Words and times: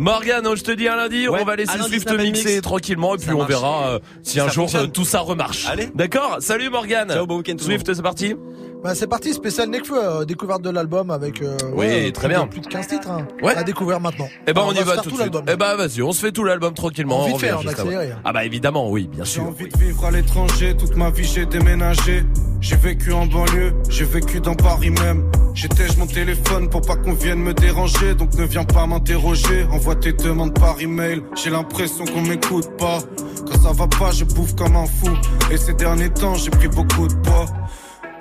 Morgane, 0.00 0.56
je 0.56 0.62
te 0.62 0.70
dis 0.70 0.88
un 0.88 0.96
lundi, 0.96 1.28
Ouais, 1.28 1.40
on 1.42 1.44
va 1.44 1.56
laisser 1.56 1.78
Swift 1.78 2.10
mixer 2.10 2.54
mix. 2.54 2.62
tranquillement 2.62 3.14
et 3.16 3.18
puis 3.18 3.26
Ça 3.26 3.36
on 3.36 3.44
verra 3.44 3.88
euh, 3.88 3.98
si 4.22 4.40
un 4.40 4.48
jour 4.48 4.74
euh, 4.74 4.86
tout 4.86 5.04
ça 5.04 5.20
remarche. 5.20 5.66
Allez. 5.68 5.90
D'accord? 5.94 6.38
Salut 6.40 6.70
Morgane. 6.70 7.10
Ciao, 7.10 7.26
bon 7.26 7.36
week-end 7.36 7.56
Swift, 7.58 7.92
c'est 7.92 8.00
parti 8.00 8.34
Bah, 8.82 8.94
c'est 8.94 9.06
parti, 9.06 9.34
spécial 9.34 9.68
Nekfeu, 9.68 9.94
euh, 10.02 10.24
découverte 10.24 10.62
de 10.62 10.70
l'album 10.70 11.10
avec 11.10 11.42
euh, 11.42 11.54
Oui, 11.74 11.86
ouais, 11.86 12.12
très 12.12 12.28
plus 12.28 12.34
de- 12.34 12.38
bien. 12.40 12.46
plus 12.46 12.60
de 12.62 12.66
15 12.66 12.86
titres 12.86 13.10
hein, 13.10 13.26
Ouais. 13.42 13.54
à 13.54 13.62
découvrir 13.62 14.00
maintenant. 14.00 14.26
Eh 14.46 14.54
ben 14.54 14.62
Alors, 14.62 14.72
on 14.74 14.80
y 14.80 14.82
va 14.82 14.96
tout 14.96 15.10
de 15.10 15.16
suite. 15.16 15.36
Eh 15.46 15.56
ben 15.56 15.76
vas-y, 15.76 16.00
on 16.02 16.12
se 16.12 16.20
fait 16.20 16.32
tout 16.32 16.44
l'album 16.44 16.72
tranquillement. 16.72 17.26
Vite 17.26 17.34
on 17.34 17.38
fait, 17.38 17.52
on 17.52 17.58
après. 17.58 18.10
Ah 18.24 18.32
bah 18.32 18.44
évidemment, 18.44 18.90
oui, 18.90 19.06
bien 19.06 19.24
J'ai 19.24 19.32
sûr. 19.32 19.44
envie 19.48 19.68
de 19.68 19.76
vivre 19.78 20.06
à 20.06 20.10
l'étranger, 20.10 20.74
toute 20.78 20.96
ma 20.96 21.10
vie 21.10 21.24
j'ai 21.24 21.44
déménagé. 21.44 22.24
J'ai 22.62 22.76
vécu 22.76 23.12
en 23.12 23.26
banlieue, 23.26 23.72
j'ai 23.90 24.04
vécu 24.04 24.40
dans 24.40 24.54
Paris 24.54 24.90
même. 24.90 25.30
J'étais 25.54 25.86
mon 25.98 26.06
téléphone 26.06 26.68
pour 26.70 26.80
pas 26.82 26.96
qu'on 26.96 27.12
vienne 27.14 27.38
me 27.40 27.52
déranger, 27.54 28.14
donc 28.14 28.34
ne 28.34 28.44
viens 28.44 28.64
pas 28.64 28.86
m'interroger. 28.86 29.64
Envoie 29.72 29.94
tes 29.96 30.12
demandes 30.12 30.58
par 30.58 30.80
email, 30.80 31.22
j'ai 31.42 31.50
l'impression 31.50 32.04
qu'on 32.06 32.20
m'écoute 32.22 32.68
pas. 32.78 32.98
Quand 33.46 33.58
ça 33.62 33.72
va 33.72 33.86
pas, 33.86 34.10
je 34.10 34.24
bouffe 34.24 34.54
comme 34.56 34.76
un 34.76 34.86
fou. 34.86 35.10
Et 35.50 35.56
ces 35.58 35.72
derniers 35.74 36.10
temps, 36.10 36.34
j'ai 36.34 36.50
pris 36.50 36.68
beaucoup 36.68 37.08
de 37.08 37.14
poids. 37.14 37.46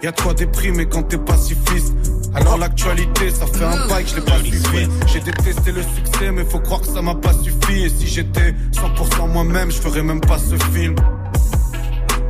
Y'a 0.02 0.12
de 0.12 0.22
quoi 0.22 0.34
déprimer 0.34 0.86
quand 0.86 1.04
t'es 1.04 1.18
pacifiste. 1.18 1.94
Alors 2.34 2.58
l'actualité, 2.58 3.32
ça 3.32 3.46
fait 3.48 3.66
un 3.66 3.88
bail 3.88 4.06
que 4.06 4.12
je 4.12 4.16
l'ai 4.16 4.22
pas 4.22 4.38
suivi. 4.38 4.88
J'ai 5.08 5.20
détesté 5.20 5.72
le 5.74 5.82
succès, 5.82 6.32
mais 6.32 6.46
faut 6.46 6.60
croire 6.60 6.80
que 6.80 6.88
ça 6.88 7.02
m'a 7.02 7.16
pas 7.16 7.34
suffi. 7.34 7.84
Et 7.84 7.90
si 7.90 8.08
j'étais 8.08 8.56
100% 8.72 9.30
moi-même, 9.30 9.72
je 9.72 9.78
ferais 9.78 10.04
même 10.04 10.22
pas 10.22 10.38
ce 10.38 10.56
film. 10.72 10.96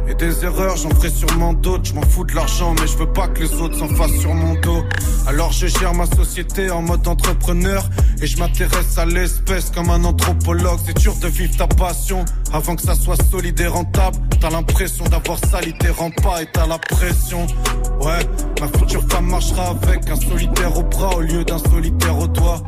Et 0.09 0.15
des 0.15 0.43
erreurs, 0.43 0.75
j'en 0.75 0.89
ferai 0.89 1.09
sûrement 1.09 1.53
d'autres. 1.53 1.85
Je 1.85 1.93
m'en 1.93 2.01
fous 2.01 2.23
de 2.23 2.33
l'argent, 2.33 2.73
mais 2.79 2.87
je 2.87 2.97
veux 2.97 3.11
pas 3.13 3.27
que 3.27 3.43
les 3.43 3.53
autres 3.53 3.77
s'en 3.77 3.87
fassent 3.89 4.19
sur 4.19 4.33
mon 4.33 4.55
dos. 4.55 4.83
Alors 5.27 5.51
je 5.51 5.67
gère 5.67 5.93
ma 5.93 6.07
société 6.07 6.71
en 6.71 6.81
mode 6.81 7.07
entrepreneur. 7.07 7.87
Et 8.21 8.27
je 8.27 8.37
m'intéresse 8.37 8.97
à 8.97 9.05
l'espèce 9.05 9.69
comme 9.69 9.89
un 9.91 10.03
anthropologue. 10.03 10.79
C'est 10.85 10.97
dur 10.97 11.15
de 11.21 11.27
vivre 11.27 11.55
ta 11.55 11.67
passion 11.67 12.25
avant 12.51 12.75
que 12.75 12.81
ça 12.81 12.95
soit 12.95 13.21
solide 13.29 13.59
et 13.59 13.67
rentable. 13.67 14.17
T'as 14.41 14.49
l'impression 14.49 15.05
d'avoir 15.05 15.37
sali 15.37 15.73
tes 15.77 15.89
remparts 15.89 16.41
et 16.41 16.47
t'as 16.51 16.65
la 16.65 16.79
pression. 16.79 17.45
Ouais, 18.01 18.19
ma 18.59 18.67
future 18.79 19.03
femme 19.09 19.27
marchera 19.27 19.75
avec 19.83 20.09
un 20.09 20.15
solitaire 20.15 20.75
au 20.75 20.83
bras 20.83 21.15
au 21.17 21.21
lieu 21.21 21.43
d'un 21.45 21.59
solitaire 21.59 22.17
au 22.17 22.27
doigt. 22.27 22.63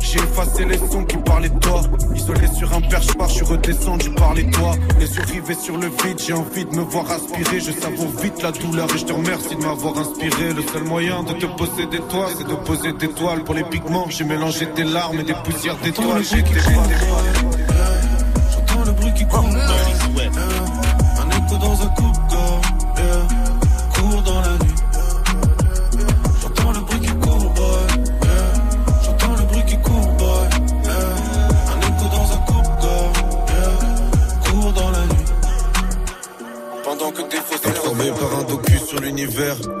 J'ai 0.00 0.18
effacé 0.18 0.64
les 0.64 0.78
sons 0.78 1.04
qui 1.04 1.16
parlaient 1.18 1.48
de 1.48 1.58
toi. 1.58 1.82
Isolé 2.14 2.46
sur 2.56 2.72
un 2.72 2.80
perche 2.80 3.06
je 3.28 3.34
suis 3.34 3.44
redescendu 3.44 4.10
par 4.10 4.34
les 4.34 4.50
toits. 4.50 4.74
Les 4.98 5.06
yeux 5.14 5.22
rivés 5.22 5.54
sur 5.54 5.76
le 5.76 5.86
vide, 5.86 6.18
j'ai 6.18 6.32
envie 6.32 6.64
de 6.64 6.74
me 6.74 6.82
voir 6.82 7.10
aspirer. 7.10 7.60
Je 7.60 7.72
savoure 7.72 8.10
vite 8.22 8.42
la 8.42 8.52
douleur 8.52 8.88
et 8.94 8.98
je 8.98 9.04
te 9.04 9.12
remercie 9.12 9.56
de 9.56 9.62
m'avoir 9.62 9.98
inspiré. 9.98 10.52
Le 10.54 10.62
seul 10.62 10.84
moyen 10.84 11.22
de 11.22 11.32
te 11.34 11.46
posséder 11.46 12.00
toi, 12.08 12.28
c'est 12.36 12.46
de 12.46 12.54
poser 12.54 12.92
des 12.94 13.08
toiles 13.08 13.44
pour 13.44 13.54
les 13.54 13.64
pigments. 13.64 14.06
J'ai 14.08 14.24
mélangé 14.24 14.66
des 14.74 14.84
larmes 14.84 15.20
et 15.20 15.24
des 15.24 15.34
poussières 15.44 15.76
d'étoiles. 15.76 16.22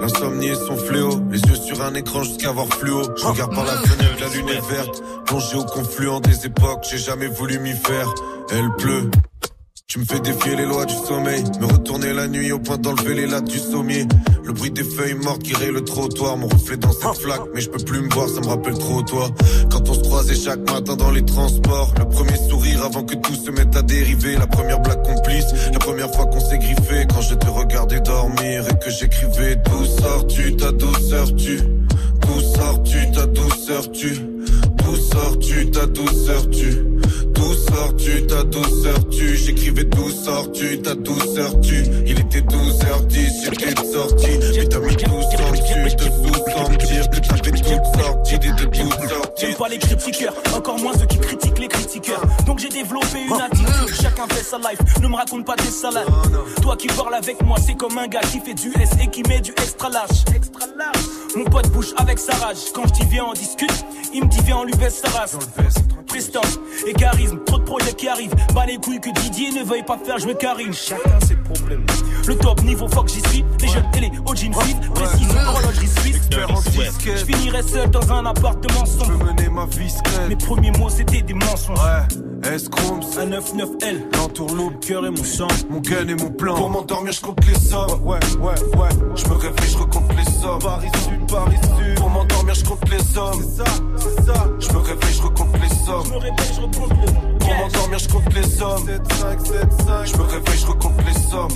L'insomnie 0.00 0.48
est 0.48 0.54
son 0.54 0.76
fléau. 0.76 1.20
Les 1.30 1.40
yeux 1.40 1.54
sur 1.54 1.82
un 1.82 1.94
écran 1.94 2.22
jusqu'à 2.22 2.52
voir 2.52 2.66
fluo. 2.68 3.02
Je 3.16 3.26
regarde 3.26 3.54
par 3.54 3.64
la 3.64 3.72
fenêtre, 3.72 4.20
la 4.20 4.28
lune 4.28 4.48
est 4.48 4.70
verte. 4.72 5.02
Plongé 5.26 5.56
au 5.56 5.64
confluent 5.64 6.20
des 6.20 6.46
époques, 6.46 6.84
j'ai 6.90 6.98
jamais 6.98 7.28
voulu 7.28 7.58
m'y 7.58 7.72
faire. 7.72 8.12
Elle 8.50 8.70
pleut. 8.76 9.10
Tu 9.90 9.98
me 9.98 10.04
fais 10.04 10.20
défier 10.20 10.54
les 10.54 10.66
lois 10.66 10.86
du 10.86 10.94
sommeil, 10.94 11.42
me 11.60 11.66
retourner 11.66 12.12
la 12.12 12.28
nuit 12.28 12.52
au 12.52 12.60
point 12.60 12.78
d'enlever 12.78 13.12
les 13.12 13.26
lattes 13.26 13.48
du 13.50 13.58
sommier. 13.58 14.06
Le 14.44 14.52
bruit 14.52 14.70
des 14.70 14.84
feuilles 14.84 15.14
mortes 15.14 15.42
qui 15.42 15.52
rayent 15.52 15.72
le 15.72 15.82
trottoir, 15.82 16.36
mon 16.36 16.46
reflet 16.46 16.76
dans 16.76 16.92
cette 16.92 17.20
flaque, 17.20 17.40
mais 17.52 17.60
je 17.60 17.68
peux 17.70 17.82
plus 17.82 18.00
me 18.00 18.08
voir, 18.14 18.28
ça 18.28 18.40
me 18.40 18.46
rappelle 18.46 18.78
trop 18.78 19.02
toi. 19.02 19.28
Quand 19.68 19.88
on 19.88 19.94
se 19.94 19.98
croisait 19.98 20.36
chaque 20.36 20.60
matin 20.70 20.94
dans 20.94 21.10
les 21.10 21.24
transports, 21.24 21.92
le 21.98 22.08
premier 22.08 22.36
sourire 22.36 22.84
avant 22.84 23.02
que 23.02 23.16
tout 23.16 23.34
se 23.34 23.50
mette 23.50 23.74
à 23.74 23.82
dériver, 23.82 24.36
la 24.36 24.46
première 24.46 24.78
blague 24.78 25.02
complice, 25.02 25.46
la 25.72 25.80
première 25.80 26.14
fois 26.14 26.26
qu'on 26.26 26.38
s'est 26.38 26.58
griffé, 26.58 27.08
quand 27.12 27.22
je 27.22 27.34
te 27.34 27.48
regardais 27.48 27.98
dormir 27.98 28.62
et 28.68 28.78
que 28.78 28.90
j'écrivais 28.90 29.56
D'où 29.56 29.84
sors-tu, 29.84 30.54
ta 30.54 30.70
douceur 30.70 31.34
tu? 31.34 31.58
D'où 32.20 32.40
sors-tu, 32.40 33.10
ta 33.10 33.26
douceur 33.26 33.90
tu? 33.90 34.12
D'où 34.76 34.94
sors-tu, 34.94 35.68
ta 35.72 35.86
douceur 35.86 36.48
tu? 36.48 36.78
Sors-tu, 37.74 38.26
ta 38.26 38.42
tu 39.10 39.36
J'écrivais 39.36 39.84
d'où 39.84 40.10
sors-tu, 40.10 40.80
ta 40.80 40.94
douceur 40.94 41.60
tu 41.60 41.84
Il 42.06 42.18
était 42.18 42.40
12h10, 42.40 43.44
j'étais 43.44 43.74
de 43.74 43.86
sortie? 43.92 44.38
Mais 44.56 44.64
t'as 44.66 44.80
mis 44.80 44.96
tout 44.96 45.22
sans 45.36 45.50
dessus, 45.50 45.96
te 45.96 46.04
sous 46.04 46.86
dire 46.86 47.10
Que 47.10 47.20
t'avais 47.20 47.50
toutes 47.50 48.00
sorties, 48.00 48.19
de 48.52 48.70
J'aime 49.38 49.54
pas 49.54 49.68
les 49.68 49.78
critiqueurs, 49.78 50.34
encore 50.54 50.78
moins 50.78 50.92
ceux 50.98 51.06
qui 51.06 51.18
critiquent 51.18 51.58
les 51.58 51.68
critiqueurs. 51.68 52.22
Donc 52.46 52.58
j'ai 52.58 52.68
développé 52.68 53.24
une 53.26 53.40
attitude, 53.40 53.94
chacun 54.00 54.26
fait 54.28 54.42
sa 54.42 54.58
life. 54.58 54.78
Ne 55.00 55.08
me 55.08 55.16
raconte 55.16 55.46
pas 55.46 55.56
tes 55.56 55.70
salades. 55.70 56.08
Toi 56.62 56.76
qui 56.76 56.88
parles 56.88 57.14
avec 57.14 57.42
moi, 57.42 57.56
c'est 57.64 57.74
comme 57.74 57.96
un 57.98 58.06
gars 58.08 58.20
qui 58.20 58.40
fait 58.40 58.54
du 58.54 58.72
S 58.80 58.90
et 59.02 59.08
qui 59.08 59.22
met 59.28 59.40
du 59.40 59.50
extra 59.52 59.88
large. 59.88 60.24
Extra 60.34 60.66
large. 60.76 61.04
Mon 61.36 61.44
pote 61.44 61.68
bouge 61.70 61.94
avec 61.96 62.18
sa 62.18 62.34
rage. 62.34 62.58
Quand 62.74 62.86
je 62.86 62.92
dis 62.92 63.06
viens, 63.10 63.26
on 63.26 63.32
discute. 63.32 63.84
Il 64.12 64.24
me 64.24 64.28
dit 64.28 64.40
viens, 64.44 64.58
on 64.58 64.64
lui 64.64 64.74
baisse 64.74 65.00
sa 65.00 65.08
race. 65.18 65.36
Prestance 66.06 66.58
et 66.86 66.92
charisme, 66.92 67.38
trop 67.44 67.58
de 67.58 67.64
projets 67.64 67.92
qui 67.92 68.08
arrivent. 68.08 68.34
Pas 68.52 68.66
les 68.66 68.78
couilles 68.78 69.00
que 69.00 69.10
Didier 69.10 69.52
ne 69.52 69.64
veuille 69.64 69.84
pas 69.84 69.96
faire 69.98 70.18
jouer 70.18 70.34
Karine. 70.34 70.72
Chacun 70.72 71.20
ses 71.26 71.36
problèmes. 71.36 71.86
Le 72.30 72.36
top 72.36 72.62
niveau, 72.62 72.86
fuck 72.86 73.08
j'y 73.08 73.20
suis. 73.28 73.44
Les 73.60 73.66
jeunes 73.66 73.82
les 74.00 74.12
hauts 74.24 74.36
jeans 74.36 74.54
fit. 74.62 74.76
Précise, 74.94 75.28
horlogerie 75.48 75.88
suisse. 75.88 76.20
Je 77.04 77.24
finirai 77.24 77.60
seul 77.64 77.90
dans 77.90 78.12
un 78.12 78.24
appartement 78.24 78.84
Je 78.84 78.90
sombre. 78.90 79.24
veux 79.24 79.32
mener 79.32 79.48
ma 79.48 79.66
vie 79.66 79.92
Mes 80.28 80.36
premiers 80.36 80.70
mots 80.78 80.88
c'était 80.88 81.22
des 81.22 81.34
mensonges. 81.34 81.76
Ouais, 81.80 82.54
escrombs, 82.54 83.00
Un 83.18 83.26
9-9L, 83.26 84.16
l'entourloupe 84.16 84.78
cœur 84.78 85.06
et 85.06 85.10
mon 85.10 85.24
sang. 85.24 85.48
Mon 85.70 85.80
gun 85.80 86.06
et 86.06 86.14
mon 86.14 86.30
plan. 86.30 86.54
Pour 86.54 86.70
m'endormir, 86.70 87.12
je 87.12 87.20
compte 87.20 87.44
les 87.48 87.58
sommes. 87.58 88.00
Ouais, 88.04 88.20
ouais, 88.38 88.78
ouais. 88.78 88.88
Je 89.16 89.26
me 89.26 89.34
réveille, 89.34 89.68
je 89.72 89.78
recompte 89.78 90.12
les 90.16 90.30
sommes. 90.40 90.60
Paris 90.60 90.90
Sud, 91.02 91.26
Paris 91.28 91.58
Sud. 91.78 91.89
Pour 92.20 92.28
m'endormir, 92.28 92.54
je 92.54 92.64
compte 92.64 92.90
les 92.90 92.98
sommes. 92.98 93.42
C'est 93.42 93.64
ça, 93.64 93.70
c'est 93.96 94.24
ça. 94.26 94.44
Je 94.58 94.72
me 94.72 94.78
réveille, 94.78 95.14
je 95.14 95.22
recompte 95.22 95.54
les 95.54 95.68
Je 95.68 95.84
sommes. 95.86 96.08
me 96.08 96.18
réveille, 96.18 96.54
je 96.54 96.60
recompte 96.60 96.90
le 96.90 97.38
Pour 97.38 97.54
m'endormir, 97.54 97.98
je 97.98 98.08
compte 98.08 98.34
les 98.34 98.42
sommes. 98.42 98.86
7, 98.86 99.12
5, 99.14 99.46
7, 99.46 99.72
5. 99.86 100.04
Je 100.04 100.16
me 100.18 100.22
réveille, 100.24 100.58
je 100.60 100.66
recompte 100.66 101.02
les 101.06 101.30
sommes. 101.30 101.48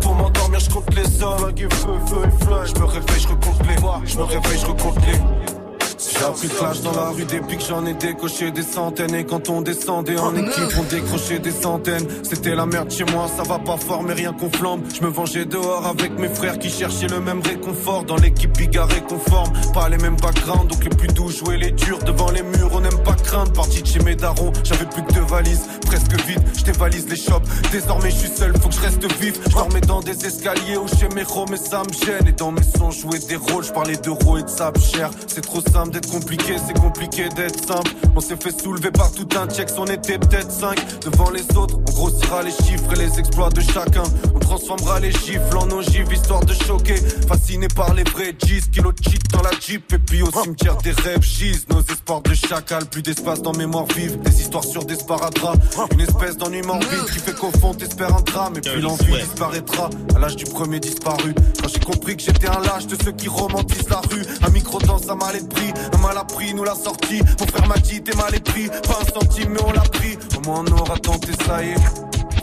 Pour 0.00 0.14
m'endormir, 0.14 0.60
je 0.60 0.70
compte 0.70 0.94
les 0.94 1.04
sommes. 1.04 1.38
Flingue 1.38 1.60
et 1.60 1.74
feu, 1.74 1.92
feu 2.06 2.22
et 2.24 2.44
flingue. 2.44 2.66
Je 2.74 2.80
me 2.80 2.84
réveille, 2.86 3.20
je 3.20 3.28
recompte 3.28 3.66
les. 3.66 4.08
Je 4.08 4.16
me 4.16 4.22
réveille, 4.24 4.58
je 4.58 4.66
recompte 4.66 5.06
les. 5.06 5.55
J'ai 5.98 6.24
appris 6.24 6.48
le 6.48 6.54
clash 6.54 6.80
dans 6.82 6.92
la 6.92 7.08
rue 7.08 7.24
depuis 7.24 7.56
que 7.56 7.62
j'en 7.62 7.86
ai 7.86 7.94
décoché 7.94 8.50
des 8.50 8.62
centaines. 8.62 9.14
Et 9.14 9.24
quand 9.24 9.48
on 9.48 9.62
descendait 9.62 10.18
en 10.18 10.34
équipe 10.36 10.78
on 10.78 10.82
décrochait 10.82 11.38
des 11.38 11.50
centaines. 11.50 12.06
C'était 12.22 12.54
la 12.54 12.66
merde 12.66 12.90
chez 12.90 13.04
moi, 13.04 13.26
ça 13.34 13.42
va 13.44 13.58
pas 13.58 13.78
fort 13.78 14.02
mais 14.02 14.12
rien 14.12 14.32
qu'on 14.34 14.50
flambe. 14.50 14.82
Je 14.94 15.02
me 15.02 15.08
vengeais 15.08 15.46
dehors 15.46 15.86
avec 15.86 16.18
mes 16.18 16.28
frères 16.28 16.58
qui 16.58 16.68
cherchaient 16.68 17.08
le 17.08 17.20
même 17.20 17.40
réconfort. 17.40 18.04
Dans 18.04 18.16
l'équipe 18.16 18.56
bigarrée 18.56 19.02
conforme, 19.08 19.50
pas 19.72 19.88
les 19.88 19.96
mêmes 19.96 20.16
backgrounds 20.16 20.68
Donc 20.68 20.84
les 20.84 20.90
plus 20.90 21.08
doux 21.08 21.30
jouaient 21.30 21.56
les 21.56 21.70
durs. 21.70 21.98
Devant 22.00 22.30
les 22.30 22.42
murs 22.42 22.70
On 22.72 22.80
n'aime 22.80 23.02
pas 23.02 23.14
craindre, 23.14 23.52
parti 23.52 23.82
de 23.82 23.86
chez 23.86 24.00
mes 24.00 24.16
darons 24.16 24.52
J'avais 24.64 24.86
plus 24.86 25.02
que 25.02 25.12
deux 25.14 25.24
valises, 25.24 25.66
presque 25.86 26.12
vide, 26.26 26.42
je 26.58 26.64
dévalise 26.64 27.08
les 27.08 27.16
shops. 27.16 27.46
Désormais 27.72 28.10
je 28.10 28.16
suis 28.16 28.36
seul, 28.36 28.52
faut 28.60 28.68
que 28.68 28.74
je 28.74 28.80
reste 28.80 29.12
vif. 29.20 29.40
Je 29.46 29.54
dormais 29.54 29.80
dans 29.80 30.00
des 30.00 30.26
escaliers 30.26 30.76
ou 30.76 30.86
chez 30.88 31.08
mes 31.14 31.22
roms 31.22 31.46
mais 31.50 31.56
ça 31.56 31.82
me 31.82 32.06
gêne. 32.06 32.28
Et 32.28 32.32
dans 32.32 32.52
mes 32.52 32.62
sons 32.62 32.90
jouais 32.90 33.18
des 33.18 33.36
rôles, 33.36 33.64
je 33.64 33.72
parlais 33.72 33.96
d'euros 33.96 34.36
et 34.36 34.42
de 34.42 34.48
sable 34.48 34.80
cher. 34.80 35.10
C'est 35.26 35.40
trop 35.40 35.60
simple 35.60 35.85
d'être 35.90 36.10
compliqué, 36.10 36.56
c'est 36.66 36.78
compliqué 36.78 37.28
d'être 37.30 37.66
simple. 37.66 37.92
On 38.14 38.20
s'est 38.20 38.36
fait 38.36 38.58
soulever 38.60 38.90
par 38.90 39.12
tout 39.12 39.28
un 39.36 39.46
check, 39.46 39.68
on 39.78 39.86
était 39.86 40.18
peut-être 40.18 40.50
cinq. 40.50 40.78
Devant 41.04 41.30
les 41.30 41.44
autres, 41.56 41.78
on 41.78 41.92
grossira 41.92 42.42
les 42.42 42.50
chiffres 42.50 42.92
et 42.92 42.96
les 42.96 43.18
exploits 43.18 43.50
de 43.50 43.60
chacun. 43.60 44.02
On 44.34 44.38
transformera 44.38 45.00
les 45.00 45.12
gifles 45.12 45.56
en 45.56 45.70
ogives 45.70 46.12
histoire 46.12 46.44
de 46.44 46.54
choquer. 46.54 46.96
Fasciné 47.28 47.68
par 47.68 47.94
les 47.94 48.04
vrais 48.04 48.32
G's, 48.32 48.66
kilo 48.72 48.92
de 48.92 49.02
cheat 49.02 49.22
dans 49.32 49.42
la 49.42 49.50
jeep. 49.60 49.92
Et 49.92 49.98
puis 49.98 50.22
au 50.22 50.30
cimetière 50.30 50.76
des 50.78 50.92
rêves 50.92 51.22
gisent 51.22 51.66
nos 51.68 51.80
espoirs 51.80 52.22
de 52.22 52.34
chacal 52.34 52.86
Plus 52.86 53.02
d'espace 53.02 53.42
dans 53.42 53.52
mémoire 53.52 53.86
vive, 53.94 54.18
des 54.20 54.40
histoires 54.40 54.64
sur 54.64 54.84
des 54.84 54.96
sparadraps. 54.96 55.58
Une 55.92 56.00
espèce 56.00 56.36
d'ennui 56.36 56.62
morbide 56.62 57.04
qui 57.12 57.18
fait 57.18 57.34
qu'au 57.34 57.50
fond 57.60 57.74
t'espères 57.74 58.14
un 58.14 58.22
drame. 58.22 58.56
Et 58.56 58.60
puis 58.60 58.80
l'envie 58.80 59.12
disparaîtra 59.12 59.90
à 60.14 60.18
l'âge 60.18 60.36
du 60.36 60.44
premier 60.44 60.80
disparu. 60.80 61.34
Quand 61.60 61.68
j'ai 61.68 61.80
compris 61.80 62.16
que 62.16 62.22
j'étais 62.22 62.48
un 62.48 62.60
lâche 62.60 62.86
de 62.86 62.96
ceux 63.02 63.12
qui 63.12 63.28
romantisent 63.28 63.88
la 63.88 64.00
rue 64.10 64.22
Un 64.42 64.50
micro 64.50 64.78
dans 64.80 64.98
sa 64.98 65.14
mal 65.14 65.36
pris, 65.48 65.72
un 65.92 65.98
mal 65.98 66.18
appris 66.18 66.54
nous 66.54 66.64
l'a 66.64 66.74
sorti. 66.74 67.20
Mon 67.40 67.46
frère 67.46 67.66
m'a 67.66 67.78
dit 67.78 68.02
t'es 68.02 68.16
mal 68.16 68.34
épris, 68.34 68.68
pas 68.68 69.00
un 69.00 69.20
centime 69.20 69.50
mais 69.50 69.62
on 69.66 69.72
l'a 69.72 69.82
pris. 69.82 70.18
Au 70.36 70.40
moins 70.46 70.64
on 70.66 70.72
aura 70.78 70.96
tenté 70.98 71.32
ça 71.46 71.62
y 71.62 71.70
est. 71.70 71.76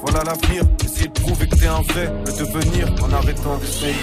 Voilà 0.02 0.24
l'avenir, 0.24 0.64
essayer 0.84 1.08
de 1.08 1.20
prouver 1.20 1.48
que 1.48 1.56
t'es 1.56 1.68
un 1.68 1.82
vrai, 1.82 2.12
le 2.26 2.32
devenir 2.34 2.94
en 3.04 3.14
arrêtant 3.14 3.58
d'essayer. 3.58 3.96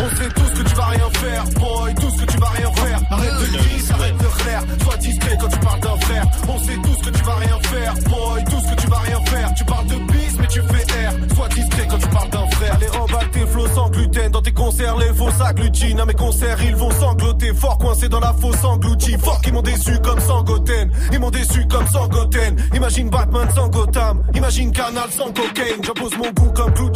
On 0.00 0.16
sait 0.16 0.28
tous 0.28 0.62
que 0.62 0.68
tu 0.68 0.74
vas 0.74 0.86
rien 0.86 1.10
faire, 1.12 1.44
boy, 1.58 1.94
tous 1.94 2.24
que 2.24 2.30
tu 2.30 2.38
vas 2.38 2.48
rien 2.50 2.70
faire. 2.72 3.00
Arrête 3.10 3.34
de 3.40 3.58
kiss, 3.58 3.90
arrête 3.90 4.16
de 4.16 4.26
rire, 4.26 4.62
sois 4.82 4.96
discret 4.96 5.36
quand 5.40 5.48
tu 5.48 5.58
parles 5.58 5.80
d'un 5.80 5.96
frère. 5.96 6.24
On 6.48 6.58
sait 6.58 6.76
tous 6.82 7.10
que 7.10 7.16
tu 7.16 7.24
vas 7.24 7.34
rien 7.34 7.58
faire, 7.62 7.94
boy, 8.08 8.44
tous 8.44 8.70
que 8.70 8.80
tu 8.80 8.86
vas 8.88 8.98
rien 8.98 9.20
faire. 9.26 9.54
Tu 9.54 9.64
parles 9.64 9.86
de 9.86 10.12
bis, 10.12 10.38
mais 10.38 10.46
tu 10.46 10.62
fais 10.62 11.00
air, 11.00 11.12
sois 11.34 11.48
discret 11.48 11.86
quand 11.90 11.98
tu 11.98 12.08
parles 12.08 12.30
d'un 12.30 12.46
frère. 12.50 12.74
Allez, 12.74 12.86
remballe 12.88 13.30
tes 13.30 13.46
flots 13.46 13.68
sans 13.74 13.90
gluten, 13.90 14.30
dans 14.30 14.42
tes 14.42 14.52
concerts, 14.52 14.96
les 14.98 15.14
faux 15.14 15.30
s'agglutinent. 15.30 16.02
À 16.02 16.06
mes 16.06 16.14
concerts, 16.14 16.62
ils 16.62 16.76
vont 16.76 16.90
sangloter, 16.90 17.52
fort 17.54 17.78
coincés 17.78 18.08
dans 18.08 18.20
la 18.20 18.32
fosse 18.32 18.64
engloutie. 18.64 19.16
Fort 19.18 19.40
qu'ils 19.40 19.52
m'ont 19.52 19.62
déçu 19.62 19.98
comme 20.02 20.20
sans 20.20 20.38
Sangoten, 20.38 20.90
ils 21.12 21.18
m'ont 21.18 21.30
déçu 21.30 21.66
comme 21.66 21.86
Sangoten. 21.86 22.56
Imagine 22.74 23.10
Batman 23.10 23.48
sans 23.54 23.68
Gotham, 23.68 24.22
imagine 24.34 24.70
Canal 24.72 25.10
sans 25.10 25.32
cocaine. 25.32 25.82
J'impose 25.82 26.16
mon 26.16 26.30
goût 26.30 26.52
comme 26.54 26.72
Clou 26.74 26.88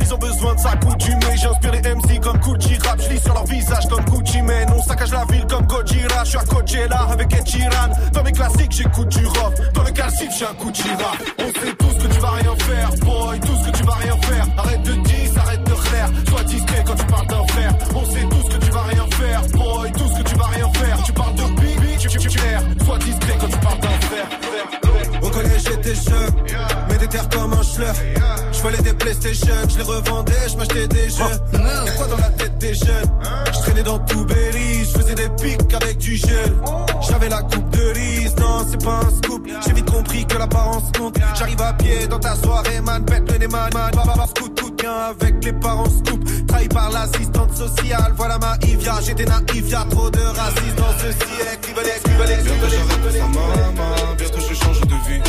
ils 0.00 0.14
ont 0.14 0.18
besoin 0.18 0.54
de 0.54 0.60
sa 0.60 0.76
coutume, 0.76 1.18
j'inspire 1.36 1.72
les 1.72 1.94
MC 1.94 2.20
comme 2.20 2.29
Gucci 2.38 2.76
Rap. 2.84 3.00
Je 3.00 3.08
lis 3.10 3.20
sur 3.20 3.34
leur 3.34 3.44
visage 3.44 3.88
comme 3.88 4.04
Gucci 4.04 4.42
Man. 4.42 4.66
On 4.76 4.82
saccage 4.82 5.12
la 5.12 5.24
ville 5.24 5.46
comme 5.46 5.66
Gojira. 5.66 6.24
Je 6.24 6.30
suis 6.30 6.38
à 6.38 6.44
Coachella 6.44 7.00
avec 7.10 7.32
Ed. 7.32 7.44
Dans 8.12 8.22
mes 8.22 8.32
classiques, 8.32 8.72
j'écoute 8.72 9.08
du 9.08 9.26
rock. 9.26 9.54
Dans 9.74 9.82
le 9.82 9.90
calcif, 9.90 10.30
j'ai 10.38 10.44
un 10.44 10.54
coup 10.54 10.70
de 10.70 10.78
On 10.78 11.46
sait 11.46 11.74
tous 11.78 11.94
que 11.94 12.12
tu 12.12 12.20
vas 12.20 12.30
rien 12.30 12.54
faire, 12.56 12.90
boy. 13.00 13.40
Tout 13.40 13.56
ce 13.64 13.70
que 13.70 13.76
tu 13.76 13.82
vas 13.84 13.94
rien 13.94 14.16
faire. 14.22 14.46
Arrête 14.58 14.82
de 14.82 14.92
dire, 14.92 15.30
arrête 15.36 15.64
de 15.64 15.74
faire. 15.74 16.10
Sois 16.28 16.44
discret 16.44 16.84
quand 16.86 16.94
tu 16.94 17.06
parles 17.06 17.26
d'enfer. 17.26 17.72
On 17.94 18.04
sait 18.04 18.26
tous 18.30 18.48
que 18.48 18.64
tu 18.64 18.70
vas 18.70 18.82
rien 18.82 19.06
faire, 19.10 19.42
boy. 19.52 19.92
Tout 19.92 20.08
ce 20.08 20.22
que 20.22 20.28
tu 20.28 20.34
vas 20.36 20.46
rien 20.46 20.68
faire. 20.72 21.02
Tu 21.04 21.12
parles 21.12 21.34
de 21.34 21.60
big, 21.60 21.98
tu, 21.98 22.08
tu, 22.08 22.18
tu, 22.18 22.38
Sois 22.84 22.98
discret 22.98 23.36
quand 23.40 23.48
tu 23.48 23.58
parles 23.58 23.80
d'enfer. 23.80 24.26
Au 25.30 25.32
collège 25.32 25.62
j'étais 25.64 25.94
jeune, 25.94 26.34
mais 26.88 26.98
des 26.98 27.06
terres 27.06 27.28
comme 27.28 27.52
un 27.52 27.62
schleur. 27.62 27.94
Je 28.52 28.60
volais 28.62 28.82
des 28.82 28.92
PlayStation, 28.94 29.54
je 29.68 29.76
les 29.76 29.84
revendais, 29.84 30.32
je 30.50 30.56
m'achetais 30.56 30.88
des 30.88 31.08
jeux. 31.08 31.24
Y'a 31.52 31.92
quoi 31.92 32.06
dans 32.08 32.16
la 32.16 32.30
tête 32.30 32.58
des 32.58 32.74
jeunes 32.74 33.10
Je 33.52 33.58
traînais 33.60 33.82
dans 33.84 33.98
tout 34.00 34.24
Berry, 34.24 34.84
je 34.84 34.98
faisais 34.98 35.14
des 35.14 35.28
pics 35.40 35.74
avec 35.74 35.98
du 35.98 36.16
gel. 36.16 36.56
J'avais 37.08 37.28
la 37.28 37.42
coupe 37.42 37.70
de 37.70 37.92
riz, 37.94 38.34
non 38.40 38.66
c'est 38.68 38.84
pas 38.84 39.00
un 39.06 39.10
scoop. 39.22 39.48
J'ai 39.64 39.72
vite 39.72 39.90
compris 39.90 40.26
que 40.26 40.36
l'apparence 40.36 40.90
compte. 40.98 41.16
J'arrive 41.38 41.62
à 41.62 41.72
pied 41.74 42.08
dans 42.08 42.18
ta 42.18 42.34
soirée, 42.34 42.80
man, 42.80 43.04
bête 43.04 43.30
le 43.30 43.38
nez, 43.38 43.46
man, 43.46 43.70
man. 43.72 43.90
Papa, 43.92 44.26
scout, 44.36 44.52
tout 44.56 44.72
bien 44.72 44.92
avec 45.10 45.44
les 45.44 45.52
parents 45.52 45.88
scoop. 45.90 46.24
Trahi 46.48 46.68
par 46.68 46.90
l'assistante 46.90 47.56
sociale, 47.56 48.14
voilà 48.16 48.36
ma 48.38 48.56
Ivia. 48.66 48.94
J'étais 49.00 49.26
naïf, 49.26 49.70
y'a 49.70 49.86
trop 49.90 50.10
de 50.10 50.20
racisme 50.20 50.76
dans 50.76 50.92
ce 50.98 51.12
siècle. 51.12 51.72
Veulent, 51.76 51.86
ils 52.06 52.12
veulent. 52.12 53.20
maman, 53.20 53.94
bientôt 54.18 54.40
je 54.40 54.54
change 54.54 54.80
de 54.80 54.94
vie. 55.08 55.19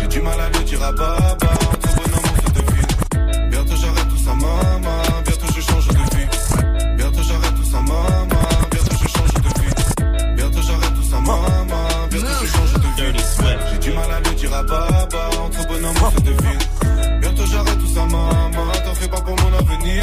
J'ai 0.00 0.06
du 0.08 0.20
mal 0.20 0.40
à 0.40 0.48
le 0.48 0.64
dire 0.64 0.82
à 0.82 0.92
baba, 0.92 1.36
tout 1.38 1.88
bonhomme 1.96 2.28
on 2.32 2.46
se 2.46 2.52
devine. 2.52 3.50
Bientôt 3.50 3.76
j'arrête 3.76 4.08
tout 4.08 4.18
ça, 4.18 4.34
maman, 4.34 5.02
bientôt 5.24 5.46
je 5.54 5.60
change 5.60 5.88
de 5.88 6.16
vie. 6.16 6.96
Bientôt 6.96 7.22
j'arrête 7.22 7.54
tout 7.54 7.64
ça, 7.64 7.80
maman, 7.80 8.26
bientôt 8.70 8.96
je 9.02 9.08
change 9.08 9.34
de 9.34 9.60
vie. 9.60 10.34
Bientôt 10.36 10.62
j'arrête 10.62 10.94
tout 10.94 11.08
ça, 11.10 11.16
maman, 11.20 11.86
bientôt 12.10 12.26
je 12.40 12.46
change 12.46 12.72
de 12.74 13.02
vie. 13.02 13.24
J'ai 13.72 13.78
du 13.78 13.90
mal 13.92 14.10
à 14.10 14.20
le 14.20 14.34
dire 14.34 14.54
à 14.54 14.62
baba, 14.62 15.30
entre 15.44 15.66
bonhomme 15.68 15.96
on 16.02 16.10
se 16.10 16.20
devine. 16.22 17.20
Bientôt 17.20 17.46
j'arrête 17.46 17.78
tout 17.78 17.94
ça, 17.94 18.04
maman, 18.04 18.72
t'en 18.84 18.94
fais 18.94 19.08
pas 19.08 19.20
pour 19.20 19.36
mon 19.36 19.58
avenir. 19.58 20.02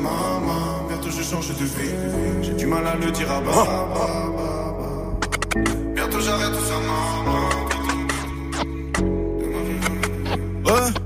Maman, 0.00 0.86
bientôt 0.88 1.10
je 1.10 1.22
change 1.22 1.48
de 1.48 1.64
vie. 1.64 1.94
J'ai 2.42 2.54
du 2.54 2.66
mal 2.66 2.86
à 2.86 2.94
le 2.96 3.10
dire 3.10 3.30
à 3.30 3.40
baba. 3.40 3.66
Bientôt 5.94 6.20
j'arrête 6.20 6.52
tout 6.52 6.64
ça, 6.64 6.74
maman. 6.88 7.48
Ouais. 10.66 10.99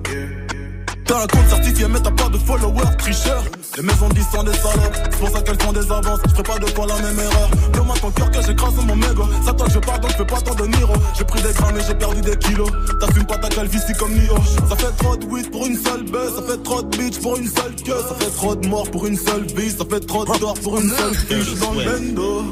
Un 1.15 1.27
compte 1.29 1.49
certifié, 1.49 1.87
mais 1.89 2.01
t'as 2.01 2.11
pas 2.11 2.29
de 2.29 2.39
followers, 2.39 2.97
tricheur. 2.99 3.45
Les 3.77 3.83
maisons 3.83 4.09
disent 4.09 4.27
sont 4.33 4.43
des 4.43 4.53
salopes, 4.53 4.95
c'est 4.95 5.19
pour 5.19 5.29
ça 5.31 5.41
qu'elles 5.43 5.63
font 5.63 5.73
des 5.73 5.91
avances. 5.91 6.19
Je 6.27 6.31
ferai 6.31 6.43
pas 6.43 6.59
de 6.59 6.67
fois 6.67 6.87
la 6.87 6.97
même 6.97 7.19
erreur. 7.19 7.51
Donne-moi 7.73 7.95
ton 8.01 8.11
cœur 8.11 8.31
que 8.33 8.43
j'écrase 8.43 8.75
mon 8.85 8.97
mégot. 8.97 9.29
Ça 9.47 9.53
toi 9.53 9.67
je 9.73 9.79
pars 9.79 10.01
donc 10.01 10.11
je 10.11 10.17
fais 10.17 10.25
pas 10.25 10.41
tant 10.41 10.55
de 10.55 10.67
Niro. 10.67 10.93
J'ai 11.17 11.25
pris 11.25 11.41
des 11.41 11.53
grammes 11.53 11.77
et 11.79 11.83
j'ai 11.87 11.95
perdu 11.95 12.21
des 12.21 12.37
kilos. 12.37 12.69
T'assumes 13.01 13.27
pas 13.27 13.39
ta 13.39 13.49
calvitie 13.49 13.93
comme 13.99 14.13
Nio. 14.13 14.35
Ça 14.69 14.77
fait 14.77 14.97
trop 14.99 15.17
de 15.17 15.25
weed 15.27 15.51
pour 15.51 15.67
une 15.67 15.77
seule 15.77 16.03
baisse. 16.03 16.35
Ça 16.37 16.43
fait 16.43 16.63
trop 16.63 16.83
de 16.83 16.97
bitch 16.97 17.21
pour 17.21 17.37
une 17.37 17.49
seule 17.49 17.77
queue. 17.77 18.03
Ça 18.09 18.15
fait 18.19 18.31
trop 18.31 18.55
de 18.57 18.67
mort 18.67 18.91
pour 18.91 19.07
une 19.07 19.17
seule 19.17 19.47
vie. 19.55 19.71
Ça 19.71 19.85
fait 19.89 20.01
trop 20.01 20.25
de 20.25 20.33
tort 20.39 20.55
pour 20.63 20.81
une 20.81 20.91
seule 20.91 21.15
fille. 21.15 21.43
J'suis 21.43 21.57
dans 21.61 21.73
le 21.73 21.85
bendo. 21.85 22.45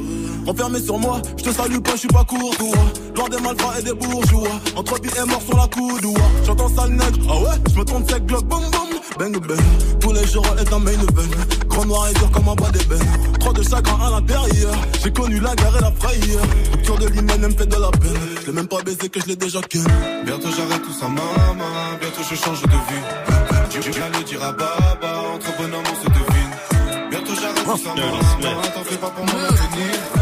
Renfermé 0.46 0.80
sur 0.80 0.98
moi, 0.98 1.20
je 1.36 1.44
te 1.44 1.50
salue 1.50 1.78
pas, 1.78 1.92
je 1.92 1.98
suis 1.98 2.08
pas 2.08 2.24
courtois. 2.24 2.78
Loin 3.16 3.28
des 3.28 3.40
malfrats 3.40 3.78
et 3.78 3.82
des 3.82 3.92
bourgeois. 3.94 4.48
Entre 4.76 5.00
vie 5.00 5.10
et 5.16 5.26
mort 5.26 5.42
sur 5.42 5.56
la 5.56 5.68
coudoua. 5.68 6.20
J'entends 6.44 6.68
sale 6.68 6.90
nègre, 6.90 7.18
ah 7.28 7.38
ouais, 7.38 7.56
je 7.72 7.78
me 7.78 7.84
tourne 7.84 8.08
sec, 8.08 8.26
glock, 8.26 8.44
boum 8.44 8.62
boum. 8.70 8.88
Bang 9.18 9.46
bang, 9.46 9.58
tous 10.00 10.12
les 10.12 10.26
jours 10.26 10.46
est 10.58 10.72
un 10.72 10.78
main 10.78 10.92
event. 10.92 11.68
Grand 11.68 11.84
noir 11.84 12.08
et 12.08 12.14
dur 12.14 12.30
comme 12.30 12.48
un 12.48 12.54
bas 12.54 12.70
d'ébène. 12.70 13.06
Trop 13.38 13.52
de 13.52 13.62
chagrin 13.62 14.06
à 14.06 14.10
l'intérieur. 14.10 14.74
J'ai 15.02 15.12
connu 15.12 15.38
la 15.38 15.54
guerre 15.54 15.76
et 15.76 15.82
la 15.82 15.92
frayeur. 15.92 16.42
Rupture 16.72 16.98
de 16.98 17.06
l'hymen, 17.08 17.40
elle 17.42 17.50
me 17.50 17.56
fait 17.56 17.66
de 17.66 17.76
la 17.76 17.90
peine. 17.90 18.18
Je 18.40 18.46
l'ai 18.46 18.52
même 18.52 18.68
pas 18.68 18.82
baisé 18.82 19.08
que 19.08 19.20
je 19.20 19.26
l'ai 19.26 19.36
déjà 19.36 19.60
ken. 19.62 19.84
Bientôt 20.24 20.48
j'arrête 20.56 20.82
tout 20.82 20.92
ça, 20.98 21.08
maman. 21.08 21.64
Bientôt 22.00 22.22
je 22.28 22.34
change 22.34 22.62
de 22.62 22.68
vie. 22.68 23.80
Tu 23.82 23.90
viens 23.90 24.08
le 24.08 24.24
dire 24.24 24.42
à 24.42 24.52
baba. 24.52 25.22
Entre 25.34 25.56
bonhomme, 25.58 25.84
on 25.92 26.04
se 26.04 26.08
devine. 26.08 27.10
Bientôt 27.10 27.34
j'arrête 27.40 27.64
tout 27.64 27.84
ça, 27.84 27.94
maman. 27.94 28.62
T'en 28.74 28.84
fais 28.84 28.96
pas 28.96 29.10
pour 29.10 29.24
mon 29.24 29.32
avenir. 29.32 30.21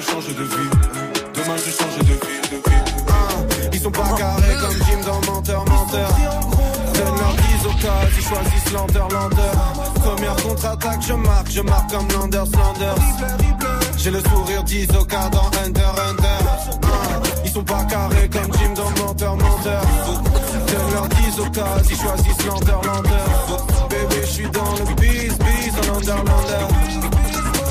Je 0.00 0.06
change 0.06 0.28
de 0.28 0.44
vie. 0.44 0.70
Demain 1.34 1.56
je 1.58 2.04
de 2.04 2.04
vie. 2.04 2.18
De 2.50 2.56
vie. 2.56 3.04
Ah, 3.08 3.12
Ils 3.70 3.80
sont 3.80 3.90
pas 3.90 4.14
carrés 4.16 4.56
comme 4.58 4.72
Jim 4.86 4.98
dans 5.04 5.32
Menteur, 5.32 5.64
Menteur. 5.66 6.08
Donne 6.94 7.18
leur 7.18 7.34
10 7.34 7.66
au 7.66 7.82
cas, 7.82 8.08
ils 8.16 8.22
choisissent 8.24 8.72
lenteur, 8.72 9.08
lenteur. 9.10 9.74
Première 10.02 10.36
contre-attaque, 10.36 11.00
je 11.06 11.12
marque, 11.12 11.50
je 11.50 11.60
marque 11.60 11.90
comme 11.90 12.08
Landers, 12.12 12.46
Landers. 12.46 12.94
J'ai 13.98 14.10
le 14.10 14.20
sourire 14.20 14.64
10 14.64 14.88
au 14.98 15.04
cas 15.04 15.28
dans 15.28 15.50
Under, 15.66 15.94
Under. 16.08 16.38
Ah, 16.82 17.20
Ils 17.44 17.50
sont 17.50 17.64
pas 17.64 17.84
carrés 17.84 18.30
comme 18.30 18.52
Jim 18.58 18.72
dans 18.74 19.04
Menteur, 19.04 19.36
Menteur. 19.36 19.82
Donne 20.66 20.92
leur 20.94 21.08
10 21.08 21.40
au 21.40 21.50
cas, 21.50 21.76
ils 21.90 21.96
choisissent 21.96 22.46
lenteur, 22.46 22.80
lenteur. 22.86 23.66
Bébé, 23.90 24.22
je 24.22 24.26
suis 24.26 24.50
dans 24.50 24.72
le 24.88 24.94
bis, 24.94 25.36
bis 25.36 25.90
en 25.90 25.96
Under, 25.98 26.14
Under. 26.14 27.09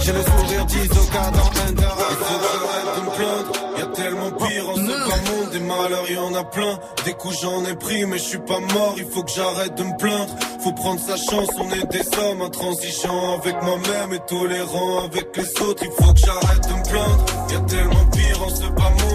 J'ai 0.10 0.16
le 0.16 0.24
sourire 0.24 0.66
10 0.66 0.90
au 0.90 1.12
cas 1.12 1.30
dans 1.30 1.50
de 1.60 3.02
me 3.06 3.94
tellement 3.94 4.32
pire 4.32 4.70
en 4.70 4.76
ce 4.76 4.82
bas 4.82 5.32
monde, 5.32 5.50
des 5.52 5.60
malheurs 5.60 6.10
y 6.10 6.18
en 6.18 6.34
a 6.34 6.44
plein. 6.44 6.80
Des 7.06 7.14
coups 7.14 7.42
j'en 7.42 7.64
ai 7.66 7.76
pris, 7.76 8.06
mais 8.06 8.18
je 8.18 8.24
suis 8.24 8.40
pas 8.40 8.60
mort, 8.60 8.96
il 8.98 9.06
faut 9.06 9.22
que 9.22 9.32
j'arrête 9.32 9.76
de 9.76 9.84
me 9.84 9.96
plaindre. 9.98 10.36
Faut 10.64 10.74
prendre 10.74 11.00
sa 11.00 11.16
chance, 11.16 11.50
on 11.60 11.70
est 11.74 11.86
des 11.92 12.18
hommes 12.18 12.42
intransigeants 12.42 13.40
avec 13.40 13.62
moi-même 13.62 14.14
et 14.14 14.20
tolérants 14.28 15.06
avec 15.06 15.38
les 15.38 15.62
autres. 15.62 15.84
Il 15.84 15.92
faut 16.04 16.14
que 16.14 16.20
j'arrête 16.20 16.68
de 16.68 16.74
me 16.74 16.84
plaindre, 16.90 17.26
y 17.52 17.56
a 17.56 17.60
tellement 17.60 18.06
pire 18.12 18.44
en 18.44 18.50
ce 18.50 18.68
bas 18.68 18.90
monde, 18.90 19.09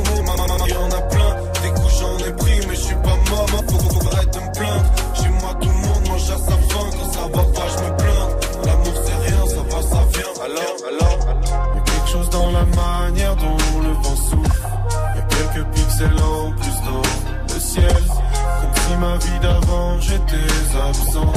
en 16.03 16.51
plus 16.51 16.81
dans 16.85 17.55
le 17.55 17.61
ciel. 17.61 17.87
Comme 17.87 18.75
si 18.75 18.97
ma 18.97 19.17
vie 19.17 19.41
d'avant 19.41 20.01
j'étais 20.01 20.79
absent. 20.89 21.33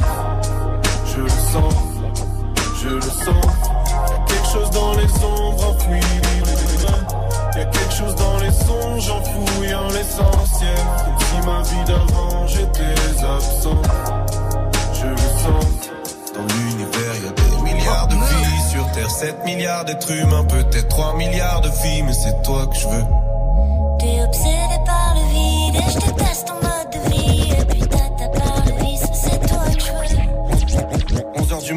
Je 1.05 1.21
le 1.21 1.29
sens, 1.29 1.73
je 2.81 2.89
le 2.89 3.01
sens. 3.01 3.45
Y 4.07 4.13
a 4.13 4.25
quelque 4.27 4.47
chose 4.51 4.69
dans 4.71 4.93
les 4.93 5.25
ombres 5.25 5.69
enfouies. 5.69 5.99
Y 7.55 7.59
a 7.59 7.65
quelque 7.65 7.93
chose 7.93 8.15
dans 8.15 8.37
les 8.39 8.51
songes 8.51 9.09
en 9.11 9.23
fouillant 9.23 9.87
l'essentiel. 9.89 10.77
Comme 11.05 11.19
si 11.19 11.47
ma 11.47 11.61
vie 11.61 11.85
d'avant 11.85 12.47
j'étais 12.47 12.95
absent. 13.25 13.81
Je 14.93 15.07
le 15.07 15.17
sens. 15.17 15.65
Dans 16.33 16.55
l'univers, 16.55 17.15
y 17.23 17.27
a 17.27 17.31
des 17.31 17.73
milliards 17.73 18.07
de 18.07 18.15
vies 18.15 18.69
sur 18.71 18.91
Terre, 18.91 19.09
7 19.09 19.45
milliards 19.45 19.85
d'êtres 19.85 20.11
humains, 20.11 20.45
peut-être 20.45 20.87
3 20.87 21.15
milliards 21.15 21.61
de 21.61 21.69
filles, 21.69 22.03
mais 22.03 22.13
c'est 22.13 22.41
toi 22.43 22.65
que 22.67 22.75
je 22.75 22.87
veux. 22.87 23.05
T'es 23.99 24.21
obsédé 24.23 24.46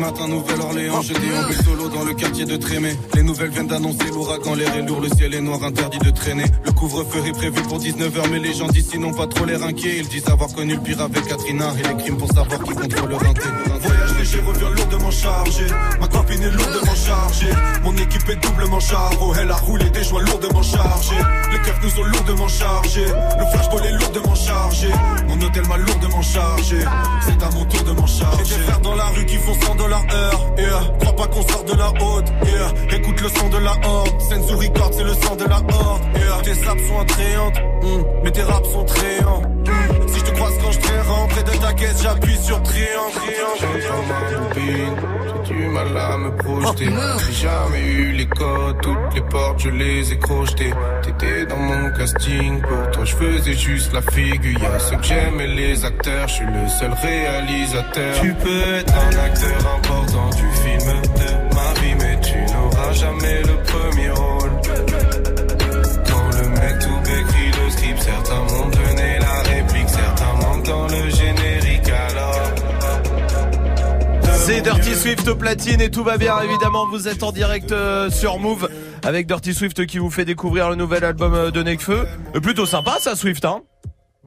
matin, 0.00 0.28
Nouvelle-Orléans, 0.28 1.02
je 1.02 1.12
déambule 1.12 1.62
solo 1.64 1.88
dans 1.88 2.04
le 2.04 2.14
quartier 2.14 2.44
de 2.44 2.56
Trémé. 2.56 2.96
Les 3.14 3.22
nouvelles 3.22 3.50
viennent 3.50 3.66
d'annoncer 3.66 4.08
l'ouragan, 4.12 4.54
l'air 4.54 4.74
est 4.74 4.82
lourd, 4.82 5.00
le 5.00 5.08
ciel 5.08 5.34
est 5.34 5.40
noir, 5.40 5.62
interdit 5.62 5.98
de 5.98 6.10
traîner. 6.10 6.44
Le 6.64 6.72
couvre-feu 6.72 7.20
est 7.26 7.32
prévu 7.32 7.62
pour 7.62 7.78
19h, 7.78 8.30
mais 8.30 8.38
les 8.38 8.54
gens 8.54 8.68
d'ici 8.68 8.98
n'ont 8.98 9.12
pas 9.12 9.26
trop 9.26 9.44
l'air 9.44 9.62
inquiets. 9.62 9.98
Ils 9.98 10.08
disent 10.08 10.28
avoir 10.28 10.52
connu 10.52 10.74
le 10.74 10.80
pire 10.80 11.00
avec 11.00 11.26
Katrina 11.26 11.72
et 11.78 11.88
les 11.88 12.02
crimes 12.02 12.16
pour 12.16 12.28
savoir 12.28 12.62
qui 12.62 12.72
contrôle 12.72 13.10
le 13.10 13.16
rinté. 13.16 13.48
Léger, 14.30 14.42
revient 14.46 14.76
lourdement 14.76 15.10
chargé. 15.10 15.64
Ma 16.00 16.06
copine 16.06 16.42
est 16.42 16.50
lourdement 16.50 16.94
chargée. 16.94 17.52
Mon 17.82 17.92
équipe 17.96 18.20
coupé 18.20 18.36
doublement 18.36 18.80
charo. 18.80 19.34
Elle 19.40 19.50
a 19.50 19.56
roulé 19.56 19.90
des 19.90 20.04
joints 20.04 20.22
lourdement 20.22 20.62
chargés. 20.62 21.16
Les 21.52 21.58
keufs 21.58 21.82
nous 21.82 22.00
ont 22.00 22.04
lourdement 22.04 22.48
chargés. 22.48 23.06
Le 23.06 23.44
flashball 23.52 23.86
est 23.86 23.92
lourdement 23.92 24.34
chargé. 24.34 24.88
Mon 25.26 25.40
hôtel 25.40 25.66
m'a 25.66 25.76
lourdement 25.76 26.22
chargé. 26.22 26.78
C'est 27.22 27.42
à 27.42 27.50
mon 27.50 27.64
tour 27.64 27.82
de 27.84 27.92
m'en 27.92 28.06
charger. 28.06 28.44
J'ai 28.44 28.56
des 28.56 28.62
frères 28.62 28.80
dans 28.80 28.94
la 28.94 29.06
rue 29.06 29.26
qui 29.26 29.36
font 29.36 29.54
100 29.54 29.74
dollars 29.76 30.04
heure. 30.12 30.98
Crois 31.00 31.16
pas 31.16 31.26
qu'on 31.26 31.48
sort 31.48 31.64
de 31.64 31.74
la 31.74 31.88
haute. 31.88 32.28
Yeah. 32.44 32.96
Écoute 32.96 33.20
le 33.20 33.28
son 33.28 33.48
de 33.48 33.58
la 33.58 33.72
horde. 33.84 34.20
Senzu 34.20 34.54
Record, 34.54 34.90
c'est 34.92 35.04
le 35.04 35.14
sang 35.14 35.36
de 35.36 35.44
la 35.44 35.58
horde. 35.58 36.02
Tes 36.44 36.54
saps 36.54 36.86
sont 36.86 37.00
attrayantes. 37.00 37.58
Mm. 37.82 38.02
Mais 38.24 38.30
tes 38.30 38.42
raps 38.42 38.70
sont 38.70 38.84
tréants. 38.84 39.42
Mm. 39.42 39.99
Je 40.70 40.74
je 40.74 40.80
te 40.80 41.08
rentré 41.08 41.42
de 41.42 41.50
ta 41.50 41.72
caisse, 41.72 42.02
j'appuie 42.02 42.36
sur 42.36 42.62
triangle. 42.62 43.12
triangle, 43.16 44.50
triangle. 44.50 45.00
J'ai 45.44 45.54
du 45.54 45.66
mal 45.68 45.96
à 45.96 46.16
me 46.16 46.36
projeter. 46.36 46.88
J'ai 47.26 47.32
jamais 47.32 47.86
eu 47.86 48.12
les 48.12 48.26
codes, 48.26 48.76
toutes 48.82 49.14
les 49.14 49.20
portes, 49.22 49.60
je 49.60 49.70
les 49.70 50.12
ai 50.12 50.18
crochetées. 50.18 50.72
T'étais 51.02 51.46
dans 51.46 51.56
mon 51.56 51.90
casting, 51.90 52.60
pour 52.60 52.90
toi 52.92 53.04
je 53.04 53.16
faisais 53.16 53.54
juste 53.54 53.92
la 53.92 54.02
figure. 54.02 54.60
Y'a 54.60 54.78
ceux 54.78 54.96
que 54.96 55.04
j'aime 55.04 55.40
et 55.40 55.46
les 55.48 55.84
acteurs, 55.84 56.28
je 56.28 56.34
suis 56.34 56.46
le 56.46 56.68
seul 56.68 56.92
réalisateur. 56.92 58.20
Tu 58.20 58.32
peux 58.34 58.62
être 58.78 58.94
un 58.94 59.18
acteur 59.24 59.74
important 59.76 60.30
du 60.30 60.48
film 60.62 61.02
de 61.02 61.54
ma 61.54 61.80
vie, 61.80 61.94
mais 62.00 62.20
tu 62.20 62.38
n'auras 62.52 62.92
jamais 62.92 63.42
le 63.42 63.56
premier 63.64 64.10
rôle. 64.10 64.39
C'est 74.42 74.62
Dirty 74.62 74.94
Swift 74.94 75.28
au 75.28 75.36
platine 75.36 75.80
et 75.82 75.90
tout 75.90 76.02
va 76.02 76.16
bien 76.16 76.40
évidemment 76.40 76.86
vous 76.86 77.08
êtes 77.08 77.22
en 77.22 77.30
direct 77.30 77.72
euh, 77.72 78.10
sur 78.10 78.38
Move 78.38 78.68
avec 79.04 79.26
Dirty 79.26 79.52
Swift 79.52 79.84
qui 79.86 79.98
vous 79.98 80.10
fait 80.10 80.24
découvrir 80.24 80.70
le 80.70 80.76
nouvel 80.76 81.04
album 81.04 81.34
euh, 81.34 81.50
de 81.50 81.62
Nekfeu. 81.62 82.06
Euh, 82.34 82.40
plutôt 82.40 82.64
sympa 82.64 82.96
ça 83.00 83.14
Swift 83.14 83.44
hein 83.44 83.60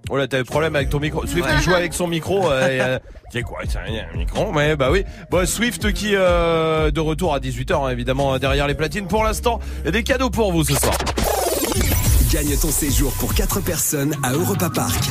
Oh 0.09 0.17
là 0.17 0.27
t'as 0.27 0.37
des 0.37 0.43
problèmes 0.43 0.75
avec 0.75 0.89
ton 0.89 0.99
micro. 0.99 1.25
Swift 1.25 1.47
il 1.51 1.61
joue 1.61 1.73
avec 1.73 1.93
son 1.93 2.07
micro. 2.07 2.49
Euh, 2.51 2.67
et, 2.67 2.81
euh, 2.81 2.99
c'est 3.31 3.41
quoi 3.41 3.59
C'est 3.67 3.79
un 3.79 4.17
micro? 4.17 4.51
Mais 4.51 4.75
bah 4.75 4.91
oui. 4.91 5.03
Bon 5.31 5.47
Swift 5.47 5.91
qui 5.93 6.11
euh, 6.13 6.91
de 6.91 6.99
retour 6.99 7.33
à 7.33 7.39
18h 7.39 7.91
évidemment 7.91 8.37
derrière 8.37 8.67
les 8.67 8.75
platines. 8.75 9.07
Pour 9.07 9.23
l'instant 9.23 9.59
il 9.81 9.85
y 9.85 9.89
a 9.89 9.91
des 9.91 10.03
cadeaux 10.03 10.29
pour 10.29 10.51
vous 10.51 10.63
ce 10.63 10.75
soir. 10.75 10.95
Gagne 12.31 12.55
ton 12.57 12.69
séjour 12.71 13.11
pour 13.13 13.33
4 13.33 13.61
personnes 13.61 14.15
à 14.23 14.31
Europa 14.33 14.69
Park. 14.69 15.03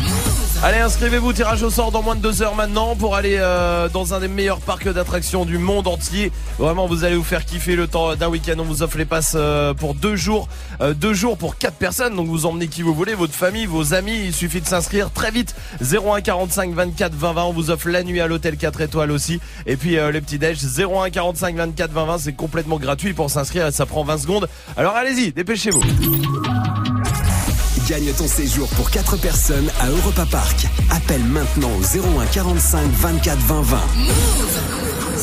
Allez, 0.65 0.79
inscrivez-vous, 0.79 1.33
tirage 1.33 1.65
au 1.65 1.71
sort 1.71 1.91
dans 1.91 2.03
moins 2.03 2.15
de 2.15 2.21
deux 2.21 2.41
heures 2.41 2.55
maintenant 2.55 2.95
pour 2.95 3.17
aller 3.17 3.37
euh, 3.41 3.89
dans 3.89 4.15
un 4.15 4.21
des 4.21 4.29
meilleurs 4.29 4.61
parcs 4.61 4.89
d'attractions 4.89 5.45
du 5.45 5.59
monde 5.59 5.89
entier. 5.89 6.31
Vraiment, 6.57 6.87
vous 6.87 7.03
allez 7.03 7.17
vous 7.17 7.25
faire 7.25 7.45
kiffer 7.45 7.75
le 7.75 7.89
temps 7.89 8.15
d'un 8.15 8.29
week-end. 8.29 8.55
On 8.61 8.63
vous 8.63 8.85
offre 8.85 8.97
les 8.97 9.05
passes 9.05 9.33
euh, 9.35 9.75
pour 9.75 9.97
deux 9.97 10.15
jours, 10.15 10.47
euh, 10.81 10.95
deux 10.95 11.15
jours 11.15 11.37
pour 11.37 11.59
quatre 11.59 11.75
personnes. 11.75 12.15
Donc 12.15 12.29
vous 12.29 12.47
emmenez 12.47 12.69
qui 12.69 12.83
vous 12.83 12.95
voulez, 12.95 13.15
votre 13.15 13.35
famille, 13.35 13.67
vos 13.67 13.93
amis. 13.93 14.27
Il 14.27 14.33
suffit 14.33 14.61
de 14.61 14.67
s'inscrire 14.67 15.11
très 15.11 15.33
vite. 15.33 15.57
01 15.81 16.21
45 16.21 16.73
24 16.75 17.13
20 17.13 17.33
20. 17.33 17.43
On 17.43 17.53
vous 17.53 17.71
offre 17.71 17.89
la 17.89 18.05
nuit 18.05 18.21
à 18.21 18.29
l'hôtel 18.29 18.57
4 18.57 18.83
étoiles 18.83 19.11
aussi. 19.11 19.41
Et 19.67 19.77
puis 19.77 19.97
les 19.97 20.21
petits 20.21 20.39
déj 20.39 20.61
01 20.79 21.11
45 21.11 21.57
24 21.57 21.91
20 21.91 22.05
20. 22.05 22.19
C'est 22.19 22.35
complètement 22.35 22.77
gratuit 22.77 23.15
pour 23.15 23.31
s'inscrire. 23.31 23.73
Ça 23.73 23.85
prend 23.85 24.05
20 24.05 24.19
secondes. 24.19 24.49
Alors 24.77 24.95
allez-y, 24.95 25.33
dépêchez-vous. 25.33 25.83
Gagne 27.89 28.13
ton 28.13 28.29
séjour 28.29 28.69
pour 28.71 28.91
4 28.91 29.17
personnes 29.17 29.69
à 29.81 29.89
Europa 29.89 30.25
Park. 30.31 30.67
Appelle 30.91 31.23
maintenant 31.25 31.71
au 31.77 31.83
01 31.83 32.27
45 32.27 32.87
24 32.87 33.39
20 33.39 33.63
20. 33.63 33.79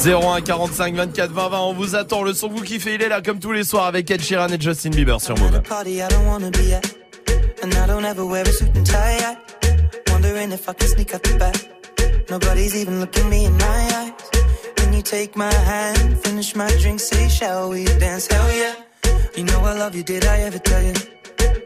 01 0.06 0.42
45 0.42 0.96
24 0.96 1.32
20 1.32 1.50
20. 1.50 1.60
On 1.60 1.74
vous 1.74 1.96
attend. 1.96 2.22
Le 2.24 2.34
son 2.34 2.50
que 2.50 2.56
vous 2.56 2.64
kiffez, 2.64 2.96
il 2.96 3.02
est 3.02 3.08
là 3.10 3.22
comme 3.22 3.40
tous 3.40 3.54
les 3.54 3.64
soirs 3.64 3.86
avec 3.86 4.12
Ed 4.12 4.22
Sheeran 4.22 4.50
et 4.50 4.60
Justin 4.60 4.90
Bieber 4.90 5.22
sur 5.22 5.38
Move. 5.38 5.62
party 5.62 5.96
I 6.00 6.08
don't 6.10 6.26
wanna 6.28 6.52
be 6.52 6.74
at. 6.74 6.86
And 7.64 7.72
I 7.72 7.88
don't 7.88 8.06
ever 8.06 8.26
wear 8.26 8.44
a 8.46 8.52
suit 8.52 8.70
and 8.76 8.84
tie. 8.84 9.18
at. 9.24 9.38
Wondering 10.12 10.52
if 10.52 10.68
I 10.68 10.74
can 10.74 10.88
sneak 10.88 11.14
out 11.14 11.24
the 11.24 11.38
back. 11.38 11.56
Nobody's 12.30 12.76
even 12.76 13.00
looking 13.00 13.30
me 13.30 13.46
in 13.46 13.54
my 13.54 13.66
eyes. 13.66 14.12
When 14.80 14.94
you 14.94 15.02
take 15.02 15.36
my 15.36 15.54
hand, 15.54 16.20
finish 16.20 16.56
my 16.56 16.70
drink, 16.82 17.00
say, 17.00 17.30
shall 17.30 17.70
we 17.70 17.86
dance? 17.86 18.28
Hell 18.28 18.52
yeah. 18.54 18.76
You 19.36 19.44
know 19.46 19.60
I 19.62 19.78
love 19.78 19.96
you, 19.96 20.04
did 20.04 20.26
I 20.26 20.42
ever 20.42 20.60
tell 20.60 20.84
you? 20.84 20.94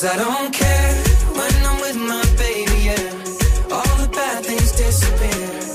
Cause 0.00 0.10
I 0.12 0.16
don't 0.16 0.54
care 0.54 0.94
when 1.34 1.66
I'm 1.66 1.80
with 1.80 1.96
my 1.96 2.22
baby, 2.36 2.84
yeah. 2.84 3.74
All 3.74 3.96
the 3.96 4.08
bad 4.12 4.44
things 4.44 4.70
disappear. 4.70 5.67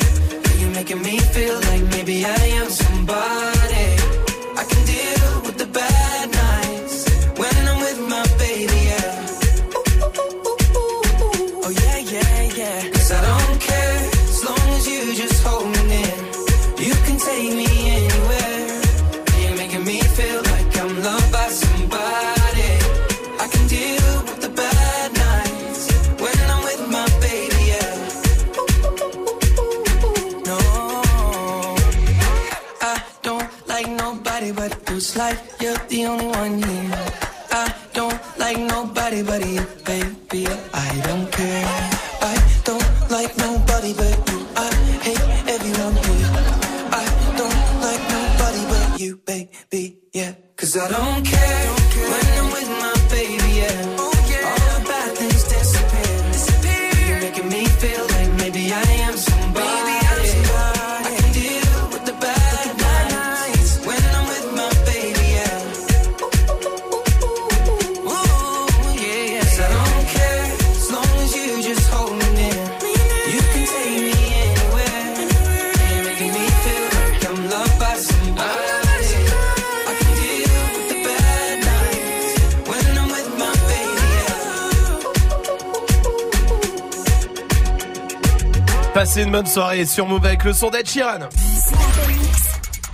Bonne 89.34 89.46
soirée 89.48 89.86
sur 89.88 90.06
Move 90.08 90.24
avec 90.28 90.44
le 90.44 90.54
son 90.54 90.70
d'Ed 90.70 90.88
Sheeran. 90.88 91.28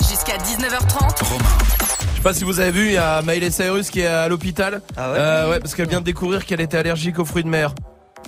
Jusqu'à 0.10 0.38
19h30. 0.38 1.18
Je 2.12 2.16
sais 2.16 2.22
pas 2.24 2.34
si 2.34 2.46
vous 2.46 2.62
avez 2.62 2.72
vu, 2.72 2.86
il 2.86 2.94
y 2.94 2.98
a 2.98 3.22
Miley 3.24 3.52
Cyrus 3.52 3.90
qui 3.90 4.00
est 4.00 4.06
à 4.08 4.30
l'hôpital. 4.30 4.82
Ah 4.96 5.12
ouais 5.12 5.18
Euh, 5.20 5.50
ouais, 5.52 5.60
parce 5.60 5.76
qu'elle 5.76 5.90
vient 5.90 6.00
de 6.00 6.06
découvrir 6.06 6.46
qu'elle 6.46 6.62
était 6.62 6.78
allergique 6.78 7.20
aux 7.20 7.26
fruits 7.26 7.44
de 7.44 7.50
mer. 7.50 7.76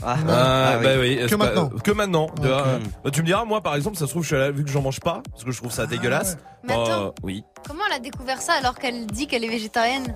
Ah, 0.04 0.18
Ah, 0.28 0.72
ah 0.74 0.78
bah 0.84 0.90
oui. 1.00 1.20
Que 1.26 1.36
pas- 1.36 1.38
maintenant. 1.46 1.70
que 1.70 1.92
maintenant. 1.92 2.28
Euh, 2.44 2.80
bah, 3.02 3.12
tu 3.14 3.22
me 3.22 3.26
diras, 3.28 3.46
moi 3.46 3.62
par 3.62 3.76
exemple, 3.76 3.96
ça 3.96 4.08
se 4.08 4.10
trouve, 4.12 4.24
je 4.24 4.28
suis 4.28 4.36
allé- 4.36 4.52
vu 4.52 4.66
que 4.66 4.70
j'en 4.70 4.82
mange 4.82 5.00
pas, 5.00 5.22
parce 5.32 5.46
que 5.46 5.52
je 5.52 5.58
trouve 5.58 5.72
ça 5.72 5.86
dégueulasse. 5.86 6.38
Mais 6.68 6.76
bah, 6.76 6.84
attends. 6.84 7.14
oui. 7.24 7.46
Comment 7.66 7.84
elle 7.90 7.96
a 7.96 8.00
découvert 8.00 8.42
ça 8.42 8.52
alors 8.60 8.76
qu'elle 8.78 9.06
dit 9.08 9.28
qu'elle 9.28 9.46
est 9.46 9.50
végétarienne 9.50 10.14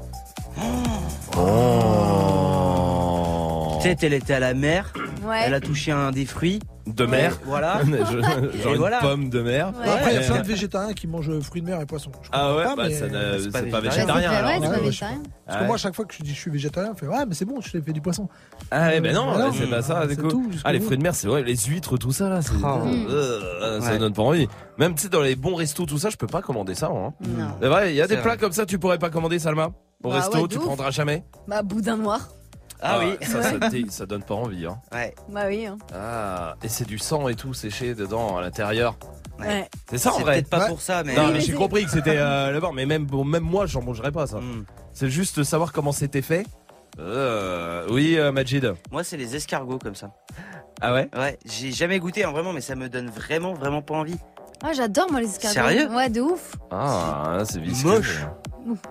Peut-être 3.81 4.03
elle 4.03 4.13
était 4.15 4.33
à 4.33 4.39
la 4.41 4.53
mer, 4.53 4.91
Ouais. 5.23 5.43
elle 5.45 5.53
a 5.53 5.61
touché 5.61 5.93
un 5.93 6.11
des 6.11 6.25
fruits. 6.25 6.59
De 6.85 7.05
mer. 7.05 7.33
Et 7.33 7.35
Voilà. 7.45 7.81
Je- 7.83 7.91
Genre 8.61 8.71
Et 8.71 8.71
une 8.73 8.77
voilà. 8.77 8.99
pomme 8.99 9.29
de 9.29 9.41
mer. 9.41 9.73
Ouais. 9.79 9.89
Après, 9.89 10.13
il 10.13 10.21
y 10.21 10.23
a 10.23 10.27
plein 10.27 10.41
de 10.41 10.47
végétariens 10.47 10.93
qui 10.93 11.07
mangent 11.07 11.39
fruits 11.39 11.61
de 11.61 11.67
mer 11.67 11.81
et 11.81 11.85
poissons. 11.87 12.11
Je 12.21 12.29
Ah 12.31 12.55
ouais, 12.55 12.63
pas, 12.63 12.75
bah, 12.75 12.83
mais- 12.87 12.93
ça 12.93 13.05
c'est 13.39 13.51
pas 13.51 13.61
pas 13.63 13.79
végétarien. 13.81 14.29
Ouais, 14.29 14.35
alors. 14.35 14.61
pas 14.61 14.69
ouais, 14.77 14.79
végétarien. 14.85 15.23
Parce 15.47 15.59
que 15.59 15.63
moi, 15.65 15.75
à 15.75 15.77
chaque 15.79 15.95
fois 15.95 16.05
que 16.05 16.13
je 16.13 16.21
dis 16.23 16.29
je 16.33 16.39
suis 16.39 16.51
végétarien, 16.51 16.91
on 16.93 16.95
fait 16.95 17.07
ouais, 17.07 17.25
mais 17.27 17.33
c'est 17.33 17.45
bon, 17.45 17.59
je 17.61 17.71
t'ai 17.71 17.81
fait 17.81 17.91
du 17.93 18.01
poisson. 18.01 18.29
Ah 18.71 18.87
ouais, 18.89 19.01
ben 19.01 19.13
non, 19.15 19.31
Voilà. 19.31 19.49
c'est 19.51 19.67
pas 19.67 19.81
ça, 19.81 20.03
c'est 20.07 20.15
tout, 20.15 20.49
Ah, 20.63 20.71
les 20.73 20.79
fruits 20.79 20.97
de 20.97 21.03
mer, 21.03 21.15
c'est 21.15 21.27
vrai, 21.27 21.41
les 21.43 21.55
huîtres, 21.57 21.97
tout 21.97 22.11
ça 22.11 22.29
là. 22.29 22.39
Oh. 22.63 22.81
Euh, 23.09 23.81
ça 23.81 23.91
Ouais. 23.91 23.97
donne 23.97 24.13
pas 24.13 24.21
envie. 24.23 24.47
Même 24.77 24.93
tu 24.95 25.03
sais, 25.03 25.09
dans 25.09 25.21
les 25.21 25.35
bons 25.35 25.55
restos, 25.55 25.85
tout 25.85 25.97
ça, 25.97 26.09
je 26.09 26.17
peux 26.17 26.27
pas 26.27 26.41
commander 26.41 26.75
ça, 26.75 26.87
hein. 26.87 27.13
Non. 27.27 27.47
C'est 27.61 27.67
vrai, 27.67 27.91
il 27.93 27.95
y 27.95 28.01
a 28.01 28.07
des 28.07 28.17
plats 28.17 28.37
comme 28.37 28.51
ça, 28.51 28.65
tu 28.65 28.77
pourrais 28.79 28.99
pas 28.99 29.09
commander, 29.09 29.39
Salma 29.39 29.71
Au 30.03 30.09
Bah 30.09 30.15
resto, 30.17 30.47
tu 30.47 30.59
prendras 30.59 30.91
jamais 30.91 31.23
Bah, 31.47 31.63
boudin 31.63 31.97
noir. 31.97 32.29
Ah 32.81 32.99
oui. 32.99 33.17
Ça, 33.25 33.41
ça, 33.89 34.05
donne 34.05 34.23
pas 34.23 34.35
envie, 34.35 34.65
hein. 34.65 34.79
Ouais. 34.93 35.13
Bah 35.29 35.43
oui. 35.47 35.65
Hein. 35.65 35.77
Ah, 35.93 36.55
et 36.63 36.69
c'est 36.69 36.85
du 36.85 36.97
sang 36.97 37.27
et 37.27 37.35
tout 37.35 37.53
séché 37.53 37.95
dedans, 37.95 38.37
à 38.37 38.41
l'intérieur. 38.41 38.95
Ouais. 39.39 39.67
C'est 39.89 39.97
ça 39.97 40.13
en 40.13 40.17
C'est 40.17 40.23
vrai 40.23 40.33
peut-être 40.35 40.49
pas 40.49 40.59
Ouais. 40.61 40.67
pour 40.69 40.81
ça, 40.81 41.03
mais. 41.03 41.15
Non, 41.15 41.25
Oui, 41.27 41.33
mais 41.33 41.41
j'ai 41.41 41.53
compris 41.53 41.85
que 41.85 41.91
c'était 41.91 42.17
euh, 42.17 42.51
là-bas, 42.51 42.71
mais 42.73 42.85
même, 42.85 43.05
bon, 43.05 43.23
même 43.23 43.43
moi, 43.43 43.65
j'en 43.65 43.81
mangerais 43.81 44.11
pas 44.11 44.27
ça. 44.27 44.37
Hmm. 44.37 44.65
C'est 44.93 45.09
juste 45.09 45.43
savoir 45.43 45.71
comment 45.73 45.91
c'était 45.91 46.21
fait. 46.21 46.45
Euh, 46.99 47.85
oui, 47.89 48.17
euh, 48.17 48.31
Majid. 48.31 48.73
Moi, 48.91 49.03
c'est 49.03 49.17
les 49.17 49.35
escargots 49.35 49.79
comme 49.79 49.95
ça. 49.95 50.11
Ah 50.81 50.93
ouais? 50.93 51.09
Ouais, 51.17 51.37
j'ai 51.45 51.71
jamais 51.71 51.99
goûté, 51.99 52.23
hein, 52.23 52.31
vraiment, 52.31 52.53
mais 52.53 52.61
ça 52.61 52.75
me 52.75 52.87
donne 52.89 53.09
vraiment, 53.09 53.53
vraiment 53.53 53.81
pas 53.81 53.95
envie. 53.95 54.17
Ah, 54.63 54.71
j'adore 54.73 55.11
moi 55.11 55.19
les 55.19 55.27
escargots. 55.27 55.53
Sérieux? 55.53 55.89
Ouais, 55.89 56.09
de 56.09 56.21
ouf. 56.21 56.55
Ah, 56.71 57.43
c'est 57.49 57.59
visqueux. 57.59 57.89
Moche. 57.89 58.19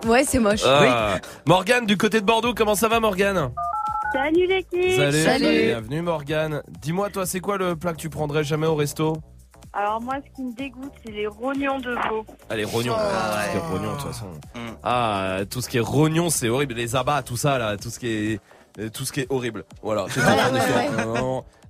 Ouais, 0.05 0.23
c'est 0.23 0.39
moche. 0.39 0.61
Ah. 0.65 1.17
Morgane 1.47 1.85
du 1.85 1.97
côté 1.97 2.21
de 2.21 2.25
Bordeaux, 2.25 2.53
comment 2.53 2.75
ça 2.75 2.87
va 2.87 2.99
Morgane? 2.99 3.51
Salut 4.15 4.47
l'équipe 4.47 4.95
Salut, 4.95 5.23
Salut. 5.23 5.65
bienvenue 5.65 6.01
Morgane. 6.01 6.61
Dis-moi 6.81 7.09
toi, 7.09 7.25
c'est 7.25 7.41
quoi 7.41 7.57
le 7.57 7.75
plat 7.75 7.91
que 7.91 7.97
tu 7.97 8.09
prendrais 8.09 8.45
jamais 8.45 8.65
au 8.65 8.75
resto 8.75 9.17
Alors 9.73 9.99
moi 10.01 10.15
ce 10.25 10.33
qui 10.35 10.41
me 10.43 10.55
dégoûte 10.55 10.93
c'est 11.05 11.11
les 11.11 11.27
rognons 11.27 11.79
de 11.79 11.91
veau. 12.07 12.25
Ah 12.49 12.55
les 12.55 12.63
rognons, 12.63 12.95
Oh. 12.95 13.01
tout 13.01 13.41
ce 13.43 13.49
qui 13.51 13.57
est 13.57 13.59
rognons 13.59 13.91
de 13.91 13.97
toute 13.97 14.07
façon. 14.07 14.25
Mm. 14.55 14.59
Ah, 14.83 15.37
tout 15.49 15.61
ce 15.61 15.67
qui 15.69 15.77
est 15.77 15.81
rognons, 15.81 16.29
c'est 16.29 16.47
horrible. 16.47 16.75
Les 16.75 16.95
abats, 16.95 17.23
tout 17.23 17.35
ça 17.35 17.57
là, 17.57 17.75
tout 17.75 17.89
ce 17.89 17.99
qui 17.99 18.07
est 18.07 18.39
euh, 18.79 18.89
tout 18.89 19.03
ce 19.05 19.11
qui 19.11 19.19
est 19.21 19.27
horrible. 19.29 19.65
Voilà, 19.83 20.05
c'est. 20.09 20.19
Ouais, 20.21 20.25
ouais, 20.27 21.03
ouais. 21.05 21.19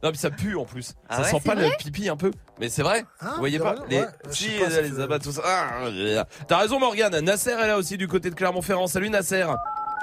Non, 0.03 0.11
mais 0.11 0.15
ça 0.17 0.29
pue 0.29 0.55
en 0.55 0.65
plus. 0.65 0.93
Ah 1.09 1.15
ça 1.17 1.21
ouais, 1.23 1.29
sent 1.31 1.47
pas 1.47 1.55
le 1.55 1.67
pipi 1.79 2.09
un 2.09 2.15
peu, 2.15 2.29
mais 2.59 2.69
c'est 2.69 2.83
vrai. 2.83 3.05
Hein, 3.21 3.31
Vous 3.33 3.39
voyez 3.39 3.57
pas 3.57 3.75
les 3.89 4.03
si 4.29 4.49
pas, 4.59 4.69
ça 4.69 4.81
les 4.81 4.99
abats 4.99 5.17
tout 5.17 5.31
ça. 5.31 5.41
Ah, 5.45 6.25
T'as 6.47 6.57
raison 6.57 6.79
Morgane. 6.79 7.19
Nasser 7.21 7.51
est 7.51 7.67
là 7.67 7.77
aussi 7.77 7.97
du 7.97 8.07
côté 8.07 8.29
de 8.29 8.35
Clermont-Ferrand. 8.35 8.85
Salut 8.85 9.09
Nasser. 9.09 9.45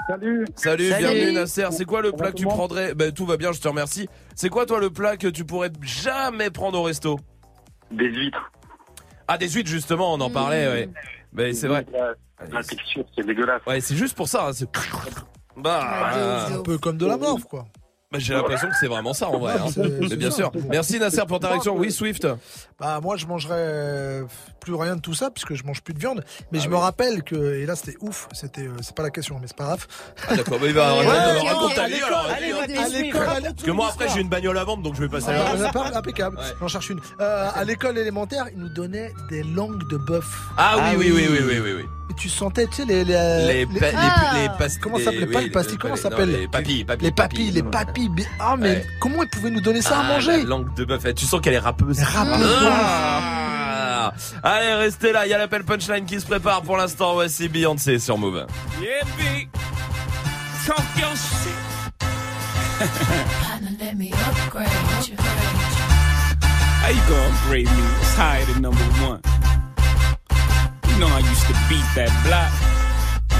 Salut 0.07 0.45
Salut, 0.55 0.89
Salut. 0.89 1.03
bienvenue 1.05 1.31
Nasser. 1.33 1.67
C'est 1.71 1.85
quoi 1.85 2.01
le 2.01 2.11
plat 2.11 2.31
que 2.31 2.35
tu 2.37 2.45
prendrais? 2.45 2.93
Ben 2.93 3.11
tout 3.11 3.25
va 3.25 3.37
bien, 3.37 3.51
je 3.51 3.59
te 3.61 3.67
remercie. 3.67 4.07
C'est 4.35 4.49
quoi 4.49 4.65
toi 4.65 4.79
le 4.79 4.89
plat 4.89 5.15
que 5.17 5.27
tu 5.27 5.45
pourrais 5.45 5.71
jamais 5.81 6.49
prendre 6.49 6.79
au 6.79 6.83
resto? 6.83 7.19
Des 7.91 8.05
huîtres. 8.09 8.51
Ah 9.27 9.37
des 9.37 9.47
huîtres 9.49 9.69
justement, 9.69 10.13
on 10.13 10.19
en 10.19 10.29
Mmh. 10.29 10.33
parlait. 10.33 10.67
Ouais. 10.67 10.89
Ben 11.31 11.53
c'est 11.53 11.67
vrai. 11.67 11.85
La, 12.51 12.61
texture 12.63 13.05
c'est 13.15 13.25
dégueulasse. 13.25 13.61
Ouais, 13.65 13.79
c'est 13.79 13.95
juste 13.95 14.15
pour 14.17 14.27
ça. 14.27 14.47
hein, 14.47 14.53
c'est- 14.53 14.67
Bah, 15.55 16.11
de 16.49 16.53
Un 16.59 16.61
peu 16.63 16.77
comme 16.77 16.97
de 16.97 17.05
la 17.05 17.15
morve, 17.15 17.43
quoi. 17.45 17.65
bah, 18.11 18.19
j'ai 18.19 18.33
l'impression 18.33 18.67
que 18.67 18.75
c'est 18.79 18.87
vraiment 18.87 19.13
ça 19.13 19.29
en 19.29 19.37
vrai. 19.39 19.53
hein. 19.53 19.71
Mais 20.09 20.17
bien 20.17 20.31
sûr. 20.31 20.51
Merci 20.69 20.99
Nasser 20.99 21.21
pour 21.27 21.39
ta 21.39 21.49
réaction. 21.49 21.77
Oui 21.77 21.91
Swift. 21.91 22.27
Bah 22.83 22.99
moi 23.01 23.15
je 23.15 23.25
mangerais 23.27 23.55
euh, 23.57 24.23
plus 24.59 24.75
rien 24.75 24.97
de 24.97 25.01
tout 25.01 25.13
ça 25.13 25.29
puisque 25.31 25.53
je 25.55 25.63
mange 25.63 25.81
plus 25.81 25.93
de 25.93 25.99
viande. 25.99 26.23
Mais 26.51 26.59
Ah 26.59 26.63
je 26.63 26.67
oui. 26.67 26.73
me 26.73 26.77
rappelle 26.79 27.23
que 27.23 27.55
et 27.55 27.65
là 27.65 27.75
c'était 27.77 27.95
ouf. 28.01 28.27
C'était 28.33 28.67
euh, 28.67 28.73
c'est 28.81 28.93
pas 28.93 29.03
la 29.03 29.09
question 29.09 29.37
mais 29.39 29.47
c'est 29.47 29.55
pas 29.55 29.63
grave. 29.65 29.87
Ah 30.27 30.35
d'accord. 30.35 30.59
Bah, 30.59 30.65
il 30.67 30.73
va 30.73 30.97
Ouais, 30.97 31.07
raconte- 31.07 31.77
À 31.77 31.87
l'école, 31.87 32.13
à 32.13 33.41
Parce 33.41 33.63
que 33.63 33.71
moi 33.71 33.89
après 33.93 34.09
j'ai 34.09 34.19
une 34.19 34.27
bagnole 34.29 34.57
à 34.57 34.63
vendre 34.65 34.83
donc 34.83 34.95
je 34.95 35.01
vais 35.01 35.07
passer 35.09 35.31
là. 35.31 35.53
ouais, 35.55 35.61
impe- 35.61 35.95
impeccable. 35.95 36.37
Ouais. 36.37 36.43
J'en 36.59 36.67
cherche 36.67 36.89
une. 36.89 36.99
Euh, 37.21 37.49
à 37.55 37.63
l'école 37.63 37.97
élémentaire, 37.97 38.45
ils 38.53 38.59
nous 38.59 38.69
donnaient 38.69 39.13
des 39.29 39.43
langues 39.43 39.87
de 39.89 39.97
bœuf. 39.97 40.25
Ah 40.57 40.75
oui 40.75 40.81
Ah 40.85 40.93
oui 40.97 41.11
oui 41.15 41.27
oui. 41.29 41.37
oui 41.39 41.45
oui 41.47 41.59
oui. 41.63 41.73
oui. 41.77 41.85
Et 42.11 42.15
tu 42.15 42.27
sentais, 42.27 42.67
tu 42.67 42.73
sais, 42.75 42.85
les. 42.85 43.05
Les, 43.05 43.15
Les 43.47 43.65
les- 43.65 43.79
Ah. 43.95 44.31
les 44.35 44.41
les 44.43 44.49
pastilles. 44.57 44.81
Comment 44.81 44.97
ça 44.97 45.05
s'appelait 45.05 45.25
Pas 45.27 45.41
le 45.41 45.51
pastis, 45.51 45.77
comment 45.77 45.95
ça 45.95 46.09
s'appelle? 46.09 46.31
Les 46.31 46.47
papilles, 46.49 46.83
papilles. 46.83 47.05
les 47.07 47.11
papilles, 47.13 47.51
les 47.51 47.63
papilles. 47.63 48.09
mais- 48.15 48.25
Ah, 48.39 48.55
mais 48.59 48.69
Ouais. 48.69 48.85
comment 48.99 49.23
ils 49.23 49.29
pouvaient 49.29 49.49
nous 49.51 49.61
donner 49.61 49.81
ça 49.81 49.99
à 49.99 50.03
Ah, 50.03 50.07
manger? 50.09 50.37
La 50.39 50.43
langue 50.43 50.73
de 50.75 50.83
bœuf. 50.83 51.01
Eh, 51.05 51.13
Tu 51.13 51.25
sens 51.25 51.39
qu'elle 51.39 51.53
est 51.53 51.59
rappeuse. 51.59 51.97
Les 51.97 52.03
rappeuse. 52.03 52.45
Ah. 52.73 54.13
Allez, 54.43 54.73
restez 54.75 55.11
là. 55.11 55.25
Il 55.25 55.29
y 55.29 55.33
a 55.33 55.37
l'appel 55.37 55.63
punchline 55.63 56.05
qui 56.05 56.19
se 56.19 56.25
prépare 56.25 56.61
pour 56.61 56.77
l'instant. 56.77 57.13
Voici 57.13 57.47
Beyoncé 57.47 57.99
sur 57.99 58.17
Move. 58.17 58.45
Yeah, 58.81 59.03
B. 59.17 59.47
Talk. 60.65 60.83
Let 63.79 63.97
me 63.97 64.11
upgrade. 64.11 64.67
How 66.83 66.89
you 66.89 67.01
gonna 67.07 67.29
upgrade 67.29 67.67
me? 67.67 67.83
It's 68.01 68.15
higher 68.15 68.45
than 68.45 68.61
number 68.61 68.83
one. 69.01 69.21
You 70.89 70.99
know 70.99 71.07
I 71.07 71.19
used 71.19 71.47
to 71.47 71.53
beat 71.69 71.85
that 71.95 72.11
block. 72.25 72.72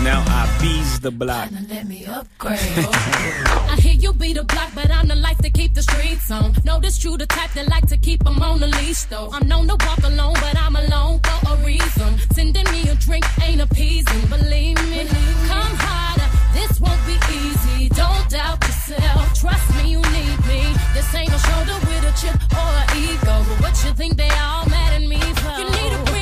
Now 0.03 0.21
I 0.27 0.57
bees 0.61 0.99
the 0.99 1.11
block. 1.11 1.49
Let 1.69 1.87
me 1.87 2.05
upgrade. 2.05 2.59
I 3.71 3.77
hear 3.79 3.93
you 3.93 4.11
be 4.13 4.33
the 4.33 4.43
block, 4.43 4.71
but 4.75 4.91
I'm 4.91 5.07
the 5.07 5.15
life 5.15 5.37
to 5.37 5.49
keep 5.49 5.73
the 5.73 5.81
streets 5.81 6.29
on. 6.29 6.53
Notice 6.65 7.03
you 7.05 7.15
the 7.17 7.25
type 7.25 7.51
that 7.53 7.69
like 7.69 7.87
to 7.87 7.97
keep 7.97 8.25
'em 8.27 8.41
on 8.41 8.59
the 8.59 8.67
leash, 8.67 9.03
though. 9.03 9.29
I'm 9.31 9.47
known 9.47 9.65
to 9.69 9.77
walk 9.85 10.03
alone, 10.03 10.33
but 10.45 10.57
I'm 10.57 10.75
alone 10.75 11.21
for 11.23 11.53
a 11.53 11.55
reason. 11.65 12.09
Sending 12.33 12.67
me 12.73 12.81
a 12.89 12.95
drink 12.95 13.25
ain't 13.41 13.61
appeasing, 13.61 14.21
believe 14.27 14.77
me. 14.91 15.07
Come 15.47 15.73
harder, 15.87 16.29
this 16.53 16.81
won't 16.81 17.03
be 17.07 17.15
easy. 17.41 17.87
Don't 17.89 18.29
doubt 18.29 18.59
yourself, 18.67 19.39
trust 19.39 19.67
me, 19.77 19.91
you 19.91 20.01
need 20.17 20.37
me. 20.51 20.61
This 20.93 21.07
ain't 21.15 21.31
a 21.31 21.39
shoulder 21.47 21.77
with 21.87 22.11
a 22.11 22.13
chip 22.19 22.37
or 22.61 22.71
an 22.81 22.87
ego, 22.97 23.35
but 23.47 23.57
what 23.63 23.75
you 23.85 23.91
think 23.93 24.17
they 24.17 24.31
all 24.47 24.65
mad 24.67 24.91
at 24.99 25.05
me 25.07 25.19
for? 25.39 25.53
You 25.59 25.69
need 25.77 25.93
a 25.99 26.12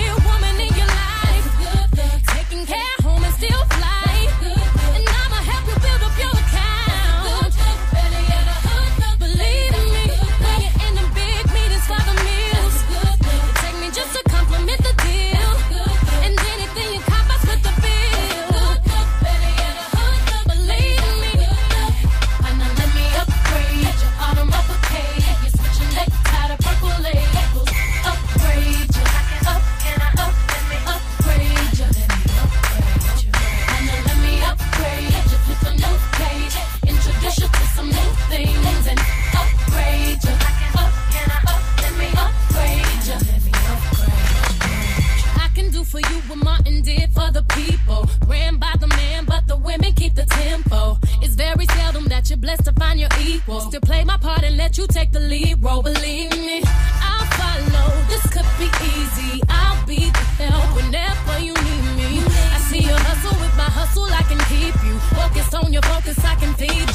that 52.22 52.30
you're 52.30 52.38
blessed 52.38 52.66
to 52.66 52.74
find 52.74 53.00
your 53.00 53.10
equal. 53.20 53.60
Still 53.62 53.82
play 53.82 54.04
my 54.04 54.18
part 54.18 54.44
and 54.44 54.56
let 54.56 54.78
you 54.78 54.86
take 54.88 55.12
the 55.12 55.20
lead 55.20 55.64
role. 55.64 55.82
Believe 55.82 56.32
me, 56.32 56.62
I'll 57.02 57.26
follow. 57.40 57.88
This 58.10 58.22
could 58.34 58.50
be 58.60 58.70
easy. 58.94 59.42
I'll 59.50 59.86
be 59.88 60.06
the 60.38 60.46
help 60.54 60.76
whenever 60.76 61.40
you 61.40 61.54
need 61.54 61.84
me. 61.98 62.22
I 62.56 62.60
see 62.70 62.84
your 62.86 63.00
hustle 63.10 63.38
with 63.42 63.56
my 63.58 63.70
hustle. 63.78 64.06
I 64.06 64.24
can 64.30 64.38
keep 64.52 64.76
you 64.86 64.96
focused 65.18 65.56
on 65.56 65.74
your 65.74 65.82
focus. 65.84 66.18
I 66.24 66.36
can 66.36 66.54
feed 66.54 66.91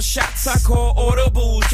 shots, 0.00 0.46
I 0.46 0.58
call. 0.58 0.95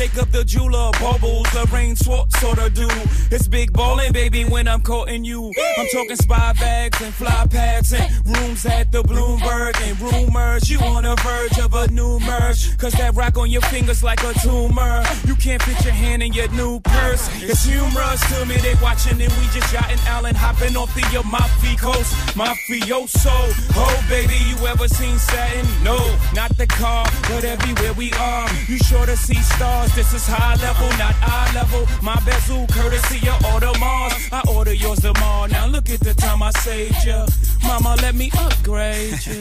Jacob 0.03 0.33
the 0.33 0.45
jeweler, 0.45 0.91
bubbles. 0.99 1.47
Lorraine 1.55 1.95
Swartz 1.95 2.37
sorta 2.41 2.69
do. 2.69 2.89
It's 3.31 3.47
big 3.47 3.73
ballin', 3.73 4.13
baby, 4.13 4.45
when 4.45 4.67
I'm 4.67 4.83
courting 4.83 5.25
you. 5.25 5.53
I'm 5.79 5.87
talking 5.93 6.17
spy 6.17 6.53
bags 6.55 7.01
and 7.01 7.15
fly 7.15 7.47
pads 7.49 7.93
and 7.93 8.11
rooms 8.27 8.67
at 8.67 8.91
the 8.91 9.05
Bloomberg 9.05 9.81
and 9.81 10.01
rumors. 10.01 10.69
You 10.69 10.81
on 10.81 11.05
the 11.05 11.15
verge 11.23 11.57
of 11.65 11.75
a 11.75 11.87
new 11.93 12.19
merge. 12.19 12.77
Cause 12.79 12.95
that 12.95 13.15
rock 13.15 13.39
on 13.39 13.49
your 13.49 13.61
fingers 13.63 14.03
like 14.03 14.25
a 14.25 14.33
tumor. 14.41 15.05
You 15.25 15.37
can't 15.37 15.63
fit 15.63 15.85
your 15.85 15.95
hand 15.95 16.21
in 16.21 16.33
your 16.33 16.49
new 16.49 16.81
purse. 16.81 17.29
It's 17.41 17.65
humorous 17.65 18.21
to 18.35 18.45
me, 18.45 18.57
they 18.57 18.75
watching 18.83 19.23
and 19.23 19.33
we 19.33 19.45
just 19.55 19.73
yachting 19.73 20.01
Allen 20.09 20.35
hopping 20.35 20.77
off 20.77 20.93
the 20.97 21.03
mafi 21.03 21.79
Coast. 21.79 22.13
Mafioso. 22.35 23.31
Oh, 23.77 24.07
baby, 24.09 24.35
you 24.51 24.67
ever 24.67 24.89
seen 24.89 25.17
satin? 25.19 25.65
No, 25.85 25.97
not 26.35 26.57
the 26.57 26.67
car, 26.67 27.07
but 27.29 27.45
everywhere 27.45 27.93
we 27.93 28.13
are. 28.15 28.49
You 28.67 28.79
sure 28.79 29.07
to 29.07 29.17
see 29.17 29.41
stars. 29.55 29.92
This 29.95 30.15
is 30.15 30.27
high 30.27 30.57
level, 30.57 30.89
not 30.97 31.15
eye 31.21 31.53
level. 31.55 31.87
My 32.03 32.19
bezel, 32.25 32.67
courtesy 32.69 33.19
of 33.29 33.39
Audemars. 33.53 34.33
I 34.33 34.43
order 34.51 34.73
yours 34.73 35.01
tomorrow. 35.01 35.47
Now 35.47 35.67
look 35.67 35.91
at 35.91 36.01
the 36.01 36.15
time 36.15 36.43
I 36.43 36.51
saved 36.51 37.05
ya. 37.05 37.27
Mama, 37.63 37.97
let 38.01 38.15
me 38.15 38.31
upgrade 38.39 39.13
you. 39.27 39.41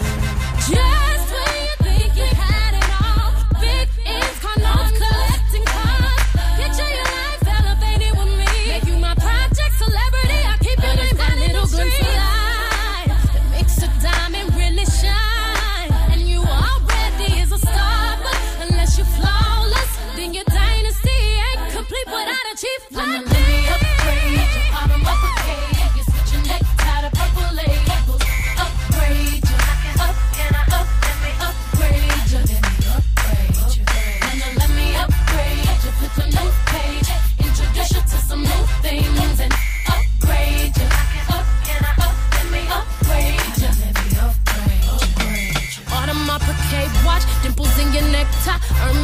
Just 0.67 1.25
when 1.31 1.51
you 1.63 1.75
think 1.79 2.15
you 2.17 2.29
had 2.35 2.73
it 2.75 2.89
all, 2.99 3.61
big 3.61 3.87
ends, 4.05 4.39
car 4.39 4.57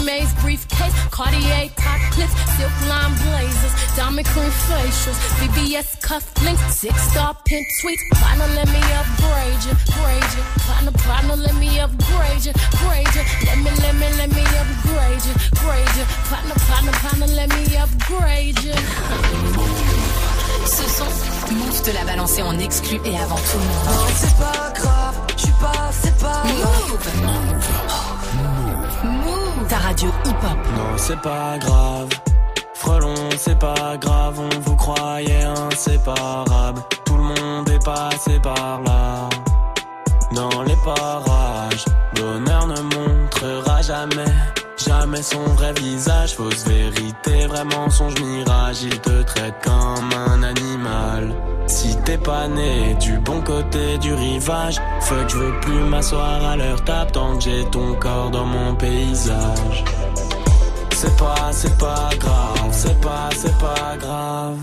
Hermes 0.08 0.34
briefcase, 0.42 0.94
Cartier 1.12 1.70
top 1.76 2.00
clips, 2.12 2.32
silk 2.56 2.72
line 2.88 3.14
blazers, 3.24 3.74
diamond 3.96 4.26
cream 4.26 4.52
facials, 4.68 5.20
VVS 5.40 6.00
cufflinks, 6.02 6.72
six 6.72 6.96
star 7.12 7.36
pimp 7.44 7.66
suites. 7.80 8.02
Partner, 8.12 8.48
let 8.56 8.68
me 8.68 8.80
upgrade 9.00 9.64
you, 9.68 9.76
grade 9.92 10.32
you. 10.36 10.44
Partner, 10.66 10.92
partner, 11.04 11.36
let 11.36 11.56
me 11.56 11.80
upgrade 11.80 12.46
you, 12.46 12.54
grade 12.80 13.14
you. 13.16 13.24
Let 13.48 13.58
me, 13.58 13.72
let 13.84 13.96
me, 13.96 14.08
let 14.18 14.30
me 14.30 14.44
upgrade 14.64 15.24
you, 15.28 15.34
grade 15.60 15.96
you. 15.98 16.06
Partner, 16.32 16.56
partner, 16.68 16.92
partner, 17.04 17.28
let 17.28 17.50
me 17.50 17.78
upgrade 17.78 18.64
you. 18.64 18.76
Ce 20.66 20.84
son, 20.90 21.06
Move 21.54 21.82
te 21.82 21.92
l'a 21.92 22.06
balancé 22.06 22.42
en 22.42 22.58
exclu 22.60 23.00
et 23.04 23.18
avant 23.18 23.36
tout 23.36 23.58
le 23.58 23.66
monde. 23.66 23.86
Non, 23.86 24.08
c'est 24.16 24.38
pas 24.38 24.74
grave, 24.74 25.16
je 25.36 25.42
suis 25.44 25.52
pas, 25.60 25.92
c'est 25.92 26.18
pas 26.18 26.44
grave. 26.44 27.24
Move. 27.24 27.87
Non, 30.04 30.98
c'est 30.98 31.20
pas 31.22 31.58
grave. 31.58 32.10
Frelon, 32.76 33.16
c'est 33.36 33.58
pas 33.58 33.98
grave, 34.00 34.40
on 34.40 34.60
vous 34.60 34.76
croyait 34.76 35.44
inséparables. 35.44 36.82
Tout 37.06 37.18
le 37.18 37.24
monde 37.24 37.70
est 37.70 37.84
passé 37.84 38.40
par 38.40 38.82
là. 38.84 39.28
Dans 40.34 40.62
les 40.62 40.76
parages, 40.86 41.86
l'honneur 42.18 42.68
ne 42.68 42.82
montrera 42.82 43.82
jamais, 43.82 44.32
jamais 44.78 45.24
son 45.24 45.44
vrai 45.56 45.74
visage. 45.74 46.36
Fausse 46.36 46.66
vérité, 46.68 47.48
vrai 47.48 47.64
mensonge, 47.66 48.20
mirage. 48.22 48.84
Il 48.84 49.00
te 49.00 49.24
traite 49.24 49.56
comme 49.64 50.10
un 50.14 50.44
animal. 50.44 51.34
Si 51.68 51.96
t'es 52.06 52.18
pas 52.18 52.48
né 52.48 52.96
du 52.96 53.18
bon 53.20 53.42
côté 53.42 53.98
du 53.98 54.14
rivage, 54.14 54.80
fuck, 55.02 55.30
je 55.30 55.38
veux 55.38 55.60
plus 55.60 55.84
m'asseoir 55.84 56.44
à 56.44 56.56
leur 56.56 56.84
table 56.84 57.12
tant 57.12 57.36
que 57.36 57.44
j'ai 57.44 57.66
ton 57.66 57.94
corps 57.96 58.32
dans 58.32 58.46
mon 58.46 58.76
paysage. 58.76 59.84
C'est 60.96 61.16
pas, 61.18 61.50
c'est 61.52 61.78
pas 61.78 62.10
grave, 62.20 62.70
c'est 62.72 63.00
pas, 63.02 63.30
c'est 63.36 63.58
pas 63.60 63.98
grave. 64.00 64.58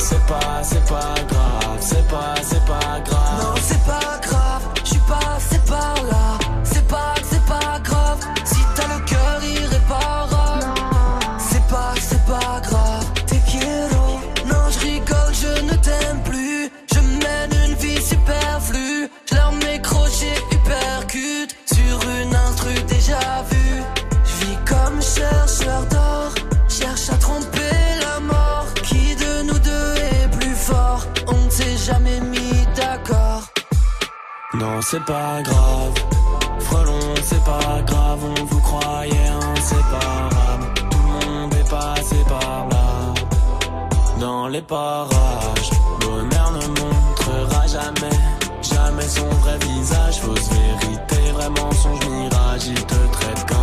C'est 0.00 0.26
pas, 0.26 0.62
c'est 0.62 0.84
pas 0.86 1.14
grave, 1.28 1.78
c'est 1.80 2.08
pas, 2.08 2.34
c'est 2.42 2.64
pas 2.64 3.00
grave. 3.04 3.42
Non, 3.42 3.54
c'est 3.60 3.84
pas 3.84 4.20
grave, 4.20 4.62
je 4.84 4.90
suis 4.90 5.00
passé 5.00 5.60
par 5.66 5.94
là. 6.10 6.41
Cherche 26.82 27.10
à 27.10 27.16
tromper 27.16 27.76
la 28.00 28.20
mort. 28.20 28.66
Qui 28.82 29.14
de 29.16 29.42
nous 29.48 29.58
deux 29.58 29.94
est 30.10 30.28
plus 30.38 30.54
fort? 30.54 31.02
On 31.28 31.44
ne 31.46 31.50
s'est 31.50 31.76
jamais 31.76 32.20
mis 32.20 32.66
d'accord. 32.76 33.42
Non, 34.54 34.80
c'est 34.82 35.04
pas 35.04 35.42
grave. 35.42 35.94
Frelon, 36.60 37.00
c'est 37.22 37.44
pas 37.44 37.82
grave, 37.86 38.20
on 38.24 38.44
vous 38.44 38.60
croyait 38.60 39.32
inséparables. 39.52 40.68
Tout 40.90 41.02
le 41.06 41.10
monde 41.12 41.54
est 41.54 41.70
passé 41.70 42.16
par 42.28 42.68
là. 42.72 42.88
Dans 44.20 44.46
les 44.48 44.62
parages, 44.62 45.70
bonheur 46.00 46.52
ne 46.52 46.66
montrera 46.80 47.66
jamais, 47.66 48.18
jamais 48.62 49.08
son 49.16 49.28
vrai 49.42 49.58
visage. 49.66 50.20
Fausse 50.20 50.48
vérité, 50.60 51.20
vrai 51.32 51.50
mensonge, 51.50 52.06
mirage. 52.08 52.66
Il 52.66 52.82
te 52.92 53.00
traite 53.16 53.46
comme 53.48 53.61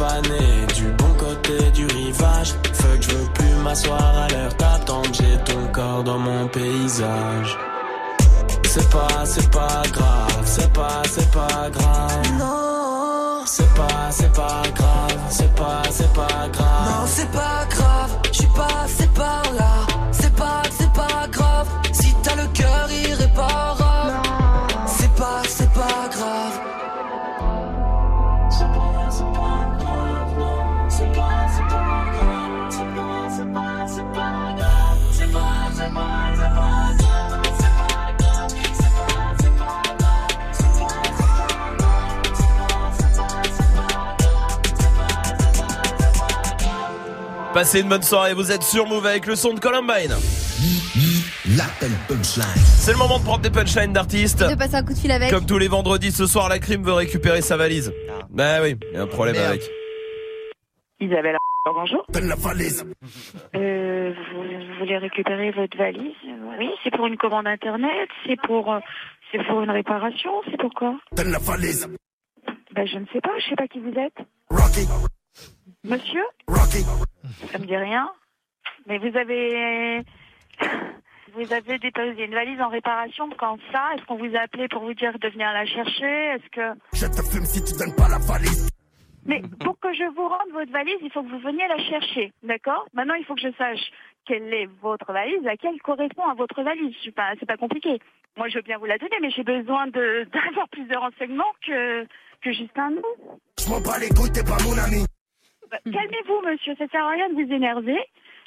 pas 0.00 0.20
né 0.22 0.66
du 0.74 0.86
bon 0.92 1.12
côté 1.18 1.70
du 1.72 1.84
rivage, 1.84 2.54
fuck, 2.72 3.02
je 3.02 3.10
veux 3.10 3.28
plus 3.34 3.54
m'asseoir 3.62 4.26
à 4.26 4.78
tant 4.86 5.02
que 5.02 5.12
j'ai 5.12 5.36
ton 5.44 5.66
corps 5.72 6.02
dans 6.02 6.18
mon 6.18 6.48
paysage. 6.48 7.58
C'est 8.64 8.88
pas, 8.88 9.26
c'est 9.26 9.50
pas 9.50 9.82
grave, 9.92 10.42
c'est 10.46 10.72
pas, 10.72 11.02
c'est 11.04 11.30
pas 11.30 11.68
grave. 11.76 12.32
Non, 12.38 13.42
C'est 13.44 13.74
pas, 13.74 14.08
c'est 14.10 14.32
pas 14.32 14.62
grave, 14.74 15.20
c'est 15.28 15.54
pas, 15.54 15.82
c'est 15.90 16.12
pas 16.14 16.48
grave. 16.52 16.86
non, 16.88 17.06
c'est 17.06 17.30
pas 17.30 17.66
grave, 17.68 17.69
Passez 47.52 47.80
une 47.80 47.88
bonne 47.88 48.02
soirée, 48.02 48.32
vous 48.32 48.52
êtes 48.52 48.62
sur 48.62 48.86
Move 48.86 49.06
avec 49.06 49.26
le 49.26 49.34
son 49.34 49.54
de 49.54 49.58
Columbine. 49.60 50.14
L'appel 51.56 51.90
punchline. 52.06 52.44
C'est 52.78 52.92
le 52.92 52.98
moment 52.98 53.18
de 53.18 53.24
prendre 53.24 53.40
des 53.40 53.50
punchlines 53.50 53.92
d'artistes. 53.92 54.48
De 54.48 54.54
passer 54.54 54.76
un 54.76 54.84
coup 54.84 54.92
de 54.92 54.98
fil 54.98 55.10
avec. 55.10 55.30
Comme 55.30 55.46
tous 55.46 55.58
les 55.58 55.66
vendredis, 55.66 56.12
ce 56.12 56.26
soir, 56.26 56.48
la 56.48 56.60
crime 56.60 56.84
veut 56.84 56.92
récupérer 56.92 57.40
sa 57.42 57.56
valise. 57.56 57.92
Bah 58.30 58.62
oui, 58.62 58.76
il 58.92 58.94
y 58.94 58.96
a 58.98 59.02
un 59.02 59.06
problème 59.08 59.34
Merde. 59.34 59.48
avec. 59.48 59.62
Isabelle, 61.00 61.36
bonjour. 61.64 62.04
Donne 62.10 62.28
la 62.28 62.36
valise. 62.36 62.86
Euh, 63.56 64.12
vous, 64.32 64.42
vous 64.42 64.78
voulez 64.78 64.98
récupérer 64.98 65.50
votre 65.50 65.76
valise 65.76 66.14
Oui, 66.58 66.70
c'est 66.84 66.94
pour 66.94 67.06
une 67.06 67.16
commande 67.16 67.48
internet, 67.48 68.08
c'est 68.26 68.40
pour, 68.46 68.72
euh, 68.72 68.78
c'est 69.32 69.44
pour 69.44 69.60
une 69.62 69.70
réparation, 69.70 70.30
c'est 70.48 70.60
pour 70.60 70.72
quoi 70.72 70.94
Donne 71.16 71.32
la 71.32 71.38
valise. 71.38 71.88
Ben, 72.74 72.86
je 72.86 72.98
ne 72.98 73.06
sais 73.12 73.20
pas, 73.20 73.32
je 73.40 73.48
sais 73.48 73.56
pas 73.56 73.66
qui 73.66 73.80
vous 73.80 73.98
êtes. 73.98 74.24
Rocky. 74.50 74.86
Monsieur 75.84 76.22
Rocky. 76.46 76.84
Ça 77.50 77.58
me 77.58 77.64
dit 77.64 77.76
rien. 77.76 78.10
Mais 78.86 78.98
vous 78.98 79.16
avez, 79.16 80.02
vous 81.34 81.52
avez 81.52 81.78
déposé 81.78 82.24
une 82.24 82.34
valise 82.34 82.60
en 82.60 82.68
réparation 82.68 83.30
quand 83.38 83.58
ça? 83.72 83.94
Est-ce 83.94 84.04
qu'on 84.04 84.16
vous 84.16 84.34
a 84.36 84.40
appelé 84.40 84.68
pour 84.68 84.82
vous 84.82 84.94
dire 84.94 85.18
de 85.18 85.28
venir 85.28 85.52
la 85.52 85.64
chercher? 85.64 86.34
Est-ce 86.34 86.48
que... 86.50 86.78
Je 86.92 87.06
te 87.06 87.22
fume 87.22 87.44
si 87.44 87.64
tu 87.64 87.72
donnes 87.78 87.94
pas 87.96 88.08
la 88.08 88.18
valise. 88.18 88.68
Mais 89.24 89.42
pour 89.60 89.78
que 89.80 89.92
je 89.92 90.04
vous 90.14 90.28
rende 90.28 90.50
votre 90.52 90.72
valise, 90.72 90.98
il 91.02 91.10
faut 91.12 91.22
que 91.22 91.30
vous 91.30 91.40
veniez 91.40 91.66
la 91.68 91.78
chercher, 91.78 92.32
d'accord? 92.42 92.86
Maintenant, 92.94 93.14
il 93.14 93.24
faut 93.24 93.34
que 93.34 93.42
je 93.42 93.52
sache 93.56 93.90
quelle 94.26 94.52
est 94.52 94.68
votre 94.82 95.12
valise, 95.12 95.42
laquelle 95.42 95.80
correspond 95.82 96.24
à 96.24 96.34
votre 96.34 96.62
valise. 96.62 96.94
Je 96.94 97.00
suis 97.00 97.12
pas, 97.12 97.32
c'est 97.38 97.46
pas 97.46 97.56
compliqué. 97.56 98.00
Moi, 98.36 98.48
je 98.48 98.56
veux 98.56 98.62
bien 98.62 98.78
vous 98.78 98.86
la 98.86 98.98
donner, 98.98 99.16
mais 99.20 99.30
j'ai 99.30 99.44
besoin 99.44 99.86
de 99.88 100.26
d'avoir 100.32 100.68
plus 100.68 100.84
de 100.84 100.96
renseignements 100.96 101.52
que 101.66 102.04
que 102.42 102.52
juste 102.52 102.78
un 102.78 102.90
nom. 102.90 103.38
Je 103.58 103.68
m'en 103.68 103.80
bats 103.80 103.98
les 103.98 104.08
couilles, 104.08 104.32
t'es 104.32 104.44
pas 104.44 104.56
mon 104.64 104.76
ami. 104.78 105.04
Bah, 105.70 105.78
Calmez-vous, 105.84 106.40
monsieur. 106.46 106.74
Ça 106.78 106.86
sert 106.88 107.04
à 107.04 107.10
rien 107.10 107.28
de 107.30 107.34
vous 107.34 107.52
énerver, 107.52 107.98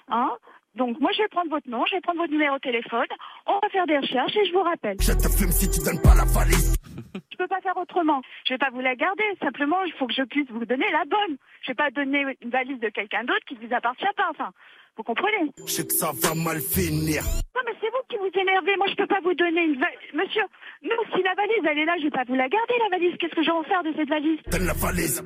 hein 0.09 0.31
Donc, 0.75 0.99
moi, 0.99 1.12
je 1.15 1.21
vais 1.21 1.27
prendre 1.29 1.49
votre 1.49 1.69
nom, 1.69 1.86
je 1.89 1.95
vais 1.95 2.01
prendre 2.01 2.19
votre 2.19 2.31
numéro 2.31 2.55
de 2.55 2.62
téléphone. 2.62 3.05
On 3.47 3.59
va 3.59 3.69
faire 3.69 3.86
des 3.88 3.97
recherches 3.97 4.36
et 4.36 4.45
je 4.45 4.53
vous 4.53 4.62
rappelle. 4.63 4.97
Je 4.99 5.12
te 5.13 5.29
fume 5.29 5.51
si 5.51 5.69
tu 5.69 5.79
donnes 5.83 6.01
pas 6.01 6.15
la 6.15 6.25
valise. 6.25 6.75
Je 7.31 7.38
peux 7.38 7.47
pas 7.47 7.62
faire 7.62 7.77
autrement. 7.77 8.21
Je 8.47 8.53
vais 8.53 8.57
pas 8.57 8.69
vous 8.71 8.79
la 8.79 8.95
garder. 8.95 9.23
Simplement, 9.39 9.83
il 9.83 9.93
faut 9.93 10.05
que 10.07 10.13
je 10.13 10.23
puisse 10.23 10.49
vous 10.49 10.65
donner 10.65 10.86
la 10.91 11.03
bonne. 11.05 11.38
Je 11.62 11.71
vais 11.71 11.75
pas 11.75 11.89
donner 11.91 12.25
une 12.41 12.49
valise 12.49 12.79
de 12.79 12.89
quelqu'un 12.89 13.23
d'autre 13.23 13.43
qui 13.47 13.55
vous 13.55 13.73
appartient 13.73 14.05
pas. 14.15 14.27
Enfin, 14.29 14.51
vous 14.97 15.03
comprenez? 15.03 15.51
Je 15.57 15.71
sais 15.71 15.86
que 15.86 15.93
ça 15.93 16.12
va 16.13 16.33
mal 16.36 16.59
finir. 16.62 17.21
Non, 17.55 17.62
mais 17.65 17.73
c'est 17.81 17.89
vous 17.89 18.01
qui 18.09 18.17
vous 18.17 18.39
énervez. 18.39 18.77
Moi, 18.77 18.88
je 18.88 18.95
peux 18.95 19.07
pas 19.07 19.19
vous 19.23 19.33
donner 19.33 19.62
une 19.63 19.79
valise. 19.79 20.13
Monsieur, 20.13 20.43
nous, 20.83 20.89
si 21.15 21.21
la 21.23 21.33
valise, 21.36 21.63
elle 21.69 21.79
est 21.79 21.86
là, 21.86 21.95
je 21.97 22.03
vais 22.05 22.12
pas 22.12 22.23
vous 22.27 22.36
la 22.36 22.49
garder, 22.49 22.73
la 22.79 22.97
valise. 22.97 23.15
Qu'est-ce 23.19 23.36
que 23.36 23.41
je 23.43 23.47
vais 23.47 23.57
en 23.57 23.63
faire 23.63 23.83
de 23.83 23.93
cette 23.95 24.09
valise? 24.09 24.39
Donne 24.51 24.65
la 24.65 24.73
valise. 24.73 25.23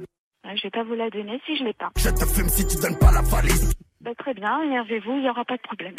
Je 0.56 0.64
vais 0.64 0.70
pas 0.70 0.84
vous 0.84 0.96
la 0.96 1.10
donner 1.10 1.40
si 1.46 1.58
je 1.58 1.64
l'ai 1.64 1.74
pas. 1.74 1.90
Je 1.98 2.10
te 2.10 2.26
fume 2.26 2.50
si 2.50 2.66
tu 2.66 2.78
donnes 2.78 2.98
pas 2.98 3.12
la 3.12 3.22
valise. 3.22 3.74
Bah, 4.02 4.12
très 4.18 4.34
bien, 4.34 4.62
énervez-vous, 4.64 5.18
il 5.18 5.26
y 5.26 5.30
aura 5.30 5.44
pas 5.44 5.58
de 5.58 5.62
problème. 5.62 5.96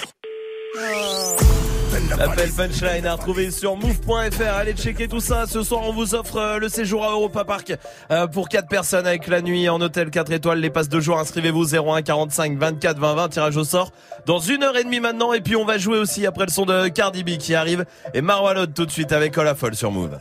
L'appel 2.16 2.50
punchline 2.52 3.06
à 3.06 3.14
retrouver 3.14 3.50
sur 3.50 3.76
move.fr. 3.76 4.54
Allez 4.56 4.74
checker 4.74 5.08
tout 5.08 5.20
ça. 5.20 5.46
Ce 5.46 5.62
soir, 5.62 5.82
on 5.84 5.92
vous 5.92 6.14
offre 6.14 6.36
euh, 6.36 6.58
le 6.58 6.68
séjour 6.68 7.04
à 7.04 7.12
Europa 7.12 7.44
Park 7.44 7.74
euh, 8.10 8.26
pour 8.26 8.48
4 8.48 8.68
personnes 8.68 9.06
avec 9.06 9.26
la 9.26 9.42
nuit 9.42 9.68
en 9.68 9.80
hôtel 9.80 10.10
4 10.10 10.32
étoiles. 10.32 10.60
Les 10.60 10.70
passes 10.70 10.88
de 10.88 11.00
jour, 11.00 11.18
inscrivez-vous 11.18 11.74
01 11.74 12.02
45 12.02 12.58
24 12.58 12.98
20 12.98 13.14
20. 13.14 13.28
Tirage 13.28 13.56
au 13.56 13.64
sort 13.64 13.90
dans 14.26 14.38
une 14.38 14.62
heure 14.62 14.76
et 14.76 14.84
demie 14.84 15.00
maintenant. 15.00 15.32
Et 15.32 15.40
puis, 15.40 15.56
on 15.56 15.64
va 15.64 15.78
jouer 15.78 15.98
aussi 15.98 16.26
après 16.26 16.46
le 16.46 16.50
son 16.50 16.64
de 16.64 16.88
Cardi 16.88 17.24
B 17.24 17.38
qui 17.38 17.54
arrive. 17.54 17.84
Et 18.14 18.22
Marwalot 18.22 18.66
tout 18.66 18.86
de 18.86 18.90
suite 18.90 19.12
avec 19.12 19.36
Ola 19.36 19.54
Folle 19.54 19.74
sur 19.74 19.90
Move. 19.90 20.18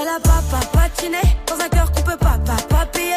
Elle 0.00 0.08
a 0.08 0.20
papa 0.20 0.64
patiné 0.72 1.18
dans 1.46 1.62
un 1.62 1.68
cœur 1.68 1.90
qu'on 1.92 2.02
peut 2.02 2.16
pas 2.16 2.38
payer. 2.92 3.16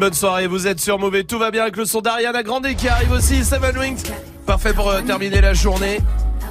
Bonne 0.00 0.14
soirée, 0.14 0.46
vous 0.46 0.66
êtes 0.66 0.80
sur 0.80 0.98
Mauvais, 0.98 1.24
tout 1.24 1.38
va 1.38 1.50
bien 1.50 1.60
avec 1.62 1.76
le 1.76 1.84
son 1.84 2.00
d'Ariana 2.00 2.42
Grande 2.42 2.66
qui 2.74 2.88
arrive 2.88 3.12
aussi, 3.12 3.44
Seven 3.44 3.76
Wings. 3.76 4.02
Parfait 4.46 4.72
pour 4.72 4.88
euh, 4.88 5.02
terminer 5.02 5.42
la 5.42 5.52
journée. 5.52 5.98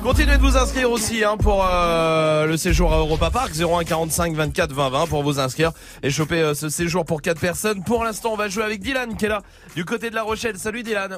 Continuez 0.03 0.37
de 0.37 0.41
vous 0.41 0.55
inscrire 0.55 0.91
aussi 0.91 1.23
hein, 1.23 1.35
pour 1.35 1.65
euh, 1.67 2.45
le 2.45 2.57
séjour 2.57 2.93
à 2.93 2.97
Europa 2.99 3.31
Park 3.31 3.51
01 3.59 3.83
45 3.85 4.35
24 4.35 4.71
20 4.71 4.89
20 4.89 5.07
pour 5.07 5.23
vous 5.23 5.39
inscrire 5.39 5.71
et 6.03 6.11
choper 6.11 6.41
euh, 6.41 6.53
ce 6.53 6.69
séjour 6.69 7.05
pour 7.05 7.23
quatre 7.23 7.41
personnes. 7.41 7.83
Pour 7.83 8.03
l'instant, 8.03 8.33
on 8.33 8.35
va 8.35 8.49
jouer 8.49 8.63
avec 8.63 8.81
Dylan 8.81 9.17
qui 9.17 9.25
est 9.25 9.29
là 9.29 9.41
du 9.75 9.83
côté 9.83 10.11
de 10.11 10.15
La 10.15 10.21
Rochelle. 10.21 10.59
Salut 10.59 10.83
Dylan. 10.83 11.17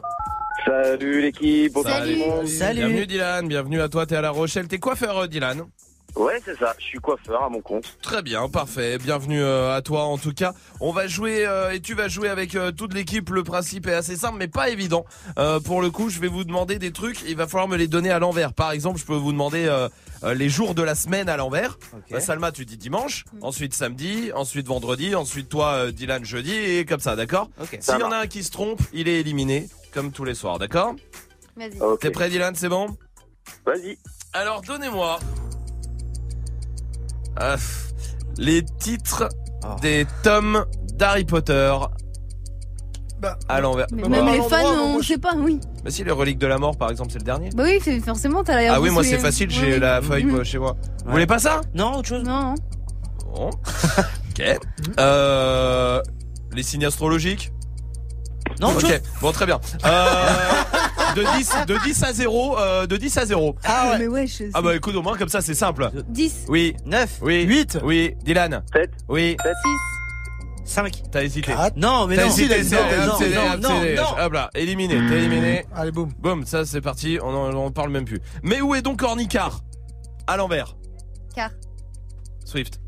Salut 0.65 1.21
l'équipe, 1.21 1.77
Salut. 1.83 2.15
monde. 2.15 2.45
Bienvenue 2.45 3.07
Dylan, 3.07 3.47
bienvenue 3.49 3.81
à 3.81 3.89
toi, 3.89 4.05
t'es 4.05 4.15
à 4.15 4.21
La 4.21 4.31
Rochelle. 4.31 4.69
T'es 4.69 4.79
coiffeur 4.79 5.27
Dylan 5.27 5.65
Ouais, 6.15 6.41
c'est 6.43 6.57
ça, 6.57 6.75
je 6.77 6.83
suis 6.83 6.99
coiffeur 6.99 7.43
à 7.43 7.49
mon 7.49 7.61
compte. 7.61 7.97
Très 8.01 8.21
bien, 8.21 8.47
parfait. 8.49 8.97
Bienvenue 8.97 9.41
euh, 9.41 9.75
à 9.75 9.81
toi 9.81 10.03
en 10.03 10.17
tout 10.17 10.33
cas. 10.33 10.53
On 10.79 10.91
va 10.91 11.07
jouer 11.07 11.45
euh, 11.47 11.71
et 11.71 11.79
tu 11.79 11.93
vas 11.93 12.07
jouer 12.07 12.27
avec 12.29 12.55
euh, 12.55 12.71
toute 12.71 12.93
l'équipe. 12.93 13.29
Le 13.29 13.43
principe 13.43 13.87
est 13.87 13.93
assez 13.93 14.15
simple 14.15 14.37
mais 14.37 14.47
pas 14.47 14.69
évident. 14.69 15.05
Euh, 15.37 15.59
pour 15.59 15.81
le 15.81 15.89
coup, 15.89 16.09
je 16.09 16.19
vais 16.19 16.27
vous 16.27 16.43
demander 16.43 16.79
des 16.79 16.91
trucs. 16.91 17.21
Il 17.27 17.35
va 17.37 17.47
falloir 17.47 17.67
me 17.67 17.77
les 17.77 17.87
donner 17.87 18.11
à 18.11 18.19
l'envers. 18.19 18.53
Par 18.53 18.71
exemple, 18.71 18.99
je 18.99 19.05
peux 19.05 19.15
vous 19.15 19.31
demander 19.31 19.69
les 20.23 20.49
jours 20.49 20.75
de 20.75 20.83
la 20.83 20.95
semaine 20.95 21.29
à 21.29 21.37
l'envers. 21.37 21.77
Euh, 22.11 22.19
Salma, 22.19 22.51
tu 22.51 22.65
dis 22.65 22.77
dimanche. 22.77 23.25
Ensuite 23.41 23.73
samedi. 23.73 24.31
Ensuite 24.35 24.67
vendredi. 24.67 25.15
Ensuite 25.15 25.49
toi, 25.49 25.73
euh, 25.73 25.91
Dylan, 25.91 26.23
jeudi 26.25 26.53
et 26.53 26.85
comme 26.85 26.99
ça, 26.99 27.15
d'accord 27.15 27.49
Ça 27.57 27.93
S'il 27.93 27.99
y 28.01 28.03
en 28.03 28.11
a 28.11 28.17
un 28.17 28.27
qui 28.27 28.43
se 28.43 28.51
trompe, 28.51 28.81
il 28.93 29.07
est 29.07 29.19
éliminé 29.19 29.69
comme 29.93 30.11
tous 30.11 30.25
les 30.25 30.35
soirs, 30.35 30.59
d'accord 30.59 30.95
Vas-y. 31.55 31.79
T'es 31.99 32.11
prêt, 32.11 32.29
Dylan? 32.29 32.53
C'est 32.55 32.69
bon? 32.69 32.95
Vas-y. 33.65 33.97
Alors 34.33 34.61
donnez-moi 34.61 35.19
euh, 37.39 37.57
les 38.37 38.63
titres 38.79 39.29
des 39.81 40.05
tomes 40.23 40.65
d'Harry 40.95 41.23
Potter 41.25 41.73
à 43.47 43.61
l'envers. 43.61 43.85
Mais 43.91 44.01
Bah, 44.03 44.09
même 44.09 44.25
bah, 44.25 44.31
les 44.31 44.41
fans, 44.41 44.95
on 44.97 45.01
sait 45.03 45.17
pas, 45.19 45.35
oui. 45.37 45.59
bah 45.83 45.91
si, 45.91 46.03
les 46.03 46.11
reliques 46.11 46.39
de 46.39 46.47
la 46.47 46.57
mort, 46.57 46.75
par 46.75 46.89
exemple, 46.89 47.11
c'est 47.11 47.19
le 47.19 47.23
dernier. 47.23 47.49
Bah 47.53 47.63
oui, 47.65 47.79
c'est- 47.83 47.99
forcément, 47.99 48.43
t'as 48.43 48.57
l'air. 48.57 48.73
Ah 48.75 48.81
oui, 48.81 48.89
moi 48.89 49.03
c'est 49.03 49.19
facile, 49.19 49.51
j'ai 49.51 49.73
oui. 49.75 49.79
la 49.79 50.01
feuille 50.01 50.23
Mhm. 50.25 50.43
chez 50.43 50.57
moi. 50.57 50.75
Vous 51.05 51.11
voulez 51.11 51.27
pas 51.27 51.37
ça? 51.39 51.61
Non, 51.75 51.97
autre 51.97 52.07
chose 52.09 52.23
Non. 52.23 52.55
Bon. 53.35 53.49
ok. 54.31 54.59
Euh, 54.99 56.01
les 56.53 56.63
signes 56.63 56.85
astrologiques? 56.85 57.51
Non, 58.61 58.69
ok. 58.75 59.01
Bon, 59.21 59.31
très 59.31 59.45
bien. 59.45 59.59
Euh, 59.85 60.25
de 61.15 61.23
10, 61.37 61.51
de 61.67 61.77
10 61.83 62.03
à 62.03 62.13
0, 62.13 62.57
euh, 62.59 62.85
de 62.87 62.95
10 62.95 63.17
à 63.17 63.25
0. 63.25 63.55
Ah 63.63 63.89
ouais. 63.91 63.99
Mais 63.99 64.07
ouais, 64.07 64.27
je 64.27 64.43
Ah 64.53 64.61
bah 64.61 64.75
écoute, 64.75 64.95
au 64.95 65.01
moins 65.01 65.17
comme 65.17 65.29
ça 65.29 65.41
c'est 65.41 65.55
simple. 65.55 65.89
10. 66.09 66.45
Oui. 66.47 66.75
9. 66.85 67.19
Oui. 67.21 67.43
8. 67.43 67.79
Oui. 67.83 68.15
Dylan. 68.23 68.63
7. 68.73 68.91
Oui. 69.09 69.35
5. 70.63 71.01
T'as 71.11 71.23
hésité. 71.23 71.53
Non, 71.75 72.07
mais 72.07 72.15
T'as 72.15 72.25
non. 72.25 72.29
hésité, 72.29 72.57
Non, 72.63 72.69
c'est 72.69 73.05
non, 73.05 73.11
abcédé, 73.13 73.35
non, 73.35 73.57
non, 73.69 73.81
non. 73.95 74.23
Hop 74.25 74.33
là, 74.33 74.49
éliminé, 74.55 74.95
t'es 75.09 75.17
éliminé. 75.17 75.65
Allez, 75.75 75.91
boum. 75.91 76.11
Boum, 76.19 76.45
ça 76.45 76.63
c'est 76.65 76.81
parti, 76.81 77.17
on 77.21 77.27
en, 77.29 77.53
on 77.53 77.65
en 77.65 77.71
parle 77.71 77.89
même 77.89 78.05
plus. 78.05 78.21
Mais 78.43 78.61
où 78.61 78.73
est 78.75 78.81
donc 78.81 79.01
Ornicar? 79.01 79.61
À 80.27 80.37
l'envers. 80.37 80.77
Car. 81.35 81.49
Swift. 82.45 82.79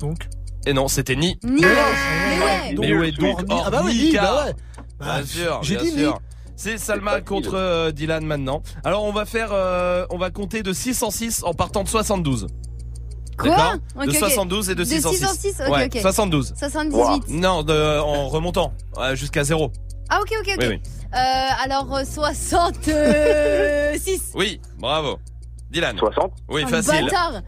Donc 0.00 0.28
Et 0.66 0.72
non, 0.72 0.88
c'était 0.88 1.14
ni. 1.16 1.38
Ni. 1.44 1.60
Mais 1.62 1.66
ouais. 1.66 2.74
Mais 3.00 3.08
est 3.08 3.12
donc 3.12 3.38
Ah 3.50 3.70
bah 3.70 3.82
oui, 3.84 3.94
ni, 3.94 4.00
Ornicar 4.18 4.34
bah 4.34 4.44
ouais. 4.46 4.54
Bien 5.00 5.24
sûr, 5.24 5.60
j'ai 5.62 5.74
bien 5.76 5.84
dit 5.84 5.92
ni. 5.92 5.98
sûr. 6.00 6.18
C'est 6.56 6.78
Salma 6.78 7.20
contre 7.20 7.54
euh, 7.54 7.92
Dylan 7.92 8.24
maintenant. 8.24 8.62
Alors 8.82 9.04
on 9.04 9.12
va 9.12 9.26
faire, 9.26 9.50
euh, 9.52 10.06
on 10.10 10.16
va 10.18 10.30
compter 10.30 10.62
de 10.62 10.72
6 10.72 11.02
en 11.02 11.10
6 11.10 11.44
en 11.44 11.52
partant 11.54 11.84
de 11.84 11.88
72. 11.88 12.46
Quoi 13.38 13.50
D'accord 13.50 13.74
Ok, 13.96 14.04
De 14.06 14.10
ok. 14.10 14.16
72 14.16 14.70
et 14.70 14.74
de 14.74 14.82
De 14.82 14.88
6 14.88 15.04
en 15.06 15.10
6. 15.12 15.18
6 15.18 15.24
en 15.26 15.34
6, 15.34 15.60
ok, 15.68 15.74
ouais, 15.74 15.84
ok. 15.94 15.98
72. 16.00 16.54
78. 16.56 17.28
Non, 17.28 17.62
de, 17.62 18.00
en 18.00 18.28
remontant 18.28 18.72
euh, 18.98 19.14
jusqu'à 19.14 19.44
0. 19.44 19.70
Ah 20.08 20.20
ok, 20.22 20.32
ok, 20.40 20.48
ok. 20.56 20.62
Oui, 20.62 20.66
oui. 20.68 20.80
Euh, 21.14 21.18
alors 21.64 21.94
euh, 21.94 22.04
66. 22.04 24.32
Oui, 24.34 24.60
bravo. 24.78 25.18
Dylan. 25.70 25.98
60. 25.98 26.32
Oui, 26.48 26.62
Oh, 26.64 26.68
facile. 26.68 27.04
Bâtard. 27.04 27.42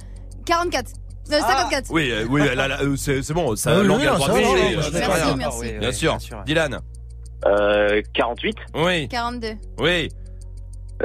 44. 0.45 0.91
Euh, 1.33 1.41
54. 1.41 1.87
Oui, 1.91 2.11
euh, 2.11 2.25
oui, 2.29 2.41
là, 2.55 2.69
là, 2.69 2.79
euh, 2.83 2.97
c'est 2.97 3.23
c'est 3.23 3.35
bon, 3.35 3.55
ça 3.57 3.71
Ah 3.79 3.83
langue 3.83 4.01
oui, 4.01 4.07
a 4.07 4.13
le 4.13 4.19
non, 4.19 4.25
droit 4.27 4.29
de 4.29 4.43
ça 4.43 4.49
va, 4.49 4.53
oui, 4.55 5.35
euh, 5.35 5.37
merci, 5.37 5.73
Bien 5.79 5.93
sûr. 5.93 6.11
bien 6.13 6.19
sûr. 6.19 6.43
Dylan. 6.45 6.81
Euh, 7.47 8.03
48. 8.15 8.57
Oui, 8.75 9.09
42. 9.09 9.49
oui, 9.81 10.09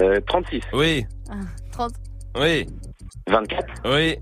Euh, 0.02 0.20
36. 0.28 0.62
oui, 0.74 1.06
Ah, 1.30 1.34
30. 1.72 1.92
oui, 2.40 2.66
24. 3.30 3.66
oui. 3.86 4.18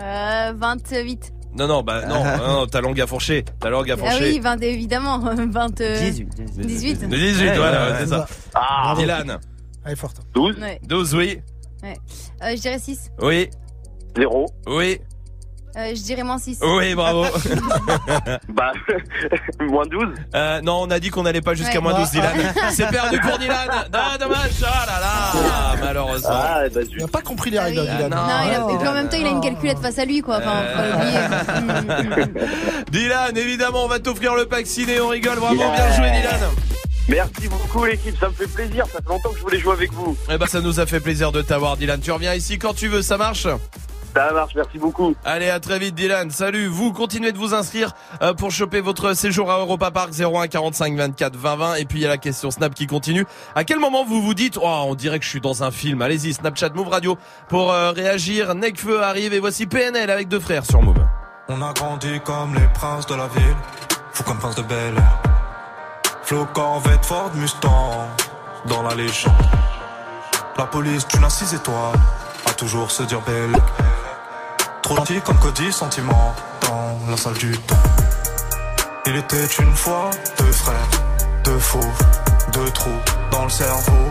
Euh, 0.00 0.52
28. 0.56 1.32
Non, 1.54 1.66
non, 1.68 1.82
bah 1.82 2.06
non, 2.06 2.24
non, 2.24 2.46
non, 2.60 2.66
ta 2.66 2.80
langue 2.80 2.98
a 3.00 3.06
fourché. 3.06 3.44
Ta 3.60 3.68
langue 3.68 3.90
a 3.90 3.94
Ah 3.94 3.96
fourché. 3.98 4.24
oui, 4.32 4.40
20, 4.40 4.62
évidemment. 4.62 5.18
20, 5.50 5.80
euh, 5.82 6.00
18. 6.00 6.28
18. 6.56 7.08
18, 7.08 7.10
Ouais, 7.50 7.56
voilà, 7.58 7.90
ouais, 7.90 7.96
c'est 8.00 8.06
ça. 8.06 8.26
Ah, 8.54 8.94
Dylan. 8.96 9.38
Elle 9.84 9.92
est 9.92 9.96
forte. 9.96 10.16
12. 10.34 10.56
Ouais. 10.58 10.80
12, 10.84 11.14
oui, 11.14 11.40
Euh, 11.84 11.92
je 12.56 12.60
dirais 12.60 12.78
6. 12.78 13.10
oui, 13.20 13.50
0. 14.16 14.46
oui, 14.66 14.98
Euh, 15.76 15.94
je 15.94 16.02
dirais 16.02 16.22
moins 16.22 16.38
6. 16.38 16.58
oui, 16.62 16.94
bravo. 16.94 17.24
Bah, 18.48 18.72
moins 19.60 19.86
12. 19.86 20.08
Euh, 20.34 20.60
non, 20.60 20.82
on 20.82 20.90
a 20.90 21.00
dit 21.00 21.10
qu'on 21.10 21.22
n'allait 21.22 21.40
pas 21.40 21.54
jusqu'à 21.54 21.76
Ouais. 21.76 21.80
moins 21.80 21.94
12, 21.94 22.08
Ah, 22.14 22.32
Dylan. 22.34 22.52
C'est 22.72 22.88
perdu 22.90 23.18
pour 23.20 23.38
Dylan. 23.38 23.68
Ah, 23.92 24.18
dommage. 24.18 24.50
Ah 24.64 24.86
là 24.86 25.00
là, 25.00 25.76
malheureusement. 25.80 26.28
Ah, 26.32 26.60
bah, 26.74 26.80
Il 26.90 26.98
n'a 26.98 27.08
pas 27.08 27.22
compris 27.22 27.50
les 27.50 27.58
Ah 27.58 27.64
règles, 27.64 27.80
oui. 27.80 27.86
Dylan. 27.96 28.10
Non, 28.10 28.16
il 28.44 28.50
a- 28.54 28.74
et 28.74 28.78
puis 28.78 28.88
en 28.88 28.92
même 28.92 29.08
temps, 29.08 29.16
il 29.18 29.26
a 29.26 29.30
une 29.30 29.38
Oh. 29.38 29.40
calculette 29.40 29.78
face 29.78 29.98
à 29.98 30.04
lui, 30.04 30.20
quoi. 30.20 30.38
Enfin, 30.38 30.62
faut 30.74 30.78
pas 30.78 31.60
l'oublier. 31.60 32.24
Dylan, 32.90 33.36
évidemment, 33.36 33.84
on 33.84 33.88
va 33.88 33.98
t'offrir 33.98 34.34
le 34.34 34.46
pack 34.46 34.66
ciné. 34.66 35.00
On 35.00 35.08
rigole 35.08 35.38
vraiment. 35.38 35.72
Bien 35.74 35.96
joué, 35.96 36.10
Dylan. 36.10 36.40
Merci 37.08 37.48
beaucoup 37.48 37.84
l'équipe, 37.84 38.16
ça 38.18 38.28
me 38.28 38.32
fait 38.34 38.46
plaisir. 38.46 38.84
Ça 38.86 38.98
fait 38.98 39.08
longtemps 39.08 39.30
que 39.30 39.36
je 39.38 39.42
voulais 39.42 39.58
jouer 39.58 39.72
avec 39.72 39.92
vous. 39.92 40.16
Eh 40.30 40.38
ben, 40.38 40.46
ça 40.46 40.60
nous 40.60 40.78
a 40.80 40.86
fait 40.86 41.00
plaisir 41.00 41.32
de 41.32 41.42
t'avoir, 41.42 41.76
Dylan. 41.76 42.00
Tu 42.00 42.12
reviens 42.12 42.34
ici 42.34 42.58
quand 42.58 42.74
tu 42.74 42.88
veux, 42.88 43.02
ça 43.02 43.16
marche? 43.18 43.46
Ça 44.14 44.30
marche, 44.32 44.52
merci 44.54 44.78
beaucoup. 44.78 45.14
Allez, 45.24 45.48
à 45.48 45.58
très 45.58 45.78
vite, 45.78 45.94
Dylan. 45.94 46.30
Salut. 46.30 46.66
Vous 46.66 46.92
continuez 46.92 47.32
de 47.32 47.38
vous 47.38 47.54
inscrire 47.54 47.92
euh, 48.20 48.34
pour 48.34 48.50
choper 48.50 48.80
votre 48.80 49.14
séjour 49.14 49.50
à 49.50 49.58
Europa 49.58 49.90
Park 49.90 50.10
01 50.18 50.48
45 50.48 50.96
24 50.96 51.36
20 51.36 51.56
20. 51.56 51.74
Et 51.76 51.84
puis 51.86 52.00
il 52.00 52.02
y 52.02 52.06
a 52.06 52.10
la 52.10 52.18
question 52.18 52.50
Snap 52.50 52.74
qui 52.74 52.86
continue. 52.86 53.24
À 53.54 53.64
quel 53.64 53.78
moment 53.78 54.04
vous 54.04 54.20
vous 54.20 54.34
dites, 54.34 54.58
oh, 54.60 54.84
on 54.86 54.94
dirait 54.94 55.18
que 55.18 55.24
je 55.24 55.30
suis 55.30 55.40
dans 55.40 55.62
un 55.62 55.70
film. 55.70 56.02
Allez-y, 56.02 56.34
Snapchat 56.34 56.70
Move 56.74 56.88
Radio 56.88 57.16
pour 57.48 57.72
euh, 57.72 57.92
réagir. 57.92 58.54
Necfeu 58.54 59.02
arrive 59.02 59.32
et 59.32 59.40
voici 59.40 59.66
PNL 59.66 60.10
avec 60.10 60.28
deux 60.28 60.40
frères 60.40 60.66
sur 60.66 60.82
Move. 60.82 61.06
On 61.48 61.62
a 61.62 61.72
grandi 61.72 62.20
comme 62.20 62.54
les 62.54 62.68
princes 62.74 63.06
de 63.06 63.14
la 63.14 63.28
ville, 63.28 63.56
fou 64.12 64.24
comme 64.24 64.38
prince 64.38 64.56
de 64.56 64.62
Bel 64.62 64.94
Air. 64.96 65.22
Flo 66.22 66.46
Corvette 66.52 67.04
Ford 67.04 67.30
Mustang, 67.34 68.08
dans 68.66 68.82
la 68.82 68.94
légende. 68.94 69.32
La 70.58 70.66
police 70.66 71.08
d'une 71.08 71.24
à 71.24 71.30
six 71.30 71.54
étoiles, 71.54 71.98
a 72.46 72.52
toujours 72.52 72.90
se 72.90 73.02
dire 73.04 73.20
belle. 73.22 73.52
Trop 74.82 74.96
gentil 74.96 75.20
comme 75.20 75.38
Cody, 75.38 75.72
sentiment, 75.72 76.34
dans 76.62 76.98
la 77.08 77.16
salle 77.16 77.34
du 77.34 77.56
temps. 77.58 77.76
Il 79.06 79.16
était 79.16 79.46
une 79.60 79.74
fois 79.74 80.10
deux 80.38 80.52
frères, 80.52 80.88
deux 81.44 81.58
fauves, 81.58 82.02
deux 82.52 82.70
trous 82.70 82.90
dans 83.30 83.44
le 83.44 83.50
cerveau, 83.50 84.10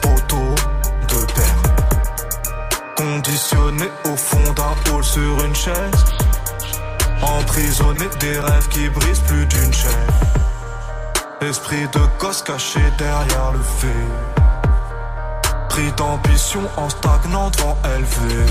poteau, 0.00 0.54
deux 1.08 1.26
pères. 1.34 1.62
Conditionné 2.96 3.88
au 4.06 4.16
fond 4.16 4.52
d'un 4.54 4.92
hall 4.92 5.04
sur 5.04 5.44
une 5.44 5.54
chaise. 5.54 6.04
Emprisonné 7.22 8.08
des 8.20 8.38
rêves 8.38 8.68
qui 8.68 8.88
brisent 8.88 9.20
plus 9.20 9.46
d'une 9.46 9.72
chaîne. 9.72 9.90
Esprit 11.40 11.86
de 11.92 12.00
gosse 12.18 12.42
caché 12.42 12.80
derrière 12.98 13.52
le 13.52 13.60
fait. 13.60 14.06
Pris 15.68 15.92
d'ambition 15.92 16.62
en 16.76 16.88
stagnant 16.88 17.50
devant 17.50 17.76
élevé. 17.96 18.46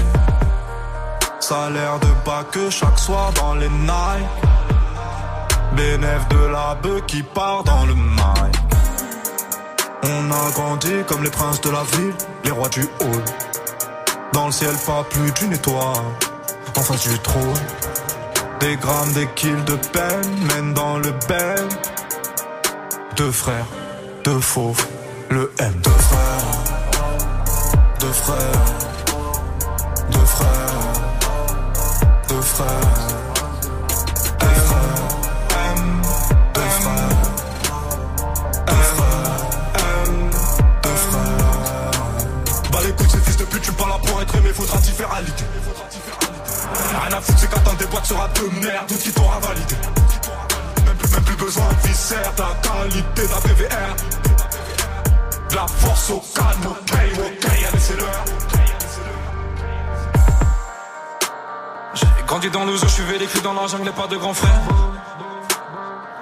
Salaire 1.40 2.00
de 2.00 2.08
bas 2.26 2.44
que 2.52 2.70
chaque 2.70 2.98
soir 2.98 3.32
dans 3.34 3.54
les 3.56 3.70
nights. 3.70 4.28
Bénéf 5.76 6.28
de 6.30 6.48
la 6.48 6.76
bœuf 6.82 7.06
qui 7.06 7.22
part 7.22 7.64
dans 7.64 7.86
le 7.86 7.94
mail. 7.94 8.52
On 10.04 10.32
a 10.32 10.52
grandi 10.52 11.04
comme 11.08 11.24
les 11.24 11.30
princes 11.30 11.62
de 11.62 11.70
la 11.70 11.84
ville, 11.84 12.14
les 12.44 12.52
rois 12.52 12.70
du 12.70 12.82
hall. 12.82 13.24
Dans 14.34 14.48
le 14.48 14.52
ciel, 14.52 14.76
pas 14.86 15.04
plus 15.10 15.32
d'une 15.34 15.54
étoile. 15.54 16.06
En 16.76 16.82
face 16.82 17.08
du 17.08 17.18
trône, 17.20 17.62
des 18.60 18.76
grammes, 18.78 19.14
des 19.14 19.28
kills 19.36 19.64
de 19.66 19.76
peine 19.76 20.48
mènent 20.48 20.74
dans 20.74 20.98
le 20.98 21.12
bel. 21.28 21.68
Deux 23.16 23.32
frères, 23.32 23.66
deux 24.24 24.40
fauves, 24.40 24.86
le 25.30 25.52
M. 25.60 25.74
Deux 25.84 25.90
frères, 25.92 26.46
deux 28.00 28.12
frères, 28.12 28.77
l'idée. 45.22 45.44
Rien 47.02 47.18
à 47.18 47.22
foutre, 47.22 47.40
c'est 47.40 47.50
qu'attendre 47.50 47.78
des 47.78 47.86
boîtes 47.86 48.06
sera 48.06 48.28
de 48.28 48.66
merde, 48.66 48.92
ou 48.92 48.98
qui 48.98 49.12
t'aura 49.12 49.40
validé. 49.40 49.76
Même 50.86 50.96
plus, 50.98 51.12
même 51.12 51.24
plus 51.24 51.36
besoin 51.36 51.66
de 51.70 51.88
viscère, 51.88 52.36
ta 52.36 52.50
qualité, 52.62 53.28
ta 53.28 53.42
PVR. 53.42 53.96
De 55.50 55.56
la 55.56 55.68
force 55.68 56.10
au 56.10 56.24
calme, 56.36 56.66
ok, 56.66 56.94
ok, 57.18 57.46
allez, 57.46 57.80
c'est 57.80 57.98
l'heure. 57.98 58.24
J'ai 61.94 62.06
grandi 62.26 62.50
dans 62.50 62.66
l'ozo, 62.66 62.86
je 62.88 62.92
suis 62.92 63.04
vécu 63.04 63.40
dans 63.42 63.54
la 63.54 63.68
jungle 63.68 63.88
et 63.88 63.92
pas 63.92 64.08
de 64.08 64.18
grand 64.18 64.34
frère. 64.34 64.62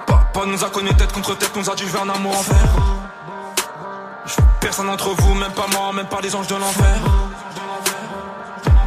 Papa 0.06 0.46
nous 0.46 0.64
a 0.64 0.70
connus 0.70 0.94
tête 0.94 1.12
contre 1.12 1.36
tête, 1.36 1.54
nous 1.56 1.68
a 1.68 1.74
dit 1.74 1.84
je 1.86 1.96
un 1.98 2.08
amour 2.08 2.38
enfer. 2.38 2.56
Personne 4.60 4.86
d'entre 4.86 5.10
vous, 5.10 5.34
même 5.34 5.52
pas 5.52 5.66
moi, 5.72 5.92
même 5.92 6.06
pas 6.06 6.20
les 6.20 6.34
anges 6.34 6.46
de 6.46 6.54
l'enfer. 6.54 6.96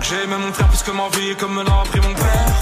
J'ai 0.09 0.23
aimé 0.23 0.37
mon 0.43 0.51
frère 0.51 0.67
plus 0.69 0.81
que 0.81 0.89
ma 0.89 1.07
vie, 1.09 1.35
comme 1.35 1.53
me 1.53 1.63
l'a 1.63 1.81
appris 1.81 1.99
mon 1.99 2.15
père. 2.15 2.55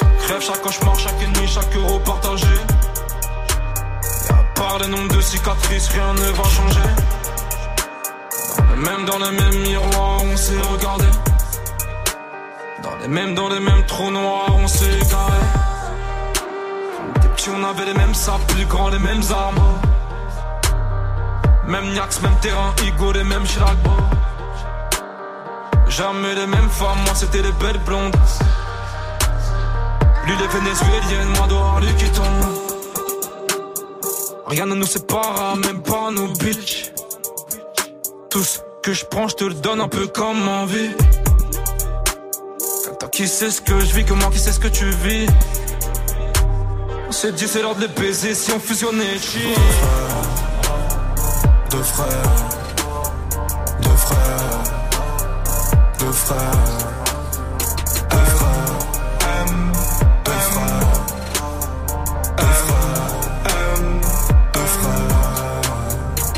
Chaque 0.00 0.22
rêve, 0.28 0.42
chaque 0.42 0.60
cauchemar, 0.60 0.98
chaque 0.98 1.28
nuit, 1.38 1.46
chaque 1.46 1.76
euro 1.76 2.00
partagé. 2.00 2.46
Et 4.28 4.32
à 4.32 4.42
part 4.56 4.78
les 4.80 4.88
nombres 4.88 5.14
de 5.14 5.20
cicatrices, 5.20 5.88
rien 5.90 6.12
ne 6.14 6.30
va 6.32 6.42
changer. 6.42 6.90
Même 8.78 9.04
dans 9.04 9.18
le 9.18 9.30
même 9.30 9.62
miroir, 9.62 10.24
on 10.24 10.36
s'est 10.36 10.60
regardé. 10.72 11.04
Dans 12.82 12.96
les 13.00 13.08
mêmes, 13.08 13.36
dans 13.36 13.48
les 13.48 13.60
mêmes 13.60 13.86
trous 13.86 14.10
noirs, 14.10 14.56
on 14.58 14.66
s'est 14.66 14.98
égaré. 15.02 15.40
Des 17.20 17.28
petits, 17.28 17.50
on 17.50 17.62
avait 17.62 17.84
les 17.84 17.94
mêmes 17.94 18.14
sables, 18.14 18.44
plus 18.48 18.66
grands, 18.66 18.88
les 18.88 18.98
mêmes 18.98 19.22
armes. 19.30 19.78
Même 21.68 21.92
Niax, 21.92 22.22
même 22.22 22.34
terrain, 22.40 22.74
Igo, 22.84 23.12
les 23.12 23.22
mêmes 23.22 23.44
Chirac. 23.44 23.76
Jamais 25.96 26.34
les 26.34 26.46
mêmes 26.46 26.70
femmes, 26.70 26.98
moi 27.04 27.14
c'était 27.14 27.42
les 27.42 27.52
belles 27.52 27.80
blondes. 27.84 28.16
Lui 30.24 30.32
les 30.38 30.46
vénézuéliennes, 30.46 31.28
moi 31.36 31.46
dehors, 31.48 31.80
lui 31.80 31.94
qui 31.96 32.08
tombe. 32.12 32.26
Rien 34.46 34.64
ne 34.64 34.74
nous 34.74 34.86
sépare, 34.86 35.54
même 35.56 35.82
pas 35.82 36.10
nos 36.10 36.28
bitches. 36.28 36.92
Tout 38.30 38.42
ce 38.42 38.60
que 38.82 38.94
je 38.94 39.04
prends, 39.04 39.28
je 39.28 39.36
te 39.36 39.44
le 39.44 39.52
donne 39.52 39.82
un 39.82 39.88
peu 39.88 40.06
comme 40.06 40.48
envie. 40.48 40.92
Toi 42.98 43.08
qui 43.10 43.28
sais 43.28 43.50
ce 43.50 43.60
que 43.60 43.78
je 43.78 43.94
vis, 43.94 44.10
moi 44.12 44.30
qui 44.32 44.38
sais 44.38 44.52
ce 44.52 44.60
que 44.60 44.68
tu 44.68 44.88
vis. 44.88 45.26
On 47.06 47.12
s'est 47.12 47.32
dit 47.32 47.46
c'est 47.46 47.60
l'heure 47.60 47.74
de 47.74 47.82
les 47.82 47.88
baiser 47.88 48.34
si 48.34 48.50
on 48.52 48.58
fusionnait 48.58 49.18
chill. 49.18 49.54
Deux 51.70 51.82
frères, 51.82 52.08
deux 53.82 53.90
frères, 53.90 53.90
deux 53.90 53.96
frères, 53.96 54.81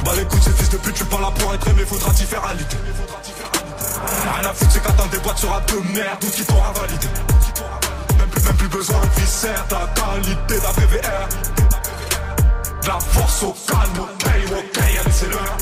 Bah 0.04 0.12
les 0.16 0.24
couilles, 0.24 0.42
ces 0.42 0.50
fils 0.50 0.70
de 0.70 0.76
pute, 0.78 0.94
tu 0.94 1.04
pas 1.04 1.20
là 1.20 1.30
pour 1.38 1.54
être 1.54 1.68
aimé, 1.68 1.84
faudra 1.86 2.10
t'y 2.12 2.24
faire 2.24 2.44
à 2.44 2.52
l'idée. 2.54 2.76
Rien 4.38 4.50
à 4.50 4.52
foutre, 4.52 4.70
c'est 4.70 4.82
qu'attendre 4.82 5.10
des 5.10 5.18
boîtes 5.18 5.38
sera 5.38 5.60
de 5.60 5.74
merde, 5.92 6.24
ou 6.24 6.30
qui 6.30 6.44
t'aura 6.44 6.72
validé. 6.72 7.08
Même 8.18 8.28
plus, 8.28 8.44
même 8.44 8.56
plus 8.56 8.68
besoin 8.68 9.00
de 9.00 9.20
viscère, 9.20 9.66
ta 9.68 9.88
qualité, 9.94 10.58
ta 10.58 10.72
PVR. 10.72 11.28
De 12.82 12.88
la 12.88 13.00
force 13.00 13.42
au 13.44 13.54
calme, 13.66 14.00
ok, 14.00 14.26
ok, 14.50 14.82
c'est 15.10 15.28
l'heure. 15.30 15.56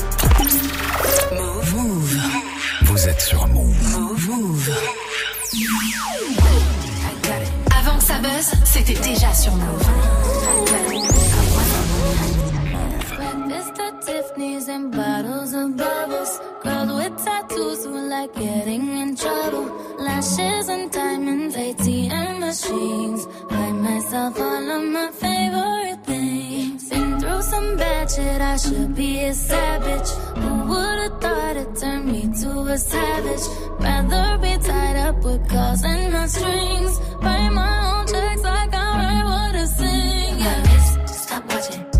Move. 1.73 2.52
Vous 2.93 3.09
êtes 3.09 3.21
sur 3.21 3.47
Move. 3.47 3.97
Move. 4.29 4.71
Avant 7.75 7.97
que 7.97 8.03
ça 8.03 8.19
buzz, 8.19 8.51
c'était 8.65 8.93
déjà 8.93 9.33
sur 9.33 9.51
Move. 9.53 9.87
Mr. 13.47 13.97
Tiffany's 13.99 14.69
and 14.69 14.91
bottles 14.91 15.55
of 15.55 15.75
bubbles. 15.75 16.39
Girls 16.63 16.93
with 16.93 17.25
tattoos 17.25 17.83
who 17.83 17.97
like 18.07 18.31
getting 18.35 18.87
in 18.95 19.15
trouble. 19.15 19.71
Lashes 20.03 20.67
and 20.67 20.91
diamonds, 20.91 21.55
ATM 21.55 22.39
machines. 22.39 23.25
Buy 23.49 23.71
myself 23.71 24.37
all 24.37 24.71
of 24.77 24.83
my 24.83 25.09
favorite 25.11 26.05
things. 26.05 26.89
Been 26.89 27.19
through 27.21 27.41
some 27.41 27.77
bad 27.77 28.11
shit, 28.11 28.41
I 28.41 28.57
should 28.57 28.95
be 28.95 29.23
a 29.23 29.33
savage. 29.33 30.09
Who 30.41 30.51
would've 30.69 31.21
thought 31.21 31.55
it 31.55 31.75
turned 31.79 32.05
me 32.11 32.21
to 32.41 32.49
a 32.75 32.77
savage? 32.77 33.45
Rather 33.79 34.37
be 34.39 34.57
tied 34.57 34.97
up 35.07 35.23
with 35.23 35.47
calls 35.49 35.83
and 35.85 36.11
my 36.11 36.27
strings. 36.27 36.99
Write 37.21 37.49
my 37.51 37.73
own 37.91 38.05
checks 38.07 38.41
like 38.41 38.73
I 38.73 38.87
write 38.99 39.25
what 39.31 39.55
I 39.55 39.65
sing. 39.65 40.39
Yeah, 40.39 41.05
stop 41.05 41.43
watching. 41.49 41.92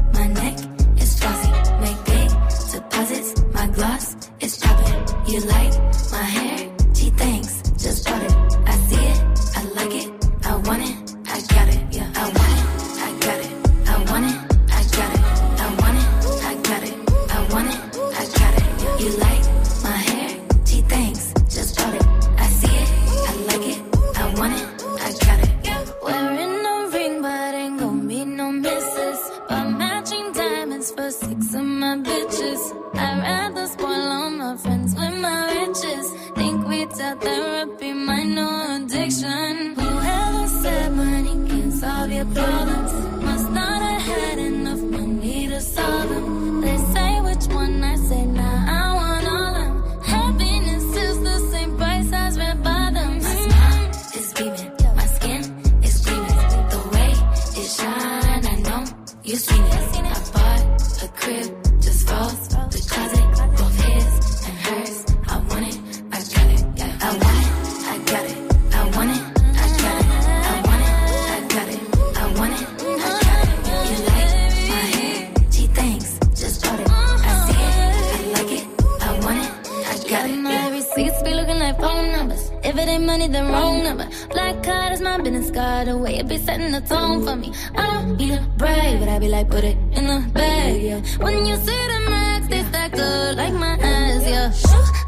Money, 83.06 83.28
then 83.28 83.52
wrong 83.52 83.84
number. 83.84 84.08
Black 84.30 84.64
card 84.64 84.94
is 84.94 85.02
my 85.02 85.18
business 85.18 85.52
card. 85.52 85.88
The 85.88 85.98
way 85.98 86.18
it 86.18 86.28
be 86.28 86.38
setting 86.38 86.72
the 86.72 86.82
tone 86.82 87.24
for 87.26 87.36
me. 87.36 87.52
I 87.76 87.86
don't 87.94 88.18
need 88.18 88.34
a 88.34 88.42
brag, 88.58 89.00
but 89.00 89.10
I 89.10 89.20
be 89.20 89.30
like, 89.30 89.50
put 89.50 89.64
it 89.64 89.78
in 89.98 90.08
the 90.08 90.20
bag, 90.34 90.82
yeah. 90.82 91.02
When 91.24 91.46
you 91.46 91.56
see 91.58 91.82
the 91.94 92.00
max, 92.10 92.48
they 92.48 92.64
stack 92.70 92.94
up 92.94 93.36
like 93.36 93.54
my 93.54 93.74
ass, 93.80 94.24
yeah. 94.26 94.50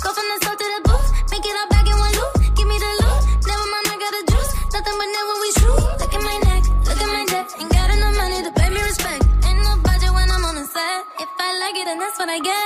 Go 0.04 0.10
from 0.16 0.28
the 0.32 0.38
south 0.44 0.58
to 0.62 0.68
the 0.76 0.82
booth, 0.88 1.08
make 1.32 1.46
it 1.46 1.56
all 1.60 1.70
back 1.74 1.86
in 1.88 1.98
one 2.06 2.14
loop. 2.20 2.34
Give 2.58 2.68
me 2.68 2.78
the 2.86 2.92
loot, 3.02 3.22
never 3.50 3.68
mind, 3.74 3.88
I 3.94 3.96
got 4.04 4.12
the 4.18 4.24
juice. 4.32 4.52
Nothing 4.74 4.96
but 5.00 5.10
never 5.18 5.34
we 5.44 5.50
shoot. 5.60 5.84
Look 6.02 6.14
at 6.18 6.24
my 6.30 6.38
neck, 6.50 6.64
look 6.88 7.02
at 7.06 7.10
my 7.18 7.24
neck. 7.34 7.48
Ain't 7.60 7.72
got 7.72 7.90
enough 7.96 8.16
money 8.22 8.40
to 8.48 8.52
pay 8.60 8.70
me 8.70 8.82
respect. 8.82 9.22
Ain't 9.48 9.60
no 9.64 9.74
budget 9.88 10.12
when 10.18 10.28
I'm 10.36 10.44
on 10.50 10.56
the 10.60 10.66
set. 10.68 11.00
If 11.24 11.30
I 11.40 11.50
like 11.64 11.76
it, 11.82 11.86
then 11.86 12.00
that's 12.00 12.18
what 12.20 12.30
I 12.30 12.40
get, 12.40 12.65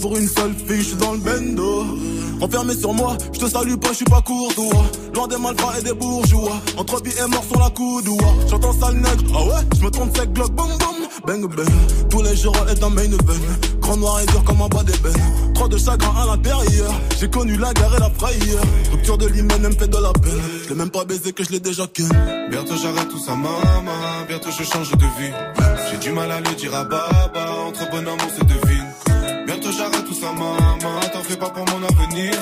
pour 0.00 0.16
une 0.16 0.28
seule 0.28 0.54
fille. 0.54 0.78
Je 0.78 0.88
suis 0.88 0.96
dans 0.96 1.12
le 1.12 1.18
bendo. 1.18 1.84
Enfermé 2.40 2.74
sur 2.74 2.94
moi, 2.94 3.16
je 3.32 3.38
te 3.38 3.48
salue 3.48 3.74
pas, 3.74 3.88
je 3.90 3.96
suis 3.96 4.04
pas 4.04 4.22
courtois. 4.22 4.84
Loin 5.14 5.28
des 5.28 5.36
malfrats 5.36 5.78
et 5.78 5.82
des 5.82 5.92
bourgeois. 5.92 6.58
Entre 6.76 7.02
vie 7.02 7.12
et 7.22 7.28
mort 7.28 7.44
sur 7.44 7.60
la 7.60 7.70
coudoua. 7.70 8.34
J'entends 8.48 8.72
sale 8.72 8.94
nègre, 8.94 9.24
ah 9.34 9.44
ouais, 9.44 9.62
je 9.78 9.84
me 9.84 9.90
trompe 9.90 10.16
sec, 10.16 10.32
glock, 10.32 10.50
boum 10.52 10.68
boum. 10.78 10.96
Bang 11.26 11.54
bang, 11.54 11.68
tous 12.08 12.22
les 12.22 12.34
jours 12.34 12.56
est 12.70 12.82
un 12.82 12.88
main 12.88 13.02
event. 13.02 13.44
Grand 13.80 13.96
noir 13.98 14.20
et 14.20 14.26
dur 14.26 14.42
comme 14.44 14.62
un 14.62 14.68
bas 14.68 14.82
d'ébène. 14.82 15.52
Trop 15.54 15.68
de 15.68 15.76
chagrin 15.76 16.14
à 16.16 16.26
l'intérieur. 16.26 16.92
J'ai 17.18 17.28
connu 17.28 17.56
la 17.58 17.74
guerre 17.74 17.94
et 17.94 18.00
la 18.00 18.10
frayeur. 18.10 18.62
Rupture 18.92 19.18
de 19.18 19.26
l'hymen, 19.26 19.60
elle 19.62 19.68
me 19.68 19.74
fait 19.74 19.88
de 19.88 19.98
la 19.98 20.12
peine. 20.12 20.40
Je 20.64 20.68
l'ai 20.70 20.76
même 20.76 20.90
pas 20.90 21.04
baisé 21.04 21.32
que 21.32 21.44
je 21.44 21.50
l'ai 21.50 21.60
déjà 21.60 21.86
ken. 21.92 22.08
Bientôt 22.50 22.74
j'arrête 22.80 23.08
tout 23.08 23.18
ça, 23.18 23.32
maman. 23.32 23.90
Bientôt 24.28 24.48
je 24.56 24.64
change 24.64 24.92
de 24.92 25.04
vie. 25.04 25.32
J'ai 25.90 25.98
du 25.98 26.10
mal 26.12 26.30
à 26.30 26.40
le 26.40 26.54
dire 26.54 26.74
à 26.74 26.84
baba. 26.84 27.50
Entre 27.68 27.90
bonhomme, 27.90 28.18
on 28.26 28.38
se 28.38 28.44
devine. 28.44 28.59
Avenir. 31.82 32.34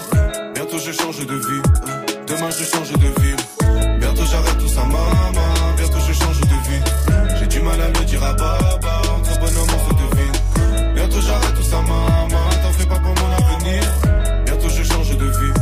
Bientôt 0.55 0.79
je 0.79 0.93
change 0.93 1.25
de 1.25 1.35
vie. 1.35 1.63
Demain 2.27 2.51
je 2.51 2.65
change 2.65 2.93
de 2.93 3.21
vie. 3.21 3.37
Bientôt 4.01 4.25
j'arrête 4.31 4.59
tout 4.59 4.69
ça, 4.69 4.83
maman. 4.83 5.77
Bientôt 5.77 5.99
je 6.07 6.13
change 6.13 6.41
de 6.41 6.47
vie. 6.47 7.39
J'ai 7.39 7.47
du 7.47 7.61
mal 7.61 7.81
à 7.81 7.89
le 7.89 8.05
dire 8.05 8.23
à 8.25 8.33
baba. 8.33 9.03
Entre 9.17 9.39
bonhomme, 9.39 9.69
on 9.77 9.89
se 9.89 9.95
devine. 9.95 10.95
Bientôt 10.95 11.21
j'arrête 11.21 11.55
tout 11.55 11.63
ça, 11.63 11.81
maman. 11.83 12.29
T'en 12.63 12.73
fais 12.73 12.87
pas 12.87 12.99
pour 12.99 13.15
mon 13.15 13.57
avenir. 13.57 13.83
Bientôt 14.45 14.69
je 14.69 14.83
change 14.83 15.17
de 15.17 15.25
vie. 15.25 15.53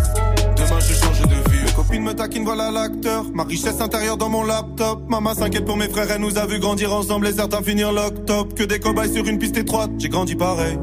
Demain 0.56 0.80
je 0.80 0.94
change 0.94 1.20
de 1.20 1.50
vie. 1.50 1.64
Mes 1.64 1.72
copines 1.72 2.02
me 2.02 2.14
taquinent, 2.14 2.44
voilà 2.44 2.70
l'acteur. 2.70 3.24
Ma 3.34 3.44
richesse 3.44 3.80
intérieure 3.80 4.16
dans 4.16 4.30
mon 4.30 4.42
laptop. 4.42 5.02
Maman 5.08 5.34
s'inquiète 5.34 5.66
pour 5.66 5.76
mes 5.76 5.88
frères, 5.88 6.10
elle 6.10 6.22
nous 6.22 6.38
a 6.38 6.46
vu 6.46 6.58
grandir 6.60 6.94
ensemble 6.94 7.26
et 7.28 7.32
certains 7.32 7.62
finir 7.62 7.92
lock-top. 7.92 8.54
Que 8.54 8.64
des 8.64 8.80
cobayes 8.80 9.12
sur 9.12 9.26
une 9.26 9.38
piste 9.38 9.56
étroite, 9.56 9.90
j'ai 9.98 10.08
grandi 10.08 10.34
pareil. 10.34 10.78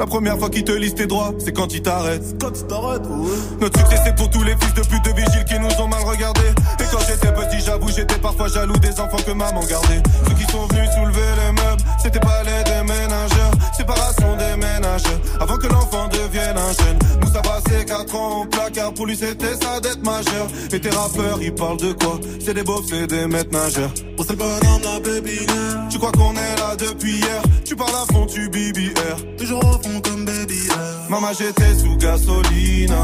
La 0.00 0.06
première 0.06 0.38
fois 0.38 0.48
qu'ils 0.48 0.64
te 0.64 0.72
lisent 0.72 0.94
tes 0.94 1.06
droits, 1.06 1.34
c'est 1.38 1.52
quand 1.52 1.74
ils 1.74 1.82
t'arrêtent. 1.82 2.24
Quand 2.40 2.50
tu 2.50 2.62
t'arrêtes, 2.62 3.06
ouais. 3.06 3.36
Notre 3.60 3.78
succès 3.80 4.00
c'est 4.02 4.16
pour 4.16 4.30
tous 4.30 4.42
les 4.42 4.56
fils 4.58 4.72
de 4.72 4.80
pute 4.80 5.04
de 5.04 5.10
vigiles 5.10 5.44
qui 5.44 5.58
nous 5.58 5.68
ont 5.78 5.88
mal 5.88 6.02
regardés. 6.02 6.54
Et 6.80 6.84
quand 6.90 7.00
j'étais 7.06 7.30
petit, 7.30 7.62
j'avoue, 7.62 7.90
j'étais 7.94 8.16
parfois 8.16 8.48
jaloux 8.48 8.78
des 8.78 8.98
enfants 8.98 9.18
que 9.26 9.32
maman 9.32 9.60
gardait. 9.60 10.02
Ceux 10.26 10.34
qui 10.36 10.50
sont 10.50 10.66
venus 10.68 10.88
soulever 10.94 11.20
les 11.44 11.52
meubles, 11.52 11.82
c'était 12.02 12.18
pas 12.18 12.42
les 12.44 12.64
déménageurs. 12.64 13.50
Séparation 13.76 14.36
des 14.38 14.56
ménageurs, 14.56 15.20
avant 15.38 15.58
que 15.58 15.66
l'enfant 15.66 16.08
devienne 16.08 16.56
un 16.56 16.72
jeune. 16.82 16.98
Nous 17.20 17.30
ça 17.30 17.42
passé 17.42 17.84
4 17.84 18.14
ans 18.14 18.40
au 18.40 18.46
placard, 18.46 18.94
pour 18.94 19.04
lui 19.04 19.16
c'était 19.16 19.54
sa 19.54 19.80
dette 19.80 20.02
majeure. 20.02 20.48
Et 20.72 20.80
tes 20.80 20.88
rappeurs, 20.88 21.42
ils 21.42 21.54
parlent 21.54 21.76
de 21.76 21.92
quoi? 21.92 22.18
C'est 22.42 22.54
des 22.54 22.62
beaufs, 22.62 22.86
c'est 22.88 23.06
des 23.06 23.26
maîtres 23.26 23.52
nageurs. 23.52 23.92
C'est 24.30 24.36
le 24.36 24.42
bonhomme, 24.42 24.82
la. 24.84 25.88
Tu 25.88 25.98
crois 25.98 26.12
qu'on 26.12 26.32
est 26.34 26.56
là 26.56 26.76
depuis 26.76 27.16
hier 27.16 27.42
Tu 27.64 27.74
parles 27.74 27.90
à 27.90 28.12
fond, 28.12 28.26
tu 28.26 28.48
BBR. 28.48 29.36
Toujours 29.36 29.58
au 29.58 29.72
fond 29.72 30.00
comme 30.04 30.24
baby 30.24 30.54
girl. 30.54 30.78
Maman, 31.08 31.32
j'étais 31.36 31.74
sous 31.74 31.96
gasoline. 31.96 32.94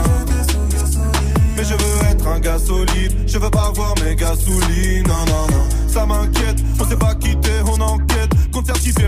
Mais 1.57 1.65
je 1.65 1.75
veux 1.75 2.11
être 2.11 2.27
un 2.29 2.39
gars 2.39 2.59
solide. 2.59 3.13
Je 3.27 3.39
veux 3.39 3.51
pas 3.51 3.73
voir 3.75 3.95
mes 4.05 4.15
gasolines. 4.15 5.09
Non, 5.09 5.25
non, 5.27 5.47
non. 5.51 5.69
Ça 5.89 6.07
m'inquiète. 6.07 6.59
On 6.79 6.85
s'est 6.89 6.97
pas 6.97 7.15
quitté, 7.17 7.51
on 7.67 7.81
enquête. 7.81 8.26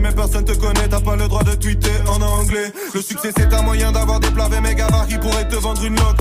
Mais 0.00 0.12
personne 0.12 0.44
te 0.44 0.52
connaît. 0.52 0.88
T'as 0.88 1.00
pas 1.00 1.16
le 1.16 1.26
droit 1.26 1.42
de 1.42 1.54
tweeter 1.54 1.90
en 2.06 2.20
anglais. 2.20 2.70
Le 2.94 3.00
succès, 3.00 3.30
c'est 3.34 3.52
un 3.52 3.62
moyen 3.62 3.92
d'avoir 3.92 4.20
des 4.20 4.30
plats 4.30 4.48
mes 4.48 4.74
qui 5.08 5.18
pourraient 5.18 5.48
te 5.48 5.56
vendre 5.56 5.82
une 5.84 5.96
loque. 5.96 6.18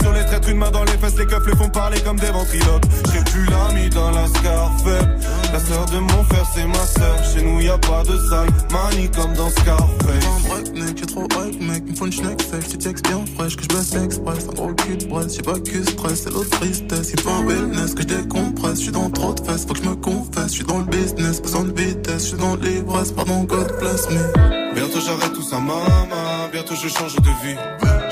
Sur 0.00 0.12
les 0.12 0.24
traîtres, 0.24 0.48
une 0.48 0.58
main 0.58 0.70
dans 0.70 0.84
les 0.84 0.92
fesses. 0.92 1.16
Les 1.16 1.26
keufs 1.26 1.46
les 1.46 1.56
font 1.56 1.68
parler 1.68 2.00
comme 2.00 2.18
des 2.18 2.30
ventriloques. 2.30 2.84
J'ai 3.12 3.20
plus 3.30 3.44
l'ami 3.46 3.90
dans 3.90 4.10
la 4.10 4.26
Scarface. 4.26 5.04
La 5.52 5.60
sœur 5.60 5.86
de 5.86 5.98
mon 5.98 6.24
frère, 6.24 6.46
c'est 6.54 6.66
ma 6.66 6.86
sœur. 6.86 7.16
Chez 7.32 7.42
nous, 7.42 7.60
y 7.60 7.68
a 7.68 7.78
pas 7.78 8.02
de 8.02 8.16
sale 8.28 8.48
manie 8.72 9.10
comme 9.10 9.34
dans 9.34 9.50
Scarface. 9.50 10.24
Un 10.24 10.48
break, 10.48 10.74
mec, 10.74 10.98
j'ai 10.98 11.06
trop 11.06 11.24
hype, 11.24 11.60
mec. 11.60 11.84
Me 11.88 11.94
faut 11.94 12.06
une 12.06 12.12
schneck 12.12 12.42
safe, 12.42 12.68
tu 12.68 12.78
textes 12.78 13.06
bien 13.06 13.24
fraîche, 13.36 13.56
que 13.56 13.62
je 13.62 13.68
baisse 13.68 13.94
express. 13.94 14.46
Un 14.50 14.54
gros 14.54 14.74
cul 14.74 14.96
de 14.96 15.06
braise, 15.06 15.34
j'ai 15.36 15.42
pas 15.42 15.60
que 15.60 15.82
stress, 15.82 16.22
c'est 16.24 16.30
l'autre 16.30 16.50
tristesse. 16.58 17.12
Il 17.12 17.20
faut 17.20 17.30
un 17.30 17.44
wellness, 17.44 17.94
que 17.94 18.02
je 18.02 18.08
décompresse. 18.08 18.78
Je 18.78 18.82
suis 18.84 18.92
dans 18.92 19.10
trop 19.10 19.34
de 19.34 19.44
fesses, 19.44 19.66
faut 19.66 19.74
que 19.74 19.82
je 19.82 19.88
me 19.88 19.96
confesse. 19.96 20.48
Je 20.48 20.54
suis 20.54 20.64
dans 20.64 20.78
le 20.78 20.86
business, 20.86 21.40
besoin 21.40 21.64
de 21.64 21.72
vitesse. 21.72 22.30
Je 22.30 22.36
dans 22.56 22.64
l'ivresse, 22.64 23.12
pardon, 23.12 23.44
God 23.44 23.72
bless 23.80 24.08
me. 24.10 24.74
Bientôt 24.74 25.00
j'arrête 25.00 25.32
tout 25.32 25.42
ça, 25.42 25.58
maman. 25.58 26.48
Bientôt 26.52 26.74
je 26.74 26.88
change 26.88 27.16
de 27.16 27.30
vie. 27.42 27.56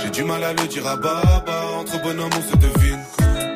J'ai 0.03 0.11
du 0.11 0.25
mal 0.25 0.43
à 0.45 0.53
le 0.53 0.67
dire 0.69 0.87
à 0.87 0.97
baba. 0.97 1.63
Entre 1.81 2.01
bonhommes, 2.03 2.31
on 2.37 2.51
se 2.51 2.57
devine. 2.57 2.99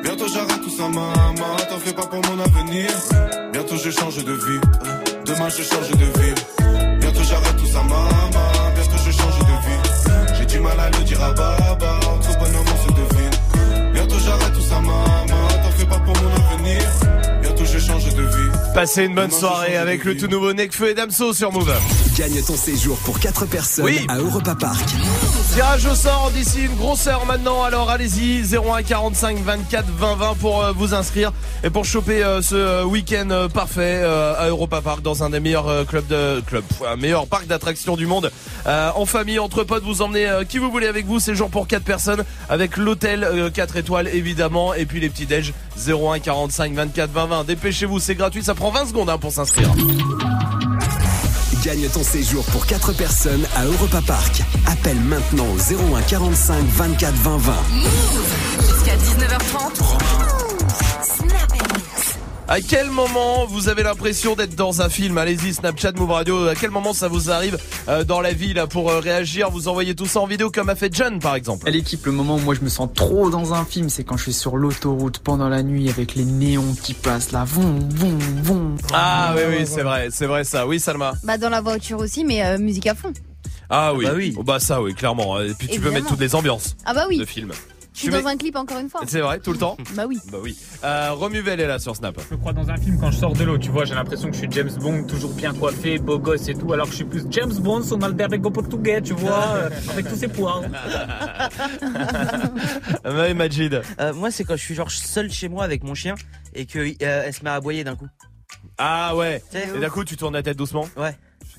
Bientôt 0.03 0.27
j'arrête 0.29 0.63
tout 0.63 0.71
ça, 0.71 0.89
maman. 0.89 1.57
T'en 1.69 1.79
fais 1.79 1.93
pas 1.93 2.07
pour 2.07 2.21
mon 2.27 2.43
avenir. 2.43 2.91
Bientôt 3.53 3.77
je 3.77 3.91
change 3.91 4.25
de 4.25 4.33
vie. 4.33 4.61
Demain 5.25 5.49
je 5.49 5.63
change 5.63 5.91
de 5.91 6.21
vie. 6.21 6.35
Bientôt 7.01 7.23
j'arrête 7.23 7.57
tout 7.57 7.67
ça, 7.67 7.83
maman. 7.83 8.49
Bientôt 8.75 8.99
je 9.05 9.11
change 9.11 9.39
de 9.39 9.57
vie. 9.67 10.39
J'ai 10.39 10.47
du 10.47 10.61
mal 10.61 10.79
à 10.79 10.91
le 10.91 11.05
dire 11.05 11.23
à 11.23 11.33
baba. 11.33 12.01
Entre 12.15 12.39
bonhommes, 12.39 12.73
on 12.75 12.89
se 12.89 12.93
devine. 12.93 13.93
Bientôt 13.93 14.19
j'arrête 14.25 14.55
tout 14.55 14.63
ça, 14.63 14.81
maman. 14.81 15.49
T'en 15.63 15.71
fais 15.71 15.87
pas 15.87 15.99
pour 15.99 16.15
mon 16.23 16.55
avenir. 16.55 16.83
Bientôt 17.43 17.65
je 17.65 17.79
change 17.79 18.15
de 18.15 18.23
vie. 18.23 18.46
Passez 18.77 19.05
une 19.07 19.15
bonne 19.15 19.31
soirée 19.31 19.79
avec 19.79 20.05
le 20.05 20.19
tout 20.19 20.27
nouveau 20.27 20.53
Necfeu 20.53 20.91
et 20.91 20.95
Damso 20.95 21.33
sur 21.33 21.51
Move. 21.51 21.73
Gagne 22.15 22.43
ton 22.43 22.57
séjour 22.57 22.99
pour 22.99 23.19
4 23.19 23.47
personnes 23.47 23.87
Oui. 23.87 24.05
à 24.07 24.19
Europa 24.19 24.55
Park. 24.55 24.85
Tirage 25.55 25.87
au 25.87 25.95
sort 25.95 26.31
d'ici 26.35 26.67
une 26.67 26.75
grosse 26.75 27.07
heure 27.07 27.25
maintenant. 27.25 27.63
Alors 27.63 27.89
allez-y 27.89 28.43
01 28.55 28.83
45 28.83 29.39
24 29.39 29.87
20 29.97 30.17
20 30.17 30.35
pour 30.35 30.63
euh, 30.63 30.73
vous 30.73 30.93
inscrire 30.93 31.33
et 31.65 31.71
pour 31.71 31.87
choper 31.87 32.23
euh, 32.23 32.43
ce 32.43 32.55
euh, 32.55 32.85
week-end 32.85 33.49
parfait 33.53 34.03
à 34.05 34.49
Europa 34.49 34.83
Park 34.83 35.01
dans 35.01 35.23
un 35.25 35.31
des 35.31 35.41
meilleurs 35.41 35.87
clubs 35.87 36.07
de 36.07 36.43
club, 36.47 36.63
un 36.87 36.97
meilleur 36.97 37.27
parc 37.27 37.47
d'attractions 37.47 37.97
du 37.97 38.05
monde. 38.07 38.31
En 38.67 39.07
famille, 39.07 39.39
entre 39.39 39.65
potes, 39.65 39.85
vous 39.85 40.03
emmenez 40.03 40.29
qui 40.51 40.59
vous 40.59 40.71
voulez 40.71 40.87
avec 40.87 41.07
vous. 41.07 41.19
Séjour 41.19 41.49
pour 41.49 41.67
4 41.67 41.83
personnes 41.83 42.25
avec 42.51 42.77
l'hôtel 42.77 43.25
euh, 43.25 43.49
4 43.49 43.77
étoiles 43.77 44.09
évidemment 44.09 44.75
et 44.75 44.85
puis 44.87 45.01
les 45.01 45.09
petits 45.09 45.25
déj 45.27 45.55
01 45.89 46.19
45 46.19 46.75
24 46.75 47.11
20 47.11 47.27
20. 47.27 47.45
Dépêchez-vous, 47.45 48.01
c'est 48.01 48.15
gratuit, 48.15 48.43
ça 48.43 48.55
prend 48.55 48.66
20 48.71 48.87
secondes 48.87 49.11
hein, 49.11 49.19
pour 49.19 49.33
s'inscrire. 49.33 49.71
Gagne 51.65 51.89
ton 51.89 52.03
séjour 52.03 52.45
pour 52.47 52.67
4 52.67 52.93
personnes 52.93 53.47
à 53.57 53.65
Europa 53.65 54.01
Park. 54.07 54.43
Appelle 54.67 55.01
maintenant 55.01 55.47
au 55.47 55.95
01 55.95 56.03
45 56.03 56.65
24 56.65 57.15
20 57.15 57.37
20. 57.39 57.55
Jusqu'à 58.61 58.97
19h30. 58.97 60.46
À 62.49 62.61
quel 62.61 62.91
moment 62.93 63.45
vous 63.47 63.69
avez 63.69 63.83
l'impression 63.83 64.37
d'être 64.37 64.55
dans 64.55 64.81
un 64.81 64.89
film? 64.89 65.19
Allez-y, 65.19 65.53
Snapchat, 65.55 65.93
Move 65.97 66.13
Radio. 66.13 66.47
À 66.47 66.55
quel 66.55 66.71
moment 66.71 66.93
ça 66.93 67.09
vous 67.09 67.29
arrive 67.29 67.59
euh, 67.89 68.05
dans 68.05 68.21
la 68.21 68.33
vie 68.33 68.55
là 68.55 68.69
pour 68.69 68.89
euh, 68.89 69.01
réagir? 69.01 69.51
Vous 69.51 69.67
envoyez 69.67 69.97
tout 69.97 70.07
ça 70.07 70.21
en 70.21 70.29
vidéo 70.29 70.53
comme 70.53 70.69
a 70.69 70.77
fait 70.77 70.95
John 70.95 71.19
par 71.19 71.35
exemple. 71.35 71.67
À 71.67 71.73
l'équipe, 71.73 72.07
le 72.07 72.13
moment 72.13 72.37
où 72.37 72.39
moi 72.39 72.55
je 72.55 72.61
me 72.61 72.69
sens 72.69 72.89
trop 72.95 73.31
dans 73.31 73.53
un 73.53 73.65
film, 73.65 73.89
c'est 73.89 74.05
quand 74.05 74.17
je 74.17 74.23
suis 74.23 74.33
sur 74.33 74.57
l'autoroute 74.57 75.19
pendant 75.19 75.49
la 75.49 75.65
nuit 75.65 75.91
avec 75.91 76.15
les 76.15 76.25
néons 76.25 76.77
qui 76.85 76.95
passent 76.95 77.33
là, 77.33 77.43
vont, 77.45 77.81
vont, 77.91 78.19
vont. 78.45 78.77
Ah 78.93 79.35
oui 79.37 79.43
oui 79.59 79.67
c'est 79.67 79.83
vrai, 79.83 80.09
c'est 80.13 80.27
vrai 80.27 80.45
ça. 80.45 80.69
Oui 80.69 80.79
Salma. 80.79 81.15
Bah 81.25 81.39
dans 81.39 81.51
la 81.51 81.61
voiture 81.61 81.99
aussi, 81.99 82.25
mais 82.25 82.45
euh, 82.45 82.59
musique 82.59 82.87
à 82.87 82.95
fond. 82.95 83.13
Ah 83.69 83.93
oui. 83.93 84.05
bah 84.05 84.13
oui. 84.15 84.35
Oh, 84.39 84.45
bah 84.45 84.61
ça 84.61 84.81
oui 84.81 84.95
clairement. 84.95 85.41
Et 85.41 85.53
puis 85.59 85.67
tu 85.67 85.81
peux 85.81 85.91
mettre 85.91 86.07
toutes 86.07 86.21
les 86.21 86.37
ambiances 86.37 86.77
Ah 86.85 86.95
bah 86.95 87.07
oui. 87.09 87.19
de 87.19 87.25
film. 87.25 87.51
Je 87.97 88.01
suis 88.03 88.11
dans 88.11 88.23
mets- 88.23 88.31
un 88.31 88.37
clip 88.37 88.55
encore 88.57 88.79
une 88.79 88.91
fois. 88.91 89.01
C'est 89.09 89.21
vrai 89.21 89.41
tout 89.41 89.53
le 89.53 89.59
temps. 89.59 89.77
Bah 89.95 90.05
oui. 90.07 90.19
Bah 90.31 90.37
oui. 90.43 90.55
Euh, 90.85 91.13
Romuvel 91.13 91.59
est 91.61 91.67
là 91.67 91.79
sur 91.79 91.97
Snap. 91.97 92.21
Je 92.29 92.35
me 92.35 92.39
crois 92.39 92.53
dans 92.53 92.69
un 92.69 92.77
film 92.77 92.99
quand 93.01 93.11
je 93.11 93.17
sors 93.19 93.33
de 93.33 93.43
l'eau, 93.43 93.57
tu 93.57 93.71
vois, 93.71 93.87
j'ai 93.87 93.95
l'impression 93.95 94.29
que 94.29 94.35
je 94.35 94.41
suis 94.41 94.49
James 94.51 94.71
Bond, 94.79 95.05
toujours 95.05 95.33
bien 95.33 95.55
coiffé, 95.55 95.99
beau 95.99 96.19
gosse 96.19 96.47
et 96.49 96.55
tout, 96.55 96.71
alors 96.75 96.85
que 96.87 96.93
je 96.93 96.97
suis 96.97 97.05
plus 97.07 97.25
James 97.31 97.55
Bond, 97.55 97.83
son 97.83 98.01
albergo 98.03 98.51
portugais, 98.51 99.01
tu 99.01 99.15
vois, 99.15 99.47
euh, 99.55 99.71
avec 99.91 100.09
tous 100.09 100.17
ses 100.17 100.29
poids. 100.29 100.63
Ouais 103.05 103.35
Majid. 103.35 103.81
Euh, 104.01 104.13
moi, 104.13 104.31
c'est 104.31 104.45
quand 104.45 104.57
je 104.57 104.63
suis 104.63 104.75
genre 104.75 104.91
seul 104.91 105.31
chez 105.31 105.49
moi 105.49 105.65
avec 105.65 105.83
mon 105.83 105.95
chien 105.95 106.15
et 106.55 106.67
que 106.67 106.79
euh, 106.79 106.93
elle 107.27 107.33
se 107.33 107.43
met 107.43 107.51
à 107.51 107.55
aboyer 107.55 107.83
d'un 107.85 107.97
coup. 107.97 108.07
Ah 108.79 109.17
ouais. 109.17 109.43
Et 109.55 109.79
d'un 109.81 109.89
coup 109.89 110.05
tu 110.05 110.17
tournes 110.17 110.35
la 110.35 110.43
tête 110.43 110.57
doucement. 110.59 110.87
Ouais. 110.99 111.17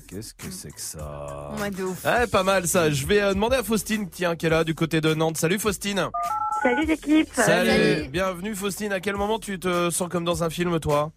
Qu'est-ce 0.08 0.32
que 0.32 0.50
c'est 0.50 0.70
que 0.70 0.80
ça 0.80 1.50
Ouais, 1.60 1.70
de 1.70 1.84
ouf. 1.84 2.02
Ouais, 2.02 2.26
pas 2.26 2.42
mal 2.42 2.66
ça. 2.66 2.90
Je 2.90 3.06
vais 3.06 3.20
euh, 3.20 3.34
demander 3.34 3.56
à 3.56 3.62
Faustine, 3.62 4.08
tiens, 4.08 4.36
qui 4.36 4.46
est 4.46 4.48
là 4.48 4.64
du 4.64 4.74
côté 4.74 5.02
de 5.02 5.12
Nantes. 5.12 5.36
Salut 5.36 5.58
Faustine. 5.58 6.08
Salut 6.62 6.86
l'équipe. 6.86 7.28
Salut. 7.34 8.08
Bienvenue 8.08 8.54
Faustine. 8.54 8.90
À 8.94 9.00
quel 9.00 9.16
moment 9.16 9.38
tu 9.38 9.58
te 9.60 9.90
sens 9.90 10.08
comme 10.08 10.24
dans 10.24 10.42
un 10.42 10.48
film, 10.48 10.80
toi? 10.80 11.12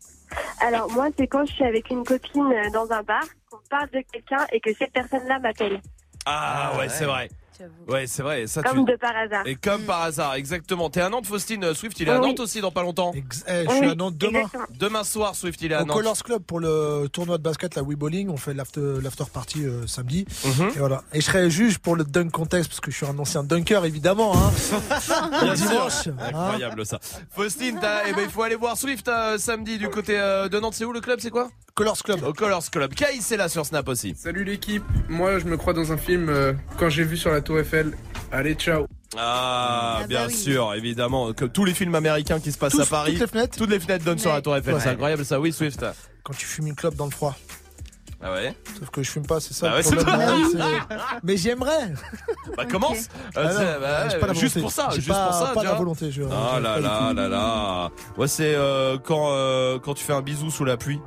Alors 0.60 0.92
moi, 0.92 1.08
c'est 1.18 1.28
quand 1.28 1.46
je 1.46 1.54
suis 1.54 1.64
avec 1.64 1.90
une 1.90 2.04
copine 2.04 2.52
euh, 2.52 2.70
dans 2.74 2.92
un 2.92 3.02
bar, 3.04 3.24
qu'on 3.50 3.60
parle 3.70 3.90
de 3.92 4.04
quelqu'un 4.12 4.46
et 4.52 4.60
que 4.60 4.72
cette 4.78 4.92
personne-là 4.92 5.40
m'appelle. 5.40 5.80
Ah, 6.26 6.74
ouais, 6.78 6.90
c'est 6.90 7.06
vrai. 7.06 7.30
Ouais, 7.88 8.08
c'est 8.08 8.24
vrai. 8.24 8.48
Ça, 8.48 8.62
Comme 8.64 8.86
tu... 8.86 8.92
de 8.94 8.98
par 8.98 9.16
hasard. 9.16 9.46
Et 9.48 9.56
comme 9.56 9.82
par 9.84 10.02
hasard, 10.02 10.36
exactement. 10.36 10.90
T'es 10.90 11.02
à 11.02 11.10
Nantes, 11.10 11.26
Faustine. 11.26 11.64
Euh, 11.64 11.74
Swift, 11.74 12.00
il 12.00 12.08
est 12.08 12.12
à 12.12 12.20
Oui. 12.20 12.28
Nantes 12.28 12.40
aussi 12.40 12.62
dans 12.62 12.72
pas 12.72 12.82
longtemps. 12.84 13.12
eh, 13.16 13.24
je 13.70 13.76
suis 13.76 13.86
à 13.90 13.96
Nantes 13.96 14.18
demain. 14.18 14.44
Demain 14.80 15.04
soir, 15.04 15.36
Swift, 15.36 15.62
il 15.62 15.72
est 15.72 15.76
à 15.76 15.84
Au 15.84 15.86
Nantes. 15.86 15.98
Colors 15.98 16.24
Club 16.24 16.42
pour 16.44 16.60
le 16.60 17.08
tournoi 17.12 17.38
de 17.38 17.44
basket, 17.44 17.76
la 17.76 17.84
Wii 17.84 17.96
Bowling, 17.98 18.30
on 18.30 18.38
fait 18.38 18.54
l'after 18.54 19.24
party 19.34 19.66
euh, 19.66 19.88
samedi. 19.88 20.26
Mhm. 20.46 20.70
Et 20.76 20.80
voilà. 20.80 21.04
Et 21.14 21.22
je 21.22 21.26
serai 21.26 21.50
juge 21.50 21.80
pour 21.80 21.96
le 21.96 22.04
dunk 22.04 22.32
contest 22.32 22.70
parce 22.70 22.80
que 22.80 22.92
je 22.92 22.98
suis 22.98 23.06
un 23.06 23.18
ancien 23.20 23.44
dunker 23.44 23.84
évidemment. 23.86 24.34
Hein. 24.36 24.52
Dimanche. 25.56 26.08
hein. 26.08 26.14
Incroyable 26.20 26.86
ça. 26.86 27.00
Faustine, 27.30 27.80
eh 28.08 28.14
ben, 28.14 28.22
il 28.24 28.30
faut 28.30 28.44
aller 28.44 28.56
voir 28.56 28.78
Swift 28.78 29.08
euh, 29.08 29.38
samedi 29.38 29.78
du 29.78 29.90
côté 29.90 30.18
euh, 30.20 30.50
de 30.50 30.60
Nantes. 30.60 30.74
C'est 30.76 30.86
où 30.86 30.92
le 30.94 31.02
club 31.02 31.20
C'est 31.22 31.30
quoi? 31.30 31.50
Colors 31.82 32.04
Club. 32.04 32.24
Au 32.24 32.32
Colors 32.34 32.70
Club. 32.70 32.94
Kai, 32.94 33.20
c'est 33.22 33.38
là 33.38 33.50
sur 33.50 33.66
Snap 33.66 33.88
aussi. 33.90 34.14
Salut 34.16 34.44
l'équipe, 34.44 34.84
moi 35.10 35.40
je 35.40 35.46
me 35.46 35.58
crois 35.58 35.74
dans 35.74 35.92
un 35.92 35.98
film 35.98 36.30
euh, 36.30 36.54
quand 36.78 36.90
j'ai 36.90 37.04
vu 37.04 37.18
sur 37.18 37.32
la 37.32 37.42
tour 37.42 37.58
Eiffel. 37.58 37.98
Allez, 38.32 38.54
ciao. 38.54 38.86
Ah, 39.18 39.98
bah 40.02 40.08
bien 40.08 40.28
oui. 40.28 40.34
sûr, 40.36 40.76
évidemment. 40.76 41.34
Comme 41.34 41.50
tous 41.50 41.66
les 41.66 41.74
films 41.74 41.96
américains 41.96 42.40
qui 42.40 42.52
se 42.52 42.60
passent 42.60 42.74
Tous- 42.74 42.82
à 42.82 42.86
Paris. 42.86 43.14
toutes 43.14 43.22
les 43.22 43.28
fenêtres. 43.28 43.58
Toutes 43.58 43.70
les 43.72 43.80
fenêtres 43.80 44.06
donnent 44.06 44.20
sur 44.20 44.32
la 44.32 44.44
Tour 44.44 44.56
Eiffel. 44.58 44.76
Ouais. 44.76 44.80
C'est 44.80 44.90
incroyable 44.90 45.26
ça. 45.26 45.40
Oui, 45.40 45.52
Swift. 45.52 45.84
Quand 46.24 46.34
tu 46.38 46.46
fumes 46.46 46.68
une 46.68 46.76
clope 46.76 46.94
dans 46.96 47.06
le 47.06 47.12
froid. 47.12 47.36
Ah 48.24 48.32
ouais 48.34 48.56
Sauf 48.80 48.92
que 48.92 49.02
je 49.02 49.10
fume 49.10 49.26
pas, 49.26 49.40
c'est 49.40 49.56
ça 49.56 49.66
Bah 49.66 49.72
le 49.72 49.78
ouais, 49.78 49.84
c'est 49.84 49.96
problème. 49.96 50.20
pas- 50.20 50.86
c'est- 50.92 51.20
Mais 51.24 51.38
j'aimerais. 51.38 51.94
Bah 52.56 52.66
commence. 52.68 53.08
Ah 53.36 53.40
Euh, 53.40 53.58
c'est- 53.58 53.80
bah, 53.82 54.10
j'ai 54.10 54.20
pas 54.20 54.28
la 54.28 54.34
juste 54.34 54.62
pour 54.62 54.72
ça, 54.72 54.90
J'ai 54.92 54.98
juste 54.98 55.08
pas- 55.08 55.26
pour 55.26 55.34
ça. 55.34 55.52
pas 55.56 55.64
la 55.64 55.74
volonté, 55.74 56.12
je- 56.12 56.22
Ah 56.32 56.60
là 56.60 56.80
là 56.80 57.12
là 57.16 57.28
là. 57.28 57.90
Ouais, 58.18 58.28
c'est 58.28 58.54
euh, 58.54 59.00
quand 59.04 59.32
euh, 59.32 59.80
quand 59.80 59.96
tu 59.96 60.04
fais 60.04 60.14
un 60.14 60.22
bisou 60.22 60.52
sous 60.52 60.64
la 60.64 60.78
pluie. 60.78 61.00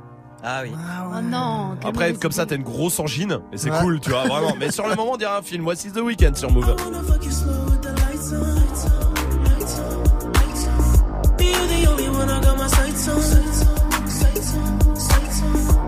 Ah 0.43 0.61
oui. 0.63 0.71
Oh 0.73 1.21
non. 1.21 1.75
quel 1.79 1.89
Après, 1.89 2.13
comme 2.13 2.31
ça, 2.31 2.45
t'as 2.45 2.55
une 2.55 2.63
grosse 2.63 2.99
angine 2.99 3.39
et 3.51 3.57
c'est 3.57 3.71
Ouais. 3.71 3.79
cool, 3.81 3.99
tu 3.99 4.09
vois, 4.11 4.25
vraiment. 4.27 4.55
Mais 4.59 4.71
sur 4.71 4.87
le 4.87 4.95
moment, 4.95 5.13
on 5.13 5.17
dirait 5.17 5.37
un 5.37 5.41
film. 5.41 5.63
Voici 5.63 5.91
The 5.91 5.97
Weeknd 6.01 6.35
sur 6.35 6.51
Move. 6.51 6.75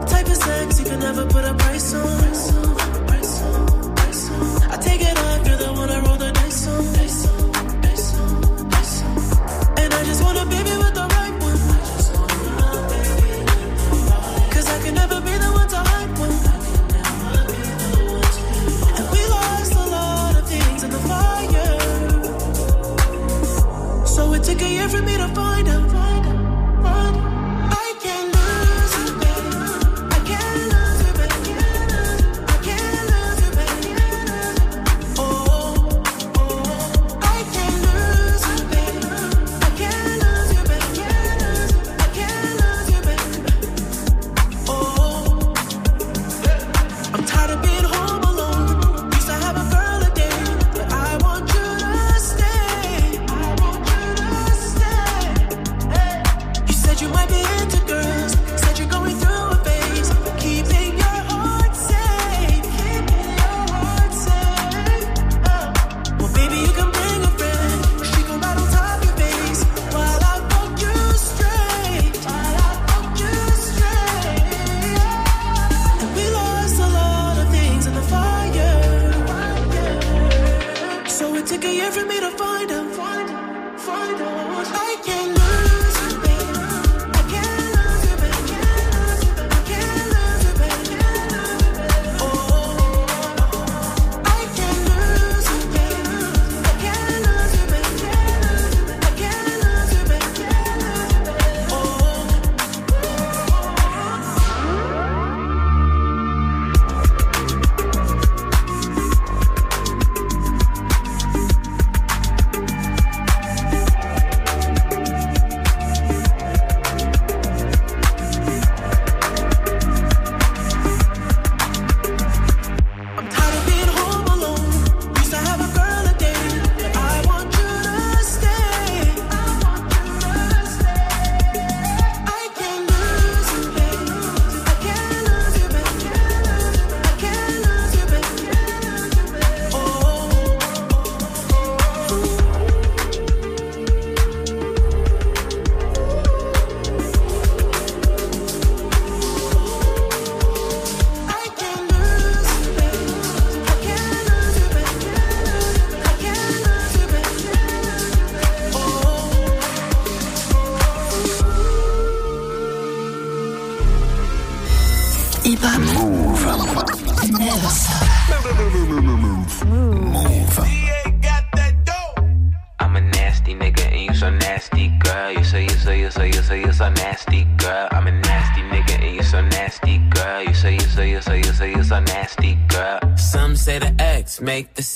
Type 0.08 0.28
of 0.28 0.36
sex 0.38 0.80
you 0.80 0.86
can 0.86 1.00
never 1.00 1.26
put 1.28 1.46
a 1.46 1.54
price 1.54 1.94
on. 1.94 2.27
For 24.90 25.02
me 25.02 25.18
to 25.18 25.28
find 25.30 25.57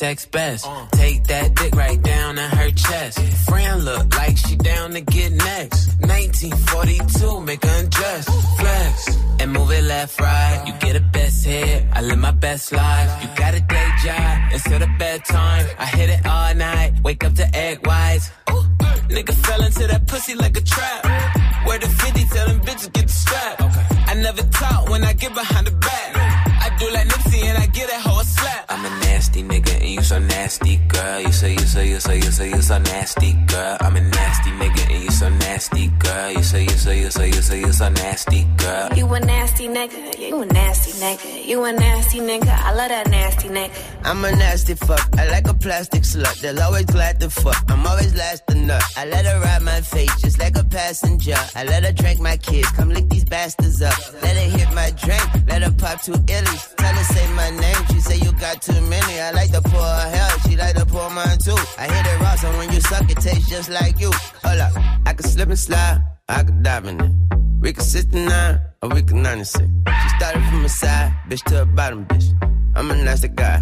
sex 0.01 0.25
best. 0.25 0.65
Take 0.93 1.00
nasty 33.12 33.34
girl. 33.47 33.78
I'm 33.82 33.95
a 33.95 34.01
nasty 34.01 34.51
nigga 34.51 34.93
and 34.93 35.03
you 35.03 35.12
so 35.12 35.30
nasty 35.30 35.88
girl. 35.99 36.32
You 36.32 36.43
say 36.43 36.64
you 36.64 36.70
say 36.70 36.99
you 37.01 37.12
say 37.12 37.28
you 37.28 37.41
say 37.41 37.59
you 37.59 37.74
so 37.74 37.89
nasty 37.89 38.47
girl. 38.57 38.89
You 38.95 39.14
a 39.14 39.20
nasty 39.20 39.68
nigga, 39.68 40.18
you 40.18 40.41
a 40.41 40.45
nasty 40.45 40.91
nigga, 40.93 41.45
you 41.45 41.64
a 41.64 41.74
nasty 41.74 42.20
nigga. 42.20 42.47
I 42.49 42.74
love 42.74 42.89
that 42.89 43.09
nasty 43.09 43.49
nigga. 43.49 43.72
I'm 44.03 44.24
a 44.24 44.32
nasty 44.32 44.76
fuck. 44.76 45.09
I 45.18 45.28
like 45.30 45.47
a 45.47 45.53
plastic 45.53 46.03
slut. 46.03 46.39
They'll 46.39 46.62
always 46.62 46.86
glad 46.86 47.20
to 47.20 47.30
fuck. 47.30 47.64
I'm 47.70 47.86
always 47.86 48.16
last 48.16 48.45
I 48.70 49.05
let 49.05 49.26
her 49.26 49.39
ride 49.39 49.62
my 49.64 49.82
face 49.82 50.14
just 50.22 50.38
like 50.39 50.57
a 50.57 50.64
passenger. 50.64 51.36
I 51.55 51.64
let 51.64 51.84
her 51.84 51.91
drink 51.91 52.20
my 52.20 52.38
kids. 52.38 52.70
Come 52.72 52.89
lick 52.89 53.09
these 53.09 53.26
bastards 53.26 53.82
up. 53.82 53.97
Let 54.22 54.36
her 54.36 54.57
hit 54.57 54.72
my 54.74 54.91
drink. 54.91 55.47
Let 55.47 55.64
her 55.64 55.72
pop 55.72 56.01
two 56.01 56.14
illies. 56.14 56.76
Tell 56.76 56.93
her 56.93 57.03
say 57.03 57.28
my 57.34 57.49
name. 57.49 57.82
She 57.91 57.99
say 58.01 58.18
you 58.18 58.32
got 58.34 58.62
too 58.62 58.80
many. 58.82 59.20
I 59.20 59.32
like 59.32 59.51
to 59.51 59.62
pour 59.62 59.82
her 59.82 60.09
hell. 60.16 60.39
She 60.39 60.55
like 60.57 60.76
to 60.76 60.86
pour 60.86 61.09
mine 61.09 61.38
too. 61.43 61.57
I 61.78 61.88
hit 61.88 62.05
it 62.05 62.20
raw, 62.20 62.36
so 62.36 62.49
when 62.57 62.72
you 62.72 62.82
suck, 62.82 63.09
it 63.09 63.18
tastes 63.18 63.49
just 63.49 63.70
like 63.70 63.99
you. 63.99 64.12
Hold 64.43 64.59
up. 64.59 64.74
I 65.05 65.14
can 65.14 65.24
slip 65.28 65.49
and 65.49 65.59
slide. 65.59 66.01
I 66.28 66.43
can 66.43 66.62
dive 66.64 66.86
in 66.86 66.99
it. 67.01 67.12
We 67.62 67.74
can 67.74 67.84
69 67.84 68.59
or 68.82 68.89
we 68.89 69.03
can 69.03 69.22
96. 69.22 69.68
She 70.01 70.09
started 70.18 70.43
from 70.49 70.64
the 70.64 70.70
side, 70.70 71.14
bitch 71.30 71.43
to 71.43 71.55
the 71.57 71.66
bottom, 71.66 72.05
bitch. 72.05 72.26
I'm 72.76 72.89
a 72.89 72.95
nasty 72.95 73.28
guy, 73.28 73.62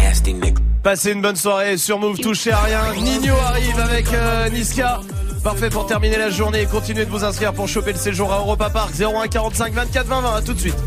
Passez 0.83 1.11
une 1.11 1.21
bonne 1.21 1.35
soirée 1.35 1.77
sur 1.77 1.99
Move, 1.99 2.17
touchez 2.19 2.51
à 2.51 2.61
rien. 2.61 2.93
Nino 2.95 3.35
arrive 3.35 3.79
avec 3.79 4.11
euh, 4.13 4.49
Niska. 4.49 5.01
Parfait 5.43 5.69
pour 5.69 5.85
terminer 5.85 6.17
la 6.17 6.29
journée. 6.29 6.65
Continuez 6.65 7.05
de 7.05 7.09
vous 7.11 7.23
inscrire 7.23 7.53
pour 7.53 7.67
choper 7.67 7.93
le 7.93 7.99
séjour 7.99 8.33
à 8.33 8.39
Europa 8.39 8.69
Park 8.69 8.93
01 8.99 9.27
45 9.27 9.73
24 9.73 10.07
20 10.07 10.21
20. 10.21 10.35
À 10.35 10.41
tout 10.41 10.53
de 10.53 10.59
suite. 10.59 10.77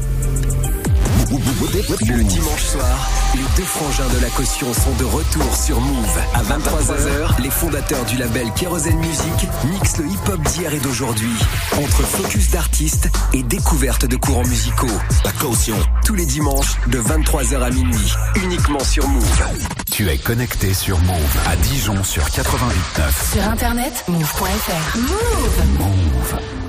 Le 1.35 2.23
dimanche 2.23 2.63
soir, 2.63 3.11
les 3.35 3.43
deux 3.57 3.65
frangins 3.65 4.09
de 4.15 4.21
la 4.21 4.31
caution 4.31 4.73
sont 4.73 4.95
de 4.99 5.05
retour 5.05 5.57
sur 5.57 5.81
Move. 5.81 6.19
À 6.33 6.43
23h, 6.43 7.43
les 7.43 7.51
fondateurs 7.51 8.05
du 8.05 8.17
label 8.19 8.53
Kerosene 8.55 8.99
Music 8.99 9.49
mixent 9.65 9.99
le 9.99 10.07
hip-hop 10.07 10.41
d'hier 10.43 10.73
et 10.73 10.79
d'aujourd'hui. 10.79 11.35
Entre 11.73 12.03
focus 12.03 12.51
d'artistes 12.51 13.11
et 13.33 13.43
découverte 13.43 14.07
de 14.07 14.15
courants 14.17 14.47
musicaux. 14.47 14.87
La 15.25 15.33
caution. 15.33 15.77
Tous 16.05 16.15
les 16.15 16.27
dimanches, 16.27 16.77
de 16.87 17.01
23h 17.01 17.61
à 17.61 17.71
minuit. 17.71 18.13
Uniquement 18.37 18.85
sur 18.85 19.09
Move. 19.09 19.43
Tu 19.91 20.09
es 20.09 20.19
connecté 20.19 20.73
sur 20.73 21.01
Move 21.01 21.37
à 21.49 21.57
Dijon 21.57 22.05
sur 22.05 22.23
88.9. 22.25 23.33
Sur 23.33 23.49
internet, 23.49 24.05
move.fr. 24.07 24.99
Move. 24.99 25.79
Move. 25.79 26.64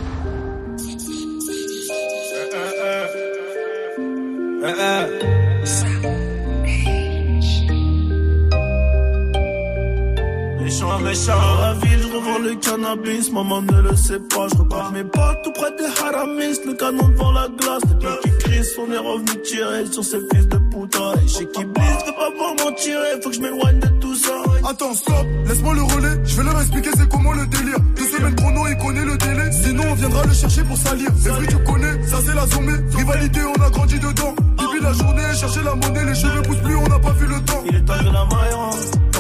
Méchant, 10.60 11.00
méchant, 11.02 11.34
dans 11.40 11.62
la 11.62 11.74
ville, 11.74 12.00
je 12.02 12.08
revends 12.08 12.40
le 12.40 12.56
cannabis, 12.56 13.32
maman 13.32 13.62
ne 13.62 13.82
le 13.82 13.96
sait 13.96 14.20
pas, 14.20 14.48
je 14.52 14.58
repars 14.58 14.92
mes 14.92 15.04
potes 15.04 15.44
tout 15.44 15.52
près 15.52 15.70
des 15.78 15.86
haramis, 16.02 16.58
le 16.66 16.74
canon 16.74 17.10
devant 17.10 17.32
la 17.32 17.48
glace, 17.48 17.84
les 17.88 17.94
deux 17.94 18.18
qui 18.24 18.32
crient, 18.40 18.68
on 18.80 18.92
est 18.92 18.98
revenu 18.98 19.42
tirer 19.44 19.86
sur 19.92 20.04
ces 20.04 20.20
fils 20.34 20.48
de 20.48 20.58
putain, 20.58 21.14
et 21.24 21.28
chez 21.28 21.46
qui 21.46 21.64
blisse, 21.64 22.04
je 22.08 22.12
pas 22.12 22.32
voir 22.36 22.56
m'en 22.56 22.72
tirer, 22.76 23.22
faut 23.22 23.30
que 23.30 23.36
je 23.36 23.42
m'éloigne 23.42 23.80
de 23.80 23.88
tout 24.02 24.16
ça. 24.16 24.34
Attends, 24.68 24.96
stop, 24.96 25.28
laisse-moi 25.48 25.76
le 25.76 25.84
relais, 25.84 26.20
je 26.24 26.38
vais 26.38 26.44
leur 26.44 26.60
expliquer 26.60 26.90
c'est 26.98 27.08
comment 27.08 27.34
le 27.34 27.46
délire. 27.46 27.78
Deux 27.96 28.06
semaines 28.06 28.36
chrono, 28.36 28.68
il 28.68 28.78
connaît 28.78 29.06
le 29.06 29.16
délai, 29.18 29.52
sinon 29.52 29.84
on 29.92 29.94
viendra 29.94 30.24
le 30.26 30.34
chercher 30.34 30.64
pour 30.64 30.78
salir. 30.78 31.10
Les 31.24 31.32
fruits 31.32 31.48
tu 31.48 31.58
connais, 31.72 32.04
ça 32.08 32.18
c'est 32.26 32.34
la 32.34 32.48
zombie, 32.48 32.98
rivalité, 32.98 33.42
on 33.44 33.62
a 33.62 33.70
grandi 33.70 34.00
dedans. 34.00 34.34
Depuis 34.76 34.88
la 34.88 34.94
journée, 34.94 35.22
chercher 35.40 35.64
la 35.64 35.76
monnaie, 35.76 36.04
les 36.04 36.16
cheveux 36.16 36.42
poussent 36.42 36.58
plus, 36.58 36.76
on 36.76 36.88
n'a 36.88 37.00
pas 37.00 37.12
vu 37.14 37.28
le 37.28 37.42
temps. 37.46 37.64
Il 37.66 37.76
est 37.78 37.82
temps 37.82 37.98
de 37.98 38.06
la 38.06 38.26
maillon, 38.26 38.70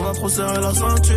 on 0.01 0.09
a 0.09 0.13
trop 0.13 0.27
serré 0.27 0.59
la 0.59 0.73
ceinture. 0.73 1.15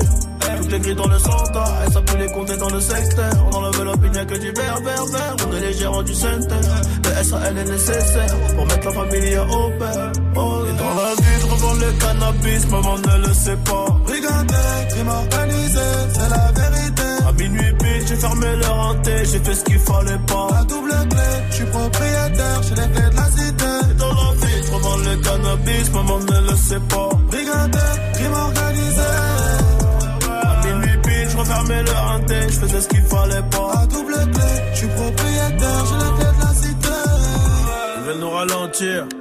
Tout 0.63 0.75
est 0.75 0.79
gris 0.79 0.95
dans 0.95 1.09
le 1.09 1.19
centre, 1.19 1.65
elle 1.85 1.93
s'appelle 1.93 2.21
les 2.21 2.33
compter 2.33 2.57
dans 2.57 2.71
le 2.71 2.81
secteur. 2.81 3.33
On 3.51 3.57
enlève 3.57 3.83
l'opinion 3.83 4.25
que 4.27 4.39
du 4.39 4.53
vert, 4.53 4.81
vert, 4.85 5.07
vert. 5.07 5.37
On 5.49 5.57
est 5.57 5.61
les 5.61 5.73
gérants 5.73 6.03
du 6.05 6.15
centre. 6.15 6.55
Le 7.05 7.25
SAL 7.25 7.59
est 7.59 7.65
nécessaire 7.65 8.37
pour 8.55 8.67
mettre 8.67 8.87
la 8.87 8.93
famille 8.93 9.39
au 9.39 9.71
père. 9.79 10.13
Oh, 10.37 10.63
et 10.69 10.73
dans 10.79 10.95
la 10.95 11.15
vie, 11.17 11.51
revends 11.51 11.75
le 11.75 11.93
cannabis, 11.99 12.71
maman 12.71 12.97
ne 12.97 13.27
le 13.27 13.35
sait 13.35 13.57
pas. 13.57 13.87
Brigandé, 14.05 14.55
crime 14.91 15.09
organisé, 15.09 15.81
c'est 16.13 16.29
la 16.31 16.53
vérité. 16.53 17.03
À 17.27 17.33
minuit 17.33 17.73
pile, 17.81 18.07
j'ai 18.07 18.17
fermé 18.17 18.57
le 18.57 18.67
renté, 18.67 19.25
j'ai 19.25 19.41
fait 19.41 19.55
ce 19.55 19.65
qu'il 19.65 19.79
fallait 19.81 20.21
pas. 20.29 20.49
La 20.53 20.63
double 20.63 20.95
clé, 21.11 21.29
je 21.51 21.55
suis 21.57 21.65
propriétaire, 21.65 22.63
j'ai 22.63 22.75
les 22.77 22.89
clés 22.93 23.11
de 23.11 23.17
la 23.17 23.31
cité. 23.31 23.78
Le 25.05 25.17
cannabis, 25.23 25.93
maman 25.93 26.19
ne 26.21 26.51
le 26.51 26.57
sait 26.57 26.81
pas. 26.89 27.09
Brigandé, 27.31 27.79
crime 28.15 28.33
organisé. 28.33 29.11
À 30.43 30.67
minuit 30.67 30.99
pile, 31.03 31.29
je 31.31 31.37
refermais 31.37 31.83
le 31.83 31.91
renté, 31.91 32.35
je 32.49 32.59
faisais 32.59 32.81
ce 32.81 32.89
qu'il 32.89 33.03
fallait 33.03 33.43
pas. 33.51 33.73
La 33.75 33.87
double 33.87 34.15
clé, 34.33 34.51
je 34.73 34.79
suis 34.79 34.89
propriétaire, 34.89 35.85
j'ai 35.89 35.99
les 36.05 36.13
clés 36.17 36.33
de 36.37 36.45
la 36.45 36.55
cité. 36.55 36.89
Ils 37.97 38.03
veulent 38.05 38.21
nous 38.21 38.31
ralentir. 38.31 39.18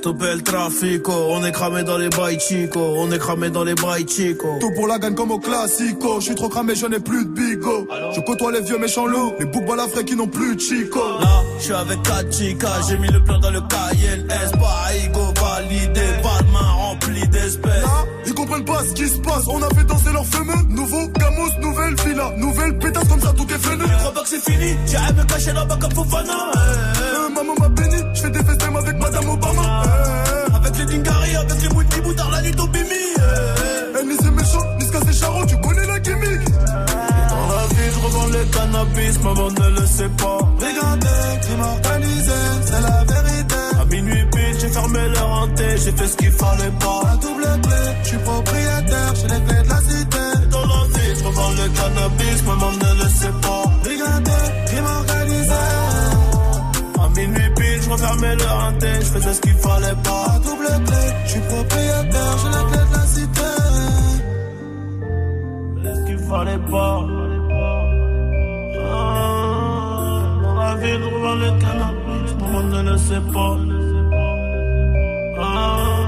Stopper 0.00 0.34
le 0.36 0.40
trafic, 0.40 1.06
oh. 1.10 1.26
on 1.32 1.44
est 1.44 1.52
cramé 1.52 1.82
dans 1.82 1.98
les 1.98 2.08
bails 2.08 2.40
chico, 2.40 2.80
on 2.80 3.12
est 3.12 3.18
cramé 3.18 3.50
dans 3.50 3.64
les 3.64 3.74
bails 3.74 4.08
chico. 4.08 4.56
Tout 4.58 4.70
pour 4.74 4.86
la 4.86 4.98
gagne 4.98 5.14
comme 5.14 5.30
au 5.30 5.38
classico, 5.38 6.20
je 6.20 6.24
suis 6.24 6.34
trop 6.34 6.48
cramé, 6.48 6.74
je 6.74 6.86
n'ai 6.86 7.00
plus 7.00 7.26
de 7.26 7.30
bigo. 7.30 7.86
Je 8.16 8.20
côtoie 8.22 8.50
les 8.50 8.62
vieux 8.62 8.78
méchants 8.78 9.04
loups, 9.04 9.34
les 9.38 9.44
boucs 9.44 9.66
balafrés 9.66 10.06
qui 10.06 10.16
n'ont 10.16 10.26
plus 10.26 10.56
de 10.56 10.60
chico. 10.60 11.00
Là, 11.20 11.42
je 11.58 11.64
suis 11.64 11.74
avec 11.74 12.00
4 12.00 12.32
chicas, 12.32 12.80
j'ai 12.88 12.96
mis 12.96 13.08
le 13.08 13.22
plan 13.22 13.38
dans 13.40 13.50
le 13.50 13.60
Cayenne 13.60 14.26
S, 14.30 14.52
Paigo 14.52 15.34
validé, 15.38 16.00
pas 16.22 16.42
de 16.44 16.50
main 16.50 16.70
remplie 16.78 17.28
d'espèces. 17.28 17.82
Là, 17.82 18.06
ils 18.24 18.32
comprennent 18.32 18.64
pas 18.64 18.82
ce 18.88 18.94
qui 18.94 19.06
se 19.06 19.18
passe, 19.18 19.46
on 19.48 19.62
a 19.62 19.68
fait 19.68 19.84
danser 19.84 20.12
leurs 20.14 20.24
fameux. 20.24 20.62
Nouveau 20.70 21.08
Gamos, 21.08 21.60
nouvelle 21.60 21.94
villa, 22.06 22.32
nouvelle 22.38 22.78
pétasse 22.78 23.06
comme 23.06 23.20
ça, 23.20 23.34
tout 23.36 23.46
est 23.52 23.58
freiné. 23.58 23.84
Je 23.86 23.98
crois 23.98 24.14
pas 24.14 24.22
que 24.22 24.28
c'est 24.30 24.50
fini, 24.50 24.76
j'arrive 24.86 25.16
me 25.18 25.24
cacher 25.24 25.52
là-bas 25.52 25.76
comme 25.78 25.92
Fofana. 25.92 26.52
Euh, 26.56 27.28
maman 27.34 27.52
m'a 27.60 27.68
béni, 27.68 28.02
je 28.14 28.22
fais 28.22 28.30
des 28.30 28.42
festins 28.42 28.69
avec 31.40 31.62
les 31.62 31.68
Mouti 31.68 32.00
Boutard, 32.00 32.30
la 32.30 32.40
Lito 32.42 32.66
Bimi. 32.68 33.04
Eh, 34.00 34.06
ni 34.06 34.14
c'est 34.16 34.30
méchant, 34.30 34.64
ni 34.78 34.86
c'est 34.86 35.12
charron, 35.12 35.44
tu 35.46 35.56
connais 35.60 35.86
la 35.86 35.98
gimmick. 36.00 36.44
Dans 37.30 37.48
la 37.56 37.66
vie, 37.74 37.90
je 37.94 37.98
revends 38.04 38.26
le 38.26 38.44
cannabis, 38.44 39.22
maman 39.22 39.50
ne 39.50 39.80
le 39.80 39.86
sait 39.86 40.08
pas. 40.08 40.38
Regardez, 40.58 41.40
crime 41.42 41.60
organisé, 41.60 42.32
c'est 42.66 42.80
la 42.80 43.04
vérité. 43.04 43.54
À 43.80 43.84
minuit 43.86 44.24
pile, 44.32 44.56
j'ai 44.60 44.68
fermé 44.68 45.08
leur 45.08 45.28
hanté, 45.28 45.64
j'ai 45.84 45.92
fait 45.92 46.08
ce 46.08 46.16
qu'il 46.16 46.32
fallait 46.32 46.74
pas. 46.80 47.00
La 47.04 47.16
double 47.16 47.60
clé, 47.62 47.82
je 48.02 48.08
suis 48.08 48.18
propriétaire, 48.18 49.14
j'ai 49.14 49.28
les 49.28 49.44
clés 49.44 49.62
de 49.62 49.68
la 49.68 49.80
cité. 49.80 50.48
Dans 50.50 50.66
la 50.66 50.82
vie, 50.98 51.14
je 51.18 51.24
revends 51.24 51.50
le 51.50 51.68
cannabis, 51.78 52.42
maman 52.46 52.72
ne 52.72 53.02
le 53.02 53.08
sait 53.10 53.36
pas. 53.42 53.62
Regardez, 53.88 54.42
crime 54.66 54.86
organisé. 54.86 55.62
À 57.02 57.08
minuit 57.16 57.50
pile, 57.56 57.82
je 57.82 57.90
refermais 57.90 58.36
leur 58.36 58.56
hanté, 58.64 58.92
je 59.20 59.26
faisais 59.26 59.34
ce 59.34 59.40
qu'il 59.40 59.54
fallait 59.54 59.94
pas. 60.02 60.24
La 60.32 60.38
double 60.38 60.84
clé, 60.86 61.04
je 61.24 61.30
suis 61.30 61.40
propriétaire, 61.40 62.38
j'ai 62.42 62.48
les 62.48 62.64
clés 62.70 62.86
de 62.90 62.94
la 62.96 63.06
cité. 63.06 63.50
Faisais 65.82 65.94
ce 65.94 66.06
qu'il 66.06 66.18
fallait 66.18 66.58
pas. 66.70 67.06
Ah, 68.92 70.42
Dans 70.42 70.54
la 70.54 70.74
vie, 70.76 70.94
revends 70.94 71.34
le 71.34 71.50
cannabis, 71.60 72.34
maman 72.40 72.62
ne 72.62 72.90
le 72.90 72.96
sait 72.98 73.24
pas. 73.32 73.56
Ah. 75.42 75.99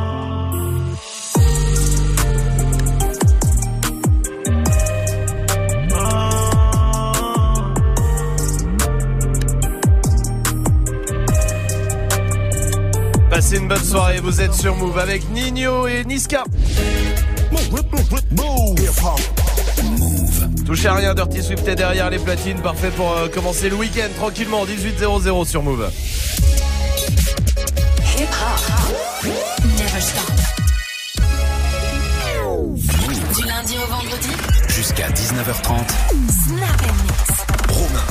Passez 13.43 13.57
une 13.57 13.67
bonne 13.67 13.85
soirée, 13.85 14.21
vous 14.21 14.41
êtes 14.41 14.55
sur 14.55 14.77
Move 14.77 14.97
avec 15.01 15.29
Nino 15.31 15.89
et 15.89 16.05
Niska. 16.05 16.45
Touchez 20.65 20.87
à 20.87 20.95
rien, 20.95 21.13
Dirty 21.13 21.43
Swift 21.43 21.67
est 21.67 21.75
derrière 21.75 22.09
les 22.09 22.21
platines, 22.21 22.61
parfait 22.61 22.93
pour 22.95 23.11
euh, 23.11 23.27
commencer 23.27 23.69
le 23.69 23.75
week-end 23.75 24.07
tranquillement, 24.17 24.65
18.00 24.65 25.45
sur 25.45 25.65
Move. 25.65 25.91
Hip 28.17 28.29
hop. 28.31 29.27
Never 29.65 30.01
stop. 30.01 30.23
Du 33.35 33.45
lundi 33.45 33.75
au 33.77 33.91
vendredi. 33.91 34.29
Jusqu'à 34.69 35.09
19h30. 35.09 35.89
Snap 36.31 36.81
and 36.81 37.03
mix. 37.03 37.43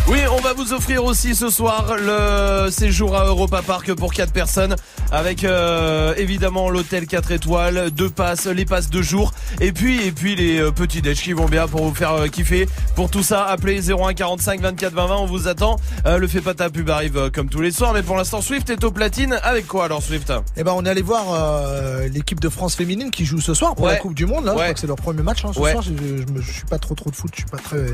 Oui, 0.07 0.19
on 0.31 0.41
va 0.41 0.53
vous 0.53 0.73
offrir 0.73 1.03
aussi 1.03 1.35
ce 1.35 1.49
soir 1.49 1.95
le 1.97 2.69
séjour 2.69 3.15
à 3.15 3.25
Europa 3.25 3.61
Park 3.61 3.93
pour 3.93 4.13
4 4.13 4.33
personnes 4.33 4.75
avec 5.11 5.43
euh, 5.43 6.13
évidemment 6.17 6.69
l'hôtel 6.69 7.05
4 7.07 7.31
étoiles, 7.31 7.91
deux 7.91 8.09
passes, 8.09 8.45
les 8.47 8.65
passes 8.65 8.89
de 8.89 9.01
jour 9.01 9.33
et 9.59 9.71
puis 9.71 10.05
et 10.05 10.11
puis 10.11 10.35
les 10.35 10.59
euh, 10.59 10.71
petits 10.71 11.01
déj 11.01 11.21
qui 11.21 11.33
vont 11.33 11.45
bien 11.47 11.67
pour 11.67 11.83
vous 11.85 11.93
faire 11.95 12.13
euh, 12.13 12.27
kiffer. 12.27 12.67
Pour 12.95 13.09
tout 13.09 13.23
ça, 13.23 13.45
appelez 13.45 13.81
01 13.91 14.13
45 14.13 14.61
24 14.61 14.93
20 14.93 15.07
20, 15.07 15.15
on 15.17 15.25
vous 15.25 15.47
attend. 15.47 15.75
Euh, 16.05 16.17
le 16.17 16.27
fait 16.27 16.41
pas 16.41 16.53
ta 16.53 16.69
pub 16.69 16.89
arrive 16.89 17.17
euh, 17.17 17.29
comme 17.29 17.49
tous 17.49 17.61
les 17.61 17.71
soirs 17.71 17.93
mais 17.93 18.03
pour 18.03 18.15
l'instant 18.17 18.41
Swift 18.41 18.69
est 18.69 18.83
au 18.83 18.91
platine 18.91 19.39
avec 19.43 19.67
quoi 19.67 19.85
alors 19.85 20.01
Swift? 20.01 20.31
Eh 20.57 20.63
ben, 20.63 20.73
on 20.75 20.85
est 20.85 20.89
allé 20.89 21.01
voir 21.01 21.25
euh, 21.33 22.07
l'équipe 22.07 22.39
de 22.39 22.49
France 22.49 22.75
féminine 22.75 23.11
qui 23.11 23.25
joue 23.25 23.41
ce 23.41 23.53
soir 23.53 23.75
pour 23.75 23.85
Ouais. 23.85 23.93
la 23.93 23.97
Coupe 23.99 24.13
du 24.13 24.25
Monde. 24.25 24.45
Là, 24.45 24.53
je 24.55 24.59
Ouais. 24.59 24.73
c'est 24.77 24.87
leur 24.87 24.95
premier 24.95 25.23
match 25.23 25.43
hein, 25.45 25.51
ce 25.53 25.59
Ouais. 25.59 25.71
soir. 25.71 25.83
Je, 25.83 25.89
je, 25.91 26.31
me- 26.33 26.41
je 26.41 26.51
suis 26.51 26.65
pas 26.65 26.77
trop 26.79 26.95
trop 26.95 27.09
de 27.09 27.15
foot, 27.15 27.31
je 27.33 27.41
suis 27.41 27.49
pas 27.49 27.57
très 27.57 27.85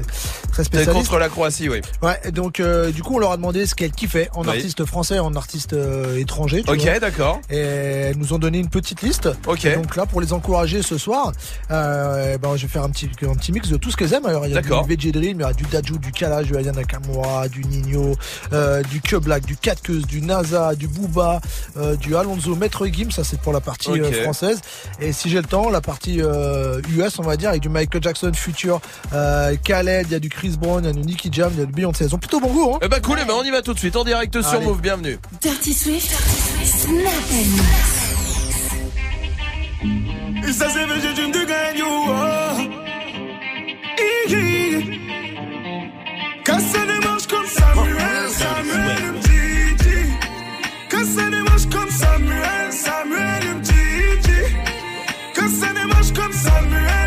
très 0.51 0.63
spécialiste. 0.63 0.93
contre 1.09 1.17
la 1.19 1.29
Croatie, 1.29 1.69
oui. 1.69 1.81
Ouais, 2.01 2.31
donc 2.31 2.59
euh, 2.59 2.91
du 2.91 3.01
coup 3.03 3.15
on 3.15 3.19
leur 3.19 3.31
a 3.31 3.37
demandé 3.37 3.65
ce 3.65 3.73
qu'elles 3.75 3.91
kiffaient 3.91 4.29
en 4.35 4.43
Oui. 4.43 4.49
artiste 4.49 4.85
français, 4.85 5.19
en 5.19 5.33
artiste 5.35 5.75
étranger. 6.17 6.63
tu 6.63 6.71
Ok, 6.71 6.81
vois. 6.81 6.99
D'accord. 7.09 7.41
Et 7.49 7.57
elles 7.57 8.17
nous 8.17 8.33
ont 8.33 8.39
donné 8.39 8.59
une 8.59 8.69
petite 8.69 9.01
liste. 9.01 9.29
Ok. 9.45 9.65
Et 9.65 9.75
donc 9.75 9.95
là, 9.95 10.05
pour 10.05 10.21
les 10.21 10.33
encourager 10.33 10.81
ce 10.81 10.97
soir, 10.97 11.31
euh, 11.71 12.37
ben, 12.37 12.55
je 12.55 12.63
vais 12.63 12.67
faire 12.67 12.83
un 12.83 12.89
petit, 12.89 13.09
un 13.23 13.35
petit 13.35 13.51
mix 13.51 13.69
de 13.69 13.77
tout 13.77 13.91
ce 13.91 13.97
qu'elles 13.97 14.13
aiment. 14.13 14.25
Alors 14.25 14.45
il 14.45 14.53
y 14.53 14.57
a 14.57 14.61
du. 14.61 14.69
Veggie 14.87 15.11
Dream, 15.11 15.39
il 15.39 15.41
y 15.41 15.45
a 15.45 15.53
du 15.53 15.63
Daju, 15.65 15.97
du 15.97 16.11
Kalash, 16.11 16.45
du 16.47 16.55
Ayana 16.55 16.79
Nakamura, 16.79 17.47
du 17.47 17.63
Nino, 17.65 18.15
euh, 18.53 18.83
du 18.83 19.01
Que 19.01 19.15
Black, 19.15 19.45
du 19.45 19.57
Catkeus, 19.57 20.01
du 20.01 20.21
NASA, 20.21 20.75
du 20.75 20.87
Booba, 20.87 21.41
euh, 21.77 21.95
du 21.95 22.15
Alonso, 22.15 22.55
Maître 22.55 22.85
Gims, 22.87 23.11
ça 23.11 23.23
c'est 23.23 23.39
pour 23.39 23.53
la 23.53 23.59
partie 23.59 23.89
euh, 23.89 24.23
française. 24.23 24.61
Et 25.01 25.11
si 25.11 25.29
j'ai 25.29 25.37
le 25.37 25.47
temps, 25.47 25.69
la 25.69 25.81
partie 25.81 26.21
euh, 26.21 26.81
US, 26.95 27.19
on 27.19 27.23
va 27.23 27.37
dire, 27.37 27.49
avec 27.49 27.61
du 27.61 27.69
Michael 27.69 28.01
Jackson, 28.03 28.31
Future, 28.33 28.79
euh, 29.13 29.55
Khaled, 29.63 30.07
il 30.09 30.11
y 30.13 30.15
a 30.15 30.19
du 30.19 30.29
Chris 30.29 30.55
Brown, 30.59 30.83
il 30.83 30.87
y 30.87 30.89
a 30.89 30.93
du 30.93 31.01
Nicky 31.01 31.29
Jam, 31.31 31.51
il 31.53 31.59
y 31.59 31.63
a 31.63 31.65
du 31.65 31.73
Beyoncé. 31.73 32.05
Elles 32.05 32.15
ont 32.15 32.19
plutôt 32.19 32.39
bon 32.39 32.53
goût, 32.53 32.73
hein 32.75 32.79
Eh 32.83 32.87
ben 32.87 33.01
cool, 33.01 33.17
eh 33.21 33.25
ben 33.25 33.33
on 33.37 33.43
y 33.43 33.51
va 33.51 33.61
tout 33.61 33.73
de 33.73 33.79
suite 33.79 33.95
en 33.95 34.03
direct 34.03 34.39
sur 34.41 34.49
Allez. 34.51 34.65
Move, 34.65 34.81
bienvenue. 34.81 35.17
Dirty 35.41 35.73
Swift. 35.73 36.11
Snap 36.65 36.93
and 36.93 36.96
mix. 36.97 37.97
Et 40.47 40.53
ça 40.53 40.69
c'est 40.69 40.85
vrai, 40.85 40.99
j'ai 41.01 41.23
une 41.23 41.31
de 41.31 41.43
gagne, 41.45 41.83
oh. 41.85 42.57
Igi. 44.25 44.99
Quand 46.45 46.59
ça 46.59 46.79
Samuel, 47.47 48.29
Samuel 48.29 49.03
Mtiti. 49.15 49.99
Ça 51.15 51.29
démarche 51.29 51.67
comme 51.71 51.89
ça 51.89 52.17
comme 56.13 56.33
Samuel 56.33 57.06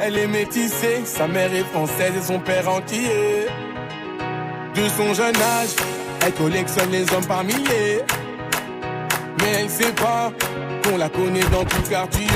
Elle 0.00 0.18
est 0.18 0.26
métissée, 0.26 1.02
sa 1.04 1.26
mère 1.26 1.52
est 1.54 1.64
française 1.64 2.12
et 2.16 2.22
son 2.22 2.38
père 2.38 2.68
entier. 2.68 3.46
De 4.74 4.88
son 4.88 5.14
jeune 5.14 5.36
âge, 5.36 5.74
elle 6.24 6.34
collectionne 6.34 6.90
les 6.90 7.10
hommes 7.14 7.26
par 7.26 7.42
milliers. 7.42 8.02
Mais 9.40 9.52
elle 9.60 9.70
sait 9.70 9.92
pas 9.92 10.32
qu'on 10.84 10.98
la 10.98 11.08
connaît 11.08 11.48
dans 11.50 11.64
tout 11.64 11.82
quartier. 11.88 12.26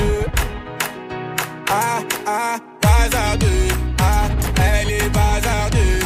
Ah, 1.69 1.99
ah, 2.25 2.57
bazardeux. 2.81 3.47
Ah, 3.99 4.27
elle 4.57 4.91
est 4.91 5.09
bazardeux. 5.09 6.00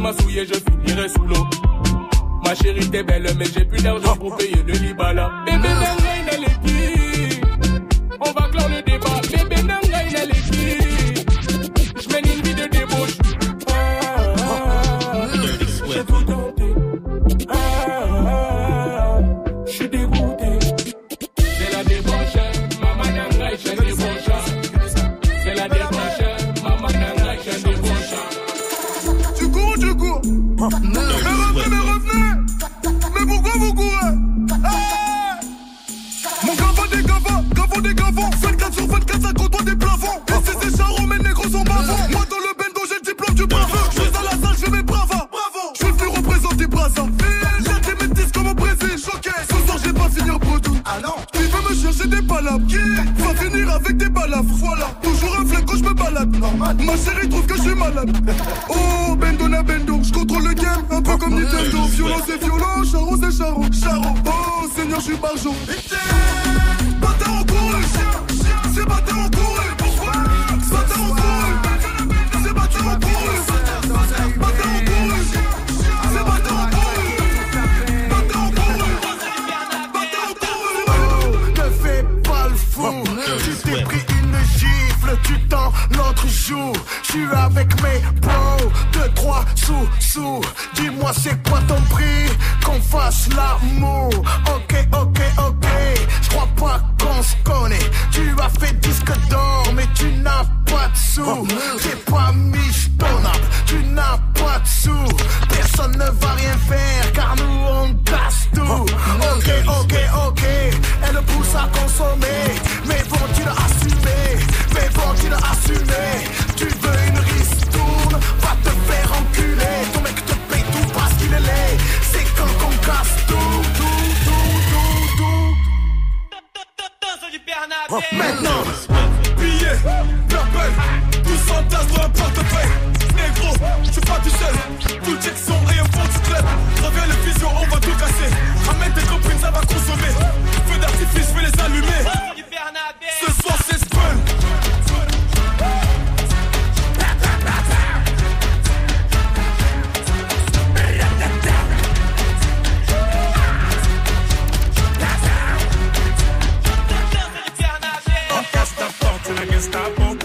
m'a 0.00 0.12
souillé, 0.12 0.46
je 0.46 0.54
finirai 0.54 1.08
sous 1.08 1.22
l'eau. 1.22 1.46
Ma 2.44 2.54
chérie, 2.54 2.88
t'es 2.90 3.02
belle, 3.02 3.26
mais 3.38 3.44
j'ai 3.44 3.64
plus 3.64 3.82
d'argent 3.82 4.16
pour 4.16 4.32
ah. 4.34 4.36
payer 4.36 4.62
le 4.66 4.69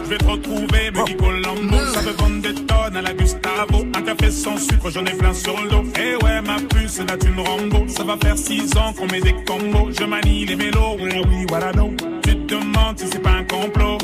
je 0.05 0.09
vais 0.09 0.17
te 0.17 0.25
retrouver, 0.25 0.91
me 0.91 1.05
dit 1.05 1.15
Colombo. 1.15 1.77
Ça 1.93 2.01
veut 2.01 2.13
vendre 2.13 2.41
des 2.41 2.53
tonnes 2.53 2.95
à 2.95 3.01
la 3.01 3.13
Gustavo. 3.13 3.85
Un 3.95 4.01
café 4.01 4.31
sans 4.31 4.57
sucre, 4.57 4.89
j'en 4.89 5.05
ai 5.05 5.13
plein 5.13 5.33
sur 5.33 5.59
le 5.61 5.69
dos. 5.69 5.83
Et 5.99 6.15
ouais, 6.23 6.41
ma 6.41 6.57
puce, 6.57 6.99
là 6.99 7.17
tu 7.19 7.29
me 7.29 7.41
rambo. 7.41 7.87
Ça 7.87 8.03
va 8.03 8.15
faire 8.21 8.37
6 8.37 8.77
ans 8.77 8.93
qu'on 8.93 9.07
met 9.07 9.21
des 9.21 9.35
combos. 9.45 9.89
Je 9.97 10.05
manie 10.05 10.45
les 10.45 10.55
mélos, 10.55 10.97
oui, 10.99 11.11
oui, 11.27 11.45
voilà 11.49 11.71
donc. 11.71 11.97
Tu 12.23 12.37
te 12.37 12.55
demandes 12.55 12.99
si 12.99 13.07
c'est 13.07 13.21
pas 13.21 13.31
un 13.31 13.43
complot. 13.43 13.97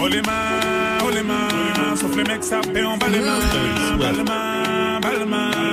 Oh 0.00 0.08
les 0.08 0.20
mains, 0.22 0.98
oh 1.02 1.96
sauf 1.96 2.16
les 2.16 2.24
mecs 2.24 2.44
ça 2.44 2.60
paie 2.60 2.84
en 2.84 2.98
bas 2.98 3.06
les 3.08 3.20
mains. 3.20 3.38
Bas 5.00 5.10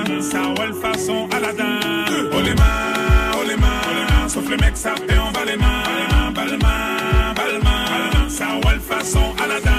les 0.08 0.22
ça 0.22 0.42
roule 0.56 0.74
façon 0.80 1.28
Aladdin. 1.32 1.80
Oh 2.32 2.40
les 2.42 2.54
mains, 2.54 3.32
oh 3.34 3.42
les 3.44 4.28
sauf 4.30 4.48
les 4.48 4.56
mecs 4.56 4.76
ça 4.76 4.94
paie 5.06 5.18
en 5.18 5.32
bas 5.32 5.44
les 5.44 5.56
mains. 5.56 6.32
Bas 6.34 6.44
les 6.46 6.56
mains. 6.56 7.01
Powell 8.60 8.80
façon 8.80 9.32
Aladdin. 9.42 9.70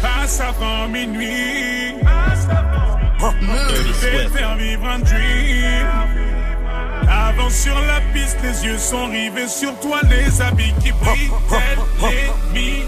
Passe 0.00 0.40
avant 0.40 0.88
minuit. 0.88 1.94
Passe 2.02 2.46
avant 2.48 2.98
minuit. 2.98 3.92
Je 4.00 4.06
vais 4.06 4.28
faire 4.28 4.56
vivre 4.56 4.86
un 4.86 4.98
dream. 5.00 5.86
Avant 7.08 7.50
sur 7.50 7.74
la 7.74 8.00
piste, 8.12 8.38
les 8.42 8.66
yeux 8.66 8.78
sont 8.78 9.06
rivés 9.06 9.48
sur 9.48 9.78
toi, 9.80 10.00
les 10.08 10.40
habits 10.40 10.74
qui 10.82 10.92
brillent, 10.92 11.30
tels 11.48 11.78
les 12.02 12.60
mille, 12.60 12.86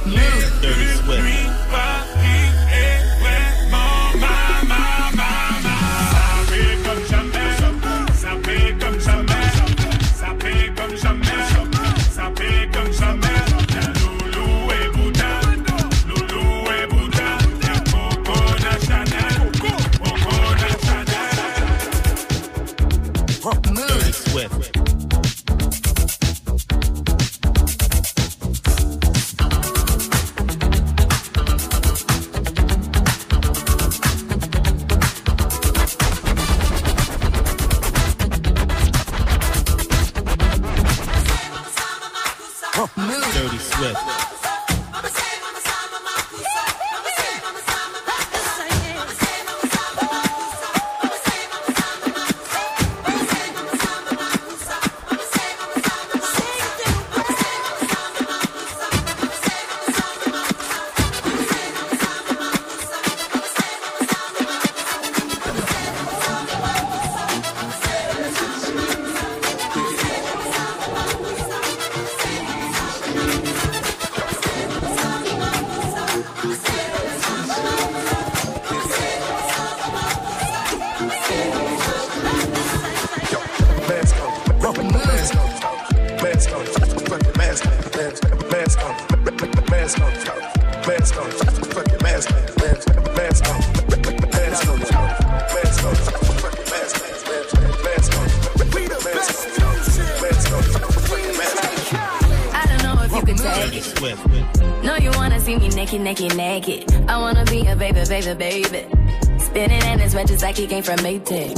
Day. 111.24 111.57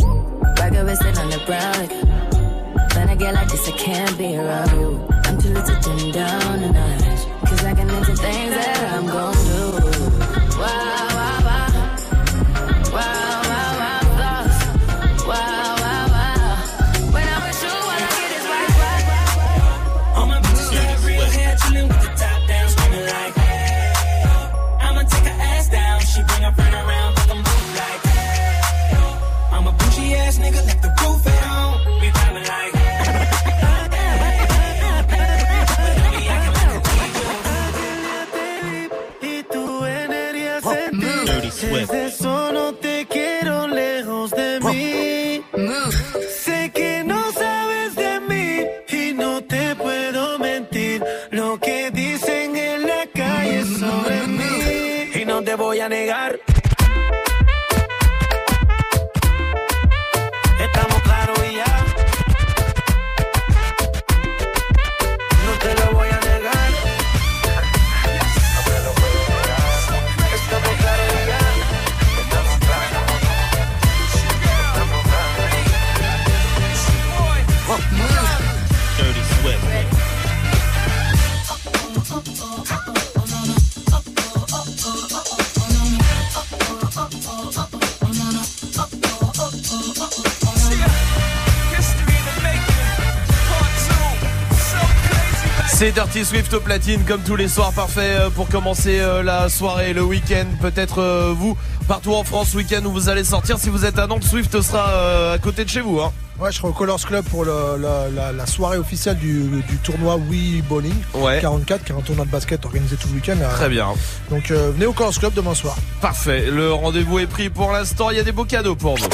Dirty 96.20 96.36
Swift 96.36 96.52
au 96.52 96.60
platine 96.60 97.02
comme 97.08 97.22
tous 97.22 97.34
les 97.36 97.48
soirs 97.48 97.72
parfait 97.72 98.14
euh, 98.20 98.28
pour 98.30 98.46
commencer 98.48 98.98
euh, 99.00 99.22
la 99.22 99.48
soirée, 99.48 99.94
le 99.94 100.02
week-end. 100.02 100.44
Peut-être 100.60 100.98
euh, 101.00 101.32
vous 101.34 101.56
partout 101.88 102.12
en 102.12 102.24
France 102.24 102.52
week-end 102.54 102.84
où 102.84 102.90
vous 102.92 103.08
allez 103.08 103.24
sortir. 103.24 103.56
Si 103.58 103.70
vous 103.70 103.86
êtes 103.86 103.98
à 103.98 104.06
Nantes, 104.06 104.24
Swift 104.24 104.60
sera 104.60 105.32
à 105.32 105.38
côté 105.38 105.64
de 105.64 105.70
chez 105.70 105.80
vous. 105.80 105.98
Hein. 105.98 106.12
Ouais, 106.38 106.52
je 106.52 106.58
serai 106.58 106.68
au 106.68 106.72
Colors 106.72 107.00
Club 107.00 107.24
pour 107.24 107.46
le- 107.46 107.78
la, 107.80 108.08
la- 108.10 108.32
la 108.32 108.46
soirée 108.46 108.76
officielle 108.76 109.16
du, 109.16 109.62
du 109.66 109.76
tournoi 109.82 110.16
Wii 110.16 110.60
Bowling 110.62 110.94
Ouais. 111.14 111.38
44, 111.40 111.84
qui 111.84 111.92
est 111.92 111.96
un 111.96 112.00
tournoi 112.02 112.26
de 112.26 112.30
basket 112.30 112.62
organisé 112.66 112.96
tout 112.96 113.08
le 113.08 113.14
week-end. 113.14 113.36
Très 113.54 113.70
bien. 113.70 113.88
Donc 114.30 114.50
euh, 114.50 114.72
venez 114.74 114.84
au 114.86 114.92
Colors 114.92 115.14
Club 115.18 115.32
demain 115.32 115.54
soir. 115.54 115.76
Parfait. 116.02 116.50
Le 116.50 116.70
rendez-vous 116.72 117.18
est 117.18 117.26
pris 117.28 117.48
pour 117.48 117.72
l'instant. 117.72 118.10
Il 118.10 118.18
y 118.18 118.20
a 118.20 118.24
des 118.24 118.32
beaux 118.32 118.44
cadeaux 118.44 118.76
pour 118.76 118.96
vous. 118.96 119.08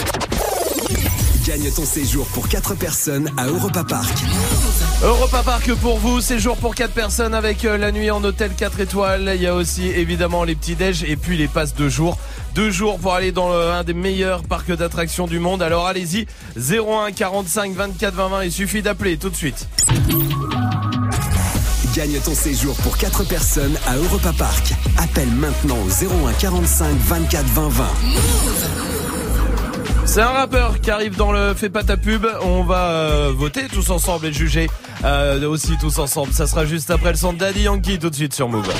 Gagne 1.46 1.70
ton 1.70 1.84
séjour 1.84 2.26
pour 2.28 2.48
4 2.48 2.74
personnes 2.74 3.30
à 3.36 3.46
Europa 3.46 3.84
Park. 3.88 4.12
Europa 5.02 5.42
Park 5.42 5.74
pour 5.74 5.98
vous, 5.98 6.22
séjour 6.22 6.56
pour 6.56 6.74
4 6.74 6.92
personnes 6.92 7.34
avec 7.34 7.66
euh, 7.66 7.76
la 7.76 7.92
nuit 7.92 8.10
en 8.10 8.24
hôtel 8.24 8.50
4 8.56 8.80
étoiles. 8.80 9.32
Il 9.34 9.42
y 9.42 9.46
a 9.46 9.54
aussi 9.54 9.88
évidemment 9.88 10.42
les 10.42 10.54
petits 10.54 10.74
déj 10.74 11.04
et 11.04 11.16
puis 11.16 11.36
les 11.36 11.48
passes 11.48 11.74
de 11.74 11.88
jour. 11.88 12.16
Deux 12.54 12.70
jours 12.70 12.98
pour 12.98 13.12
aller 13.12 13.30
dans 13.30 13.52
un 13.52 13.84
des 13.84 13.92
meilleurs 13.92 14.42
parcs 14.42 14.72
d'attractions 14.72 15.26
du 15.26 15.38
monde. 15.38 15.62
Alors 15.62 15.86
allez-y, 15.86 16.26
01 16.56 17.12
45 17.12 17.74
24 17.74 18.14
20 18.14 18.28
20. 18.28 18.44
Il 18.44 18.52
suffit 18.52 18.80
d'appeler 18.80 19.18
tout 19.18 19.28
de 19.28 19.36
suite. 19.36 19.68
Gagne 21.94 22.18
ton 22.24 22.34
séjour 22.34 22.74
pour 22.76 22.96
4 22.96 23.24
personnes 23.24 23.76
à 23.86 23.96
Europa 23.96 24.32
Park. 24.38 24.72
Appelle 24.96 25.30
maintenant 25.30 25.76
au 25.86 26.26
01 26.26 26.32
45 26.32 26.96
24 26.96 27.44
20 27.44 27.68
20. 27.68 27.84
C'est 30.06 30.22
un 30.22 30.28
rappeur 30.28 30.80
qui 30.80 30.90
arrive 30.90 31.16
dans 31.16 31.32
le 31.32 31.52
Fais 31.54 31.68
pas 31.68 31.82
ta 31.82 31.96
pub. 31.96 32.26
On 32.42 32.62
va 32.62 32.90
euh, 32.90 33.32
voter 33.34 33.66
tous 33.66 33.90
ensemble 33.90 34.26
et 34.26 34.32
juger 34.32 34.68
euh, 35.04 35.46
aussi 35.48 35.76
tous 35.78 35.98
ensemble. 35.98 36.32
Ça 36.32 36.46
sera 36.46 36.64
juste 36.64 36.90
après 36.90 37.10
le 37.10 37.16
son 37.16 37.32
de 37.32 37.38
Daddy 37.38 37.62
Yankee 37.62 37.98
tout 37.98 38.08
de 38.08 38.14
suite 38.14 38.32
sur 38.32 38.48
Move. 38.48 38.72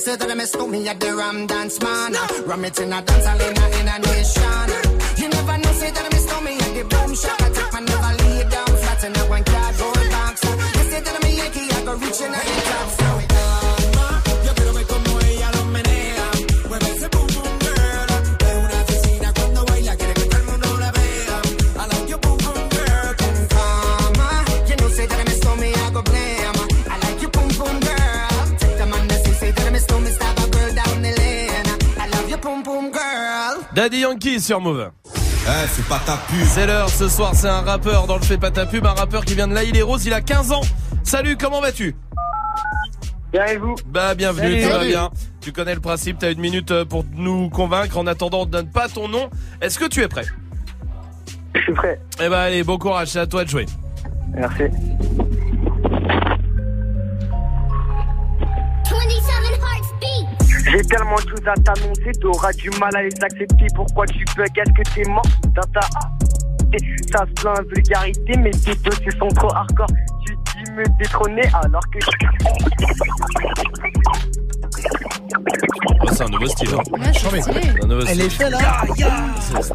Say 0.00 0.16
that 0.16 0.30
I 0.30 0.34
miss 0.34 0.56
me 0.56 0.88
at 0.88 0.98
the 0.98 1.14
Ram 1.14 1.46
Dance 1.46 1.80
Man. 1.80 2.12
Ram 2.46 2.64
it 2.64 2.80
in 2.80 2.92
a 2.92 3.02
dance 3.02 3.26
hall 3.26 3.40
in 3.40 3.56
a, 3.56 3.66
in 3.78 3.88
a 3.88 3.98
nation. 3.98 4.68
You 5.20 5.28
never 5.28 5.58
know, 5.58 5.72
say 5.72 5.90
that 5.90 6.04
I 6.06 6.10
miss 6.14 6.26
me 6.44 6.52
at 6.56 6.72
the 6.74 6.84
boom 6.88 7.14
shop. 7.14 7.40
I 7.42 7.50
take 7.50 7.72
my 7.72 7.80
never 7.80 8.12
lay 8.22 8.42
down 8.48 8.72
flat 8.80 9.04
in 9.04 9.16
a 9.16 9.22
one 9.28 9.44
Daddy 33.74 33.98
Yankee 34.00 34.40
sur 34.40 34.60
Move. 34.60 34.90
Eh, 35.06 35.66
c'est 35.68 35.86
pas 35.86 36.00
ta 36.04 36.16
pub. 36.16 36.44
C'est 36.44 36.66
l'heure 36.66 36.88
ce 36.88 37.08
soir, 37.08 37.34
c'est 37.34 37.48
un 37.48 37.60
rappeur 37.62 38.06
dans 38.06 38.16
le 38.16 38.22
Fais 38.22 38.36
pas 38.38 38.50
ta 38.50 38.66
pub, 38.66 38.84
un 38.86 38.92
rappeur 38.92 39.24
qui 39.24 39.34
vient 39.34 39.48
de 39.48 39.54
l'Aïle 39.54 39.72
les 39.74 39.82
Roses, 39.82 40.04
il 40.06 40.12
a 40.12 40.20
15 40.20 40.52
ans. 40.52 40.60
Salut, 41.02 41.36
comment 41.36 41.60
vas-tu? 41.60 41.94
Bien 43.32 43.46
et 43.46 43.56
vous? 43.56 43.76
Bah 43.86 44.14
bienvenue, 44.14 44.60
Salut. 44.60 44.64
tout 44.72 44.78
va 44.78 44.84
bien. 44.84 45.10
Tu 45.40 45.52
connais 45.52 45.74
le 45.74 45.80
principe, 45.80 46.18
t'as 46.18 46.32
une 46.32 46.40
minute 46.40 46.70
euh, 46.72 46.84
pour 46.84 47.04
nous 47.14 47.48
convaincre. 47.48 47.96
En 47.96 48.06
attendant, 48.06 48.40
on 48.42 48.46
ne 48.46 48.50
donne 48.50 48.68
pas 48.70 48.88
ton 48.88 49.08
nom. 49.08 49.30
Est-ce 49.60 49.78
que 49.78 49.86
tu 49.88 50.02
es 50.02 50.08
prêt? 50.08 50.24
Je 51.54 51.60
suis 51.60 51.72
prêt. 51.72 52.00
Eh 52.20 52.28
ben 52.28 52.32
allez, 52.38 52.64
bon 52.64 52.76
courage, 52.76 53.08
c'est 53.08 53.20
à 53.20 53.26
toi 53.26 53.44
de 53.44 53.48
jouer. 53.48 53.66
Merci. 54.34 54.64
T'annoncer, 61.54 62.12
t'auras 62.20 62.52
du 62.52 62.70
mal 62.78 62.94
à 62.96 63.02
les 63.02 63.14
accepter. 63.22 63.66
Pourquoi 63.74 64.06
tu 64.06 64.24
bug 64.36 64.46
Est-ce 64.56 64.72
que 64.72 64.94
t'es 64.94 65.08
mort 65.10 65.22
dans 65.54 65.62
ta 65.72 65.80
Ça 67.12 67.26
se 67.26 67.32
plaint 67.42 67.66
vulgarité, 67.74 68.32
mais 68.38 68.50
tes 68.50 68.74
dossiers 68.76 69.10
sont 69.18 69.28
trop 69.28 69.52
hardcore. 69.54 69.86
Tu 70.26 70.34
dis 70.34 70.72
me 70.72 70.84
détrôner 70.98 71.42
alors 71.62 71.82
que. 71.92 71.98
Oh, 76.02 76.06
c'est 76.12 76.22
un 76.22 76.28
nouveau 76.28 76.46
style. 76.46 76.68
hein. 76.72 76.82
Ouais, 77.32 77.40
c'est 77.42 77.82
un 77.82 77.86
nouveau 77.86 78.00
Elle 78.02 78.08
style. 78.08 78.20
est 78.22 78.30
faite 78.30 78.50
là. 78.50 78.82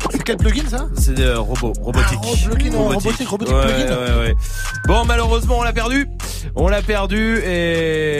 C'est 0.09 0.23
quel 0.23 0.37
plugin 0.37 0.63
ça? 0.67 0.87
C'est 0.95 1.13
des 1.13 1.23
euh, 1.23 1.39
robots, 1.39 1.73
robotiques. 1.81 2.19
Ah, 2.23 2.49
plugin, 2.49 2.77
robotique, 2.77 3.27
robotique, 3.29 3.55
Ouais, 3.55 3.63
plugin. 3.73 3.97
ouais, 3.97 4.19
ouais. 4.27 4.35
Bon, 4.87 5.05
malheureusement, 5.05 5.59
on 5.59 5.63
l'a 5.63 5.73
perdu. 5.73 6.07
On 6.55 6.67
l'a 6.67 6.81
perdu 6.81 7.37
et 7.45 8.14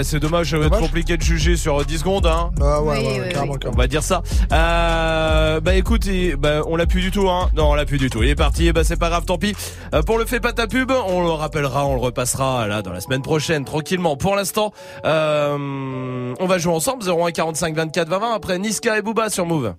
bah, 0.00 0.04
c'est 0.04 0.18
dommage, 0.18 0.50
ça 0.50 0.58
va 0.58 0.66
être 0.66 0.78
compliqué 0.78 1.18
de 1.18 1.22
juger 1.22 1.58
sur 1.58 1.84
10 1.84 1.98
secondes. 1.98 2.26
Hein. 2.26 2.52
Bah 2.56 2.80
ouais, 2.80 3.20
ouais, 3.20 3.28
carrément, 3.30 3.56
On 3.66 3.76
va 3.76 3.86
dire 3.86 4.02
ça. 4.02 4.22
Euh, 4.50 5.60
bah 5.60 5.74
écoute, 5.74 6.08
bah, 6.38 6.62
on 6.66 6.76
l'a 6.76 6.86
plus 6.86 7.02
du 7.02 7.10
tout. 7.10 7.28
Hein. 7.28 7.50
Non, 7.54 7.70
on 7.70 7.74
l'a 7.74 7.84
plus 7.84 7.98
du 7.98 8.08
tout. 8.08 8.22
Il 8.22 8.30
est 8.30 8.34
parti. 8.34 8.72
Bah 8.72 8.82
c'est 8.82 8.98
pas 8.98 9.10
grave, 9.10 9.26
tant 9.26 9.36
pis. 9.36 9.54
Euh, 9.92 10.00
pour 10.00 10.16
le 10.16 10.24
fait 10.24 10.40
pas 10.40 10.54
ta 10.54 10.66
pub, 10.66 10.90
on 10.90 11.22
le 11.22 11.32
rappellera, 11.32 11.84
on 11.84 11.94
le 11.96 12.00
repassera 12.00 12.66
là 12.66 12.80
dans 12.80 12.92
la 12.92 13.00
semaine 13.00 13.20
prochaine 13.20 13.66
tranquillement. 13.66 14.16
Pour 14.16 14.36
l'instant, 14.36 14.72
euh, 15.04 16.34
on 16.40 16.46
va 16.46 16.56
jouer 16.56 16.72
ensemble 16.72 17.02
01 17.06 17.30
45 17.32 17.74
24 17.74 18.08
20 18.08 18.18
20 18.20 18.34
après 18.34 18.58
Niska 18.58 18.96
et 18.96 19.02
Booba 19.02 19.28
sur 19.28 19.44
Move. 19.44 19.74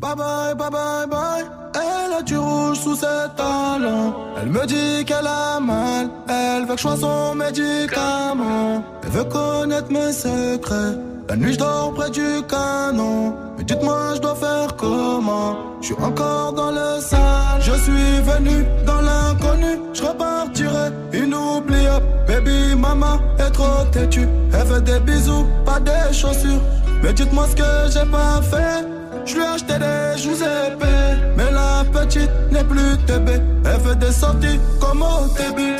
Bye 0.00 0.16
bye, 0.16 0.54
bye 0.54 0.70
bye, 0.70 1.06
bye. 1.06 1.44
Elle 1.74 2.14
a 2.18 2.22
du 2.22 2.38
rouge 2.38 2.78
sous 2.78 2.96
ses 2.96 3.28
talons. 3.36 4.14
Elle 4.40 4.48
me 4.48 4.64
dit 4.64 5.04
qu'elle 5.04 5.26
a 5.26 5.60
mal. 5.60 6.08
Elle 6.26 6.62
veut 6.62 6.74
que 6.74 6.78
je 6.78 6.82
sois 6.82 6.96
son 6.96 7.34
médicament. 7.34 8.82
Elle 9.02 9.10
veut 9.10 9.24
connaître 9.24 9.92
mes 9.92 10.10
secrets. 10.10 10.96
La 11.28 11.36
nuit, 11.36 11.52
je 11.52 11.58
dors 11.58 11.92
près 11.92 12.08
du 12.08 12.42
canon. 12.48 13.34
Mais 13.58 13.64
dites-moi, 13.64 14.14
je 14.14 14.20
dois 14.20 14.36
faire 14.36 14.74
comment? 14.74 15.56
Je 15.82 15.88
suis 15.88 16.02
encore 16.02 16.54
dans 16.54 16.70
le 16.70 16.98
sale. 17.02 17.60
Je 17.60 17.72
suis 17.72 18.20
venu 18.22 18.64
dans 18.86 19.02
l'inconnu. 19.02 19.80
Je 19.92 20.02
repartirai 20.02 20.92
inoubliable. 21.12 22.06
Baby, 22.26 22.74
maman 22.74 23.18
est 23.38 23.50
trop 23.50 23.84
têtue. 23.92 24.28
Elle 24.54 24.66
veut 24.66 24.80
des 24.80 25.00
bisous, 25.00 25.44
pas 25.66 25.78
des 25.78 26.14
chaussures. 26.14 26.62
Mais 27.02 27.12
dites-moi 27.12 27.44
ce 27.50 27.56
que 27.56 27.92
j'ai 27.92 28.10
pas 28.10 28.40
fait. 28.40 28.99
Je 29.26 29.34
lui 29.34 29.42
ai 29.42 29.46
acheté 29.46 29.74
des 29.78 30.42
épais 30.42 31.16
Mais 31.36 31.50
la 31.50 31.84
petite 31.92 32.30
n'est 32.50 32.64
plus 32.64 32.96
TB 33.06 33.28
Elle 33.64 33.80
fait 33.80 33.98
des 33.98 34.12
sorties 34.12 34.60
comme 34.80 35.02
au 35.02 35.26
début. 35.36 35.76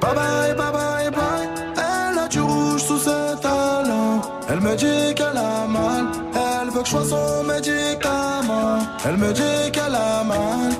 Bye 0.00 0.14
bye, 0.14 0.54
bye 0.54 0.72
bye, 0.72 1.10
bye. 1.10 1.48
Elle 1.76 2.18
a 2.18 2.28
du 2.28 2.40
rouge 2.40 2.82
sous 2.82 2.98
ses 2.98 3.40
talons. 3.42 4.22
Elle 4.48 4.60
me 4.60 4.74
dit 4.74 5.14
qu'elle 5.14 5.36
a 5.36 5.66
mal. 5.66 6.06
Elle 6.34 6.70
veut 6.70 6.80
que 6.80 6.86
je 6.86 6.90
sois 6.90 7.04
son 7.04 7.44
médicament. 7.44 8.78
Elle 9.04 9.16
me 9.18 9.32
dit 9.32 9.70
qu'elle 9.72 9.94
a 9.94 10.24
mal. 10.24 10.72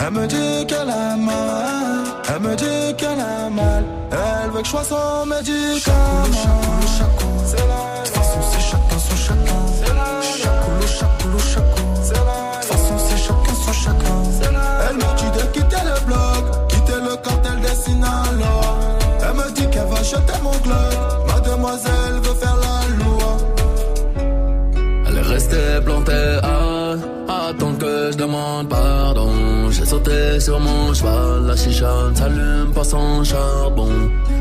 Elle 0.00 0.12
me 0.12 0.26
dit 0.26 0.66
qu'elle 0.66 0.90
a 0.90 1.16
mal. 1.16 2.04
Elle 2.28 2.42
me 2.42 2.54
dit 2.56 2.94
qu'elle 2.96 3.20
a 3.20 3.48
mal. 3.48 3.84
Elle 4.12 4.50
veut 4.50 4.60
que 4.60 4.66
je 4.66 4.70
sois 4.70 4.84
son 4.84 5.26
médicament. 5.26 6.24
C'est 7.46 7.56
la 7.56 8.07
jeter 20.10 20.40
mon 20.42 20.56
glock 20.64 20.94
Mademoiselle 21.28 22.16
veut 22.22 22.38
faire 22.42 22.58
la 22.66 23.04
loi 23.04 23.30
Elle 25.06 25.16
est 25.18 25.28
restée 25.34 25.80
plantée 25.84 26.38
à 26.42 26.68
attendre 27.48 27.78
que 27.78 28.12
je 28.12 28.16
demande 28.16 28.68
pardon. 28.68 29.30
J'ai 29.70 29.84
sauté 29.84 30.40
sur 30.40 30.58
mon 30.60 30.92
cheval, 30.94 31.46
la 31.46 31.56
chicha 31.56 31.92
ne 32.10 32.14
s'allume 32.14 32.72
pas 32.74 32.84
sans 32.84 33.24
charbon. 33.24 33.92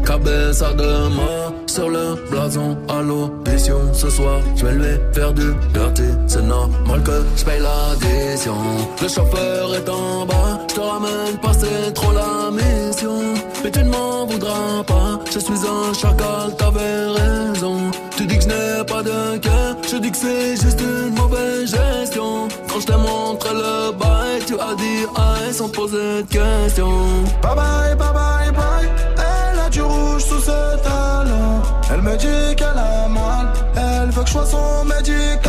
Cabeza 0.06 0.74
de 0.74 1.08
mort 1.16 1.54
sur 1.66 1.90
le 1.90 2.16
blason 2.30 2.78
à 2.88 3.02
l'audition. 3.02 3.80
Ce 3.94 4.10
soir, 4.10 4.40
je 4.56 4.66
vais 4.66 4.74
lui 4.74 4.94
faire 5.14 5.34
du 5.34 5.54
dirty. 5.74 6.10
C'est 6.28 6.42
normal 6.42 7.04
que 7.04 7.24
je 7.36 7.44
paye 7.46 7.62
l'addition. 7.62 8.56
Le 9.02 9.08
chauffeur 9.08 9.76
est 9.76 9.90
en 9.90 10.26
bas, 10.26 10.60
je 10.70 10.76
te 10.76 10.80
ramène 10.80 11.38
pas, 11.42 11.54
c'est 11.54 11.94
trop 11.94 12.12
la 12.12 12.52
mission. 12.52 13.20
Mais 13.64 13.72
tu 13.72 13.80
ne 13.80 13.90
m'en 13.90 14.26
voudras 14.26 14.84
pas, 14.86 15.07
je 15.40 15.46
suis 15.46 15.68
un 15.68 15.94
chacal, 15.94 16.56
t'avais 16.58 17.06
raison. 17.20 17.92
Tu 18.16 18.26
dis 18.26 18.38
que 18.38 18.44
je 18.44 18.48
n'ai 18.48 18.86
pas 18.86 19.04
de 19.04 19.38
cœur, 19.38 19.76
je 19.90 19.98
dis 19.98 20.12
que 20.12 20.18
c'est 20.18 20.56
juste 20.56 20.82
une 20.82 21.14
mauvaise 21.14 21.70
gestion. 21.70 22.48
Quand 22.68 22.80
je 22.80 22.86
t'ai 22.88 22.96
montré 22.96 23.50
le 23.54 23.92
bail, 23.92 24.40
tu 24.48 24.54
as 24.60 24.76
dit 24.76 25.06
aïe 25.16 25.54
sans 25.54 25.70
poser 25.70 25.98
de 25.98 26.22
questions. 26.24 27.24
Bye 27.44 27.56
bye, 27.56 27.96
bye 27.96 28.14
bye, 28.14 28.52
bye 28.52 28.90
Elle 29.18 29.60
a 29.60 29.70
du 29.70 29.82
rouge 29.82 30.24
sous 30.24 30.40
ses 30.40 30.82
talons 30.84 31.62
Elle 31.92 32.02
me 32.02 32.16
dit 32.18 32.56
qu'elle 32.56 32.78
a 32.78 33.08
mal 33.08 33.48
Elle 33.76 34.10
veut 34.10 34.22
que 34.24 34.28
je 34.28 34.34
sois 34.34 34.46
son 34.46 34.86
médicament 34.86 35.47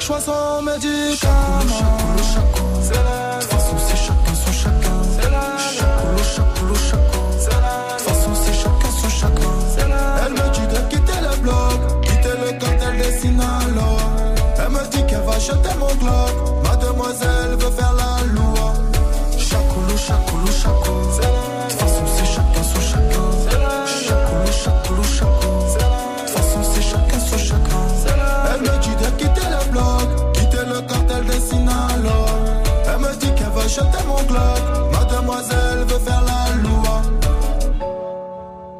que 0.00 0.06
je 0.06 0.20
sois 0.24 0.62
médicament 0.62 1.92
C'est 2.82 2.94
la 2.94 3.36
De 3.36 3.42
toute 3.42 3.50
façon 3.50 3.76
c'est 3.86 3.96
chacun 3.96 4.34
son 4.34 4.52
chacun. 4.52 5.02
C'est 5.14 5.30
la 5.30 5.58
chacun 6.22 6.74
C'est 7.38 7.50
la 7.50 7.76
De 7.86 7.98
toute 7.98 8.08
façon 8.08 8.30
c'est 8.42 8.54
chacun 8.54 8.90
son 9.00 9.08
chacun. 9.08 9.52
C'est 9.76 9.88
la 9.88 10.26
Elle 10.26 10.32
me 10.32 10.50
dit 10.54 10.66
de 10.74 10.80
quitter 10.88 11.20
le 11.22 11.36
bloc 11.42 12.02
Quitter 12.02 12.36
le 12.44 12.52
cartel 12.58 12.96
des 12.98 13.18
Sinaloa 13.18 13.98
Elle 14.58 14.70
me 14.70 14.90
dit 14.90 15.06
qu'elle 15.06 15.22
va 15.22 15.38
jeter 15.38 15.74
mon 15.78 15.94
glock. 15.96 16.64
Mademoiselle 16.64 17.56
veut 17.58 17.70
faire 17.70 17.94
la 17.94 18.24
loi. 18.32 18.72
Chacoulou, 19.38 19.98
chacoulou, 19.98 20.52
chacun 20.62 21.09
jeter 33.70 34.04
mon 34.06 34.22
glock 34.24 34.62
Mademoiselle 34.92 35.84
veut 35.86 35.98
faire 35.98 36.22
la 36.22 36.62
loi 36.62 37.02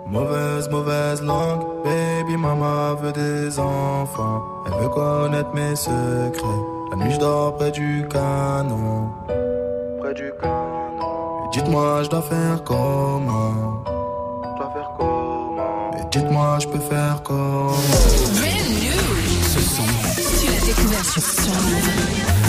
Mauvaise, 0.07 0.69
mauvaise 0.69 1.23
langue, 1.23 1.63
baby 1.85 2.37
mama 2.37 2.97
veut 3.01 3.13
des 3.13 3.61
enfants. 3.61 4.43
Elle 4.67 4.73
veut 4.83 4.89
connaître 4.89 5.55
mes 5.55 5.77
secrets. 5.77 6.63
La 6.91 6.97
nuit 6.97 7.13
je 7.13 7.21
dors 7.21 7.55
près 7.57 7.71
du 7.71 8.09
canon. 8.11 9.09
Près 10.01 10.13
du 10.15 10.33
canon. 10.41 11.49
Dites-moi, 11.53 12.03
je 12.03 12.09
dois 12.09 12.23
faire 12.23 12.65
comment? 12.65 13.85
Je 14.43 14.59
dois 14.59 14.71
faire 14.73 14.91
comment? 14.99 15.91
Dites-moi, 16.11 16.59
je 16.59 16.67
peux 16.67 16.81
faire 16.81 17.23
comment? 17.23 17.71
Brand 18.35 18.69
new. 18.83 19.01
Ce 19.53 19.61
son, 19.61 19.85
tu 20.17 20.47
l'as 20.49 20.67
découvert 20.67 21.05
sur 21.05 21.23
sur 21.23 22.40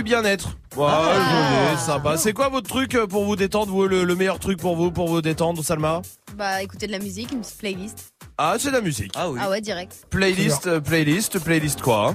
du 0.00 0.04
bien-être. 0.04 0.56
Ouais, 0.76 0.86
journée 0.86 1.76
sympa. 1.78 2.16
C'est 2.16 2.32
quoi 2.32 2.48
votre 2.48 2.68
truc 2.68 2.96
pour 3.08 3.24
vous 3.24 3.36
détendre, 3.36 3.70
vous, 3.70 3.86
le, 3.86 4.04
le 4.04 4.14
meilleur 4.14 4.38
truc 4.38 4.58
pour 4.58 4.74
vous, 4.76 4.90
pour 4.90 5.08
vous 5.08 5.20
détendre, 5.20 5.62
Salma? 5.62 6.00
Bah 6.36 6.62
écouter 6.62 6.86
de 6.86 6.92
la 6.92 6.98
musique, 6.98 7.32
une 7.32 7.40
petite 7.40 7.58
playlist. 7.58 8.12
Ah, 8.38 8.54
c'est 8.58 8.68
de 8.70 8.74
la 8.76 8.80
musique. 8.80 9.12
Ah 9.14 9.30
ouais, 9.30 9.60
direct. 9.60 10.06
Playlist, 10.08 10.66
euh, 10.66 10.80
playlist, 10.80 11.38
playlist 11.40 11.82
quoi 11.82 12.14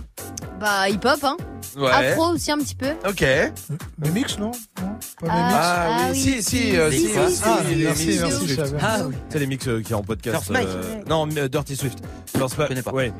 Bah 0.59 0.89
hip-hop, 0.89 1.23
hein. 1.23 1.37
Ouais. 1.77 1.91
Afro 1.91 2.29
aussi 2.29 2.51
un 2.51 2.57
petit 2.57 2.73
peu. 2.75 2.91
Ok. 3.07 3.21
Les 3.21 4.09
mix, 4.11 4.39
non? 4.39 4.51
Non? 4.81 4.94
Pas 5.21 5.27
Ah, 5.29 5.47
mix 5.47 5.57
Ah, 5.57 6.07
oui, 6.11 6.19
si, 6.19 6.43
si, 6.43 6.77
euh, 6.77 6.91
si, 6.91 6.97
si, 6.99 7.07
si, 7.07 7.13
si, 7.13 7.35
si, 7.37 7.41
Ah, 7.45 7.59
les 7.69 7.75
merci, 7.85 8.19
merci, 8.21 8.37
Swift. 8.47 8.75
Ah, 8.81 8.97
oui. 9.07 9.15
C'est 9.29 9.39
les 9.39 9.47
mix 9.47 9.67
euh, 9.67 9.81
qui 9.81 9.93
est 9.93 9.95
en 9.95 10.03
podcast. 10.03 10.51
Euh, 10.51 10.95
Non, 11.07 11.25
Dirty 11.27 11.75
Swift. 11.75 11.99
Je 12.33 12.39
pense 12.39 12.53
pas. 12.55 12.67
Ouais. 12.91 13.13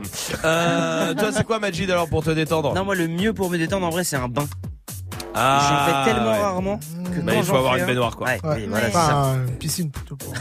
Euh, 0.43 1.13
toi, 1.13 1.29
c'est 1.31 1.45
quoi, 1.45 1.59
Majid, 1.59 1.89
alors, 1.89 2.09
pour 2.09 2.23
te 2.23 2.31
détendre? 2.31 2.73
Non, 2.73 2.83
moi, 2.83 2.95
le 2.95 3.07
mieux 3.07 3.33
pour 3.33 3.49
me 3.49 3.57
détendre, 3.57 3.85
en 3.85 3.91
vrai, 3.91 4.03
c'est 4.03 4.17
un 4.17 4.27
bain. 4.27 4.45
Ah, 5.37 5.67
J'en 5.69 6.05
fais 6.05 6.13
tellement 6.13 6.31
ouais. 6.31 6.41
rarement 6.41 6.77
que 7.13 7.19
Bah, 7.21 7.33
quand 7.33 7.39
il 7.39 7.43
faut 7.43 7.55
avoir 7.57 7.75
une 7.75 7.83
un- 7.83 7.87
baignoire, 7.87 8.15
quoi. 8.15 8.27
Ouais, 8.27 8.39
Ouais. 8.43 8.55
oui, 8.57 8.65
voilà, 8.69 8.91
ça. 8.91 9.35
une 9.47 9.57
piscine 9.57 9.91
plutôt. 9.91 10.15
pour- 10.15 10.31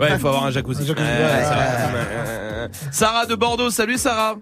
Ouais, 0.00 0.08
il 0.12 0.18
faut 0.18 0.28
avoir 0.28 0.46
un 0.46 0.50
jacuzzi. 0.50 0.90
Un. 0.90 2.68
Sarah 2.90 3.26
de 3.26 3.34
Bordeaux, 3.36 3.70
salut 3.70 3.96
Sarah. 3.98 4.36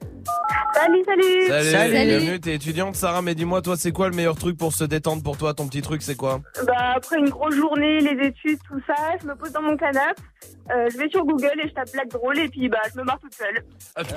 Salut, 0.74 1.02
salut. 1.04 1.48
Salut, 1.72 1.92
bienvenue, 2.06 2.40
t'es 2.40 2.54
étudiante 2.54 2.94
Sarah, 2.94 3.20
mais 3.20 3.34
dis-moi 3.34 3.62
toi 3.62 3.76
c'est 3.76 3.90
quoi 3.90 4.08
le 4.08 4.14
meilleur 4.14 4.36
truc 4.36 4.56
pour 4.56 4.72
se 4.72 4.84
détendre 4.84 5.22
pour 5.22 5.36
toi, 5.36 5.52
ton 5.52 5.66
petit 5.66 5.82
truc 5.82 6.02
c'est 6.02 6.14
quoi? 6.14 6.40
Bah, 6.66 6.92
après 6.96 7.16
une 7.18 7.28
grosse 7.30 7.54
journée, 7.56 8.00
les 8.00 8.28
études, 8.28 8.58
tout 8.68 8.80
ça, 8.86 8.94
je 9.20 9.26
me 9.26 9.34
pose 9.34 9.50
dans 9.52 9.62
mon 9.62 9.76
canapé, 9.76 10.22
euh, 10.70 10.88
je 10.92 10.98
vais 10.98 11.08
sur 11.10 11.24
Google 11.24 11.50
et 11.64 11.68
je 11.68 11.74
tape 11.74 11.90
blague 11.92 12.08
drôle 12.10 12.38
et 12.38 12.48
puis 12.48 12.68
bah 12.68 12.78
je 12.94 12.98
me 13.00 13.04
marre 13.04 13.18
toute 13.20 13.34
seule. 13.34 13.64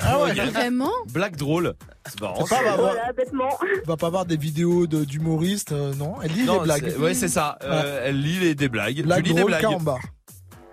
Ah 0.01 0.19
ouais, 0.21 0.33
Vraiment? 0.33 0.91
Blague 1.11 1.35
drôle. 1.35 1.73
C'est 2.07 2.21
marrant. 2.21 2.35
Faut 2.35 2.47
pas 2.47 2.63
ça. 2.63 2.73
avoir- 2.73 2.93
Voilà, 2.93 3.11
bêtement. 3.13 3.49
Tu 3.83 3.87
vas 3.87 3.97
pas 3.97 4.07
avoir 4.07 4.25
des 4.25 4.37
vidéos 4.37 4.85
de- 4.87 5.03
d'humoristes, 5.03 5.71
euh, 5.71 5.93
non? 5.95 6.15
Elle 6.23 6.31
lit 6.31 6.43
Non, 6.43 6.59
les 6.59 6.63
blagues. 6.65 6.89
c'est- 6.91 6.97
Ouais, 6.97 7.13
c'est 7.15 7.27
ça. 7.27 7.57
Euh, 7.63 8.01
elle 8.05 8.21
lit 8.21 8.37
les, 8.39 8.55
des 8.55 8.69
blagues. 8.69 9.01
Blague 9.03 9.23
tu 9.23 9.29
lis 9.29 9.33
des 9.35 9.39
drôle, 9.41 9.51
blagues. 9.51 9.65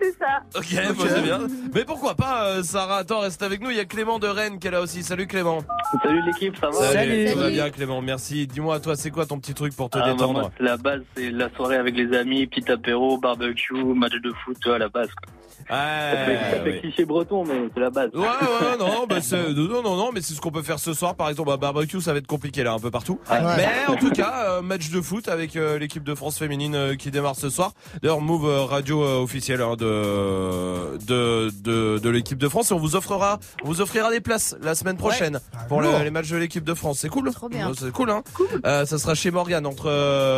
C'est 0.00 0.16
ça. 0.18 0.42
Ok, 0.54 0.96
bon, 0.96 1.04
c'est 1.08 1.22
bien. 1.22 1.40
Mais 1.74 1.84
pourquoi 1.84 2.14
pas, 2.14 2.46
euh, 2.46 2.62
Sarah 2.62 2.98
Attends, 2.98 3.20
reste 3.20 3.42
avec 3.42 3.60
nous. 3.60 3.70
Il 3.70 3.76
y 3.76 3.80
a 3.80 3.84
Clément 3.84 4.18
de 4.18 4.26
Rennes 4.28 4.58
qui 4.58 4.68
est 4.68 4.70
là 4.70 4.80
aussi. 4.80 5.02
Salut 5.02 5.26
Clément. 5.26 5.58
Salut 6.02 6.22
l'équipe, 6.24 6.56
ça 6.56 6.68
va 6.68 7.32
Tout 7.32 7.38
va 7.38 7.50
bien 7.50 7.70
Clément, 7.70 8.00
merci. 8.00 8.46
Dis-moi, 8.46 8.80
toi, 8.80 8.96
c'est 8.96 9.10
quoi 9.10 9.26
ton 9.26 9.38
petit 9.38 9.54
truc 9.54 9.74
pour 9.74 9.90
te 9.90 9.98
Ah, 9.98 10.02
bah, 10.02 10.12
détendre 10.12 10.32
moi, 10.40 10.50
c'est 10.56 10.64
la 10.64 10.76
base, 10.76 11.02
c'est 11.16 11.30
la 11.30 11.50
soirée 11.50 11.76
avec 11.76 11.96
les 11.96 12.16
amis, 12.16 12.46
petit 12.46 12.70
apéro, 12.70 13.18
barbecue, 13.18 13.74
match 13.74 14.12
de 14.22 14.32
foot, 14.44 14.56
vois, 14.64 14.78
la 14.78 14.88
base. 14.88 15.08
Quoi. 15.08 15.32
Ouais. 15.70 16.78
cliché 16.80 17.04
breton, 17.04 17.44
mais 17.44 17.68
c'est 17.74 17.80
la 17.80 17.90
base. 17.90 18.10
Ouais, 18.14 18.20
ouais, 18.22 18.76
non, 18.78 19.06
bah 19.08 19.20
c'est, 19.20 19.52
non, 19.54 19.82
non, 19.82 19.96
non, 19.96 20.10
mais 20.12 20.20
c'est 20.20 20.34
ce 20.34 20.40
qu'on 20.40 20.50
peut 20.50 20.62
faire 20.62 20.78
ce 20.78 20.92
soir. 20.94 21.14
Par 21.14 21.28
exemple, 21.28 21.48
bah, 21.50 21.56
barbecue, 21.56 22.00
ça 22.00 22.12
va 22.12 22.18
être 22.18 22.26
compliqué 22.26 22.62
là, 22.62 22.72
un 22.72 22.78
peu 22.78 22.90
partout. 22.90 23.18
Ouais. 23.30 23.38
Mais 23.56 23.68
en 23.88 23.96
tout 23.96 24.10
cas, 24.10 24.44
euh, 24.58 24.62
match 24.62 24.90
de 24.90 25.00
foot 25.00 25.28
avec 25.28 25.56
euh, 25.56 25.78
l'équipe 25.78 26.04
de 26.04 26.14
France 26.14 26.38
féminine 26.38 26.74
euh, 26.74 26.94
qui 26.96 27.10
démarre 27.10 27.36
ce 27.36 27.50
soir. 27.50 27.72
D'ailleurs, 28.02 28.20
Move 28.20 28.46
Radio 28.66 29.02
euh, 29.02 29.22
officiel 29.22 29.60
hein, 29.62 29.74
de 29.76 30.96
de 31.06 31.50
de, 31.62 31.98
de 31.98 32.10
l'équipe 32.10 32.38
de 32.38 32.48
France. 32.48 32.70
Et 32.70 32.74
on 32.74 32.78
vous 32.78 32.96
offrera, 32.96 33.38
on 33.64 33.66
vous 33.68 33.80
offrira 33.80 34.10
des 34.10 34.20
places 34.20 34.56
la 34.62 34.74
semaine 34.74 34.96
prochaine 34.96 35.40
pour 35.68 35.80
le- 35.80 35.88
lourd. 35.90 35.98
les 36.00 36.10
matchs 36.10 36.30
de 36.30 36.36
l'équipe 36.36 36.64
de 36.64 36.74
France. 36.74 36.98
C'est 37.00 37.08
cool. 37.08 37.30
Trop 37.32 37.48
bien. 37.48 37.70
C'est 37.78 37.92
cool, 37.92 38.10
hein. 38.10 38.22
Euh, 38.64 38.86
ça 38.86 38.98
sera 38.98 39.14
chez 39.14 39.30
Morgan 39.30 39.66
entre 39.66 39.88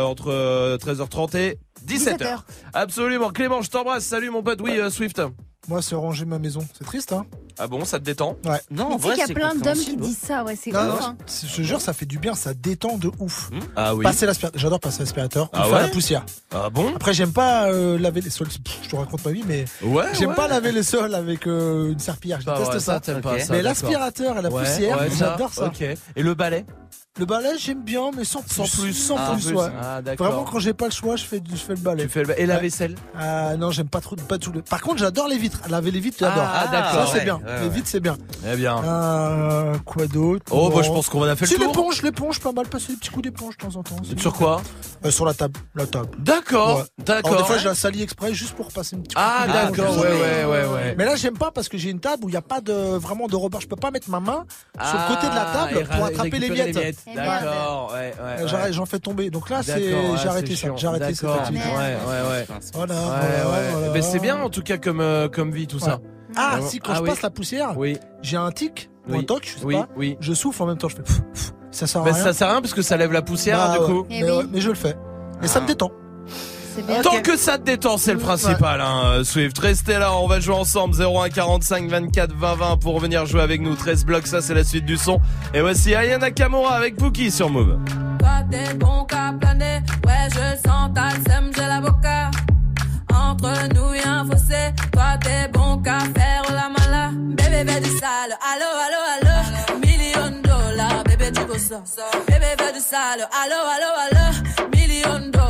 entre 0.05 0.31
euh, 0.31 0.77
13h30 0.77 1.37
et 1.37 1.59
17h. 1.87 2.17
17h. 2.17 2.37
Absolument. 2.73 3.29
Clément, 3.29 3.61
je 3.61 3.69
t'embrasse. 3.69 4.03
Salut 4.05 4.29
mon 4.29 4.43
pote. 4.43 4.59
Oui, 4.61 4.77
euh, 4.77 4.89
Swift. 5.01 5.21
Moi, 5.67 5.81
c'est 5.81 5.93
ranger 5.95 6.25
ma 6.25 6.37
maison. 6.39 6.61
C'est 6.77 6.83
triste, 6.85 7.11
hein 7.13 7.25
Ah 7.59 7.67
bon, 7.67 7.85
ça 7.85 7.99
te 7.99 8.03
détend? 8.03 8.35
Ouais. 8.45 8.59
Non, 8.71 8.89
Mais 8.89 8.95
tu 8.97 9.01
sais 9.03 9.09
qu'il 9.09 9.17
y 9.19 9.31
a 9.31 9.33
plein 9.33 9.55
d'hommes 9.55 9.77
qui 9.77 9.95
disent 9.95 10.17
ça, 10.17 10.43
ouais, 10.43 10.55
c'est 10.55 10.71
Non, 10.71 10.79
ouf. 10.79 10.99
non, 10.99 11.05
hein. 11.05 11.17
je 11.27 11.47
je 11.47 11.55
te 11.57 11.61
jure, 11.61 11.79
ça 11.81 11.93
fait 11.93 12.05
du 12.07 12.17
bien, 12.19 12.33
ça 12.35 12.53
détend 12.55 12.97
de 12.97 13.11
ouf. 13.19 13.49
Ah 13.75 13.93
oui. 13.95 14.03
Passer 14.03 14.25
l'aspirateur, 14.25 14.59
j'adore 14.59 14.79
passer 14.79 14.99
l'aspirateur 14.99 15.49
Ah 15.53 15.63
faire 15.65 15.73
ouais? 15.73 15.81
la 15.81 15.87
poussière. 15.89 16.25
Ah 16.53 16.69
bon? 16.71 16.91
Après, 16.95 17.13
j'aime 17.13 17.31
pas 17.33 17.65
euh, 17.71 17.97
laver 17.99 18.21
les 18.21 18.29
sols. 18.31 18.47
Pff, 18.47 18.79
Je 18.83 18.89
te 18.89 18.95
raconte 18.95 19.23
ma 19.25 19.31
vie, 19.31 19.43
mais 19.47 19.65
Ouais. 19.83 20.05
j'aime 20.13 20.29
ouais. 20.29 20.35
pas 20.35 20.47
laver 20.47 20.71
les 20.71 20.83
sols 20.83 21.13
avec 21.15 21.45
euh, 21.47 21.91
une 21.91 21.99
serpillière. 21.99 22.41
Je 22.41 22.49
Ah 22.49 22.53
déteste 22.57 22.73
ouais, 22.73 22.79
ça. 22.79 22.99
t'aimes 22.99 23.21
pas 23.21 23.33
Ok. 23.33 23.39
ça, 23.41 23.45
mais 23.53 23.61
d'accord. 23.61 23.63
l'aspirateur 23.63 24.37
et 24.37 24.41
la 24.41 24.49
Ouais, 24.49 24.63
poussière, 24.63 24.99
ouais, 24.99 25.09
ça, 25.09 25.15
j'adore 25.15 25.53
ça. 25.53 25.65
Ok. 25.67 25.81
Et 25.81 25.97
le 26.23 26.33
balai? 26.35 26.65
Le 27.19 27.25
balai, 27.25 27.49
j'aime 27.59 27.83
bien, 27.83 28.09
mais 28.15 28.23
sans 28.23 28.41
plus. 28.41 28.55
Sans 28.65 28.81
plus. 28.81 28.93
Sans 28.93 29.15
Ah, 29.19 29.31
plus, 29.33 29.47
plus. 29.47 29.55
ouais. 29.57 29.67
Ah. 29.83 29.99
Vraiment, 30.17 30.43
quand 30.45 30.59
j'ai 30.59 30.73
pas 30.73 30.85
le 30.85 30.91
choix, 30.91 31.17
je 31.17 31.25
fais, 31.25 31.41
je 31.51 31.57
fais 31.57 31.73
le 31.73 31.79
balai. 31.81 32.03
Tu 32.03 32.09
fais 32.09 32.21
le 32.21 32.27
ba- 32.27 32.37
Et 32.37 32.45
la 32.45 32.57
vaisselle 32.57 32.95
Ah 33.19 33.57
non, 33.57 33.69
j'aime 33.69 33.89
pas 33.89 33.99
trop, 33.99 34.15
pas 34.15 34.37
tout 34.37 34.53
le. 34.53 34.61
Par 34.61 34.79
contre, 34.79 34.99
j'adore 34.99 35.27
les 35.27 35.37
vitres. 35.37 35.59
Laver 35.69 35.91
les 35.91 35.99
vitres, 35.99 36.15
j'adore. 36.21 36.41
Ah, 36.41 36.69
d'accord. 36.71 37.07
Ça, 37.07 37.11
c'est 37.11 37.17
ouais, 37.19 37.23
bien. 37.25 37.35
ouais, 37.45 37.63
les 37.63 37.69
vitres, 37.69 37.89
c'est 37.89 37.99
bien. 37.99 38.17
Eh 38.49 38.55
bien. 38.55 38.81
Euh, 38.81 39.75
quoi 39.85 40.07
d'autre 40.07 40.45
Oh, 40.51 40.69
Bon. 40.69 40.77
bah, 40.77 40.83
je 40.83 40.89
pense 40.89 41.09
qu'on 41.09 41.19
en 41.19 41.23
a 41.27 41.35
fait 41.35 41.47
Si 41.47 41.55
le 41.55 41.65
tour. 41.65 41.67
l'éponge, 41.73 42.01
l'éponge, 42.01 42.39
pas 42.39 42.53
mal 42.53 42.67
passer 42.67 42.93
des 42.93 42.97
petits 42.97 43.09
coups 43.09 43.23
d'éponge 43.23 43.57
de 43.57 43.67
temps 43.67 43.75
en 43.75 43.83
temps. 43.83 43.97
Sur 44.17 44.31
quoi 44.33 44.61
Euh, 45.03 45.11
Sur 45.11 45.25
la 45.25 45.33
table, 45.33 45.59
la 45.75 45.87
table. 45.87 46.07
D'accord. 46.17 46.85
D'accord. 46.97 47.35
Des 47.39 47.43
fois, 47.43 47.57
je 47.57 47.65
la 47.67 47.75
salis 47.75 48.03
exprès 48.03 48.33
juste 48.33 48.53
pour 48.53 48.71
passer 48.71 48.95
une 48.95 49.03
petite. 49.03 49.17
Ah, 49.19 49.47
d'accord. 49.51 49.97
Ouais, 49.99 50.07
ouais, 50.13 50.45
ouais, 50.45 50.65
ouais. 50.65 50.95
Mais 50.97 51.03
là, 51.03 51.17
j'aime 51.17 51.37
pas 51.37 51.51
parce 51.51 51.67
que 51.67 51.77
j'ai 51.77 51.89
une 51.89 51.99
table 51.99 52.23
où 52.23 52.29
il 52.29 52.31
n'y 52.31 52.37
a 52.37 52.41
pas 52.41 52.61
de 52.61 52.71
vraiment 52.71 53.27
de 53.27 53.35
rebord. 53.35 53.59
Je 53.59 53.67
peux 53.67 53.75
pas 53.75 53.91
mettre 53.91 54.09
ma 54.09 54.21
main 54.21 54.45
sur 54.81 54.97
le 54.97 55.13
côté 55.13 55.27
de 55.27 55.35
la 55.35 55.45
table 55.45 55.87
pour 55.89 55.99
ra- 56.03 56.07
attraper 56.07 56.39
les 56.39 56.49
miettes. 56.49 56.99
Eh. 57.07 57.15
D'accord. 57.15 57.91
Ouais, 57.93 57.99
ouais. 57.99 58.13
Euh, 58.19 58.63
ouais. 58.63 58.71
J'en 58.73 58.85
fais 58.85 58.99
tomber. 58.99 59.29
Donc 59.29 59.49
là, 59.49 59.61
c'est 59.63 59.79
j'ai 60.21 60.27
arrêté 60.27 60.55
ça. 60.55 60.67
J'ai 60.75 60.87
arrêté 60.87 61.05
activité. 61.05 61.27
Ouais, 61.27 61.97
ouais, 62.07 62.29
ouais. 62.29 62.45
Voilà. 62.73 62.93
Ouais, 62.95 62.99
voilà, 63.05 63.49
ouais. 63.49 63.69
voilà. 63.71 63.89
Ben, 63.89 64.01
c'est 64.01 64.19
bien 64.19 64.37
en 64.41 64.49
tout 64.49 64.61
cas 64.61 64.77
comme 64.77 65.01
euh, 65.01 65.27
comme 65.29 65.51
vie 65.51 65.67
tout 65.67 65.79
ça. 65.79 65.99
Ah, 66.35 66.59
si 66.61 66.79
quand 66.79 66.91
Ah 66.93 66.97
je 66.97 67.01
oui. 67.01 67.09
passe 67.09 67.21
la 67.21 67.29
poussière, 67.29 67.77
Oui. 67.77 67.97
j'ai 68.21 68.37
un 68.37 68.51
tic 68.51 68.89
ou 69.09 69.13
un 69.15 69.17
Oui. 69.17 69.25
toc, 69.25 69.43
je 69.43 69.59
sais 69.59 69.65
Oui, 69.65 69.75
pas. 69.75 69.87
oui. 69.97 70.17
Je 70.21 70.33
souffle 70.33 70.63
en 70.63 70.67
même 70.67 70.77
temps, 70.77 70.87
je 70.87 70.95
fais. 70.95 71.01
pff, 71.03 71.21
pff. 71.33 71.51
Ça 71.71 71.87
sert 71.87 72.01
à 72.01 72.05
Ben, 72.05 72.13
rien. 72.13 72.23
ça 72.23 72.33
sert 72.33 72.47
à 72.47 72.51
rien 72.51 72.61
parce 72.61 72.73
que 72.73 72.81
ça 72.81 72.95
lève 72.97 73.11
la 73.11 73.21
poussière 73.21 73.57
Bah, 73.57 73.77
du 73.79 73.85
coup. 73.85 74.05
Eh 74.09 74.21
Mais, 74.23 74.31
oui. 74.31 74.37
ouais, 74.37 74.43
mais 74.51 74.61
je 74.61 74.69
le 74.69 74.75
fais. 74.75 74.95
Et 75.43 75.47
ça 75.47 75.59
me 75.59 75.67
détend. 75.67 75.91
Bien. 76.77 77.01
Tant 77.01 77.21
que 77.21 77.37
ça 77.37 77.57
te 77.57 77.63
détend, 77.63 77.97
c'est 77.97 78.13
le 78.13 78.19
principal, 78.19 78.81
hein, 78.81 79.01
euh, 79.05 79.23
Swift. 79.23 79.57
Restez 79.59 79.97
là, 79.99 80.15
on 80.15 80.27
va 80.27 80.39
jouer 80.39 80.55
ensemble. 80.55 80.95
01 81.01 81.29
45 81.29 81.89
24 81.89 82.33
20 82.33 82.55
20 82.55 82.77
pour 82.77 82.99
venir 82.99 83.25
jouer 83.25 83.41
avec 83.41 83.61
nous. 83.61 83.75
13 83.75 84.05
blocs, 84.05 84.27
ça 84.27 84.41
c'est 84.41 84.53
la 84.53 84.63
suite 84.63 84.85
du 84.85 84.97
son. 84.97 85.19
Et 85.53 85.61
voici 85.61 85.93
Ayana 85.93 86.31
Kamura 86.31 86.75
avec 86.75 86.95
Pookie 86.95 87.31
sur 87.31 87.49
Move. 87.49 87.77
Toi 88.19 88.29
t'es 88.49 88.73
bon 88.75 89.05
qu'à 89.05 89.33
planer, 89.39 89.81
ouais 90.05 90.29
je 90.29 90.69
sens 90.69 90.89
ta 90.93 91.09
sème, 91.29 91.51
j'ai 91.55 91.61
l'avocat. 91.67 92.31
Entre 93.13 93.73
nous 93.73 93.93
y'a 93.93 94.19
un 94.21 94.25
fossé, 94.25 94.71
toi 94.91 95.17
t'es 95.21 95.47
bon 95.51 95.77
qu'à 95.81 95.99
faire 95.99 96.43
la 96.49 96.69
mala. 96.69 97.09
Bébé 97.13 97.71
fais 97.71 97.81
du 97.81 97.89
sale, 97.89 98.37
allo 98.41 98.69
allo 98.85 99.01
allo. 99.13 99.79
Million 99.79 100.41
dollars, 100.41 101.03
bébé 101.05 101.31
tu 101.33 101.41
veux 101.41 101.59
ça. 101.59 101.81
Bébé 102.27 102.45
fais 102.57 102.73
du 102.73 102.79
sale, 102.79 103.27
allo 103.43 103.55
allo 103.75 103.89
allo. 104.05 104.69
Million 104.73 105.19
dollars, 105.31 105.40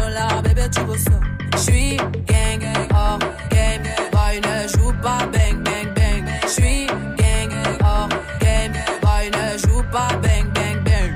tu 0.72 0.98
ça? 0.98 1.12
J'suis 1.58 1.98
gang, 2.28 2.64
hors 2.94 3.20
game, 3.50 3.84
boy 4.12 4.40
ne 4.42 4.68
joue 4.68 4.94
pas 5.02 5.26
bang 5.34 5.62
bang 5.64 5.94
bang. 5.96 6.26
J'suis 6.48 6.88
gang, 7.18 7.52
hors 7.84 8.10
game, 8.40 8.74
boy 9.02 9.30
ne 9.36 9.58
joue 9.58 9.84
pas 9.92 10.14
bang 10.24 10.48
bang 10.54 10.84
bang. 10.84 11.12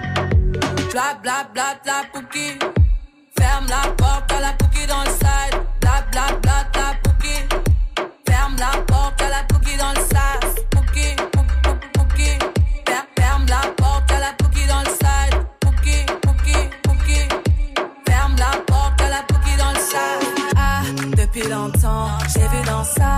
Bla 0.91 1.17
bla 1.21 1.47
bla 1.53 1.75
bla 1.83 2.03
pouki. 2.13 2.59
Ferme 3.37 3.67
la 3.69 3.91
porte 3.91 4.31
à 4.31 4.39
la 4.39 4.53
pouki 4.53 4.85
dans 4.87 5.03
le 5.03 5.09
side. 5.09 5.55
Bla 5.81 6.03
bla 6.11 6.25
bla 6.41 6.54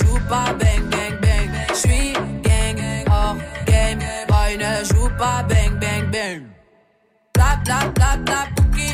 Joue 0.00 0.18
pas 0.28 0.52
bang, 0.58 0.82
bang, 0.90 1.14
bang. 1.22 1.50
J'suis 1.74 2.12
gang, 2.42 2.78
hors 3.10 3.36
game. 3.66 3.98
Boy 4.28 4.56
ne 4.56 4.84
joue 4.84 5.08
pas 5.18 5.42
bang, 5.48 5.78
bang, 5.80 6.10
bang. 6.10 6.42
Bla 7.34 7.56
bla 7.64 7.78
bla 7.94 8.16
bla 8.16 8.46
pouki. 8.56 8.90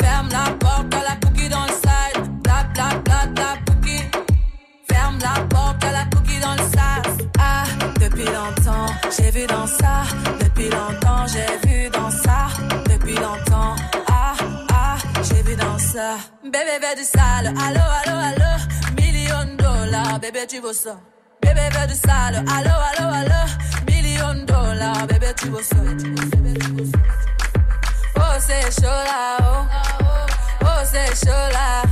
Ferme 0.00 0.28
la 0.30 0.50
porte 0.58 0.94
à 0.94 1.02
la 1.08 1.16
pouki 1.16 1.48
dans 1.48 1.64
le 1.64 1.72
side. 1.72 2.42
Bla 2.42 2.64
bla 2.74 2.88
bla 3.04 3.26
bla 3.34 3.56
pouki. 3.66 3.98
Ferme 4.88 5.18
la 5.20 5.42
porte 5.48 5.84
à 5.84 5.92
la 5.92 6.04
pouki 6.10 6.38
dans 6.40 6.54
le 6.54 6.66
sas. 6.74 7.26
Ah, 7.38 7.64
depuis 8.00 8.24
longtemps, 8.24 8.86
j'ai 9.16 9.30
vu 9.30 9.46
dans 9.46 9.66
ça. 9.66 10.04
Depuis 10.40 10.70
longtemps, 10.70 11.26
j'ai 11.26 11.68
vu 11.68 11.88
dans 11.90 12.10
ça. 12.10 12.48
Depuis 12.90 13.14
longtemps, 13.14 13.76
ah 14.08 14.34
ah, 14.72 14.96
j'ai 15.22 15.42
vu 15.42 15.56
dans 15.56 15.78
ça. 15.78 16.16
Bébé 16.44 16.76
veut 16.82 16.96
du 16.96 17.04
sale. 17.04 17.46
Allo 17.66 17.84
allo 18.00 18.18
allo. 18.18 18.79
Bébé 20.20 20.46
tu 20.48 20.60
veux 20.60 20.72
ça. 20.72 20.96
Bébé 21.42 21.60
veut 21.72 21.86
du 21.86 21.94
sale. 21.94 22.36
Allo 22.36 22.70
allo 22.90 23.08
allo. 23.12 23.42
Million 23.86 24.44
dollars, 24.44 25.06
bébé 25.06 25.32
tu 25.36 25.48
veux 25.48 25.62
ça. 25.62 25.76
Oh, 28.16 28.36
c'est 28.38 28.70
chaud 28.80 28.86
là, 28.86 29.38
oh. 29.40 29.66
Oh, 30.62 30.66
c'est 30.84 31.14
chaud 31.26 31.48
là. 31.52 31.82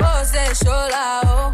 Oh, 0.00 0.04
c'est 0.24 0.64
chaud 0.64 0.70
là, 0.90 1.20
oh. 1.24 1.52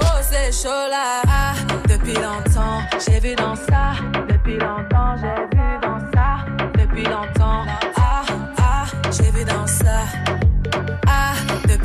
Oh, 0.00 0.04
c'est 0.22 0.52
chaud 0.52 0.68
là. 0.68 1.22
Ah, 1.28 1.52
depuis 1.88 2.14
longtemps, 2.14 2.80
j'ai 3.04 3.20
vu 3.20 3.34
dans 3.34 3.56
ça. 3.56 3.94
Depuis 4.28 4.58
longtemps, 4.58 5.16
j'ai 5.16 5.56
vu 5.56 5.80
dans 5.82 6.00
ça. 6.12 6.44
Depuis 6.78 7.04
longtemps, 7.04 7.64
ah, 7.96 8.22
ah, 8.58 8.84
j'ai 9.10 9.30
vu 9.30 9.44
dans 9.44 9.66
ça. 9.66 10.29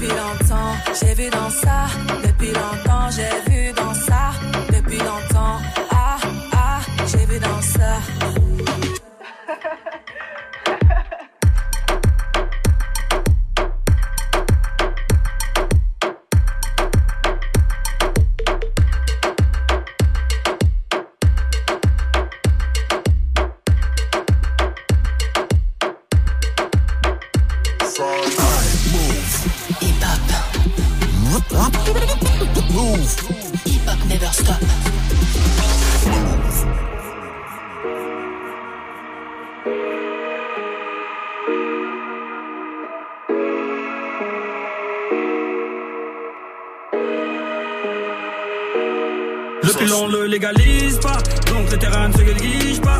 Depuis 0.05 0.17
longtemps, 0.17 0.75
j'ai 1.01 1.13
vu 1.15 1.29
dans 1.31 1.49
ça. 1.49 1.87
Depuis 2.23 2.51
longtemps, 2.53 3.09
j'ai 3.09 3.51
vu 3.51 3.73
dans 3.73 3.93
ça. 3.95 4.14
Le 49.75 49.79
pilon 49.79 50.07
le 50.07 50.25
légalise 50.25 50.97
pas, 50.99 51.17
donc 51.49 51.69
le 51.69 51.77
terrain 51.77 52.07
ne 52.07 52.13
se 52.13 52.21
néglige 52.21 52.79
pas. 52.79 52.99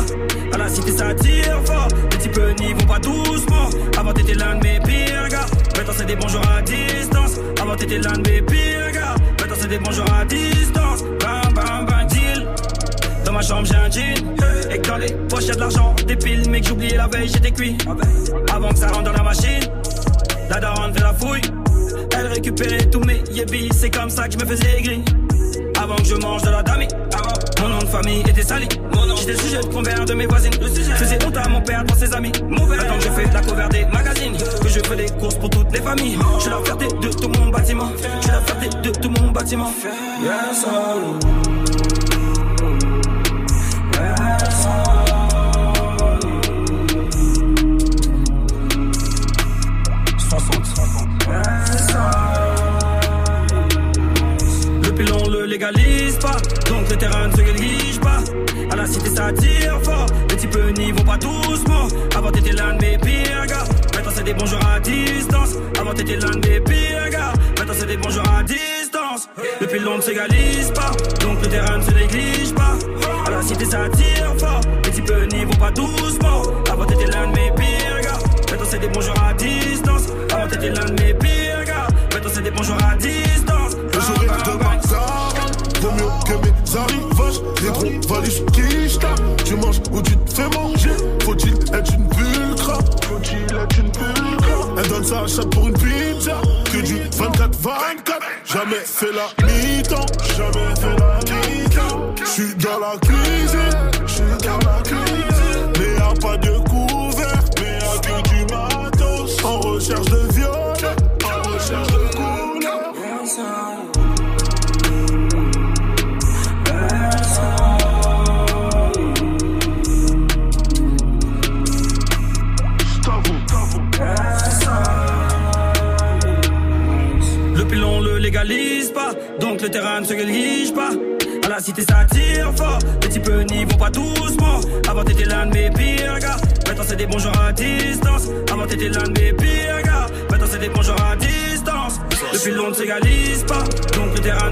À 0.52 0.58
la 0.58 0.68
cité 0.68 0.92
ça 0.92 1.14
tire 1.14 1.58
fort, 1.64 1.88
les 2.12 2.18
types 2.18 2.38
n'y 2.60 2.74
vont 2.74 2.86
pas 2.86 2.98
doucement. 2.98 3.70
Avant 3.96 4.12
t'étais 4.12 4.34
l'un 4.34 4.56
de 4.56 4.62
mes 4.62 4.78
pires 4.80 5.28
gars, 5.30 5.46
maintenant 5.74 5.94
c'est 5.96 6.04
des 6.04 6.16
bonjours 6.16 6.42
à 6.54 6.60
distance. 6.60 7.40
Avant 7.62 7.76
t'étais 7.76 7.98
l'un 7.98 8.12
de 8.12 8.30
mes 8.30 8.42
pires 8.42 8.92
gars, 8.92 9.14
maintenant 9.40 9.56
c'est 9.58 9.68
des 9.68 9.78
bonjours 9.78 10.04
à 10.12 10.24
distance. 10.26 11.02
Bam 11.18 11.54
bam 11.54 11.86
bam 11.86 12.06
deal. 12.08 12.46
Dans 13.24 13.32
ma 13.32 13.40
chambre 13.40 13.66
j'ai 13.66 13.76
un 13.76 13.90
jean, 13.90 14.70
et 14.70 14.78
que 14.78 14.86
dans 14.86 14.98
les 14.98 15.12
poches 15.30 15.46
y'a 15.46 15.54
de 15.54 15.60
l'argent, 15.60 15.94
des 16.06 16.16
piles, 16.16 16.44
mais 16.50 16.60
que 16.60 16.68
j'oubliais 16.68 16.98
la 16.98 17.08
veille 17.08 17.28
j'étais 17.32 17.52
cuit. 17.52 17.78
Avant 18.54 18.68
que 18.68 18.78
ça 18.78 18.88
rentre 18.88 19.04
dans 19.04 19.12
la 19.12 19.22
machine, 19.22 19.64
la 20.50 20.60
daronne 20.60 20.92
fait 20.92 21.02
la 21.02 21.14
fouille. 21.14 21.40
Elle 22.14 22.26
récupérait 22.26 22.84
tous 22.90 23.00
mes 23.00 23.22
yébis, 23.32 23.70
c'est 23.74 23.90
comme 23.90 24.10
ça 24.10 24.28
que 24.28 24.34
je 24.34 24.38
me 24.38 24.44
faisais 24.44 24.78
aigri. 24.78 25.02
Avant 25.86 25.94
que 25.94 26.04
je 26.04 26.16
mange 26.16 26.42
de 26.42 26.50
la 26.50 26.64
dami, 26.64 26.88
mon 27.62 27.68
nom 27.68 27.78
de 27.78 27.86
famille 27.86 28.20
était 28.28 28.42
sali. 28.42 28.66
J'étais 29.20 29.40
sujet 29.40 29.60
de 29.60 29.66
convers 29.66 30.04
de 30.04 30.14
mes 30.14 30.26
voisines. 30.26 30.52
Le 30.60 30.66
sujet 30.66 30.90
faisait 30.94 31.24
honte 31.24 31.36
à 31.36 31.48
mon 31.48 31.60
père 31.60 31.84
dans 31.84 31.94
ses 31.94 32.12
amis. 32.12 32.32
Mauvais. 32.48 32.76
Attends 32.80 32.98
que 32.98 33.04
je 33.04 33.10
fais 33.10 33.32
la 33.32 33.40
cover 33.40 33.68
des 33.70 33.84
magazines, 33.84 34.36
que 34.36 34.68
je 34.68 34.80
fais 34.80 34.96
des 34.96 35.08
courses 35.10 35.36
pour 35.36 35.48
toutes 35.48 35.70
les 35.72 35.80
familles. 35.80 36.18
Je 36.38 36.40
suis 36.40 36.50
la 36.50 36.58
fierté 36.58 36.86
de 36.88 37.08
tout 37.08 37.28
mon 37.38 37.50
bâtiment. 37.50 37.88
Je 37.94 38.22
suis 38.22 38.32
la 38.32 38.40
fierté 38.40 38.68
de 38.82 38.90
tout 38.98 39.10
mon 39.10 39.30
bâtiment. 39.30 39.72
Yes, 40.24 40.66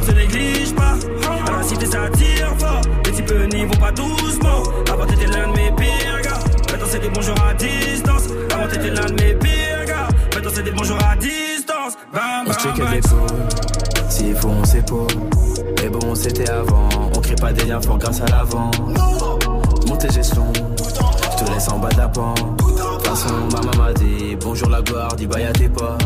se 0.05 0.13
néglige 0.13 0.75
pas. 0.75 0.95
À 1.47 1.57
la 1.59 1.63
cité 1.63 1.87
ça 1.87 2.09
tire 2.11 2.55
fort, 2.59 2.81
les 3.05 3.13
types 3.13 3.33
n'y 3.53 3.65
vont 3.65 3.81
pas 3.81 3.93
doucement. 3.93 4.63
Avant 4.93 5.07
t'étais 5.07 5.27
l'un 5.27 5.49
de 5.49 5.57
mes 5.57 5.71
pires 5.73 6.21
gars, 6.23 6.39
maintenant 6.71 6.87
c'est 6.91 7.01
des 7.01 7.09
bonjours 7.09 7.45
à 7.49 7.55
distance. 7.55 8.25
Avant 8.53 8.69
t'étais 8.69 8.91
l'un 8.91 9.07
de 9.07 9.23
mes 9.23 9.35
pires 9.35 9.85
gars, 9.87 10.09
maintenant 10.35 10.51
c'est 10.55 10.63
des 10.63 10.73
bonjours 10.73 10.99
à 11.11 11.17
distance. 11.17 11.95
Bam, 12.13 12.47
On 12.47 12.53
se 12.53 12.59
bam, 12.59 12.75
check 12.75 12.85
bam. 12.85 12.95
l'épaule, 12.95 14.09
s'il 14.09 14.35
faut 14.37 14.49
on 14.49 14.65
s'épaule. 14.65 15.07
Mais 15.83 15.89
bon, 15.89 16.15
c'était 16.15 16.51
avant, 16.51 16.89
on 17.17 17.21
crée 17.21 17.35
pas 17.37 17.53
des 17.53 17.65
liens 17.65 17.81
forts 17.81 17.99
grâce 17.99 18.21
à 18.21 18.27
l'avant. 18.27 18.71
Monter 19.87 20.11
gestion, 20.11 20.53
je 20.57 21.45
te 21.45 21.51
laisse 21.51 21.69
en 21.69 21.79
dépend. 21.79 22.35
De 22.35 22.41
toute 22.57 22.64
façon, 23.15 23.35
maman 23.53 23.77
m'a 23.77 23.93
dit 23.93 24.37
bonjour 24.41 24.69
la 24.69 24.83
gloire, 24.83 25.15
dis 25.17 25.27
bye 25.27 25.45
à 25.45 25.53
tes 25.53 25.69
pas. 25.69 25.97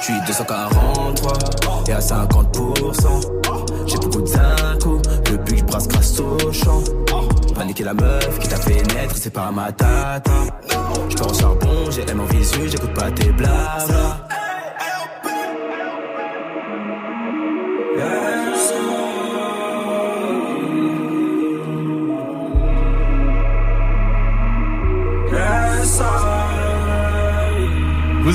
Je 0.00 0.04
suis 0.04 0.20
243 0.26 1.32
et 1.88 1.92
à 1.92 1.98
50%. 1.98 3.86
J'ai 3.86 3.98
beaucoup 3.98 4.22
de 4.22 4.26
zinco 4.26 5.00
depuis 5.30 5.54
que 5.54 5.60
je 5.60 5.64
brasse 5.64 5.88
grâce 5.88 6.20
au 6.20 6.52
champ. 6.52 6.82
Paniquer 7.54 7.84
la 7.84 7.94
meuf 7.94 8.38
qui 8.38 8.48
t'a 8.48 8.56
fait 8.56 8.82
naître, 8.94 9.16
c'est 9.16 9.32
pas 9.32 9.50
ma 9.50 9.72
tata. 9.72 10.32
Je 11.08 11.22
au 11.22 11.34
charbon, 11.34 11.90
j'ai 11.90 12.02
M 12.08 12.20
en 12.20 12.24
visu, 12.24 12.68
j'écoute 12.68 12.94
pas 12.94 13.10
tes 13.10 13.30
blabla. 13.30 14.25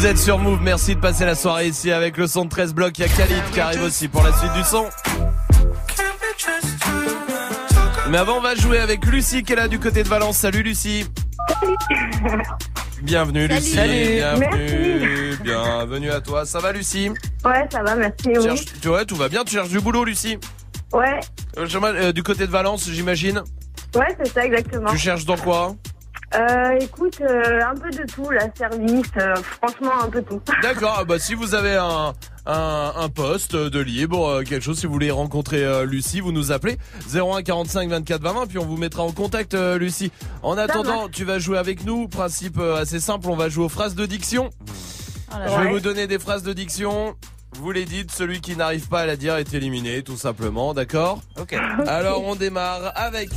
Vous 0.02 0.07
êtes 0.07 0.18
sur 0.18 0.40
Move, 0.40 0.61
merci 0.64 0.95
de 0.95 0.99
passer 0.99 1.26
la 1.26 1.36
soirée 1.36 1.68
ici 1.68 1.91
avec 1.91 2.18
le 2.18 2.26
son 2.26 2.45
de 2.45 2.49
13 2.49 2.73
blocs. 2.73 2.98
Il 2.98 3.02
y 3.02 3.03
a 3.03 3.07
Khalid 3.07 3.44
qui 3.53 3.60
arrive 3.60 3.84
aussi 3.84 4.07
pour 4.07 4.23
la 4.23 4.34
suite 4.36 4.52
du 4.53 4.64
son. 4.64 4.86
Mais 8.10 8.18
avant, 8.18 8.38
on 8.38 8.41
va 8.41 8.56
jouer 8.56 8.80
avec 8.80 9.06
Lucie 9.06 9.44
qui 9.44 9.53
est 9.53 9.56
là 9.56 9.68
du 9.68 9.78
côté 9.78 10.02
de 10.02 10.07
Valence. 10.10 10.38
Salut 10.38 10.64
Lucie. 10.64 11.06
Bienvenue 13.03 13.48
Salut. 13.48 13.60
Lucie. 13.60 13.76
Salut. 13.76 14.15
Bienvenue. 14.15 15.38
Bienvenue 15.44 16.10
à 16.10 16.19
toi. 16.19 16.48
Ça 16.48 16.57
va 16.57 16.72
Lucie? 16.72 17.11
Ouais, 17.45 17.68
ça 17.72 17.84
va, 17.84 17.94
merci. 17.95 18.23
Tu 18.23 18.30
Oui. 18.40 18.44
cherches- 18.44 18.65
tu 18.82 18.88
vois, 18.88 19.06
tout 19.06 19.15
va 19.15 19.30
bien. 19.30 19.44
Tu 19.44 19.53
cherches 19.53 19.69
du 19.69 19.82
boulot 19.82 20.03
Lucie? 20.03 20.40
Ouais, 20.94 21.19
Euh, 21.60 21.68
euh, 21.84 22.11
Du 22.11 22.23
côté 22.23 22.48
de 22.48 22.52
Valence, 22.52 22.90
j'imagine? 22.90 23.44
ouais, 23.95 24.18
c'est 24.19 24.34
ça, 24.34 24.45
exactement. 24.48 24.90
Tu 24.90 24.98
cherches 24.98 25.26
dans 25.26 25.38
quoi? 25.38 25.76
Euh, 26.34 26.78
écoute, 26.80 27.20
euh, 27.22 27.60
un 27.66 27.76
peu 27.76 27.90
de 27.90 28.03
tout, 28.10 28.30
la 28.30 28.48
service, 28.56 29.06
euh, 29.18 29.36
franchement, 29.36 29.91
un 30.03 30.10
peu 30.10 30.22
tout. 30.22 30.41
D'accord, 30.64 30.95
ah 30.99 31.03
bah 31.03 31.20
si 31.20 31.34
vous 31.34 31.56
avez 31.56 31.76
un, 31.76 32.14
un, 32.45 32.94
un 32.95 33.10
poste 33.10 33.56
de 33.56 33.80
libre, 33.82 34.26
euh, 34.28 34.44
quelque 34.44 34.64
chose, 34.64 34.80
si 34.80 34.86
vous 34.88 34.94
voulez 34.94 35.12
rencontrer 35.12 35.64
euh, 35.66 35.86
Lucie, 35.86 36.22
vous 36.22 36.32
nous 36.32 36.53
appelez 36.53 36.78
01 37.14 37.41
45 37.44 37.90
24 37.90 38.22
20 38.22 38.34
20, 38.34 38.48
puis 38.48 38.58
on 38.60 38.66
vous 38.66 38.78
mettra 38.78 39.03
en 39.03 39.12
contact 39.12 39.56
euh, 39.56 39.78
Lucie. 39.78 40.12
En 40.41 40.58
attendant, 40.58 41.10
tu 41.10 41.26
vas 41.26 41.38
jouer 41.38 41.58
avec 41.58 41.84
nous, 41.86 42.08
principe 42.08 42.58
euh, 42.60 42.78
assez 42.82 43.02
simple, 43.02 43.28
on 43.30 43.36
va 43.36 43.49
jouer 43.49 43.66
aux 43.66 43.70
phrases 43.70 43.95
de 43.95 44.06
diction. 44.06 44.49
Je 45.34 45.49
vais 45.49 45.66
Ouais. 45.66 45.72
vous 45.72 45.80
donner 45.82 46.08
des 46.08 46.20
phrases 46.20 46.44
de 46.44 46.53
diction. 46.53 47.16
Vous 47.60 47.72
les 47.74 47.84
dites, 47.84 48.12
celui 48.12 48.40
qui 48.40 48.56
n'arrive 48.56 48.88
pas 48.88 49.02
à 49.02 49.06
la 49.06 49.18
dire 49.18 49.36
est 49.36 49.53
éliminé, 49.53 50.02
tout 50.03 50.16
simplement, 50.16 50.74
d'accord? 50.74 51.20
Ok. 51.38 51.53
Alors 51.88 52.24
on 52.26 52.36
démarre 52.36 52.94
avec 52.95 53.30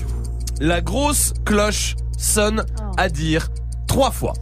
la 0.60 0.80
grosse 0.80 1.32
cloche 1.44 1.96
sonne 2.16 2.64
à 2.96 3.08
dire 3.08 3.48
trois 3.86 4.10
fois. 4.10 4.32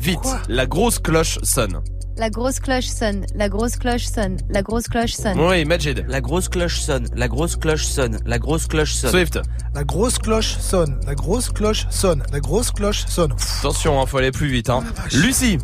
Vite, 0.00 0.18
la 0.48 0.66
grosse 0.66 0.98
cloche 0.98 1.38
sonne. 1.42 1.80
La 2.16 2.30
grosse 2.30 2.58
cloche 2.58 2.88
sonne, 2.88 3.24
la 3.36 3.48
grosse 3.48 3.76
cloche 3.76 4.06
sonne, 4.06 4.38
la 4.50 4.62
grosse 4.62 4.88
cloche 4.88 5.14
sonne. 5.14 5.38
Oui, 5.38 5.64
Majid. 5.64 6.04
La 6.08 6.20
grosse 6.20 6.48
cloche 6.48 6.80
sonne, 6.80 7.06
la 7.14 7.28
grosse 7.28 7.56
cloche 7.56 7.84
sonne, 7.84 8.18
la 8.26 8.38
grosse 8.38 8.66
cloche 8.66 8.92
sonne. 8.92 9.10
Swift. 9.10 9.40
La 9.74 9.84
grosse 9.84 10.18
cloche 10.18 10.56
sonne, 10.58 10.98
la 11.06 11.14
grosse 11.14 11.50
cloche 11.52 11.86
sonne, 11.90 12.24
la 12.32 12.40
grosse 12.40 12.72
cloche 12.72 13.06
sonne. 13.06 13.32
Attention, 13.60 14.00
hein, 14.00 14.06
faut 14.06 14.18
aller 14.18 14.32
plus 14.32 14.48
vite. 14.48 14.68
Hein. 14.68 14.82
Lucie. 15.12 15.58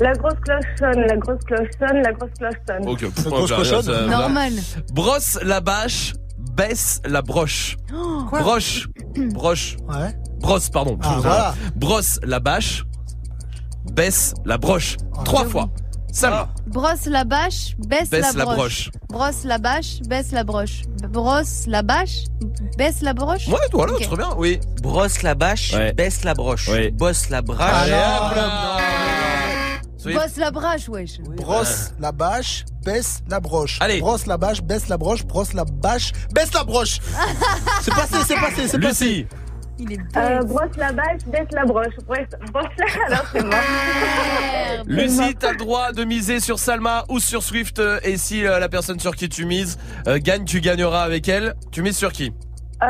La 0.00 0.12
grosse 0.14 0.38
cloche 0.44 0.66
sonne, 0.78 1.06
la 1.06 1.16
grosse 1.16 1.44
cloche 1.44 1.70
sonne, 1.78 2.02
la 2.02 2.12
grosse 2.12 2.32
cloche 2.38 2.60
sonne. 2.66 2.88
Ok. 2.88 3.00
La 3.02 3.30
grosse 3.30 3.52
cochonne 3.52 4.06
Normal. 4.08 4.52
Brosse 4.92 5.38
la 5.42 5.60
bâche, 5.60 6.14
baisse 6.58 7.00
la 7.04 7.22
broche. 7.22 7.76
Quoi 8.28 8.40
Broche. 8.42 8.88
Broche. 9.32 9.76
Ouais. 9.88 10.12
Brosse, 10.40 10.68
pardon. 10.70 10.98
Ah, 11.02 11.18
voilà. 11.20 11.54
Brosse 11.76 12.18
la 12.24 12.40
bâche, 12.40 12.82
baisse 13.92 14.34
la 14.44 14.58
broche. 14.58 14.96
Trois 15.24 15.44
fois. 15.46 15.70
Salma. 16.10 16.48
Brosse 16.66 17.06
la 17.06 17.24
bâche, 17.24 17.76
baisse, 17.78 18.10
Baisse 18.10 18.34
la 18.34 18.44
la 18.44 18.54
broche. 18.54 18.90
Brosse 19.08 19.44
la 19.44 19.58
bâche, 19.58 20.00
baisse 20.08 20.32
la 20.32 20.42
broche. 20.42 20.82
Brosse 21.12 21.66
la 21.66 21.82
bâche, 21.82 22.24
baisse 22.76 23.02
la 23.02 23.12
broche. 23.14 23.46
Ouais, 23.46 23.58
voilà, 23.72 23.92
Ok. 23.92 24.02
très 24.02 24.16
bien, 24.16 24.30
oui. 24.36 24.58
Brosse 24.82 25.22
la 25.22 25.34
bâche, 25.34 25.74
Ouais. 25.74 25.92
baisse 25.92 26.24
la 26.24 26.34
broche. 26.34 26.68
Ouais. 26.68 26.90
Bosse 26.90 27.28
la 27.30 27.38
Ah, 27.38 27.42
brache. 27.42 27.90
Bosse 30.04 30.36
la 30.36 30.50
brache, 30.50 30.88
wesh. 30.88 31.18
Brosse 31.20 31.92
la 31.98 32.12
bâche, 32.12 32.64
baisse 32.84 33.20
la 33.28 33.40
broche. 33.40 33.78
Allez. 33.80 34.00
Brosse 34.00 34.26
la 34.26 34.36
bâche, 34.36 34.62
baisse 34.62 34.88
la 34.88 34.96
broche, 34.96 35.24
brosse 35.24 35.52
la 35.54 35.64
bâche, 35.64 36.12
baisse 36.34 36.52
la 36.54 36.64
broche. 36.64 36.98
c'est 37.82 37.94
passé, 37.94 38.16
c'est 38.26 38.34
passé, 38.36 38.68
c'est 38.68 38.78
passé. 38.78 39.04
Lucie. 39.08 39.26
Il 39.80 39.92
est 39.92 39.98
Euh, 40.16 40.40
brosse 40.42 40.76
la 40.76 40.92
bâche, 40.92 41.20
baisse 41.26 41.46
la 41.52 41.64
broche. 41.64 41.94
Brosse, 42.06 42.18
brosse 42.52 42.64
la, 42.78 43.06
alors 43.06 43.24
c'est 43.32 43.42
mort. 43.44 44.84
Lucie, 44.86 45.34
t'as 45.38 45.52
le 45.52 45.56
droit 45.58 45.92
de 45.92 46.04
miser 46.04 46.40
sur 46.40 46.58
Salma 46.58 47.04
ou 47.08 47.18
sur 47.20 47.42
Swift. 47.42 47.78
euh, 47.78 47.98
Et 48.02 48.16
si 48.16 48.44
euh, 48.46 48.58
la 48.58 48.68
personne 48.68 48.98
sur 49.00 49.14
qui 49.16 49.28
tu 49.28 49.44
mises 49.46 49.78
euh, 50.06 50.18
gagne, 50.20 50.44
tu 50.44 50.60
gagneras 50.60 51.02
avec 51.02 51.28
elle. 51.28 51.54
Tu 51.70 51.82
mises 51.82 51.96
sur 51.96 52.12
qui? 52.12 52.32
Euh, 52.82 52.86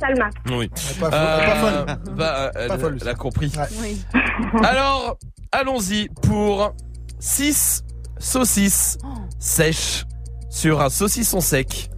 Salma. 0.00 0.30
Oui. 0.50 0.68
Pas, 1.00 1.10
folle, 1.10 1.10
pas 1.10 1.56
folle. 1.56 1.96
bah, 2.16 2.34
euh, 2.36 2.50
elle, 2.56 2.68
Pas 2.68 2.78
folle, 2.78 2.98
elle 3.00 3.08
a 3.08 3.14
compris. 3.14 3.52
Ouais. 3.56 3.66
Oui. 3.80 4.02
Alors, 4.64 5.18
allons-y 5.52 6.08
pour 6.22 6.74
6 7.20 7.84
saucisses 8.18 8.98
sèches 9.38 10.04
sur 10.50 10.80
un 10.80 10.90
saucisson 10.90 11.40
sec. 11.40 11.90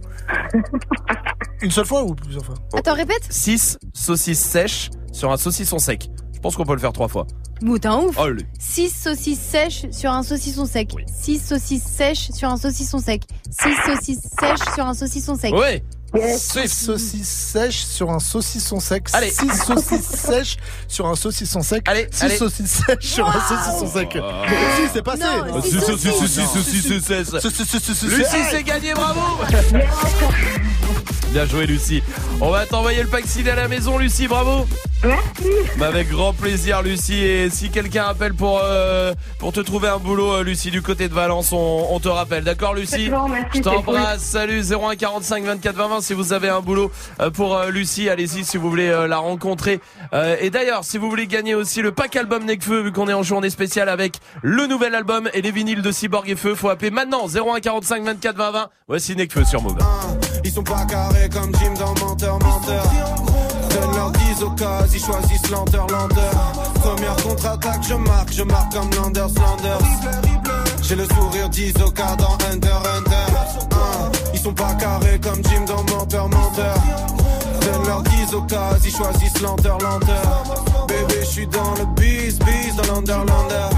Une 1.61 1.71
seule 1.71 1.85
fois 1.85 2.03
ou 2.03 2.13
plusieurs 2.15 2.45
fois 2.45 2.55
Attends, 2.73 2.93
répète. 2.93 3.25
6 3.29 3.77
saucisses 3.93 4.39
sèches 4.39 4.89
sur 5.11 5.31
un 5.31 5.37
saucisson 5.37 5.79
sec. 5.79 6.09
Je 6.33 6.39
pense 6.39 6.55
qu'on 6.55 6.65
peut 6.65 6.73
le 6.73 6.79
faire 6.79 6.93
trois 6.93 7.07
fois. 7.07 7.25
Mou, 7.61 7.79
t'es 7.79 7.87
un 7.87 7.97
ouf. 7.99 8.15
Oh, 8.19 8.27
le- 8.27 8.41
6 8.59 8.89
saucisses 8.89 9.39
sèches 9.39 9.85
sur 9.91 10.11
un 10.11 10.23
saucisson 10.23 10.65
sec. 10.65 10.91
6 11.07 11.39
saucisses 11.39 11.83
sèches 11.83 12.31
sur 12.31 12.49
un 12.49 12.57
saucisson 12.57 12.99
sec. 12.99 13.23
6 13.49 13.69
saucisses 13.85 14.27
sèches 14.39 14.73
sur 14.75 14.85
un 14.85 14.93
saucisson 14.93 15.35
sec. 15.35 15.53
Ouais. 15.53 15.83
Yes. 16.13 16.43
Six 16.43 16.67
saucisses 16.69 17.27
sèches 17.27 17.83
sur 17.83 18.09
un 18.09 18.19
saucisson 18.19 18.79
sec. 18.79 19.07
Allez. 19.13 19.31
6 19.31 19.49
saucisses 19.65 20.05
sèches 20.15 20.57
sur 20.87 21.07
un 21.07 21.15
saucisson 21.15 21.61
sec. 21.61 21.83
Allez, 21.87 22.07
6 22.11 22.23
allez. 22.23 22.37
saucisses 22.37 22.81
sèches 22.85 23.05
sur 23.05 23.27
un 23.27 23.33
saucisson 23.47 23.87
sec. 23.91 24.17
Oh. 24.21 24.43
Si, 24.77 24.89
c'est 24.93 25.01
passé. 25.01 25.23
Non, 25.23 25.61
six 25.61 25.71
si, 25.71 25.79
si, 25.79 25.79
si, 25.79 25.85
saucisses. 25.85 26.11
si, 26.15 26.27
si, 26.27 26.45
si, 26.47 26.81
si, 26.81 26.81
si, 26.81 27.01
si. 27.01 27.39
Si, 27.41 27.51
si, 27.51 27.65
si, 27.65 27.79
si, 27.79 27.95
si, 27.95 28.05
Lucie, 28.05 28.23
si. 28.29 28.37
c'est 28.51 28.63
gagné, 28.63 28.93
bravo 28.93 29.21
Bien 31.31 31.45
joué, 31.47 31.65
Lucie. 31.65 32.01
On 32.39 32.49
va 32.49 32.65
t'envoyer 32.65 33.01
le 33.03 33.09
pack 33.09 33.25
à 33.51 33.55
la 33.55 33.67
maison, 33.67 33.97
Lucie, 33.97 34.25
bravo 34.25 34.65
Merci. 35.03 35.49
Bah, 35.77 35.87
avec 35.87 36.09
grand 36.09 36.31
plaisir, 36.33 36.81
Lucie. 36.81 37.21
Et 37.23 37.49
si 37.49 37.69
quelqu'un 37.69 38.05
appelle 38.05 38.33
pour, 38.33 38.61
euh, 38.63 39.13
pour 39.37 39.51
te 39.51 39.59
trouver 39.59 39.89
un 39.89 39.97
boulot, 39.97 40.31
euh, 40.31 40.43
Lucie, 40.43 40.71
du 40.71 40.81
côté 40.81 41.09
de 41.09 41.13
Valence, 41.13 41.51
on, 41.51 41.87
on 41.91 41.99
te 41.99 42.07
rappelle. 42.07 42.45
D'accord, 42.45 42.73
Lucie? 42.73 43.09
Bon, 43.09 43.27
merci, 43.27 43.57
Je 43.57 43.63
t'embrasse. 43.63 44.21
Salut, 44.21 44.61
01 44.71 44.95
45 44.95 45.43
24 45.43 45.75
20 45.75 45.87
20. 45.95 46.01
Si 46.01 46.13
vous 46.13 46.33
avez 46.33 46.49
un 46.49 46.61
boulot 46.61 46.91
euh, 47.19 47.29
pour 47.29 47.55
euh, 47.55 47.69
Lucie, 47.69 48.09
allez-y 48.09 48.43
si 48.43 48.57
vous 48.57 48.69
voulez 48.69 48.89
euh, 48.89 49.07
la 49.07 49.17
rencontrer. 49.17 49.79
Et 50.39 50.49
d'ailleurs, 50.49 50.83
si 50.83 50.97
vous 50.97 51.09
voulez 51.09 51.27
gagner 51.27 51.55
aussi 51.55 51.81
le 51.81 51.91
pack 51.91 52.15
album 52.15 52.45
Necfeu, 52.45 52.81
vu 52.81 52.91
qu'on 52.91 53.09
est 53.09 53.13
en 53.13 53.23
journée 53.23 53.49
spéciale 53.49 53.89
avec 53.89 54.19
le 54.41 54.65
nouvel 54.65 54.95
album 54.95 55.29
et 55.33 55.41
les 55.41 55.51
vinyles 55.51 55.81
de 55.81 55.91
Cyborg 55.91 56.29
et 56.29 56.35
Feu, 56.35 56.55
faut 56.55 56.69
appeler 56.69 56.89
maintenant 56.89 57.27
01 57.27 57.59
45 57.59 58.03
24 58.03 58.37
20 58.37 58.51
20. 58.51 58.69
Voici 58.87 59.15
Necfeu 59.15 59.43
sur 59.43 59.61
Move. 59.61 59.77
Ils 60.43 60.51
sont 60.51 60.63
pas 60.63 60.85
carrés 60.85 61.29
comme 61.29 61.53
Jim 61.55 61.73
dans 61.77 61.93
Menteur, 62.05 62.39
Menteur. 62.39 62.85
Donne 63.69 63.95
leur 63.95 64.11
10 64.11 64.43
au 64.43 64.51
cas, 64.51 64.85
ils 64.93 64.99
choisissent 64.99 65.49
lenteur, 65.49 65.87
lenteur. 65.87 66.31
Première 66.75 67.15
contre-attaque, 67.17 67.83
je 67.87 67.95
marque, 67.95 68.31
je 68.31 68.43
marque 68.43 68.73
comme 68.73 68.89
Landers, 68.91 69.27
Landers. 69.35 70.44
J'ai 70.87 70.95
le 70.95 71.05
sourire 71.05 71.49
10 71.49 71.73
au 71.83 71.89
cas 71.89 72.15
dans 72.15 72.37
Under, 72.51 72.77
Under. 72.77 73.27
Hein, 73.71 74.11
Ils 74.35 74.39
sont 74.39 74.53
pas 74.53 74.75
carrés 74.75 75.19
comme 75.19 75.43
Jim 75.43 75.65
dans 75.65 75.81
Menteur, 75.95 76.29
Menteur. 76.29 76.75
Donne 77.61 77.87
leur 77.87 78.03
10 78.03 78.35
au 78.35 78.41
cas, 78.43 78.77
ils 78.83 78.91
choisissent 78.91 79.41
lenteur, 79.41 79.79
lenteur. 79.79 80.43
Bébé, 80.87 81.21
je 81.21 81.25
suis 81.25 81.47
dans 81.47 81.73
le 81.73 81.85
bis, 81.99 82.37
bis 82.37 82.75
dans 82.75 82.93
l'Underlander. 82.93 83.69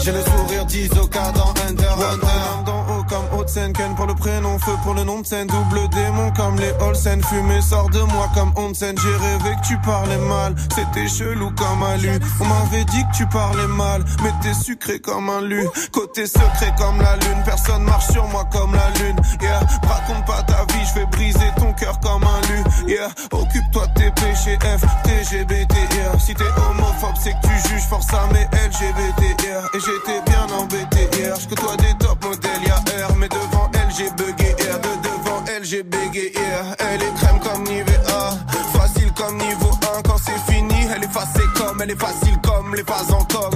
J'ai 0.00 0.10
le 0.10 0.22
sourire 0.22 0.66
10 0.66 0.90
au 1.00 1.06
cas 1.06 1.30
dans 1.30 1.54
Under, 1.68 1.92
Under. 1.92 2.79
Comme 3.10 3.26
Haute-Seine, 3.36 3.72
Ken 3.72 3.96
pour 3.96 4.06
le 4.06 4.14
prénom, 4.14 4.56
feu 4.60 4.70
pour 4.84 4.94
le 4.94 5.02
nom 5.02 5.20
de 5.20 5.26
scène. 5.26 5.48
Double 5.48 5.88
démon 5.88 6.30
comme 6.36 6.56
les 6.60 6.72
Olsen. 6.80 7.20
Fumée 7.24 7.60
sort 7.60 7.90
de 7.90 7.98
moi 7.98 8.30
comme 8.34 8.52
Onsen. 8.56 8.96
J'ai 8.96 9.16
rêvé 9.16 9.56
que 9.60 9.66
tu 9.66 9.76
parlais 9.78 10.16
mal. 10.16 10.54
C'était 10.72 11.08
chelou 11.08 11.50
comme 11.56 11.82
un 11.82 11.96
lu. 11.96 12.20
On 12.40 12.44
m'avait 12.44 12.84
dit 12.84 13.02
que 13.10 13.16
tu 13.16 13.26
parlais 13.26 13.66
mal. 13.66 14.04
Mais 14.22 14.30
t'es 14.42 14.54
sucré 14.54 15.00
comme 15.00 15.28
un 15.28 15.40
lu. 15.40 15.66
Côté 15.92 16.26
secret 16.26 16.72
comme 16.78 17.02
la 17.02 17.16
lune. 17.16 17.42
Personne 17.44 17.82
marche 17.82 18.12
sur 18.12 18.24
moi 18.28 18.46
comme 18.52 18.74
la 18.76 18.88
lune. 19.00 19.16
Yeah. 19.40 19.58
Raconte 19.88 20.24
pas 20.26 20.42
ta 20.44 20.64
vie, 20.72 20.86
je 20.88 21.00
vais 21.00 21.06
briser 21.06 21.50
ton 21.58 21.72
cœur 21.72 21.98
comme 21.98 22.22
un 22.22 22.40
lu. 22.48 22.62
Yeah. 22.92 23.08
Occupe-toi 23.32 23.88
de 23.88 23.94
tes 23.94 24.10
péchés 24.12 24.58
F, 24.62 24.84
TGBT. 25.02 25.74
Yeah. 25.96 26.16
Si 26.20 26.32
t'es 26.34 26.44
homophobe, 26.44 27.16
c'est 27.20 27.32
que 27.32 27.48
tu 27.48 27.68
juges 27.68 27.88
force 27.88 28.06
à 28.14 28.32
mes 28.32 28.44
LGBT. 28.44 29.42
Yeah. 29.42 29.62
Et 29.74 29.80
j'étais 29.80 30.22
bien 30.30 30.46
embêté 30.56 31.08
hier. 31.18 31.34
Je 31.40 31.48
côtoie 31.48 31.76
des 31.76 31.92
top 31.98 32.24
modèles, 32.24 32.62
y'a 32.68 32.80
R. 33.08 33.16
Mais 33.16 33.28
devant 33.28 33.70
elle, 33.74 33.94
j'ai 33.96 34.10
bugué. 34.10 34.54
De 34.54 35.08
devant 35.08 35.44
elle, 35.54 35.64
j'ai 35.64 35.82
bégé 35.82 36.32
hier. 36.34 36.76
Elle 36.78 37.02
est 37.02 37.14
crème 37.14 37.40
comme 37.40 37.64
Nivea. 37.64 38.30
Facile 38.72 39.12
comme 39.14 39.36
niveau 39.38 39.70
1. 39.98 40.02
Quand 40.02 40.18
c'est 40.24 40.52
fini, 40.52 40.74
elle 40.94 41.04
est 41.04 41.12
facée 41.12 41.46
comme 41.56 41.80
elle 41.82 41.90
est 41.90 42.00
facile 42.00 42.36
comme 42.42 42.74
les 42.74 42.84
pas 42.84 43.02
en 43.12 43.24
com. 43.24 43.50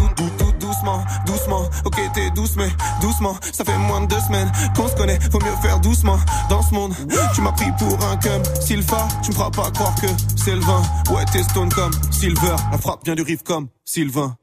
Doucement, 0.60 1.04
doucement, 1.26 1.62
ok 1.84 1.96
t'es 2.14 2.30
douce 2.30 2.56
mais 2.56 2.68
doucement, 3.00 3.36
ça 3.52 3.64
fait 3.64 3.76
moins 3.76 4.02
de 4.02 4.06
deux 4.06 4.20
semaines 4.20 4.50
qu'on 4.76 4.88
se 4.88 4.94
connaît, 4.94 5.18
faut 5.30 5.38
mieux 5.38 5.56
faire 5.62 5.78
doucement 5.80 6.18
dans 6.50 6.62
ce 6.62 6.74
monde. 6.74 6.94
Tu 7.34 7.40
m'as 7.40 7.52
pris 7.52 7.70
pour 7.78 8.04
un 8.06 8.16
cum, 8.16 8.42
Silva, 8.60 9.08
tu 9.22 9.30
me 9.30 9.34
feras 9.34 9.50
pas 9.50 9.70
croire 9.70 9.94
que 9.94 10.06
c'est 10.36 10.54
le 10.54 10.60
vin. 10.60 10.82
Ouais 11.10 11.24
t'es 11.32 11.42
stone 11.42 11.70
comme 11.70 11.92
Silver, 12.10 12.56
la 12.70 12.78
frappe 12.78 13.04
vient 13.04 13.14
du 13.14 13.22
riff 13.22 13.42
comme 13.42 13.68
Sylvain. 13.84 14.36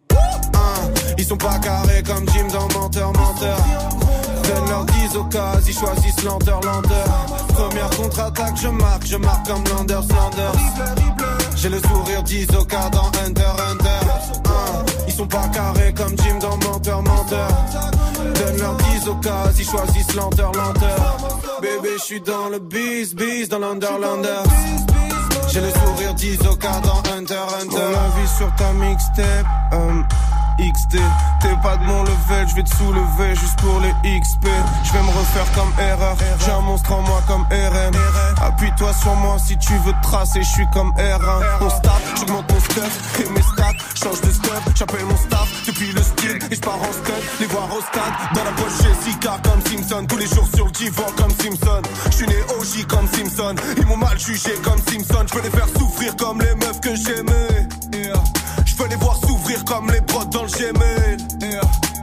Ils 1.18 1.26
sont 1.26 1.38
pas 1.38 1.60
carrés 1.60 2.02
comme 2.03 2.28
Jim 2.30 2.48
dans 2.52 2.68
Menteur, 2.80 3.11
Menteur. 3.14 3.57
Donne 4.44 4.70
leur 4.70 4.86
10 4.86 5.18
occasions, 5.18 5.62
ils 5.68 5.74
choisissent 5.74 6.24
lenteur, 6.24 6.62
lenteur. 6.62 7.06
Première 7.54 7.90
contre-attaque, 7.92 8.58
je 8.62 8.68
marque, 8.68 9.06
je 9.06 9.18
marque 9.18 9.48
comme 9.48 9.64
Landers. 9.66 10.04
J'ai 11.56 11.70
le 11.70 11.80
sourire 11.80 12.24
10 12.24 12.48
cas 12.68 12.90
dans 12.90 13.12
Hunter, 13.24 13.54
Hunter. 13.70 14.52
Ils 15.08 15.14
sont 15.14 15.28
pas 15.28 15.48
carrés 15.50 15.94
comme 15.94 16.18
Jim 16.18 16.40
dans 16.40 16.58
Menteur, 16.58 17.02
Menteur. 17.04 17.48
Donne 18.34 18.58
leur 18.58 18.76
10 18.76 19.08
occasions, 19.10 19.52
ils 19.60 19.66
choisissent 19.66 20.16
lenteur. 20.16 20.52
Bébé, 21.62 21.90
je 21.98 22.04
suis 22.04 22.22
dans 22.22 22.50
le 22.50 22.60
bis, 22.60 23.14
bis 23.14 23.48
dans 23.48 23.60
l'Underlanders. 23.60 24.44
J'ai 25.50 25.62
le 25.62 25.70
sourire 25.70 26.14
10 26.16 26.38
cas 26.60 26.80
dans 26.82 27.04
Hunter, 27.14 27.36
Hunter. 27.62 27.78
On 27.78 28.22
la 28.22 28.28
sur 28.28 28.56
ta 28.56 28.72
mixtape. 28.74 29.46
Um. 29.74 30.06
XD. 30.62 31.00
T'es 31.42 31.56
pas 31.64 31.78
de 31.78 31.84
mon 31.86 32.04
level, 32.04 32.48
je 32.48 32.56
vais 32.56 32.64
te 32.64 32.76
soulever 32.76 33.36
juste 33.36 33.60
pour 33.60 33.80
les 33.80 34.20
XP. 34.20 34.48
Je 34.84 34.94
vais 34.94 35.02
me 35.02 35.10
refaire 35.10 35.52
comme 35.54 35.74
erreur. 35.80 36.16
J'ai 36.46 36.52
un 36.52 36.62
monstre 36.62 36.92
en 36.92 37.02
moi 37.02 37.22
comme 37.28 37.44
RM. 37.50 37.96
Appuie-toi 38.42 38.94
sur 38.94 39.16
moi 39.16 39.38
si 39.40 39.58
tu 39.58 39.74
veux 39.86 39.94
tracer, 40.04 40.44
je 40.44 40.50
suis 40.50 40.68
comme 40.72 40.92
R1. 40.92 41.42
On 41.62 41.70
start, 41.70 42.02
j'augmente 42.18 42.52
mon 42.52 42.60
stuff 42.60 43.20
et 43.20 43.30
mes 43.30 43.42
stats. 43.42 43.74
Change 43.96 44.22
de 44.22 44.32
stuff, 44.32 44.62
j'appelle 44.76 45.06
mon 45.06 45.18
staff 45.18 45.50
depuis 45.66 45.92
le 45.92 46.02
style 46.02 46.40
et 46.50 46.56
je 46.56 46.62
pars 46.62 46.80
en 46.80 46.94
stud. 46.94 47.24
Les 47.40 47.48
voir 47.48 47.68
au 47.76 47.82
stade, 47.82 48.14
dans 48.36 48.44
la 48.44 48.52
poche 48.52 48.78
Jessica 48.82 49.40
comme 49.44 49.62
Simpson. 49.62 50.06
Tous 50.08 50.18
les 50.18 50.28
jours 50.28 50.48
sur 50.54 50.66
le 50.66 50.72
divan 50.72 51.08
comme 51.18 51.32
Simpson. 51.32 51.82
Je 52.06 52.16
suis 52.16 52.28
né 52.28 52.38
OG 52.58 52.88
comme 52.88 53.08
Simpson. 53.08 53.56
Ils 53.78 53.86
m'ont 53.86 53.98
mal 53.98 54.20
jugé 54.20 54.54
comme 54.64 54.80
Simpson. 54.80 55.26
Je 55.28 55.36
veux 55.36 55.44
les 55.44 55.50
faire 55.50 55.68
souffrir 55.78 56.16
comme 56.16 56.40
les 56.40 56.56
meufs 56.56 56.80
que 56.82 56.96
j'aimais. 56.96 57.68
Je 58.82 58.86
veux 58.86 58.90
les 58.90 58.95
voir 58.95 59.16
s'ouvrir 59.16 59.64
comme 59.64 59.91
les 59.91 60.02
potes 60.02 60.30
dans 60.30 60.41
le 60.41 60.49
Gmail. 60.49 61.18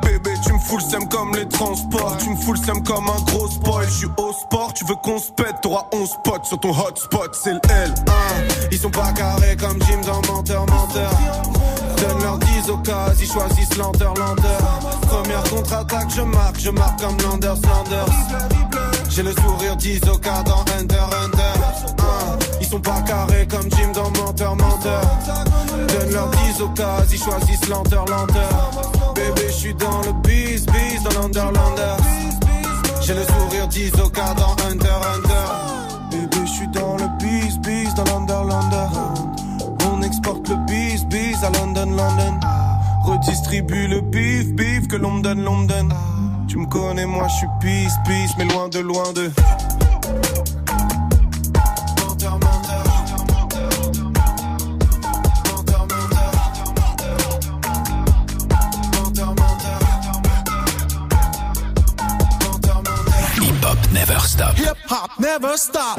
Bébé, 0.02 0.30
tu 0.44 0.52
me 0.52 0.59
fous 0.60 0.76
le 0.76 0.82
seum 0.84 1.09
comme 1.09 1.34
les 1.34 1.48
transports. 1.48 2.16
Tu 2.18 2.30
me 2.30 2.36
fous 2.36 2.52
le 2.52 2.59
seum 2.60 2.84
comme 2.84 3.05
un 3.09 3.20
gros 3.32 3.48
spoil. 3.48 3.84
Je 3.88 3.94
suis 3.94 4.06
au 4.16 4.32
sport, 4.32 4.72
tu 4.74 4.84
veux 4.84 4.94
qu'on 5.02 5.18
se 5.18 5.32
pète? 5.32 5.56
T'auras 5.60 5.86
11 5.92 6.09
potes 6.22 6.44
sur 6.44 6.60
ton 6.60 6.70
hotspot, 6.70 7.34
c'est 7.34 7.55
le 7.55 7.59
L1. 7.59 8.68
Ils 8.70 8.78
sont 8.78 8.90
pas 8.90 9.10
carrés 9.10 9.56
comme 9.56 9.82
Jim 9.82 10.00
dans 10.06 10.22
Menteur, 10.32 10.66
Menteur. 10.66 11.10
Donne 11.96 12.22
leur 12.22 12.38
10 12.38 12.70
occasions, 12.70 13.24
ils 13.24 13.26
choisissent 13.26 13.76
lenteur, 13.76 14.14
lenteur. 14.14 14.80
Première 15.09 15.42
contre-attaque, 15.50 16.10
je 16.14 16.22
marque, 16.22 16.60
je 16.60 16.70
marque 16.70 17.00
comme 17.00 17.16
Landers, 17.22 17.56
Landers. 17.56 18.77
J'ai 19.18 19.24
le 19.24 19.32
sourire 19.32 19.74
10 19.74 20.00
cas 20.22 20.44
dans 20.44 20.60
Hunter, 20.60 20.94
Hunter. 20.94 22.04
Ils 22.60 22.66
sont 22.68 22.78
pas 22.78 23.00
carrés 23.00 23.48
comme 23.48 23.68
Jim 23.72 23.90
dans 23.92 24.10
Menteur, 24.10 24.54
Menteur. 24.54 25.02
Donne 25.88 26.12
leur 26.12 26.30
10 26.30 26.62
occasions, 26.62 27.08
ils 27.10 27.18
choisissent 27.18 27.68
lenteur. 27.68 28.04
Bébé, 29.16 29.42
je 29.48 29.52
suis 29.52 29.74
dans 29.74 30.02
le 30.02 30.12
bis, 30.22 30.64
bis 30.66 31.02
dans 31.02 31.20
l'Underlander. 31.20 31.96
J'ai 33.00 33.14
le 33.14 33.24
sourire 33.24 33.66
10 33.66 33.90
cas 33.90 34.34
dans 34.34 34.52
Hunter, 34.52 34.86
Hunter. 34.86 36.12
Bébé, 36.12 36.46
je 36.46 36.52
suis 36.52 36.68
dans 36.68 36.96
le 36.96 37.08
bis, 37.18 37.58
bis 37.58 37.92
dans 37.96 38.04
l'Underlander. 38.04 38.86
On 39.92 40.00
exporte 40.00 40.48
le 40.48 40.54
bis, 40.68 41.04
bis 41.06 41.42
à 41.42 41.50
London, 41.58 41.90
London. 41.90 42.38
Redistribue 43.02 43.88
le 43.88 44.00
bif, 44.00 44.52
bif 44.52 44.86
que 44.86 44.94
l'on 44.94 45.10
me 45.10 45.22
donne. 45.22 45.42
Tu 46.48 46.56
me 46.56 46.66
connais, 46.66 47.04
moi 47.04 47.28
je 47.28 47.34
suis 47.34 47.46
peace, 47.60 47.92
peace, 48.06 48.30
mais 48.38 48.46
loin 48.46 48.68
de 48.68 48.78
loin 48.78 49.12
de. 49.12 49.30
Hip 63.40 63.64
hop 63.64 63.78
never 63.92 64.18
stop. 64.20 64.56
Hip 64.58 64.76
hop 64.90 65.10
never 65.20 65.56
stop. 65.58 65.98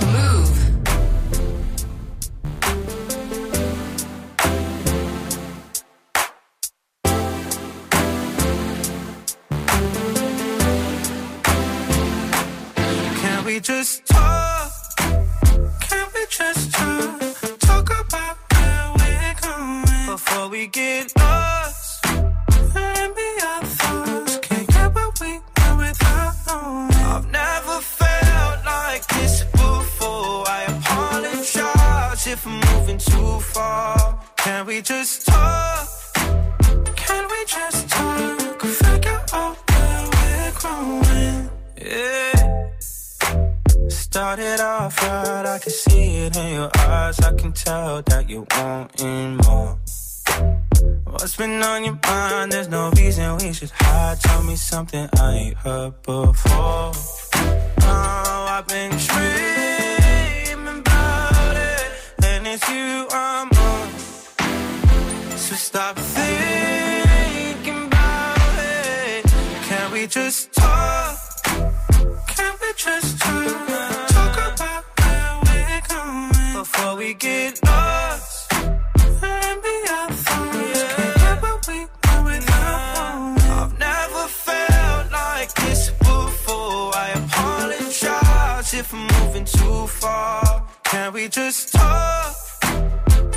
Tell 47.70 48.02
that 48.02 48.28
you're 48.28 48.48
wanting 48.58 49.38
more. 49.46 49.78
What's 51.12 51.36
been 51.36 51.62
on 51.62 51.86
your 51.86 52.00
mind? 52.08 52.52
There's 52.52 52.68
no 52.68 52.90
reason 52.98 53.38
we 53.38 53.54
should 53.54 53.74
hide. 53.82 54.20
Tell 54.22 54.42
me 54.44 54.56
something 54.56 55.08
I 55.20 55.30
ain't 55.42 55.58
heard 55.58 55.94
before. 56.02 56.92
Oh, 57.92 58.46
I've 58.56 58.68
been 58.68 58.92
dreaming 59.08 60.80
about 60.80 61.56
it, 61.72 61.88
and 62.30 62.48
it's 62.48 62.68
you 62.70 63.08
I'm 63.12 63.50
on. 63.70 63.88
So 65.44 65.54
stop 65.70 65.96
thinking 66.18 67.86
about 67.86 68.56
it. 68.58 69.26
Can 69.70 69.92
we 69.92 70.08
just 70.08 70.54
talk? 70.54 71.18
Can 72.36 72.54
we 72.62 72.70
just 72.76 73.20
talk? 73.20 74.09
We 77.00 77.14
get 77.14 77.64
lost. 77.66 78.52
And 78.52 79.58
be 79.64 79.76
our 79.98 80.12
thoughts. 80.26 80.84
Can't 80.96 81.16
get 81.24 81.42
what 81.42 81.68
we 81.70 81.80
want 82.04 82.26
without 82.26 83.36
knowing. 83.38 83.52
I've 83.60 83.80
never 83.80 84.26
felt 84.28 85.06
like 85.12 85.52
this 85.62 85.92
before. 85.92 86.92
I 87.04 87.08
apologize 87.22 88.74
if 88.74 88.94
I'm 88.94 89.08
moving 89.16 89.46
too 89.46 89.88
far. 89.88 90.68
Can 90.84 91.14
we 91.14 91.30
just 91.30 91.74
talk? 91.74 92.36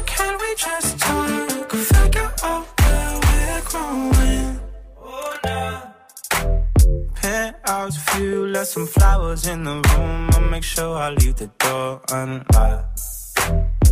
Can 0.06 0.32
we 0.42 0.50
just 0.56 0.98
talk? 0.98 1.70
Figure 1.70 2.32
out 2.42 2.66
where 2.80 3.14
we're 3.24 3.62
growing. 3.70 4.60
Oh, 5.00 5.36
nah. 5.44 5.80
Penthouse 7.14 7.96
view, 8.08 8.46
left 8.48 8.70
some 8.70 8.88
flowers 8.88 9.46
in 9.46 9.62
the 9.62 9.76
room. 9.88 10.30
I'll 10.32 10.50
make 10.50 10.64
sure 10.64 10.96
I 10.96 11.10
leave 11.10 11.36
the 11.36 11.50
door 11.58 12.00
unlocked. 12.10 13.11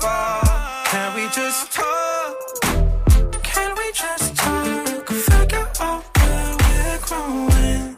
far. 0.00 0.84
Can 0.86 1.14
we 1.16 1.24
just 1.28 1.72
talk? 1.72 2.34
Can 3.42 3.70
we 3.78 3.86
just 3.94 4.36
talk? 4.36 5.08
Figure 5.08 5.68
out 5.80 6.02
where 6.16 6.50
we're 6.60 6.98
growing. 7.06 7.96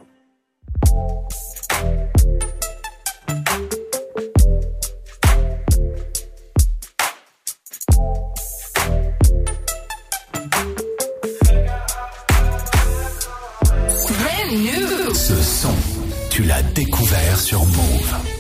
Brand 14.19 14.51
new. 14.53 15.15
Ce 15.15 15.35
son, 15.43 15.75
tu 16.31 16.43
l'as 16.45 16.63
découvert 16.63 17.39
sur 17.39 17.65
Move. 17.65 18.34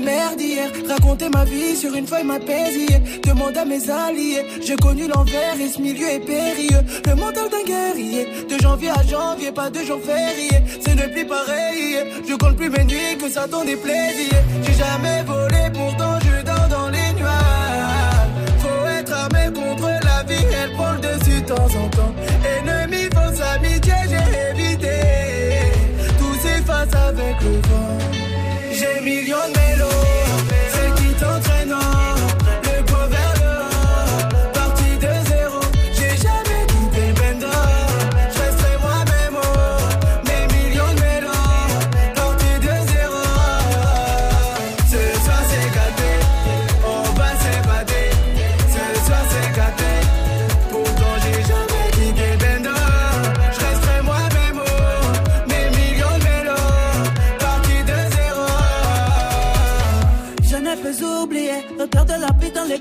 J'ai 0.00 0.06
connu 0.06 0.16
la 0.16 0.28
merde 0.28 0.40
hier, 0.40 0.70
raconter 0.88 1.28
ma 1.28 1.44
vie 1.44 1.76
sur 1.76 1.94
une 1.94 2.06
feuille 2.06 2.24
m'apaisait. 2.24 3.00
Demande 3.22 3.56
à 3.56 3.64
mes 3.64 3.90
alliés, 3.90 4.44
j'ai 4.62 4.76
connu 4.76 5.06
l'envers 5.08 5.60
et 5.60 5.68
ce 5.68 5.80
milieu 5.80 6.08
est 6.08 6.20
périlleux. 6.20 6.82
Le 7.06 7.14
mental 7.14 7.48
d'un 7.50 7.64
guerrier, 7.66 8.26
de 8.48 8.62
janvier 8.62 8.90
à 8.90 9.02
janvier, 9.02 9.52
pas 9.52 9.68
de 9.70 9.80
jour 9.80 10.00
férié. 10.02 10.50
C'est 10.80 10.94
ne 10.94 11.06
plus 11.12 11.26
pareil, 11.26 11.96
je 12.26 12.34
compte 12.34 12.56
plus 12.56 12.70
mes 12.70 12.84
nuits 12.84 13.18
que 13.20 13.28
ça 13.28 13.46
t'en 13.48 13.64
déplaisir. 13.64 14.32
J'ai 14.62 14.74
jamais 14.74 15.22
volé, 15.24 15.70
pourtant 15.72 16.18
je 16.20 16.44
dors 16.44 16.68
dans 16.68 16.88
les 16.88 17.12
nuages. 17.18 18.30
Faut 18.58 18.86
être 18.98 19.12
armé 19.12 19.52
contre 19.52 19.90
la 20.04 20.22
vie, 20.22 20.46
elle 20.62 20.72
prend 20.72 20.92
le 20.92 21.00
dessus 21.00 21.42
de 21.42 21.46
temps 21.46 21.54
en 21.56 21.88
temps. 21.90 22.14
Ennemi, 22.44 23.04
fausse 23.14 23.40
amitié, 23.54 23.94
j'ai 24.08 24.62
évité. 24.62 24.96
Tout 26.18 26.34
s'efface 26.42 26.94
avec 27.08 27.40
le 27.42 27.52
vent. 27.68 27.98
J'ai 28.72 29.00
millions 29.02 29.36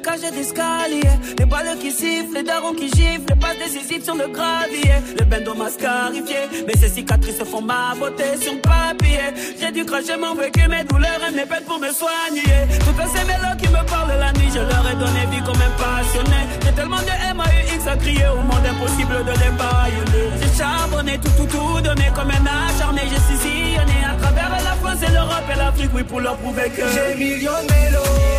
cages 0.10 0.32
d'escalier. 0.32 1.10
Les 1.38 1.46
balles 1.46 1.78
qui 1.80 1.92
sifflent, 1.92 2.34
les 2.36 2.44
darons 2.44 2.74
qui 2.74 2.88
giflent, 2.90 3.30
les 3.30 3.36
passes 3.36 3.58
décisives 3.58 4.04
sur 4.04 4.16
le 4.16 4.28
gravier. 4.28 4.96
Le 5.18 5.26
bendo 5.26 5.54
m'a 5.54 5.70
scarifié, 5.70 6.42
mais 6.68 6.76
ces 6.78 6.90
cicatrices 6.90 7.44
font 7.44 7.62
ma 7.62 7.94
beauté 8.00 8.38
sur 8.42 8.60
papier. 8.62 9.28
J'ai 9.60 9.72
dû 9.72 9.86
cracher 9.86 10.18
mon 10.18 10.36
vécu, 10.36 10.68
mes 10.68 10.84
douleurs 10.84 11.22
et 11.28 11.32
mes 11.32 11.46
peines 11.46 11.66
pour 11.66 11.80
me 11.80 11.92
soigner. 11.92 12.58
Toutes 12.86 13.08
ces 13.14 13.26
mélos 13.26 13.58
qui 13.62 13.68
me 13.68 13.84
parlent 13.88 14.20
la 14.20 14.32
nuit, 14.34 14.50
je 14.54 14.60
leur 14.60 14.86
ai 14.90 14.96
donné 14.96 15.22
vie 15.32 15.44
comme 15.46 15.62
un 15.62 15.74
passionné. 15.78 16.42
J'ai 16.64 16.74
tellement 16.74 17.04
de 17.10 17.16
MAUX 17.36 17.88
à 17.88 17.96
crier 17.98 18.28
au 18.34 18.42
monde 18.42 18.66
impossible 18.66 19.18
de 19.26 19.34
les 19.42 19.54
baïonner. 19.62 20.28
J'ai 20.42 20.58
charbonné, 20.58 21.20
tout, 21.20 21.32
tout, 21.38 21.48
tout 21.48 21.82
donné 21.82 22.10
comme 22.16 22.32
un 22.32 22.46
acharné. 22.68 23.02
J'ai 23.12 23.38
sillonné 23.38 23.98
à 24.12 24.16
travers 24.22 24.50
la 24.50 24.76
France 24.82 25.02
et 25.08 25.12
l'Europe 25.12 25.50
et 25.54 25.58
l'Afrique, 25.58 25.92
oui, 25.94 26.04
pour 26.04 26.20
leur 26.20 26.38
prouver 26.38 26.70
que 26.70 26.84
j'ai 26.94 27.16
millions 27.16 27.62
de 27.64 27.74
mélos. 27.74 28.39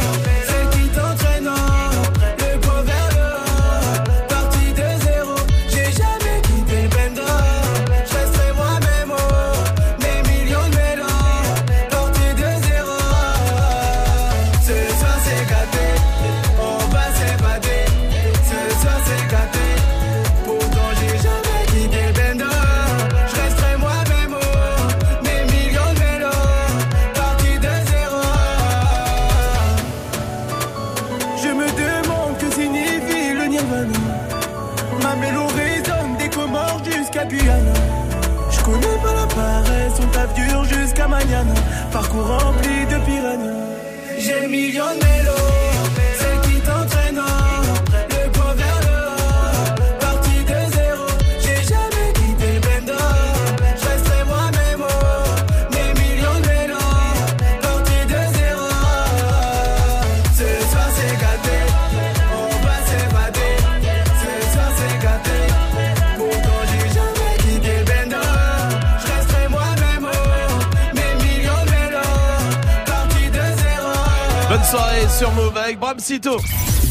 Parcours 42.10 42.26
rempli 42.26 42.86
de 42.86 42.98
piranhas. 43.04 43.78
J'ai 44.18 44.48
millions 44.48 44.94
de 44.96 45.49
sur 75.20 75.32
Move 75.32 75.54
avec 75.54 75.78
Bram 75.78 75.98
Sito. 75.98 76.38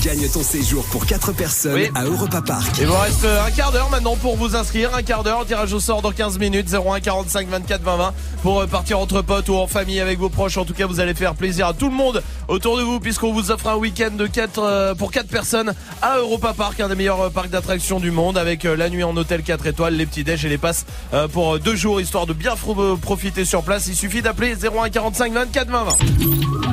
Gagne 0.03 0.29
ton 0.29 0.43
séjour 0.43 0.85
pour 0.91 1.07
4 1.07 1.31
personnes 1.33 1.73
Oui. 1.73 1.89
à 1.95 2.03
Europa 2.05 2.41
Park. 2.41 2.75
Il 2.79 2.85
vous 2.85 2.95
reste 2.95 3.25
euh, 3.25 3.43
un 3.43 3.49
quart 3.49 3.71
d'heure 3.71 3.89
maintenant 3.89 4.15
pour 4.15 4.37
vous 4.37 4.55
inscrire. 4.55 4.93
Un 4.93 5.01
quart 5.01 5.23
d'heure, 5.23 5.47
tirage 5.47 5.73
au 5.73 5.79
sort 5.79 6.03
dans 6.03 6.11
15 6.11 6.37
minutes. 6.37 6.71
01 6.71 6.99
45 6.99 7.47
24 7.49 7.81
20 7.81 7.97
20 7.97 8.13
pour 8.43 8.61
euh, 8.61 8.67
partir 8.67 8.99
entre 8.99 9.23
potes 9.23 9.49
ou 9.49 9.55
en 9.55 9.65
famille 9.65 9.99
avec 9.99 10.19
vos 10.19 10.29
proches. 10.29 10.57
En 10.57 10.63
tout 10.65 10.75
cas, 10.75 10.85
vous 10.85 10.99
allez 10.99 11.15
faire 11.15 11.33
plaisir 11.33 11.65
à 11.67 11.73
tout 11.73 11.89
le 11.89 11.95
monde 11.95 12.21
autour 12.47 12.77
de 12.77 12.83
vous 12.83 12.99
puisqu'on 12.99 13.33
vous 13.33 13.49
offre 13.49 13.67
un 13.67 13.77
week-end 13.77 14.11
de 14.15 14.27
4, 14.27 14.59
euh, 14.59 14.93
pour 14.93 15.11
4 15.11 15.27
personnes 15.27 15.73
à 16.03 16.17
Europa 16.19 16.53
Park, 16.55 16.79
un 16.81 16.87
des 16.87 16.95
meilleurs 16.95 17.31
parcs 17.31 17.49
d'attractions 17.49 17.99
du 17.99 18.11
monde 18.11 18.37
avec 18.37 18.63
euh, 18.65 18.75
la 18.75 18.91
nuit 18.91 19.03
en 19.03 19.17
hôtel 19.17 19.41
4 19.41 19.65
étoiles, 19.65 19.95
les 19.95 20.05
petits 20.05 20.23
déj 20.23 20.45
et 20.45 20.49
les 20.49 20.59
passes 20.59 20.85
euh, 21.15 21.27
pour 21.27 21.55
euh, 21.55 21.59
deux 21.59 21.75
jours 21.75 21.99
histoire 21.99 22.27
de 22.27 22.33
bien 22.33 22.53
profiter 23.01 23.43
sur 23.43 23.63
place. 23.63 23.87
Il 23.87 23.95
suffit 23.95 24.21
d'appeler 24.21 24.53
01 24.55 24.91
45 24.91 25.33
24 25.33 25.67
20 25.69 25.83
20. 25.83 26.68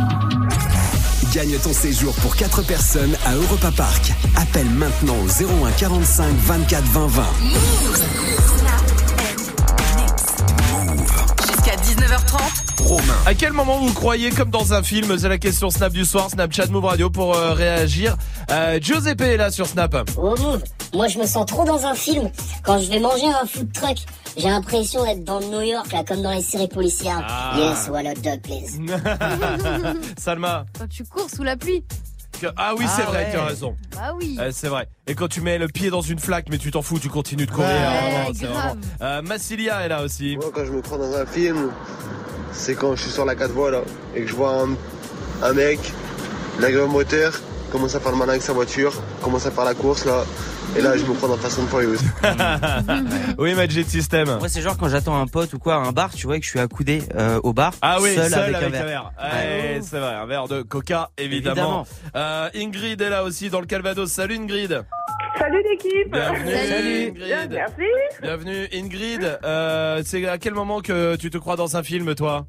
Gagne 1.36 1.58
ton 1.58 1.74
séjour 1.74 2.14
pour 2.14 2.34
4 2.34 2.62
personnes 2.62 3.14
à 3.26 3.34
Europa 3.34 3.70
Park. 3.70 4.10
Appelle 4.36 4.70
maintenant 4.70 5.16
au 5.22 5.26
01 5.66 5.70
45 5.72 6.34
24 6.34 6.82
20 6.82 7.06
20. 7.08 7.24
Jusqu'à 11.46 11.76
19h30. 11.76 12.84
Romain. 12.84 13.02
À 13.26 13.34
quel 13.34 13.52
moment 13.52 13.78
vous 13.80 13.92
croyez 13.92 14.30
comme 14.30 14.48
dans 14.48 14.72
un 14.72 14.82
film 14.82 15.18
C'est 15.18 15.28
la 15.28 15.36
question 15.36 15.68
Snap 15.68 15.92
du 15.92 16.06
soir, 16.06 16.30
Snapchat 16.30 16.68
Move 16.68 16.86
Radio 16.86 17.10
pour 17.10 17.34
euh, 17.34 17.52
réagir. 17.52 18.16
Euh, 18.50 18.78
Giuseppe 18.80 19.20
est 19.20 19.36
là 19.36 19.50
sur 19.50 19.66
Snap. 19.66 20.08
Oh 20.16 20.34
Move, 20.38 20.62
moi 20.94 21.06
je 21.08 21.18
me 21.18 21.26
sens 21.26 21.44
trop 21.44 21.66
dans 21.66 21.84
un 21.84 21.94
film. 21.94 22.30
Quand 22.62 22.78
je 22.78 22.88
vais 22.88 22.98
manger 22.98 23.26
un 23.26 23.44
food 23.46 23.70
truck, 23.74 23.98
j'ai 24.36 24.48
l'impression 24.48 25.04
d'être 25.04 25.24
dans 25.24 25.40
New 25.40 25.60
York, 25.62 25.92
là, 25.92 26.04
comme 26.04 26.22
dans 26.22 26.32
les 26.32 26.42
séries 26.42 26.68
policières. 26.68 27.24
Ah. 27.28 27.54
Yes, 27.58 27.88
hot 27.88 28.20
dog, 28.22 28.40
please. 28.42 28.78
Salma. 30.18 30.66
Quand 30.78 30.88
tu 30.88 31.04
cours 31.04 31.28
sous 31.30 31.42
la 31.42 31.56
pluie. 31.56 31.84
que- 32.40 32.46
Ah 32.56 32.74
oui, 32.76 32.84
c'est 32.94 33.02
Ah 33.06 33.10
vrai, 33.10 33.24
ouais. 33.24 33.30
tu 33.32 33.36
as 33.38 33.44
raison. 33.44 33.76
Bah 33.92 34.12
oui. 34.16 34.36
Euh, 34.40 34.50
c'est 34.52 34.68
vrai. 34.68 34.88
Et 35.06 35.14
quand 35.14 35.28
tu 35.28 35.40
mets 35.40 35.58
le 35.58 35.68
pied 35.68 35.88
dans 35.90 36.02
une 36.02 36.18
flaque, 36.18 36.46
mais 36.50 36.58
tu 36.58 36.70
t'en 36.70 36.82
fous, 36.82 36.98
tu 36.98 37.08
continues 37.08 37.46
de 37.46 37.50
courir. 37.50 37.68
Ouais, 37.68 38.32
c'est 38.34 38.46
vraiment- 38.46 38.76
Euh, 39.00 39.22
Massilia 39.22 39.80
est 39.84 39.88
là 39.88 40.02
aussi. 40.02 40.36
Moi, 40.36 40.50
quand 40.54 40.64
je 40.64 40.72
me 40.72 40.82
prends 40.82 40.98
dans 40.98 41.14
un 41.14 41.24
film, 41.26 41.70
c'est 42.52 42.74
quand 42.74 42.94
je 42.94 43.02
suis 43.02 43.10
sur 43.10 43.24
la 43.24 43.34
4 43.34 43.52
voies 43.52 43.70
là 43.70 43.80
et 44.14 44.22
que 44.22 44.26
je 44.28 44.34
vois 44.34 44.60
un, 44.62 44.68
un 45.42 45.52
mec, 45.54 45.78
au 46.60 46.86
moteur, 46.88 47.32
commence 47.72 47.94
à 47.94 48.00
faire 48.00 48.12
le 48.12 48.18
malin 48.18 48.32
avec 48.32 48.42
sa 48.42 48.52
voiture, 48.52 48.92
commence 49.22 49.46
à 49.46 49.50
faire 49.50 49.64
la 49.64 49.74
course 49.74 50.04
là, 50.04 50.24
et 50.76 50.82
là 50.82 50.96
je 50.96 51.04
me 51.04 51.14
prends 51.14 51.28
dans 51.28 51.36
Fast 51.36 51.58
and 51.58 51.66
Furious. 51.66 51.98
oui, 53.38 53.54
Magic 53.54 53.88
System. 53.88 54.28
Moi, 54.38 54.48
c'est 54.48 54.60
genre 54.60 54.76
quand 54.76 54.88
j'attends 54.88 55.20
un 55.20 55.26
pote 55.26 55.52
ou 55.54 55.58
quoi 55.58 55.76
à 55.76 55.78
un 55.78 55.92
bar, 55.92 56.12
tu 56.14 56.26
vois, 56.26 56.36
et 56.36 56.40
que 56.40 56.44
je 56.44 56.50
suis 56.50 56.60
accoudé 56.60 57.02
euh, 57.14 57.40
au 57.42 57.52
bar, 57.52 57.72
Ah 57.82 57.98
oui, 58.00 58.14
seul, 58.14 58.30
seul, 58.30 58.54
avec, 58.54 58.74
un 58.74 58.84
verre. 58.84 59.12
Ouais, 59.18 59.80
c'est 59.82 59.98
vrai, 59.98 60.14
un 60.14 60.26
verre 60.26 60.48
de 60.48 60.62
coca, 60.62 61.10
évidemment. 61.18 61.84
Évidemment. 61.84 61.86
Euh, 62.16 62.50
Ingrid 62.54 63.00
est 63.00 63.10
là 63.10 63.24
aussi 63.24 63.50
dans 63.50 63.60
le 63.60 63.66
Calvados. 63.66 64.10
Salut 64.10 64.36
Ingrid. 64.36 64.84
Salut 65.38 65.62
l'équipe 65.70 66.10
Bienvenue, 66.10 66.54
Salut. 66.54 67.10
Bien, 67.12 67.40
Ingrid. 67.42 67.50
Merci 67.50 68.22
Bienvenue 68.22 68.68
Ingrid. 68.72 69.38
Euh, 69.44 70.02
c'est 70.04 70.26
à 70.26 70.38
quel 70.38 70.54
moment 70.54 70.80
que 70.80 71.16
tu 71.16 71.30
te 71.30 71.38
crois 71.38 71.56
dans 71.56 71.76
un 71.76 71.82
film, 71.82 72.14
toi? 72.14 72.46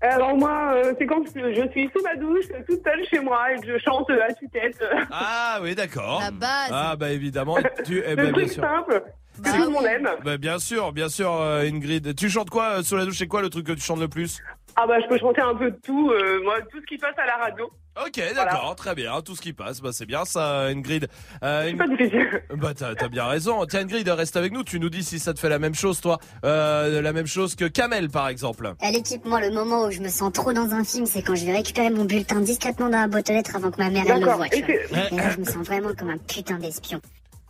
Alors 0.00 0.36
moi, 0.36 0.72
euh, 0.74 0.94
c'est 0.98 1.06
quand 1.06 1.22
je 1.24 1.70
suis 1.70 1.90
sous 1.96 2.02
ma 2.02 2.16
douche, 2.16 2.46
toute 2.68 2.82
seule 2.84 3.04
chez 3.08 3.20
moi, 3.20 3.52
et 3.52 3.60
que 3.60 3.66
je 3.68 3.78
chante 3.78 4.10
à 4.10 4.32
tue-tête. 4.34 4.82
Ah 5.12 5.60
oui, 5.62 5.74
d'accord. 5.76 6.20
La 6.20 6.30
base. 6.32 6.70
Ah 6.72 6.96
bah 6.96 7.10
évidemment. 7.10 7.58
Et 7.58 7.64
tu, 7.84 8.02
eh 8.04 8.10
Le 8.16 8.16
ben, 8.16 8.22
bien 8.24 8.32
truc 8.32 8.48
sûr. 8.48 8.62
simple. 8.62 9.02
C'est- 9.44 9.56
tout 9.56 9.62
le 9.64 9.70
monde 9.70 9.86
aime. 9.86 10.10
Bah, 10.24 10.36
bien 10.36 10.58
sûr, 10.58 10.92
bien 10.92 11.08
sûr, 11.08 11.32
euh, 11.32 11.62
Ingrid. 11.62 12.14
Tu 12.16 12.28
chantes 12.28 12.50
quoi 12.50 12.78
euh, 12.78 12.82
sous 12.82 12.96
la 12.96 13.04
douche? 13.04 13.16
C'est 13.18 13.28
quoi 13.28 13.40
le 13.42 13.48
truc 13.48 13.66
que 13.66 13.72
tu 13.72 13.80
chantes 13.80 14.00
le 14.00 14.08
plus? 14.08 14.42
Ah 14.76 14.86
bah 14.86 14.98
je 15.00 15.06
peux 15.06 15.18
chanter 15.18 15.40
un 15.42 15.54
peu 15.54 15.70
de 15.70 15.76
tout, 15.84 16.10
euh, 16.10 16.42
moi 16.42 16.56
tout 16.70 16.80
ce 16.80 16.86
qui 16.86 16.96
passe 16.98 17.14
à 17.18 17.26
la 17.26 17.36
radio. 17.36 17.70
Ok, 17.94 18.20
d'accord, 18.34 18.74
très 18.74 18.94
bien. 18.94 19.20
Tout 19.20 19.36
ce 19.36 19.42
qui 19.42 19.52
passe, 19.52 19.80
bah 19.82 19.90
c'est 19.92 20.06
bien 20.06 20.24
ça, 20.24 20.62
Ingrid. 20.68 21.08
Euh, 21.42 21.66
C'est 21.70 21.76
pas 21.76 21.86
difficile. 21.88 22.42
Bah 22.56 22.72
t'as 22.74 22.94
t'as 22.94 23.08
bien 23.08 23.26
raison. 23.26 23.66
Tiens, 23.66 23.80
Ingrid, 23.80 24.08
reste 24.08 24.36
avec 24.36 24.52
nous. 24.52 24.64
Tu 24.64 24.80
nous 24.80 24.88
dis 24.88 25.02
si 25.02 25.18
ça 25.18 25.34
te 25.34 25.38
fait 25.40 25.50
la 25.50 25.58
même 25.58 25.74
chose, 25.74 26.00
toi, 26.00 26.18
euh, 26.44 27.02
la 27.02 27.12
même 27.12 27.26
chose 27.26 27.54
que 27.54 27.66
Kamel, 27.66 28.08
par 28.08 28.28
exemple. 28.28 28.72
À 28.80 28.90
l'équipe, 28.90 29.24
moi, 29.26 29.40
le 29.40 29.50
moment 29.50 29.84
où 29.84 29.90
je 29.90 30.00
me 30.00 30.08
sens 30.08 30.32
trop 30.32 30.52
dans 30.54 30.72
un 30.72 30.84
film, 30.84 31.04
c'est 31.04 31.22
quand 31.22 31.34
je 31.34 31.44
vais 31.44 31.52
récupérer 31.52 31.90
mon 31.90 32.06
bulletin 32.06 32.40
discrètement 32.40 32.88
dans 32.88 32.98
la 33.00 33.08
boîte 33.08 33.28
aux 33.28 33.34
lettres 33.34 33.56
avant 33.56 33.70
que 33.70 33.78
ma 33.82 33.90
mère 33.90 34.04
elle 34.08 34.14
le 34.14 34.20
D'accord. 34.20 34.36
voie. 34.36 34.48
tu 34.48 34.58
Et 34.58 34.62
vois. 34.62 34.98
c'est- 35.08 35.12
Et 35.14 35.16
là, 35.18 35.30
je 35.30 35.38
me 35.40 35.44
sens 35.44 35.66
vraiment 35.66 35.92
comme 35.94 36.10
un 36.10 36.18
putain 36.18 36.56
d'espion. 36.58 37.00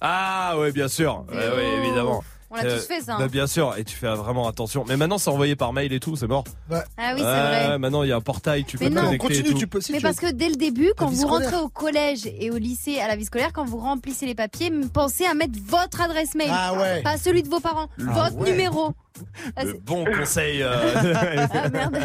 Ah 0.00 0.56
ouais, 0.58 0.72
bien 0.72 0.88
sûr. 0.88 1.24
Ouais, 1.30 1.36
ouais, 1.36 1.76
évidemment. 1.84 2.24
On 2.52 2.56
l'a 2.56 2.64
tous 2.74 2.86
fait, 2.86 3.00
ça, 3.00 3.14
hein. 3.14 3.18
Bah, 3.18 3.28
bien 3.28 3.46
sûr. 3.46 3.74
Et 3.78 3.84
tu 3.84 3.96
fais 3.96 4.14
vraiment 4.14 4.46
attention. 4.46 4.84
Mais 4.86 4.96
maintenant, 4.98 5.16
c'est 5.18 5.30
envoyé 5.30 5.56
par 5.56 5.72
mail 5.72 5.92
et 5.92 6.00
tout, 6.00 6.16
c'est 6.16 6.26
mort. 6.26 6.44
Ah 6.70 6.74
oui, 6.76 6.84
c'est 7.16 7.24
Ouais, 7.24 7.66
vrai. 7.66 7.78
Maintenant, 7.78 8.02
il 8.02 8.10
y 8.10 8.12
a 8.12 8.16
un 8.16 8.20
portail, 8.20 8.64
tu 8.64 8.76
Mais 8.78 8.88
peux 8.90 8.94
non. 8.94 9.00
te 9.10 9.16
connecter 9.16 9.38
et 9.38 9.42
tout. 9.54 9.58
Mais 9.90 10.00
parce 10.00 10.16
que 10.18 10.30
dès 10.30 10.48
le 10.50 10.56
début, 10.56 10.92
quand 10.96 11.06
vous 11.06 11.22
scolaire. 11.22 11.50
rentrez 11.50 11.62
au 11.64 11.68
collège 11.70 12.26
et 12.26 12.50
au 12.50 12.58
lycée 12.58 13.00
à 13.00 13.08
la 13.08 13.16
vie 13.16 13.24
scolaire, 13.24 13.52
quand 13.54 13.64
vous 13.64 13.78
remplissez 13.78 14.26
les 14.26 14.34
papiers, 14.34 14.70
pensez 14.92 15.24
à 15.24 15.32
mettre 15.34 15.58
votre 15.66 16.00
adresse 16.02 16.34
mail, 16.34 16.50
Ah 16.52 16.74
ouais. 16.74 17.02
pas 17.02 17.16
celui 17.16 17.42
de 17.42 17.48
vos 17.48 17.60
parents, 17.60 17.86
Ah 17.98 18.12
votre 18.30 18.36
ouais. 18.36 18.50
numéro. 18.50 18.92
Ah, 19.56 19.64
Le 19.64 19.72
c'est- 19.72 19.80
bon 19.84 20.04
conseil. 20.04 20.62
euh. 20.62 21.14
Ah, 21.54 21.68
merde. 21.70 21.98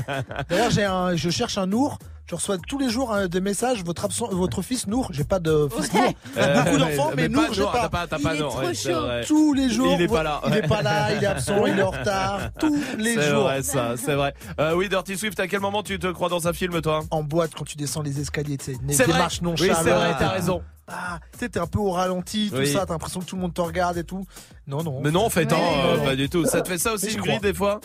D'ailleurs, 0.50 0.72
j'ai 0.72 0.84
un, 0.86 1.16
je 1.16 1.30
cherche 1.30 1.58
un 1.58 1.66
Nour. 1.68 2.00
Je 2.30 2.36
reçois 2.36 2.58
tous 2.58 2.78
les 2.78 2.90
jours 2.90 3.14
euh, 3.14 3.28
des 3.28 3.40
messages. 3.40 3.84
Votre 3.86 4.04
absent, 4.04 4.28
votre 4.32 4.62
fils 4.62 4.86
Nour. 4.88 5.08
J'ai 5.14 5.24
pas 5.24 5.40
de 5.40 5.70
fils 5.74 5.94
Nour. 5.94 6.12
Euh, 6.38 6.62
Beaucoup 6.64 6.78
d'enfants, 6.78 7.12
mais, 7.16 7.24
mais 7.24 7.30
Nour, 7.30 7.48
pas 7.48 7.54
j'ai 7.54 7.64
pas. 7.64 7.90
t'as 8.08 8.20
pas- 8.20 8.36
Il 8.36 8.42
est 8.42 8.44
trop 8.44 8.60
ouais, 8.60 8.74
c'est 8.74 8.92
chaud. 8.92 9.08
Tous 9.26 9.54
les 9.54 9.70
jours. 9.70 9.94
Il 9.94 10.02
est 10.02 10.08
pas 10.10 10.24
là. 10.24 10.42
Il 10.48 10.54
est 10.56 10.68
pas 10.68 10.82
là. 10.82 11.14
Il 11.16 11.24
est 11.24 11.28
absent. 11.28 11.66
il 11.66 11.80
est 11.80 11.82
en 11.82 11.92
retard. 11.92 12.40
Tous 12.60 12.76
les 12.98 13.16
C'est 13.16 13.30
jours. 13.30 13.44
vrai, 13.44 13.64
ça, 13.64 13.96
c'est 13.96 14.16
vrai. 14.16 14.34
Euh, 14.60 14.74
oui, 14.76 14.90
Dirty 14.90 15.18
Swift, 15.18 15.40
à 15.40 15.48
quel 15.48 15.62
moment 15.62 15.84
tu 15.84 15.98
te 16.00 16.08
crois 16.08 16.28
dans 16.28 16.50
un 16.50 16.54
film, 16.54 16.82
toi? 16.82 17.00
En 17.12 17.24
boîte, 17.24 17.52
quand 17.58 17.64
tu 17.64 17.78
descends 17.78 18.02
les 18.02 18.20
escaliers, 18.20 18.58
tu 18.58 18.66
sais, 18.74 18.78
C'est 18.90 19.04
vrai. 19.04 19.14
démarche 19.14 19.40
Oui, 19.42 19.54
c'est 19.58 19.72
vrai, 19.90 20.16
t'as 20.20 20.30
raison. 20.30 20.62
Ah, 20.90 21.20
tu 21.34 21.40
sais, 21.40 21.50
t'es 21.50 21.60
un 21.60 21.68
peu 21.68 21.80
au 21.80 21.92
ralenti, 21.92 22.50
tout 22.52 22.58
Oui. 22.58 22.68
ça. 22.74 22.86
T'as 22.86 22.94
l'impression 22.94 23.22
que 23.22 23.26
tout 23.26 23.36
le 23.38 23.42
monde 23.42 23.54
te 23.54 23.62
regarde 23.62 23.98
et 23.98 24.04
tout. 24.04 24.26
Non, 24.68 24.84
non. 24.84 25.00
Mais 25.02 25.12
non, 25.12 25.26
en 25.26 25.30
fait, 25.30 25.52
hein, 25.54 25.56
Ouais. 25.58 26.00
euh, 26.02 26.06
pas 26.06 26.16
du 26.18 26.30
tout. 26.30 26.46
Ça 26.46 26.62
te 26.62 26.68
fait 26.68 26.78
ça 26.78 26.92
aussi, 26.94 27.18
Ingrid, 27.18 27.42
des 27.42 27.54
fois? 27.54 27.80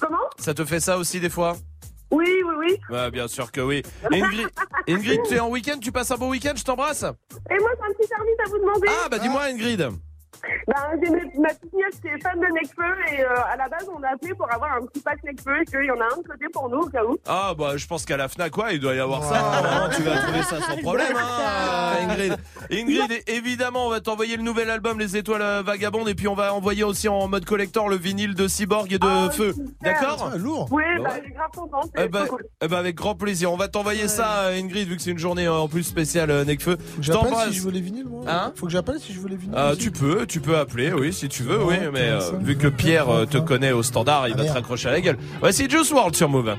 Comment? 0.00 0.18
Ça 0.38 0.52
te 0.54 0.64
fait 0.64 0.80
ça 0.80 0.98
aussi, 0.98 1.20
des 1.20 1.30
fois? 1.30 1.56
Oui, 2.14 2.26
oui, 2.44 2.54
oui. 2.58 2.78
Ouais, 2.90 3.10
bien 3.10 3.26
sûr 3.26 3.50
que 3.50 3.60
oui. 3.60 3.82
Ingrid, 4.12 4.48
Ingrid 4.88 5.20
tu 5.26 5.34
es 5.34 5.40
en 5.40 5.48
week-end, 5.50 5.78
tu 5.80 5.90
passes 5.90 6.10
un 6.12 6.16
bon 6.16 6.30
week-end, 6.30 6.52
je 6.56 6.62
t'embrasse 6.62 7.02
Et 7.02 7.58
moi 7.58 7.70
j'ai 7.76 7.84
un 7.84 7.92
petit 7.92 8.08
service 8.08 8.36
à 8.38 8.48
vous 8.48 8.58
demander. 8.58 8.88
Ah, 8.88 9.08
bah 9.10 9.18
dis-moi, 9.18 9.42
Ingrid. 9.44 9.90
Ben, 10.66 10.74
j'ai 11.02 11.10
ma, 11.10 11.16
ma 11.48 11.54
petite 11.54 11.72
nièce 11.72 12.00
qui 12.00 12.08
est 12.08 12.22
fan 12.22 12.38
de 12.38 12.46
Necfeu 12.46 13.12
et 13.12 13.20
euh, 13.22 13.34
à 13.52 13.56
la 13.56 13.68
base 13.68 13.86
on 13.94 14.02
a 14.02 14.08
appelé 14.14 14.34
pour 14.34 14.52
avoir 14.52 14.72
un 14.74 14.86
petit 14.86 15.00
pack 15.00 15.22
Necfeu 15.24 15.60
et 15.62 15.64
qu'il 15.64 15.84
y 15.84 15.90
en 15.90 16.00
a 16.00 16.04
un 16.04 16.16
de 16.22 16.26
côté 16.28 16.46
pour 16.52 16.68
nous 16.68 16.78
au 16.78 16.88
cas 16.88 17.04
où. 17.04 17.16
Ah, 17.26 17.52
bah 17.58 17.76
je 17.76 17.86
pense 17.86 18.04
qu'à 18.04 18.16
la 18.16 18.28
FNAC, 18.28 18.50
quoi, 18.52 18.72
il 18.72 18.80
doit 18.80 18.94
y 18.94 19.00
avoir 19.00 19.22
ça. 19.24 19.84
hein, 19.84 19.90
tu 19.96 20.02
vas 20.02 20.18
trouver 20.18 20.42
ça 20.42 20.60
sans 20.60 20.76
problème, 20.78 21.16
hein, 21.16 21.92
Ingrid. 22.08 22.36
Ingrid, 22.70 23.22
évidemment, 23.26 23.86
on 23.86 23.90
va 23.90 24.00
t'envoyer 24.00 24.36
le 24.36 24.42
nouvel 24.42 24.70
album 24.70 24.98
Les 24.98 25.16
Étoiles 25.16 25.62
Vagabondes 25.64 26.08
et 26.08 26.14
puis 26.14 26.28
on 26.28 26.34
va 26.34 26.54
envoyer 26.54 26.84
aussi 26.84 27.08
en 27.08 27.28
mode 27.28 27.44
collector 27.44 27.88
le 27.88 27.96
vinyle 27.96 28.34
de 28.34 28.48
Cyborg 28.48 28.92
et 28.92 28.98
de 28.98 29.28
Feu. 29.32 29.54
D'accord 29.82 30.32
Lourd. 30.36 30.68
Oui, 30.70 30.82
Bah 30.98 31.04
bah, 31.04 31.10
ouais. 31.14 31.22
j'ai 31.26 31.32
grave 31.32 31.50
contente. 31.54 31.90
Eh 31.96 32.08
ben, 32.08 32.24
eh 32.62 32.68
ben, 32.68 32.76
avec 32.78 32.94
grand 32.96 33.14
plaisir. 33.14 33.52
On 33.52 33.56
va 33.56 33.68
t'envoyer 33.68 34.08
ça, 34.08 34.44
euh, 34.46 34.58
Ingrid, 34.58 34.88
vu 34.88 34.96
que 34.96 35.02
c'est 35.02 35.10
une 35.10 35.18
journée 35.18 35.46
euh, 35.46 35.52
en 35.54 35.68
plus 35.68 35.82
spéciale 35.84 36.30
Necfeu. 36.44 36.76
Je 36.98 37.02
J'appelle 37.02 37.22
t'embrasse. 37.30 37.48
si 37.50 37.54
je 37.56 37.62
veux 37.62 37.70
les 37.70 37.80
vinyles, 37.80 38.06
moi. 38.08 38.24
Hein 38.26 38.52
Faut 38.56 38.66
que 38.66 38.72
j'appelle 38.72 38.98
si 39.00 39.12
je 39.12 39.20
veux 39.20 39.28
les 39.28 39.36
vinyles. 39.36 39.54
Ah, 39.56 39.70
aussi. 39.70 39.78
tu 39.80 39.90
peux, 39.90 40.26
tu 40.26 40.33
peux 40.40 40.56
appeler, 40.56 40.92
oui, 40.92 41.12
si 41.12 41.28
tu 41.28 41.42
veux, 41.42 41.62
oui, 41.62 41.76
mais 41.92 42.08
euh, 42.08 42.20
vu 42.40 42.56
que 42.56 42.68
Pierre 42.68 43.08
euh, 43.08 43.26
te 43.26 43.38
connaît 43.38 43.72
au 43.72 43.82
standard, 43.82 44.28
il 44.28 44.34
va 44.34 44.44
te 44.44 44.52
raccrocher 44.52 44.88
à 44.88 44.92
la 44.92 45.00
gueule. 45.00 45.18
Voici 45.40 45.68
Juice 45.68 45.90
WRLD 45.92 46.16
sur 46.16 46.28
Move. 46.28 46.54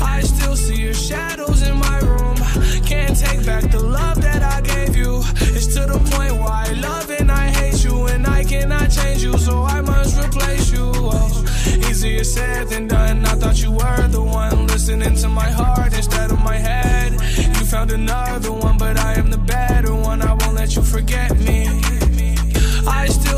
I 0.00 0.22
still 0.22 0.56
see 0.56 0.80
your 0.80 0.94
shadows 0.94 1.62
in 1.62 1.74
my 1.74 1.98
room. 2.00 2.36
Can't 2.84 3.16
take 3.16 3.44
back 3.44 3.70
the 3.70 3.80
love 3.80 4.20
that 4.20 4.42
I 4.42 4.60
gave 4.62 4.96
you. 4.96 5.22
It's 5.54 5.68
to 5.74 5.86
the 5.86 5.98
point 6.10 6.32
where 6.32 6.50
I 6.50 6.72
love 6.80 7.10
and 7.18 7.30
I 7.30 7.48
hate 7.48 7.84
you, 7.84 8.06
and 8.08 8.26
I 8.26 8.44
cannot 8.44 8.90
change 8.90 9.22
you, 9.22 9.36
so 9.38 9.62
I 9.62 9.80
must 9.80 10.18
replace 10.18 10.72
you. 10.72 10.90
Oh, 10.94 11.44
easier 11.88 12.24
said 12.24 12.68
than 12.68 12.88
done. 12.88 13.24
I 13.24 13.34
thought 13.36 13.62
you 13.62 13.72
were 13.72 14.08
the 14.08 14.22
one 14.22 14.66
listening 14.66 15.14
to 15.16 15.28
my 15.28 15.50
heart 15.50 15.94
instead 15.94 16.30
of 16.30 16.40
my 16.40 16.56
head. 16.56 17.12
You 17.12 17.64
found 17.64 17.90
another 17.90 18.52
one, 18.52 18.78
but 18.78 18.98
I 18.98 19.14
am 19.14 19.30
the 19.30 19.38
better 19.38 19.94
one. 19.94 20.22
I 20.22 20.32
won't 20.34 20.54
let 20.54 20.74
you 20.76 20.82
forget 20.82 21.38
me. 21.38 21.91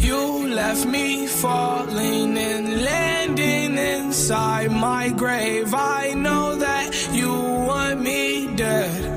You 0.00 0.48
left 0.54 0.86
me 0.86 1.26
falling 1.26 2.38
and 2.38 2.82
landing 2.82 3.78
inside 3.78 4.70
my 4.70 5.10
grave. 5.10 5.74
I 5.74 6.14
know 6.14 6.56
that 6.56 7.08
you 7.12 7.32
want 7.32 8.00
me 8.00 8.54
dead. 8.56 9.14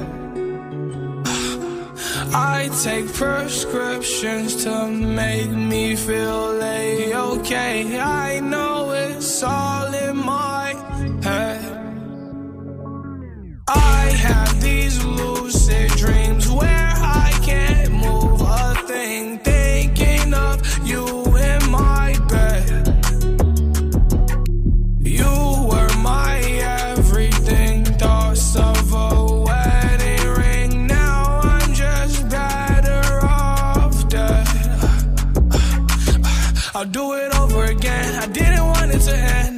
I 2.34 2.70
take 2.84 3.12
prescriptions 3.14 4.64
to 4.64 4.88
make 4.88 5.50
me 5.50 5.96
feel 5.96 6.62
a-okay. 6.62 8.00
I 8.00 8.40
know 8.40 8.92
it's 8.92 9.44
all 9.44 9.94
in 9.94 10.16
my 10.18 10.74
head. 11.22 11.78
I 13.68 14.04
have 14.28 14.62
these 14.62 15.04
lucid 15.04 15.92
dreams 15.92 16.50
where 16.50 16.94
I 16.96 17.32
can't 17.44 17.92
move 17.92 18.40
a 18.42 18.76
thing, 18.88 19.40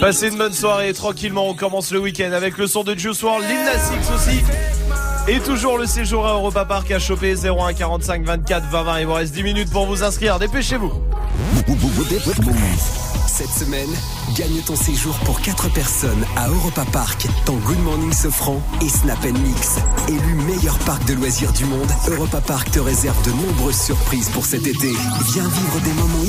Passez 0.00 0.28
une 0.28 0.36
bonne 0.36 0.52
soirée 0.52 0.92
tranquillement. 0.92 1.48
On 1.48 1.54
commence 1.54 1.92
le 1.92 2.00
week-end 2.00 2.32
avec 2.32 2.58
le 2.58 2.66
son 2.66 2.82
de 2.82 2.96
Juice 2.96 3.22
WRLD, 3.22 3.48
Lil 3.48 3.58
aussi. 4.12 4.42
Et 5.28 5.38
toujours 5.38 5.78
le 5.78 5.86
séjour 5.86 6.26
à 6.26 6.32
Europa 6.32 6.64
Park 6.64 6.90
à 6.90 6.98
choper 6.98 7.34
01 7.36 7.74
45 7.74 8.24
24 8.24 8.64
20 8.70 8.82
20. 8.82 9.00
Il 9.00 9.06
vous 9.06 9.12
reste 9.12 9.34
10 9.34 9.42
minutes 9.44 9.70
pour 9.70 9.86
vous 9.86 10.02
inscrire. 10.02 10.40
Dépêchez-vous. 10.40 10.92
Cette 13.36 13.50
semaine, 13.50 13.90
gagne 14.34 14.62
ton 14.62 14.76
séjour 14.76 15.14
pour 15.26 15.42
4 15.42 15.68
personnes 15.68 16.24
à 16.36 16.48
Europa 16.48 16.86
Park 16.90 17.26
dans 17.44 17.56
Good 17.56 17.78
Morning 17.80 18.10
Sofran 18.10 18.62
et 18.80 18.88
Snap 18.88 19.22
Mix. 19.24 19.76
Élu 20.08 20.34
meilleur 20.46 20.78
parc 20.78 21.04
de 21.04 21.12
loisirs 21.12 21.52
du 21.52 21.66
monde, 21.66 21.90
Europa 22.08 22.40
Park 22.40 22.70
te 22.70 22.78
réserve 22.78 23.22
de 23.26 23.32
nombreuses 23.32 23.78
surprises 23.78 24.30
pour 24.30 24.46
cet 24.46 24.66
été. 24.66 24.90
Viens 25.34 25.48
vivre 25.48 25.80
des 25.84 25.92
moments 25.92 26.24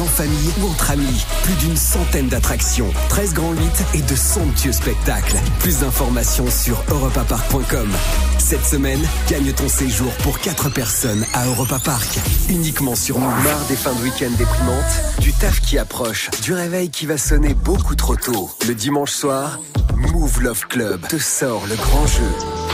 en 0.00 0.04
famille 0.04 0.50
ou 0.60 0.66
entre 0.66 0.90
amis. 0.90 1.24
Plus 1.42 1.54
d'une 1.54 1.76
centaine 1.76 2.28
d'attractions, 2.28 2.88
13 3.08 3.34
grands 3.34 3.52
8 3.52 3.60
et 3.94 4.02
de 4.02 4.14
somptueux 4.14 4.72
spectacles. 4.72 5.36
Plus 5.60 5.80
d'informations 5.80 6.50
sur 6.50 6.82
europapark.com. 6.90 7.88
Cette 8.38 8.64
semaine, 8.64 9.00
gagne 9.28 9.52
ton 9.52 9.68
séjour 9.68 10.12
pour 10.22 10.38
4 10.40 10.70
personnes 10.70 11.24
à 11.34 11.46
Europa 11.46 11.78
Park. 11.84 12.18
Uniquement 12.48 12.94
sur 12.94 13.18
Move. 13.18 13.44
Marre 13.44 13.64
des 13.68 13.76
fins 13.76 13.94
de 13.94 14.02
week-end 14.02 14.30
déprimantes, 14.38 15.20
du 15.20 15.32
taf 15.32 15.60
qui 15.60 15.78
approche, 15.78 16.30
du 16.42 16.52
réveil 16.52 16.90
qui 16.90 17.06
va 17.06 17.18
sonner 17.18 17.54
beaucoup 17.54 17.94
trop 17.94 18.16
tôt. 18.16 18.50
Le 18.66 18.74
dimanche 18.74 19.12
soir, 19.12 19.60
Move 19.94 20.42
Love 20.42 20.66
Club 20.68 21.06
te 21.08 21.18
sort 21.18 21.66
le 21.68 21.76
grand 21.76 22.06
jeu. 22.06 22.69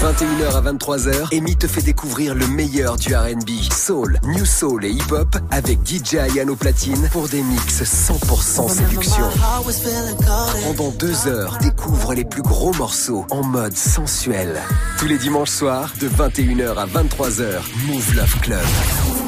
21h 0.00 0.54
à 0.54 0.72
23h, 0.72 1.36
Amy 1.36 1.56
te 1.56 1.66
fait 1.66 1.82
découvrir 1.82 2.36
le 2.36 2.46
meilleur 2.46 2.96
du 2.96 3.16
R&B, 3.16 3.50
soul, 3.72 4.20
new 4.22 4.44
soul 4.44 4.84
et 4.84 4.90
hip-hop 4.90 5.36
avec 5.50 5.80
DJ 5.84 6.14
Ayano 6.14 6.54
Platine 6.54 7.08
pour 7.10 7.28
des 7.28 7.42
mix 7.42 7.82
100% 7.82 8.68
séduction. 8.68 9.24
Pendant 10.64 10.90
deux 10.92 11.26
heures, 11.26 11.58
découvre 11.60 12.14
les 12.14 12.24
plus 12.24 12.42
gros 12.42 12.72
morceaux 12.74 13.26
en 13.30 13.42
mode 13.42 13.76
sensuel. 13.76 14.60
Tous 14.98 15.06
les 15.06 15.18
dimanches 15.18 15.50
soirs, 15.50 15.92
de 16.00 16.08
21h 16.08 16.76
à 16.76 16.86
23h, 16.86 17.60
Move 17.88 18.14
Love 18.14 18.40
Club. 18.40 19.27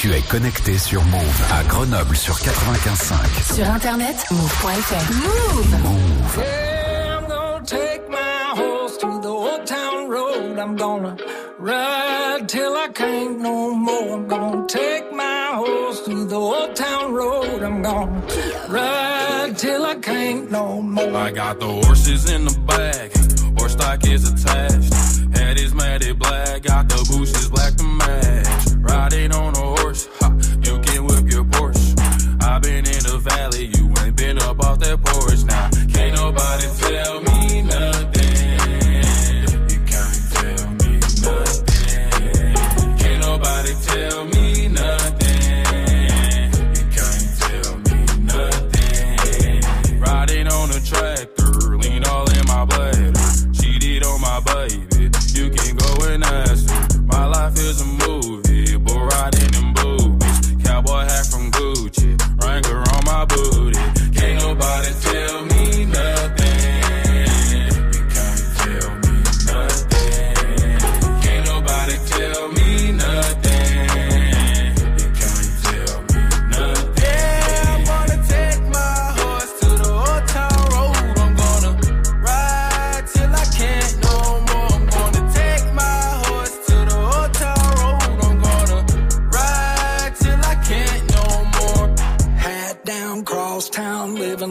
Tu 0.00 0.10
es 0.14 0.22
connecté 0.22 0.78
sur 0.78 1.04
Move 1.04 1.42
à 1.52 1.62
Grenoble 1.64 2.16
sur 2.16 2.34
95.5. 2.36 3.54
Sur 3.54 3.68
internet, 3.68 4.16
move.fr. 4.30 5.12
Move. 5.12 6.38
Yeah, 6.38 7.18
I'm 7.18 7.28
gonna 7.28 7.62
take 7.66 8.08
my 8.08 8.16
horse 8.54 8.96
to 8.96 9.20
the 9.20 9.28
old 9.28 9.66
town 9.66 10.08
road. 10.08 10.58
I'm 10.58 10.74
gonna 10.74 11.18
ride 11.58 12.48
till 12.48 12.78
I 12.78 12.88
can't 12.94 13.40
no 13.42 13.74
more. 13.74 14.14
I'm 14.14 14.26
gonna 14.26 14.66
take 14.66 15.12
my 15.12 15.50
horse 15.52 16.02
to 16.06 16.24
the 16.24 16.34
old 16.34 16.74
town 16.74 17.12
road. 17.12 17.62
I'm 17.62 17.82
gonna 17.82 18.22
ride 18.70 19.58
till 19.58 19.84
I 19.84 19.96
can't 19.96 20.50
no 20.50 20.80
more. 20.80 21.14
I 21.14 21.30
got 21.30 21.60
the 21.60 21.66
horses 21.66 22.24
in 22.30 22.46
the 22.46 22.58
back, 22.60 23.12
horse 23.58 23.72
stock 23.72 24.06
is 24.06 24.26
attached. 24.26 24.94
Head 25.36 25.60
is 25.60 25.74
matted 25.74 26.18
black, 26.18 26.62
got 26.62 26.88
the 26.88 27.04
bushes 27.10 27.50
black 27.50 27.74
to 27.76 27.84
match. 27.84 28.59
Riding 28.82 29.32
on 29.32 29.54
a 29.54 29.80
horse, 29.80 30.08
ha, 30.20 30.32
you 30.62 30.78
can 30.80 31.04
whip 31.04 31.30
your 31.30 31.44
Porsche. 31.44 32.42
I've 32.42 32.62
been 32.62 32.86
in 32.86 33.02
the 33.04 33.18
valley, 33.22 33.66
you 33.76 33.92
ain't 34.02 34.16
been 34.16 34.38
up 34.38 34.58
off 34.60 34.78
that 34.80 35.02
porch. 35.04 35.44
Now, 35.44 35.70
can't 35.92 36.14
nobody 36.14 36.66
tell 36.78 37.20
me 37.20 37.29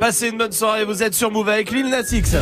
Passez 0.00 0.28
une 0.28 0.36
bonne 0.36 0.52
soirée, 0.52 0.84
vous 0.84 1.02
êtes 1.02 1.14
sur 1.14 1.30
Move 1.30 1.48
avec 1.48 1.70
Lil 1.70 1.88
Nas 1.88 2.12
X. 2.12 2.36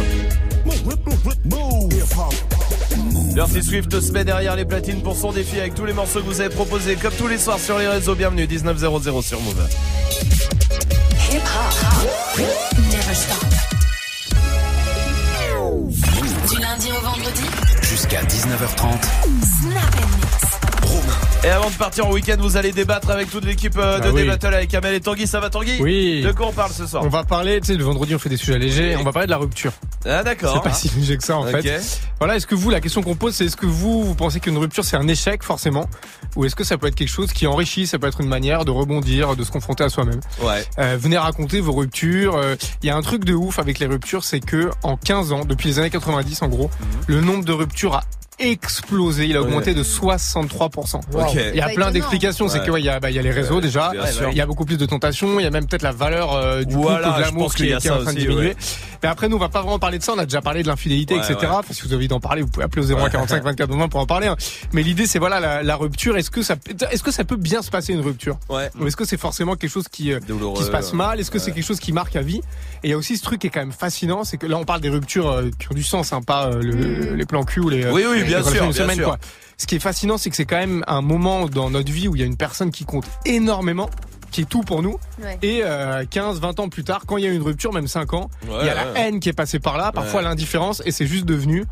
Dirty 3.35 3.63
Swift 3.63 4.01
se 4.01 4.13
met 4.13 4.25
derrière 4.25 4.57
les 4.57 4.65
platines 4.65 5.03
pour 5.03 5.17
son 5.17 5.33
défi 5.33 5.61
avec 5.61 5.75
tous 5.75 5.85
les 5.85 5.93
morceaux 5.93 6.21
que 6.21 6.27
vous 6.27 6.41
avez 6.41 6.53
proposés 6.53 6.97
comme 6.97 7.13
tous 7.15 7.29
les 7.29 7.39
soirs 7.39 7.61
sur 7.61 7.79
les 7.79 7.87
réseaux. 7.87 8.15
Bienvenue 8.15 8.47
1900 8.47 9.23
sur 9.23 9.41
Move. 9.41 9.69
Hip 11.31 11.37
hop. 11.39 12.41
Never 12.91 13.15
stop. 13.15 13.45
Du 16.51 16.61
lundi 16.61 16.91
au 16.91 17.01
vendredi. 17.01 17.45
Jusqu'à 17.83 18.23
19h30. 18.23 19.01
Snap. 19.61 20.24
Et 21.45 21.49
avant 21.51 21.69
de 21.69 21.75
partir 21.75 22.07
en 22.07 22.11
week-end, 22.13 22.37
vous 22.39 22.57
allez 22.57 22.73
débattre 22.73 23.11
avec 23.11 23.31
toute 23.31 23.45
l'équipe 23.45 23.77
euh, 23.77 23.99
de 23.99 24.05
Bah 24.05 24.09
oui. 24.15 24.23
Débattle 24.23 24.55
avec 24.55 24.73
Amel 24.73 24.95
et 24.95 25.01
Tanguy. 25.01 25.27
Ça 25.27 25.41
va 25.41 25.51
Tanguy 25.51 25.77
Oui. 25.79 26.23
De 26.23 26.33
quoi 26.33 26.47
on 26.47 26.53
parle 26.53 26.71
ce 26.73 26.87
soir 26.87 27.03
On 27.05 27.09
va 27.09 27.23
parler, 27.23 27.61
tu 27.61 27.67
sais, 27.67 27.75
le 27.75 27.85
vendredi 27.85 28.15
on 28.15 28.19
fait 28.19 28.31
des 28.31 28.39
sujets 28.39 28.59
légers, 28.59 28.97
on 28.99 29.03
va 29.03 29.13
parler 29.13 29.27
de 29.27 29.31
la 29.31 29.37
rupture. 29.37 29.73
Ah 30.07 30.23
d'accord. 30.23 30.55
C'est 30.55 30.63
pas 30.71 30.75
si 30.75 30.89
léger 30.97 31.19
que 31.19 31.25
ça 31.25 31.37
en 31.37 31.47
Ok. 31.47 31.61
fait. 31.61 32.01
Voilà, 32.19 32.37
est-ce 32.37 32.47
que 32.47 32.55
vous, 32.55 32.71
la 32.71 32.81
question 32.81 33.03
qu'on 33.03 33.15
pose, 33.15 33.35
c'est 33.35 33.45
est-ce 33.45 33.57
que 33.59 33.67
vous, 33.67 34.03
vous 34.05 34.15
pensez 34.15 34.41
qu'une 34.41 34.57
rupture 34.57 34.87
c'est 34.87 34.97
un 34.97 35.07
échec 35.07 35.43
forcément? 35.43 35.87
Ou 36.37 36.47
est-ce 36.47 36.57
que 36.57 36.65
ça 36.65 36.79
peut 36.79 36.87
être 36.87 36.95
quelque 36.95 37.09
chose 37.11 37.31
qui 37.35 37.47
enrichit, 37.47 37.87
ça 37.87 37.99
peut 37.99 38.07
être 38.07 38.23
une 38.23 38.29
manière 38.29 38.65
de 38.65 38.71
rebondir, 38.71 39.37
de 39.37 39.45
se 39.45 39.51
confronter 39.51 39.85
à 39.85 39.91
soi-même? 39.91 40.21
Ouais. 40.41 40.65
Euh, 40.79 40.97
venez 40.99 41.19
raconter 41.19 41.61
vos 41.61 41.73
ruptures. 41.73 42.37
Euh, 42.37 42.57
Il 42.83 42.87
y 42.87 42.91
a 42.91 42.97
un 42.97 43.03
truc 43.03 43.25
de 43.25 43.35
ouf 43.35 43.59
avec 43.59 43.79
les 43.81 43.87
ruptures, 43.87 44.25
c'est 44.25 44.41
que 44.41 44.71
en 44.83 44.97
15 44.97 45.33
ans, 45.33 45.45
depuis 45.45 45.69
les 45.69 45.79
années 45.79 45.91
90 45.91 46.41
en 46.41 46.49
gros, 46.49 46.71
le 47.07 47.21
nombre 47.21 47.45
de 47.45 47.53
ruptures 47.53 47.97
a 47.97 48.05
explosé, 48.39 49.27
il 49.27 49.37
a 49.37 49.43
augmenté 49.43 49.71
Ouais. 49.71 49.75
de 49.75 49.83
63%. 49.83 51.01
Ok. 51.15 51.35
Il 51.53 51.57
y 51.57 51.61
a 51.61 51.69
plein 51.69 51.91
d'explications, 51.91 52.49
c'est 52.49 52.59
Ouais. 52.61 52.67
que 52.67 52.71
ouais, 52.73 52.81
il 52.81 52.85
y, 52.85 52.89
a, 52.89 53.01
bah, 53.01 53.11
il 53.11 53.17
y 53.17 53.19
a 53.19 53.23
les 53.23 53.31
réseaux 53.31 53.61
déjà, 53.61 53.93
il 54.31 54.37
y 54.37 54.41
a 54.41 54.47
beaucoup 54.47 54.65
plus 54.65 54.77
de 54.79 54.87
tentations, 54.87 55.39
il 55.41 55.45
y 55.45 55.47
a 55.47 55.51
même 55.51 55.67
peut-être 55.67 55.83
la 55.83 55.93
valeur 55.93 56.33
euh, 56.35 56.63
du 56.65 56.75
Voilà, 56.75 57.09
couple, 57.09 57.19
de 57.19 57.23
l'amour 57.23 57.55
qui, 57.55 57.69
est- 57.69 57.91
en 57.91 58.01
train 58.03 58.13
de 58.13 58.19
diminuer. 58.19 58.57
Mais 59.05 59.11
après, 59.11 59.29
nous, 59.29 59.37
on 59.37 59.39
va 59.41 59.51
pas 59.51 59.61
vraiment 59.61 59.79
parler 59.79 59.99
de 59.99 60.03
ça, 60.03 60.15
on 60.15 60.19
a 60.19 60.25
déjà 60.25 60.41
parlé 60.41 60.63
de 60.63 60.69
l'infidélité, 60.69 61.15
Ouais, 61.15 61.21
etc. 61.21 61.37
ouais. 61.43 61.47
Enfin, 61.51 61.75
si 61.75 61.83
vous 61.83 61.89
avez 61.89 61.97
envie 61.97 62.09
d'en 62.09 62.21
parler, 62.21 62.41
vous 62.43 62.49
pouvez 62.49 62.65
appeler 62.65 62.83
au 62.91 62.97
01 62.97 63.11
45 63.11 63.45
24 63.45 63.71
20 63.71 63.89
pour 63.89 64.01
en 64.01 64.07
parler. 64.07 64.27
hein. 64.29 64.37
Mais 64.73 64.83
l'idée, 64.83 65.07
c'est 65.07 65.19
voilà, 65.19 65.41
la, 65.41 65.63
la 65.63 65.77
rupture, 65.77 66.17
est-ce 66.17 66.31
que 66.31 66.43
ça, 66.43 66.57
peut- 66.57 66.75
est-ce 66.91 67.03
que 67.03 67.11
ça 67.13 67.25
peut 67.25 67.37
bien 67.37 67.61
se 67.63 67.71
passer 67.71 67.93
une 67.93 68.01
rupture? 68.01 68.39
Ouais. 68.49 68.71
Ou 68.81 68.87
est-ce 68.87 68.97
que 68.97 69.05
c'est 69.05 69.19
forcément 69.19 69.57
quelque 69.57 69.71
chose 69.71 69.89
qui, 69.89 70.13
euh, 70.13 70.21
Douloureux, 70.27 70.57
qui 70.59 70.65
se 70.65 70.71
passe 70.71 70.93
mal? 70.95 71.21
Est-ce 71.21 71.31
que 71.31 71.39
c'est 71.39 71.53
quelque 71.53 71.67
chose 71.67 71.81
qui 71.81 71.93
marque 71.93 72.17
à 72.17 72.23
vie? 72.23 72.39
Et 72.83 72.89
il 72.89 72.91
y 72.91 72.95
a 72.95 72.97
aussi 72.97 73.17
ce 73.19 73.23
truc 73.23 73.41
qui 73.43 73.49
est 73.49 73.51
quand 73.51 73.61
même 73.61 73.73
fascinant, 73.73 74.25
c'est 74.25 74.39
que 74.39 74.47
là, 74.47 74.57
on 74.57 74.65
parle 74.65 74.81
des 74.81 74.89
ruptures 74.89 75.29
euh, 75.31 75.51
qui 75.59 75.71
ont 75.71 75.75
du 75.75 75.85
sens, 75.85 76.13
hein, 76.15 76.23
pas 76.23 76.47
euh, 76.47 76.63
le- 76.63 77.15
les 77.15 77.27
plans 77.27 77.45
cul 77.45 77.61
ou 77.61 77.69
les, 77.69 77.87
Oui, 77.91 78.05
oui, 78.11 78.21
les 78.21 78.25
bien 78.25 78.39
relations 78.41 78.53
sûr, 78.53 78.63
bien 78.73 78.73
semaine, 78.73 78.97
sûr. 78.97 79.07
quoi. 79.07 79.19
Ce 79.59 79.67
qui 79.67 79.77
est 79.77 79.81
fascinant, 79.81 80.19
c'est 80.19 80.31
que 80.31 80.37
c'est 80.37 80.47
quand 80.47 80.57
même 80.57 80.83
un 80.89 81.03
moment 81.03 81.47
dans 81.47 81.69
notre 81.71 81.93
vie 81.93 82.09
où 82.09 82.17
il 82.17 82.21
y 82.21 82.23
a 82.23 82.27
une 82.27 82.37
personne 82.39 82.71
qui 82.73 82.85
compte 82.85 83.05
énormément 83.27 83.89
qui 84.35 84.41
est 84.43 84.49
tout 84.49 84.63
pour 84.63 84.83
nous 84.83 84.99
Ouais. 85.23 85.39
et 85.43 85.61
euh, 85.63 86.05
15 86.11 86.41
20 86.41 86.59
ans 86.59 86.69
plus 86.69 86.83
tard 86.83 87.03
quand 87.07 87.17
il 87.19 87.25
y 87.25 87.29
a 87.29 87.31
une 87.31 87.43
rupture 87.43 87.73
même 87.73 87.87
5 87.87 88.15
ans 88.15 88.31
Ouais, 88.49 88.55
il 88.63 88.67
y 88.67 88.69
a 88.69 88.75
ouais. 88.75 88.93
la 88.95 89.01
haine 89.01 89.21
qui 89.21 89.29
est 89.29 89.33
passée 89.33 89.61
par 89.61 89.79
là 89.79 89.93
parfois 89.93 90.21
Ouais. 90.23 90.27
l'indifférence 90.27 90.83
et 90.85 90.91
c'est 90.91 91.07
juste 91.07 91.25
devenu 91.25 91.65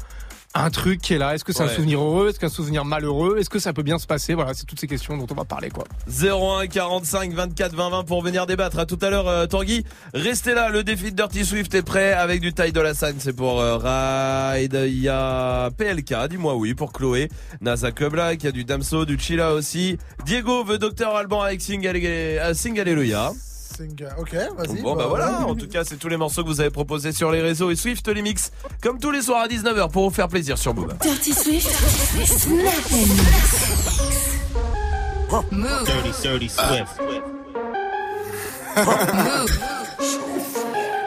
un 0.54 0.68
truc 0.70 1.00
qui 1.00 1.14
est 1.14 1.18
là 1.18 1.34
est-ce 1.34 1.44
que 1.44 1.52
c'est 1.52 1.62
Ouais. 1.62 1.70
un 1.70 1.74
souvenir 1.74 2.00
heureux? 2.00 2.28
Est-ce 2.28 2.38
qu'un 2.38 2.48
souvenir 2.48 2.84
malheureux? 2.84 3.38
Est-ce 3.38 3.48
que 3.50 3.58
ça 3.58 3.72
peut 3.72 3.82
bien 3.82 3.98
se 3.98 4.06
passer? 4.06 4.34
Voilà 4.34 4.52
c'est 4.54 4.66
toutes 4.66 4.80
ces 4.80 4.86
questions 4.86 5.16
dont 5.16 5.26
on 5.30 5.34
va 5.34 5.44
parler 5.44 5.70
quoi 5.70 5.84
01 6.08 6.66
45 6.66 7.32
24 7.32 7.74
20 7.74 7.90
20 7.90 8.04
pour 8.04 8.22
venir 8.22 8.46
débattre. 8.46 8.78
À 8.78 8.86
tout 8.86 8.98
à 9.02 9.10
l'heure, 9.10 9.28
euh, 9.28 9.46
Tanguy. 9.46 9.84
Restez 10.14 10.54
là, 10.54 10.68
le 10.68 10.84
défi 10.84 11.04
de 11.12 11.16
Dirty 11.16 11.44
Swift 11.44 11.74
est 11.74 11.82
prêt 11.82 12.12
avec 12.12 12.40
du 12.40 12.52
taille 12.52 12.72
de 12.72 12.80
la. 12.80 12.92
C'est 12.94 13.32
pour 13.32 13.60
euh, 13.60 13.78
Ride. 13.78 14.78
Il 14.86 14.98
y 15.00 15.08
a 15.08 15.70
PLK, 15.70 16.14
dis-moi 16.28 16.54
oui, 16.56 16.74
pour 16.74 16.92
Chloé. 16.92 17.28
NASA 17.60 17.90
Club 17.92 18.12
Black, 18.12 18.42
il 18.42 18.46
y 18.46 18.48
a 18.48 18.52
du 18.52 18.64
Damso, 18.64 19.04
du 19.04 19.18
Chilla 19.18 19.52
aussi. 19.52 19.96
Diego 20.26 20.64
veut 20.64 20.78
Docteur 20.78 21.16
Alban 21.16 21.40
avec 21.42 21.60
Sing, 21.62 21.86
Alle- 21.86 22.54
Sing 22.54 22.78
Alléluia. 22.78 23.32
Sing- 23.76 24.06
Ok, 24.18 24.34
vas-y. 24.56 24.82
Bon 24.82 24.94
bah 24.96 25.06
voilà, 25.08 25.40
en 25.46 25.54
tout 25.54 25.68
cas 25.68 25.84
c'est 25.84 25.96
tous 25.96 26.08
les 26.08 26.16
morceaux 26.16 26.42
que 26.42 26.48
vous 26.48 26.60
avez 26.60 26.70
proposés 26.70 27.12
sur 27.12 27.30
les 27.30 27.40
réseaux 27.40 27.70
et 27.70 27.76
Swift 27.76 28.06
les 28.08 28.22
mix 28.22 28.50
comme 28.82 28.98
tous 28.98 29.10
les 29.10 29.22
soirs 29.22 29.42
à 29.44 29.48
19h 29.48 29.90
pour 29.90 30.08
vous 30.08 30.14
faire 30.14 30.28
plaisir 30.28 30.58
sur 30.58 30.74
Boom. 30.74 30.92
Dirty 31.02 31.32
Swift, 31.32 31.68
Move. 35.50 35.84
Dirty, 35.86 36.12
dirty 36.22 36.48
Swift. 36.48 37.00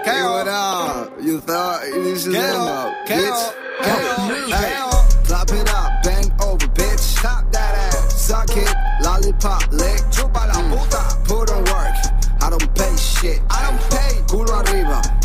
Hey, 0.03 0.21
what 0.23 0.47
up? 0.47 1.11
You 1.21 1.39
thought 1.41 1.81
Get 1.83 2.27
enough, 2.27 2.87
up, 2.87 2.93
bitch? 3.07 3.53
Hey, 3.81 4.51
hey, 4.51 4.73
clap 5.25 5.49
it 5.51 5.69
up, 5.73 5.91
bend 6.03 6.31
over, 6.43 6.67
bitch. 6.73 7.21
Tap 7.21 7.51
that 7.51 7.75
ass, 7.93 8.27
suck 8.27 8.49
it, 8.55 8.73
lollipop 9.03 9.63
lick. 9.71 10.01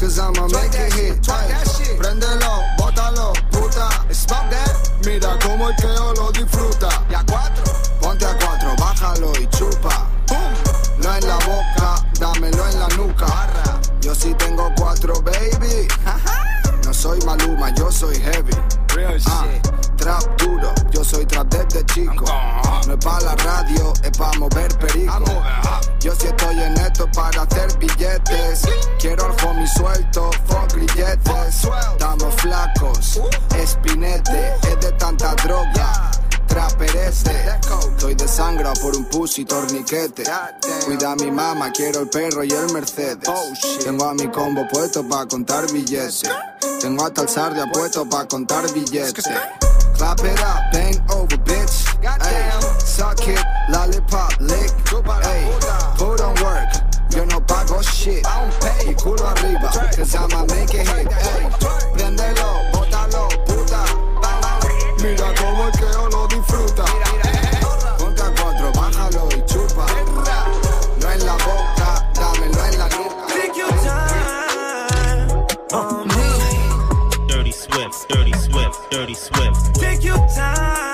Cause 0.00 0.18
I'ma 0.18 0.48
make 0.48 0.72
it 0.72 0.92
hit. 0.94 1.26
Hey, 1.26 1.96
Prendelo, 1.98 2.64
bótalo, 2.78 3.34
puta. 3.52 3.88
Stop 4.10 4.50
that. 4.50 4.72
Mira 5.04 5.38
como 5.40 5.68
el 5.68 5.76
que 5.76 5.88
yo 5.94 6.14
lo 6.14 6.32
disfruta. 6.32 6.88
Y 7.10 7.14
a 7.14 7.22
cuatro, 7.24 7.64
ponte 8.00 8.24
a 8.24 8.34
cuatro, 8.38 8.74
bájalo 8.78 9.32
y 9.38 9.46
chupa. 9.48 10.08
No 11.02 11.14
en 11.14 11.28
la 11.28 11.36
boca, 11.36 12.06
dámelo 12.18 12.66
en 12.68 12.80
la 12.80 12.88
nuca. 12.96 13.26
Yo 14.00 14.14
sí 14.14 14.34
tengo 14.34 14.72
cuatro, 14.76 15.14
baby. 15.22 15.86
No 16.90 16.94
soy 16.94 17.20
Maluma, 17.20 17.72
yo 17.76 17.88
soy 17.88 18.16
heavy. 18.16 18.50
Ah, 19.26 19.46
trap 19.96 20.24
duro, 20.38 20.74
yo 20.90 21.04
soy 21.04 21.24
trap 21.24 21.46
desde 21.46 21.86
chico. 21.86 22.24
No 22.88 22.94
es 22.94 23.04
pa' 23.04 23.20
la 23.20 23.36
radio, 23.36 23.92
es 24.02 24.18
pa' 24.18 24.32
mover 24.40 24.76
perico. 24.76 25.22
Yo 26.00 26.12
sí 26.16 26.26
estoy 26.26 26.60
en 26.60 26.76
esto 26.78 27.08
para 27.12 27.42
hacer 27.42 27.78
billetes. 27.78 28.62
Quiero 28.98 29.26
al 29.26 29.46
homie 29.46 29.68
suelto, 29.68 30.32
fuck 30.46 30.72
grilletes. 30.74 31.68
Estamos 31.92 32.34
flacos, 32.34 33.20
espinete, 33.56 34.54
es 34.64 34.80
de 34.80 34.90
tanta 34.98 35.36
droga. 35.44 36.19
Traperese, 36.50 37.30
estoy 37.92 38.14
de 38.14 38.26
sangra 38.26 38.72
por 38.74 38.96
un 38.96 39.04
pussy 39.04 39.44
torniquete. 39.44 40.24
Cuida 40.84 41.12
a 41.12 41.16
mi 41.16 41.30
mamá, 41.30 41.70
quiero 41.70 42.00
el 42.00 42.08
perro 42.08 42.42
y 42.42 42.50
el 42.50 42.72
Mercedes. 42.72 43.18
Tengo 43.84 44.04
a 44.04 44.14
mi 44.14 44.28
combo 44.28 44.66
puesto 44.68 45.08
pa' 45.08 45.26
contar 45.26 45.70
billetes. 45.72 46.22
Tengo 46.80 47.04
hasta 47.04 47.22
el 47.22 47.28
sardia 47.28 47.66
puesto 47.72 48.04
pa' 48.08 48.26
contar 48.26 48.70
billetes. 48.72 49.24
Clap 49.96 50.18
it 50.20 50.40
up, 50.40 50.72
bend 50.72 51.00
over, 51.12 51.38
bitch. 51.44 51.86
Ay, 52.02 52.50
suck 52.84 53.26
it, 53.28 53.38
lollipop 53.68 54.32
lick. 54.40 54.72
Ay, 55.22 55.46
put 55.96 56.20
on 56.20 56.34
work. 56.42 56.68
Yo 57.10 57.24
no 57.26 57.40
pago 57.46 57.80
shit. 57.82 58.26
Y 58.86 58.94
culo 58.94 59.26
arriba, 59.28 59.70
cause 59.96 60.14
I'ma 60.16 60.44
make 60.46 60.74
it 60.74 60.86
hit. 60.88 61.08
Ay, 61.12 61.69
Swift, 77.92 78.08
Dirty 78.08 78.32
Swift, 78.32 78.90
Dirty 78.90 79.14
Swift. 79.14 79.74
Take 79.74 80.04
your 80.04 80.18
time 80.28 80.89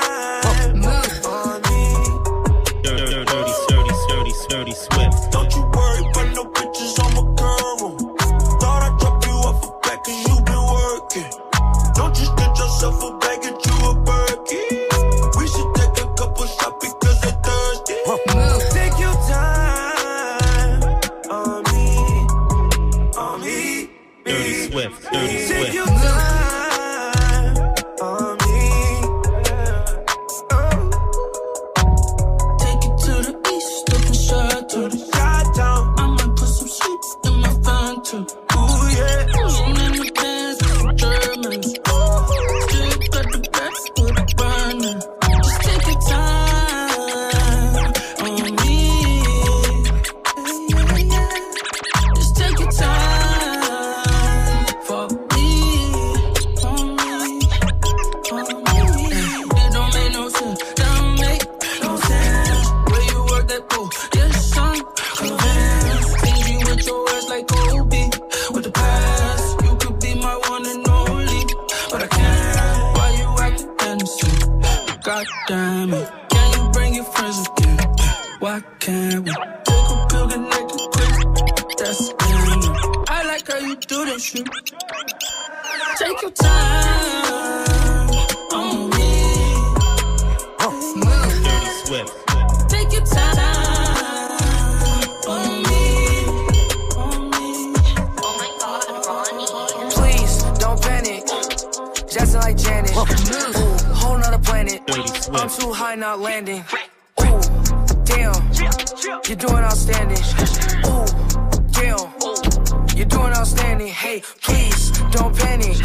don't 115.10 115.36
panic. 115.36 115.76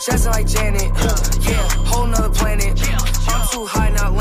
Just 0.00 0.26
like 0.26 0.46
Janet, 0.46 0.90
yeah, 1.42 1.68
whole 1.84 2.06
nother 2.06 2.30
planet. 2.30 2.80
I'm 3.28 3.46
too 3.48 3.66
high, 3.66 3.90
not 3.90 4.14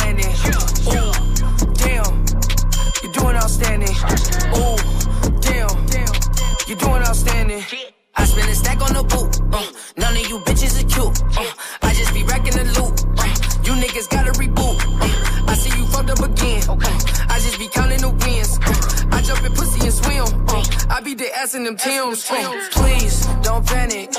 I 21.51 21.57
be 21.57 21.63
the 21.63 21.71
ass 21.71 21.81
in 21.81 21.95
them. 21.95 22.15
Uh, 22.45 22.69
please 22.71 23.25
don't 23.41 23.65
panic. 23.65 24.11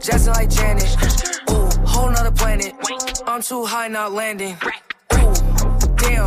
Just 0.00 0.28
like 0.28 0.48
Janet. 0.48 0.96
Ooh, 1.50 1.68
whole 1.86 2.10
nother 2.10 2.30
planet. 2.30 2.74
I'm 3.26 3.42
too 3.42 3.64
high, 3.64 3.88
not 3.88 4.12
landing. 4.12 4.56
Ooh, 5.14 5.34
damn, 5.96 6.26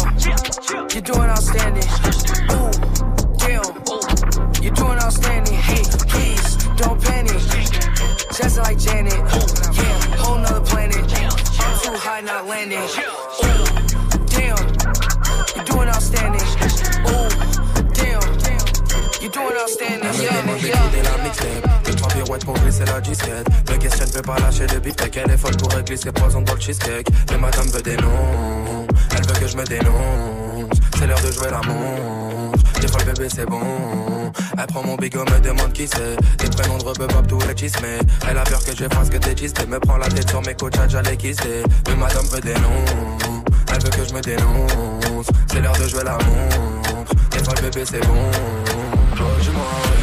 you're 0.90 1.02
doing 1.02 1.30
outstanding. 1.30 1.90
Ooh, 2.52 2.72
damn, 3.38 3.64
you're 4.62 4.74
doing 4.74 5.00
outstanding. 5.00 5.56
Hey, 5.56 5.84
please 6.08 6.58
don't 6.76 7.02
panic. 7.02 7.40
Just 8.38 8.58
like 8.60 8.78
Janet. 8.78 9.14
Yeah, 9.14 10.16
whole 10.18 10.38
nother 10.38 10.62
planet. 10.62 10.98
I'm 10.98 11.80
too 11.80 11.98
high, 11.98 12.22
not 12.22 12.46
landing. 12.46 12.80
Ooh, 12.80 13.66
damn, 14.28 14.58
you're 15.56 15.66
doing 15.66 15.90
outstanding. 15.90 16.49
You're 19.22 19.32
doing 19.32 19.52
outstanding. 19.60 20.00
Yeah, 20.22 20.42
Liquider 20.44 21.04
la 21.04 21.24
mixtape 21.24 21.84
Deux 21.84 21.94
trois 21.96 22.08
pirouettes 22.10 22.46
pour 22.46 22.54
glisser 22.54 22.86
la 22.86 23.02
disquette. 23.02 23.48
Le 23.70 23.78
question 23.78 24.06
ne 24.06 24.12
peut 24.12 24.22
pas 24.22 24.40
lâcher 24.40 24.66
le 24.68 24.80
beefcake 24.80 25.18
Elle 25.18 25.32
est 25.32 25.38
folle 25.38 25.58
pour 25.58 25.68
glisser 25.84 26.12
poison 26.14 26.42
dans 26.42 26.54
le 26.54 26.62
cheesecake. 26.62 27.08
Mais 27.30 27.38
madame 27.38 27.68
veut 27.68 27.82
des 27.82 27.98
noms. 27.98 28.88
Elle 29.12 29.28
veut 29.28 29.40
que 29.42 29.48
je 29.48 29.58
me 29.58 29.66
dénonce. 29.66 30.80
C'est 30.98 31.06
l'heure 31.06 31.20
de 31.20 31.32
jouer 31.34 31.50
la 31.52 31.62
montre 31.68 32.80
Des 32.80 32.88
fois 32.88 33.02
le 33.06 33.12
bébé 33.12 33.28
c'est 33.30 33.46
bon. 33.46 34.32
Elle 34.58 34.68
prend 34.68 34.84
mon 34.84 34.96
bigot 34.96 35.26
me 35.26 35.40
demande 35.42 35.74
qui 35.74 35.86
c'est. 35.86 36.16
Des 36.38 36.50
prénoms 36.56 36.78
de 36.78 36.86
rebeu 36.86 37.08
tous 37.28 37.40
les 37.46 37.58
chismés 37.58 38.00
Elle 38.30 38.38
a 38.38 38.44
peur 38.44 38.64
que 38.64 38.72
je 38.74 38.86
fasse 38.86 39.10
que 39.10 39.18
des 39.18 39.36
chistés 39.36 39.66
Me 39.66 39.80
prend 39.80 39.98
la 39.98 40.08
tête 40.08 40.30
sur 40.30 40.42
mes 40.44 40.56
coachs 40.56 40.80
j'allais 40.88 41.18
kisser. 41.18 41.64
Mais 41.90 41.96
madame 41.96 42.26
veut 42.28 42.40
des 42.40 42.54
noms. 42.54 43.44
Elle 43.68 43.84
veut 43.84 43.90
que 43.90 44.08
je 44.08 44.14
me 44.14 44.22
dénonce. 44.22 45.28
C'est 45.52 45.60
l'heure 45.60 45.78
de 45.78 45.88
jouer 45.90 46.06
la 46.06 46.14
montre 46.14 47.14
Des 47.32 47.44
fois 47.44 47.54
le 47.56 47.70
bébé 47.70 47.84
c'est 47.86 48.00
bon 48.08 48.89
Oh, 49.22 49.38
je 49.44 49.99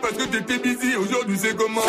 parce 0.00 0.14
que 0.14 0.24
t'étais 0.24 0.58
busy, 0.58 0.96
aujourd'hui 0.96 1.38
c'est 1.40 1.56
comment 1.56 1.80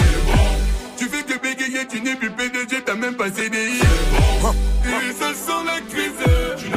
Tu 0.98 1.06
fais 1.06 1.24
que 1.24 1.40
bégayer, 1.40 1.86
tu 1.90 2.02
n'es 2.02 2.16
plus 2.16 2.30
PDG, 2.32 2.84
t'as 2.86 2.96
même 2.96 3.16
pas 3.16 3.30
CDI 3.30 3.80
Et 3.80 5.14
ça 5.14 5.34
sent 5.34 5.64
la 5.66 5.80
crise, 5.82 6.77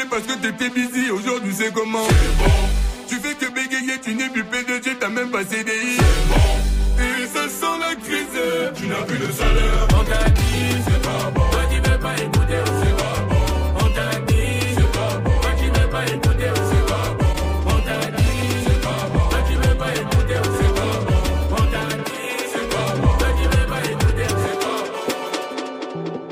tu 0.00 0.06
parce 0.08 0.22
que 0.22 0.32
t'étais 0.34 0.70
busy, 0.70 1.10
aujourd'hui 1.10 1.54
c'est 1.56 1.72
comment 1.72 2.06
Tu 3.08 3.16
fais 3.16 3.34
que 3.34 3.52
bégayer, 3.52 3.98
tu 4.02 4.14
n'es 4.14 4.28
plus 4.28 4.44
PDG, 4.44 4.96
t'as 4.98 5.08
même 5.08 5.30
pas 5.30 5.44
CDI 5.44 5.98
Et 6.98 7.26
ça 7.26 7.48
sent 7.48 7.78
la 7.80 7.94
crise, 7.96 8.26
tu 8.76 8.86
n'as 8.86 9.02
plus 9.02 9.18
de 9.18 9.32
salaire. 9.32 9.88
On 9.98 10.04
t'a 10.04 10.30
dit, 10.30 10.42
c'est 10.84 11.02
pas 11.02 11.30
bon. 11.34 11.40
Toi 11.50 11.60
qui 11.70 11.76
veux 11.76 11.98
pas 11.98 12.14
écouter, 12.14 12.62
c'est 12.82 12.96
pas 12.96 13.20
bon. 13.28 13.40
On 13.76 13.88
t'a 13.90 14.20
dit, 14.26 14.60
c'est 14.74 14.92
pas 14.92 15.18
bon. 15.24 15.30
Toi 15.40 15.50
qui 15.58 15.66
veux 15.66 15.88
pas 15.88 16.04
écouter, 16.06 16.50
c'est 16.70 16.86
pas 16.86 17.08
bon. 17.18 17.30
On 17.66 17.80
t'a 17.80 17.98
dit, 18.16 18.42
c'est 18.66 18.80
pas 18.80 19.02
bon. 19.12 19.22
Toi 19.30 19.40
qui 19.48 19.54
veux 19.54 19.76
pas 19.76 19.92
écouter, 19.94 20.40
c'est 20.58 20.74
pas 20.74 20.96
bon. 21.08 21.20
On 21.52 21.66
t'a 21.72 21.84
dit, 21.96 22.30
c'est 22.52 22.68
pas 22.68 22.90
bon. 23.00 23.12
Toi 23.18 23.28
qui 23.36 23.44
veux 23.44 23.66
pas 23.66 23.82
écouter, 23.90 24.26
c'est 24.28 24.58
pas 24.60 24.80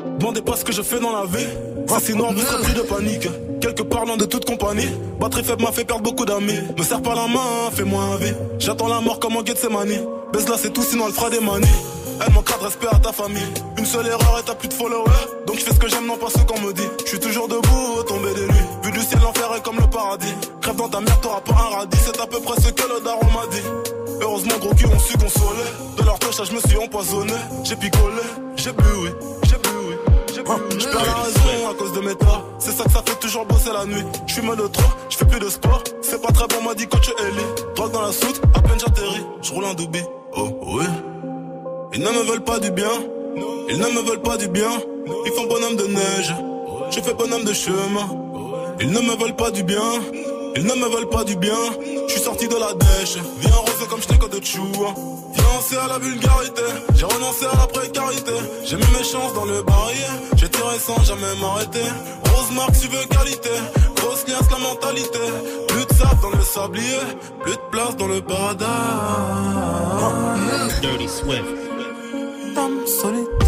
bon. 0.05 0.19
Demandez 0.19 0.43
pas 0.43 0.57
ce 0.57 0.65
que 0.65 0.73
je 0.73 0.83
fais 0.83 1.01
dans 1.01 1.13
la 1.13 1.27
vie. 1.27 1.49
Ça 1.89 1.99
c'est 2.01 2.15
noir, 2.15 2.33
vous 2.33 2.41
serez 2.41 2.63
plus 2.63 2.75
de 2.75 2.83
panique. 2.83 3.29
Part 3.85 4.07
loin 4.07 4.17
de 4.17 4.25
toute 4.25 4.45
compagnie. 4.45 4.89
Batterie 5.21 5.45
faible 5.45 5.63
m'a 5.63 5.73
fait 5.73 5.85
perdre 5.85 6.03
beaucoup 6.03 6.25
d'amis. 6.25 6.59
Me 6.77 6.83
serre 6.83 7.01
pas 7.01 7.15
la 7.15 7.27
main, 7.29 7.71
fais-moi 7.73 8.03
un. 8.03 8.59
J'attends 8.59 8.89
la 8.89 9.01
mort 9.01 9.21
comme 9.21 9.37
en 9.37 9.43
guette 9.43 9.59
ses 9.59 9.69
manies. 9.69 10.01
Baisse 10.33 10.49
là, 10.49 10.57
c'est 10.59 10.73
tout, 10.73 10.83
sinon 10.83 11.07
elle 11.07 11.13
fera 11.13 11.31
des 11.31 11.41
manies. 11.41 11.67
Elle 12.21 12.33
manquera 12.33 12.59
de 12.59 12.65
respect 12.65 12.89
à 12.91 12.99
ta 12.99 13.13
famille. 13.13 13.47
Une 13.77 13.87
seule 13.87 14.07
erreur 14.07 14.41
et 14.41 14.45
t'as 14.45 14.55
plus 14.55 14.69
de 14.69 14.75
followers. 14.75 15.11
Donc 15.47 15.59
je 15.59 15.65
fais 15.65 15.73
ce 15.73 15.79
que 15.79 15.89
j'aime, 15.89 16.07
non 16.07 16.17
pas 16.17 16.27
ce 16.29 16.39
qu'on 16.45 16.61
me 16.61 16.73
dit. 16.73 16.83
Je 17.05 17.11
suis 17.11 17.21
toujours 17.21 17.47
debout, 17.47 18.03
tombé 18.07 18.35
des 18.35 18.47
nuits. 18.47 18.69
Vu 18.83 18.91
du 18.91 19.01
ciel, 19.01 19.21
l'enfer 19.23 19.49
est 19.57 19.63
comme 19.63 19.77
le 19.79 19.87
paradis. 19.89 20.35
Crève 20.61 20.77
dans 20.77 20.89
ta 20.89 21.01
mère, 21.01 21.21
t'auras 21.21 21.41
pas 21.41 21.53
un 21.55 21.77
radis. 21.77 21.99
C'est 22.05 22.21
à 22.21 22.27
peu 22.27 22.41
près 22.41 22.61
ce 22.61 22.71
que 22.71 22.83
le 22.83 23.01
daron 23.05 23.27
m'a 23.27 23.47
dit. 23.53 23.63
Heureusement, 24.21 24.59
gros 24.61 24.75
cul, 24.75 24.87
on 24.93 24.99
su 24.99 25.17
consoler. 25.17 25.69
De 25.97 26.05
leur 26.05 26.19
touche, 26.19 26.45
je 26.45 26.53
me 26.53 26.61
suis 26.61 26.77
empoisonné. 26.77 27.35
J'ai 27.63 27.77
picolé. 27.77 28.23
J'ai 28.57 28.73
bu, 28.73 28.85
oui. 29.03 29.11
Oui. 30.49 30.79
Je 30.79 30.85
perds 30.87 31.05
la 31.05 31.15
raison 31.15 31.69
à 31.71 31.75
cause 31.75 31.93
de 31.93 32.01
mes 32.01 32.15
torts. 32.15 32.45
C'est 32.59 32.73
ça 32.73 32.85
que 32.85 32.91
ça 32.91 33.03
fait 33.05 33.19
toujours 33.21 33.45
bosser 33.47 33.71
la 33.73 33.85
nuit. 33.85 34.05
Je 34.27 34.35
fume 34.35 34.55
de 34.57 34.67
trop, 34.67 34.91
je 35.09 35.17
fais 35.17 35.25
plus 35.27 35.41
de 35.41 35.49
sport. 35.49 35.83
C'est 36.01 36.21
pas 36.23 36.33
très 36.33 36.47
bon, 36.49 36.63
m'a 36.63 36.75
dit 36.75 36.87
coach 36.87 37.11
Ellie. 37.19 37.75
Drogue 37.77 37.93
dans 37.93 38.03
la 38.03 38.13
soute, 38.13 38.41
à 38.55 38.61
peine 38.61 38.79
j'atterris. 38.79 39.25
Je 39.43 39.53
roule 39.53 39.65
un 39.65 39.75
doubé. 39.75 40.03
Oh, 40.37 40.49
oui. 40.63 40.85
Ils 41.95 42.01
ne 42.01 42.11
me 42.11 42.31
veulent 42.31 42.45
pas 42.45 42.59
du 42.59 42.71
bien. 42.71 42.91
Ils 43.69 43.79
ne 43.79 43.87
me 43.87 44.09
veulent 44.09 44.23
pas 44.23 44.37
du 44.37 44.49
bien. 44.49 44.71
Ils 45.27 45.33
font 45.33 45.47
bonhomme 45.47 45.77
de 45.77 45.87
neige. 45.87 46.35
Je 46.91 47.01
fais 47.01 47.15
bonhomme 47.15 47.45
de 47.45 47.53
chemin. 47.53 48.09
Ils 48.81 48.91
ne 48.91 49.01
me 49.01 49.17
veulent 49.21 49.37
pas 49.37 49.51
du 49.51 49.63
bien. 49.63 49.83
Ils 50.59 50.67
ne 50.67 50.75
me 50.75 50.89
veulent 50.89 51.09
pas 51.09 51.23
du 51.23 51.37
bien. 51.37 51.55
Je 52.09 52.13
suis 52.15 52.21
sorti 52.21 52.49
de 52.49 52.57
la 52.57 52.75
dèche. 52.75 53.17
Viens 53.39 53.55
rosé 53.55 53.87
comme 53.89 54.01
je 54.03 54.09
de 54.09 54.45
chou. 54.45 54.67
Financé 55.33 55.77
à 55.77 55.87
la 55.87 55.99
vulgarité. 55.99 56.63
J'ai 56.97 57.05
renoncé 57.05 57.47
à 57.47 57.57
la 57.61 57.67
précarité. 57.69 58.33
J'ai 58.65 58.75
mis 58.75 58.91
mes 58.99 59.05
chances 59.05 59.33
dans 59.35 59.45
le 59.45 59.63
barillet. 59.63 60.17
J'ai 60.35 60.49
tiré 60.49 60.77
sans 60.81 61.01
jamais 61.05 61.33
m'arrêter. 61.41 61.89
Rose 62.25 62.51
marque, 62.57 62.73
tu 62.73 62.89
veux 62.89 63.07
qualité. 63.07 63.51
Grosse 63.99 64.27
liasse, 64.27 64.51
la 64.51 64.59
mentalité. 64.59 65.21
Plus 65.69 65.87
de 65.87 65.93
sable 65.95 66.21
dans 66.23 66.31
le 66.31 66.43
sablier. 66.43 67.03
Plus 67.41 67.53
de 67.53 67.67
place 67.71 67.97
dans 67.97 68.09
le 68.09 68.21
paradis. 68.21 68.65
Dirty 70.83 71.09
Swift. 71.09 71.45
Dame 72.57 72.85
solitaire. 72.85 73.48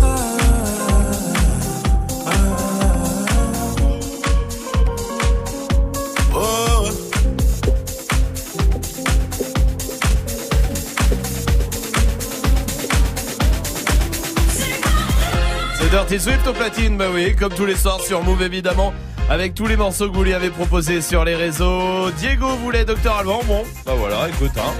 Dirty 16.10 16.24
Swift 16.24 16.46
au 16.48 16.52
platine, 16.52 16.96
bah 16.96 17.04
oui, 17.14 17.36
comme 17.36 17.54
tous 17.54 17.66
les 17.66 17.76
soirs 17.76 18.00
sur 18.00 18.24
Move 18.24 18.42
évidemment, 18.42 18.92
avec 19.28 19.54
tous 19.54 19.68
les 19.68 19.76
morceaux 19.76 20.10
que 20.10 20.16
vous 20.16 20.24
lui 20.24 20.34
avez 20.34 20.50
proposés 20.50 21.02
sur 21.02 21.24
les 21.24 21.36
réseaux. 21.36 22.10
Diego 22.18 22.48
voulait 22.56 22.84
Docteur 22.84 23.18
Alban, 23.18 23.40
bon, 23.46 23.62
bah 23.86 23.92
voilà, 23.96 24.28
écoute, 24.28 24.50
hein. 24.56 24.72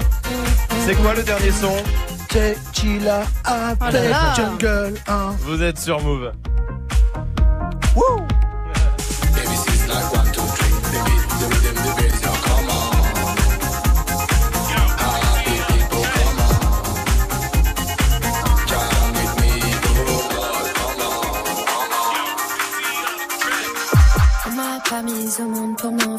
C'est 0.85 0.95
quoi 0.95 1.13
le 1.13 1.23
dernier 1.23 1.51
son? 1.51 1.71
Oh. 3.47 4.35
Jungle 4.35 4.95
1. 5.07 5.35
Vous 5.39 5.63
êtes 5.63 5.79
sur 5.79 6.01
Move. 6.01 6.33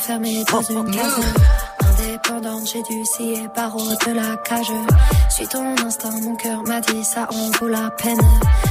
M'enfermer 0.03 0.45
dans 0.51 0.62
une 0.62 0.91
case. 0.91 1.20
Indépendante, 1.85 2.66
j'ai 2.66 2.83
dû 2.83 3.05
scier 3.05 3.49
barreau 3.55 3.79
de 3.79 4.12
la 4.12 4.37
cage. 4.37 4.73
Suis 5.31 5.47
ton 5.47 5.77
instinct, 5.87 6.20
mon 6.23 6.35
cœur 6.35 6.62
m'a 6.65 6.81
dit 6.81 7.05
ça 7.05 7.29
en 7.33 7.51
vaut 7.59 7.69
la 7.69 7.91
peine. 7.91 8.20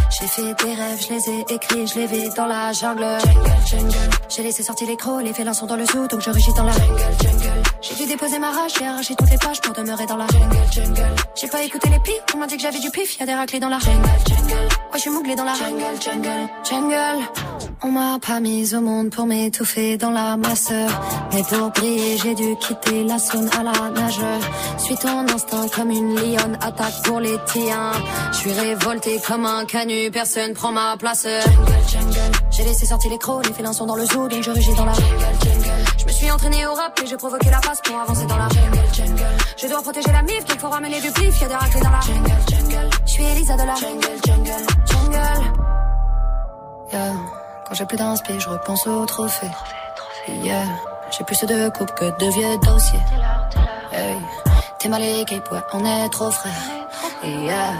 J'ai 0.09 0.27
fait 0.27 0.53
des 0.63 0.73
rêves, 0.73 1.01
je 1.01 1.13
les 1.13 1.29
ai 1.29 1.45
écrits, 1.53 1.87
je 1.87 1.99
les 1.99 2.07
vis 2.07 2.29
dans 2.35 2.47
la 2.47 2.73
jungle. 2.73 3.05
Jungle, 3.23 3.49
jungle. 3.65 4.09
J'ai 4.27 4.43
laissé 4.43 4.61
sortir 4.61 4.87
les 4.87 4.97
crocs, 4.97 5.23
les 5.23 5.33
félins 5.33 5.53
sont 5.53 5.67
dans 5.67 5.77
le 5.77 5.85
zoo, 5.85 6.05
donc 6.07 6.19
je 6.19 6.29
rugis 6.29 6.53
dans 6.53 6.65
la 6.65 6.73
jungle, 6.73 7.01
jungle. 7.21 7.63
J'ai 7.81 7.95
dû 7.95 8.05
déposer 8.07 8.37
ma 8.37 8.51
rage, 8.51 8.73
j'ai 8.77 8.85
arraché 8.85 9.15
toutes 9.15 9.29
les 9.29 9.37
pages 9.37 9.61
pour 9.61 9.73
demeurer 9.73 10.05
dans 10.05 10.17
la 10.17 10.27
jungle, 10.27 10.57
jungle. 10.71 11.15
J'ai 11.35 11.47
pas 11.47 11.63
écouté 11.63 11.89
les 11.89 11.99
pires, 11.99 12.21
on 12.33 12.39
m'a 12.39 12.47
dit 12.47 12.57
que 12.57 12.61
j'avais 12.61 12.79
du 12.79 12.89
pif, 12.89 13.17
y'a 13.19 13.25
des 13.25 13.33
raclés 13.33 13.59
dans 13.59 13.69
la 13.69 13.79
jungle, 13.79 14.09
jungle. 14.27 14.51
Ouais, 14.51 14.95
je 14.95 14.99
suis 14.99 15.09
mouglé 15.09 15.35
dans 15.35 15.45
la 15.45 15.53
jungle, 15.53 15.83
jungle, 16.01 16.49
jungle. 16.69 17.23
On 17.83 17.89
m'a 17.91 18.19
pas 18.19 18.39
mise 18.39 18.75
au 18.75 18.81
monde 18.81 19.09
pour 19.09 19.25
m'étouffer 19.25 19.97
dans 19.97 20.11
la 20.11 20.37
masse. 20.37 20.71
Mais 21.33 21.41
pour 21.41 21.71
briller, 21.71 22.15
j'ai 22.17 22.35
dû 22.35 22.55
quitter 22.57 23.03
la 23.03 23.17
zone 23.17 23.49
à 23.57 23.63
la 23.63 23.71
nage. 23.89 24.19
Suis 24.77 24.95
ton 24.97 25.27
instinct 25.27 25.67
comme 25.75 25.89
une 25.89 26.13
lionne, 26.15 26.59
attaque 26.61 27.01
pour 27.03 27.19
les 27.19 27.37
tiens. 27.47 27.91
Je 28.33 28.37
suis 28.37 28.53
révolté 28.53 29.19
comme 29.27 29.47
un 29.47 29.65
canut, 29.65 30.11
personne 30.11 30.53
prend 30.53 30.71
ma 30.71 30.95
place. 30.95 31.25
J'ai 32.51 32.63
laissé 32.63 32.85
sortir 32.85 33.09
les 33.09 33.17
crocs, 33.17 33.47
les 33.47 33.53
félins 33.53 33.73
sont 33.73 33.87
dans 33.87 33.95
le 33.95 34.05
zoo, 34.05 34.27
donc 34.27 34.43
je 34.43 34.51
rugis 34.51 34.75
dans 34.75 34.85
la 34.85 34.93
jungle, 34.93 35.25
jungle. 35.43 35.69
Je 35.97 36.05
me 36.05 36.11
suis 36.11 36.29
entraîné 36.29 36.67
au 36.67 36.73
rap 36.73 36.99
et 37.03 37.07
j'ai 37.07 37.17
provoqué 37.17 37.49
la 37.49 37.61
passe 37.61 37.81
pour 37.83 37.99
avancer 37.99 38.25
dans 38.27 38.37
la 38.37 38.49
jungle, 38.49 38.77
jungle. 38.93 39.25
Je 39.57 39.67
dois 39.67 39.81
protéger 39.81 40.11
la 40.11 40.21
mif, 40.21 40.45
qu'il 40.45 40.59
faut 40.59 40.69
ramener 40.69 41.01
du 41.01 41.09
pif, 41.09 41.41
y'a 41.41 41.47
des 41.47 41.55
raclés 41.55 41.81
dans 41.81 41.89
la 41.89 42.01
jungle, 42.01 42.31
jungle. 42.47 42.89
Je 43.07 43.11
suis 43.11 43.23
Elisa 43.23 43.53
de 43.55 43.63
la 43.63 43.75
jungle, 43.75 44.07
jungle, 44.23 44.51
jungle. 44.85 45.51
Quand 47.71 47.77
j'ai 47.77 47.85
plus 47.85 47.95
d'inspi, 47.95 48.37
je 48.37 48.49
repense 48.49 48.85
au 48.85 49.05
trophée. 49.05 49.47
Yeah. 50.43 50.65
J'ai 51.17 51.23
plus 51.23 51.39
de 51.39 51.69
coupe 51.69 51.95
que 51.95 52.03
de 52.03 52.33
vieux 52.33 52.57
dossiers. 52.57 52.99
Hey. 53.93 54.17
T'es 54.77 54.89
mal 54.89 55.01
équipe, 55.01 55.49
ouais, 55.53 55.61
on 55.71 55.85
est 55.85 56.09
trop 56.09 56.29
frais. 56.31 56.49
Yeah. 57.23 57.71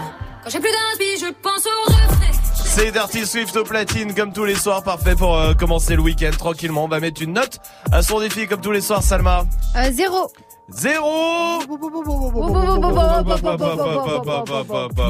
Quand 0.42 0.48
j'ai 0.48 0.60
plus 0.60 0.70
d'inspi, 0.70 1.18
je 1.20 1.30
pense 1.42 1.66
au 1.66 1.90
refrain. 1.92 2.32
C'est 2.64 2.90
Dirty 2.90 3.26
Swift 3.26 3.54
au 3.54 3.64
platine 3.64 4.14
comme 4.14 4.32
tous 4.32 4.46
les 4.46 4.54
soirs, 4.54 4.82
parfait 4.82 5.14
pour 5.14 5.36
euh, 5.36 5.52
commencer 5.52 5.94
le 5.94 6.00
week-end 6.00 6.30
tranquillement. 6.38 6.84
On 6.84 6.88
va 6.88 6.98
mettre 6.98 7.20
une 7.20 7.34
note 7.34 7.58
à 7.92 8.00
son 8.00 8.18
défi 8.18 8.46
comme 8.46 8.62
tous 8.62 8.72
les 8.72 8.80
soirs, 8.80 9.02
Salma. 9.02 9.44
Euh, 9.76 9.90
zéro. 9.92 10.32
Zéro 10.74 11.60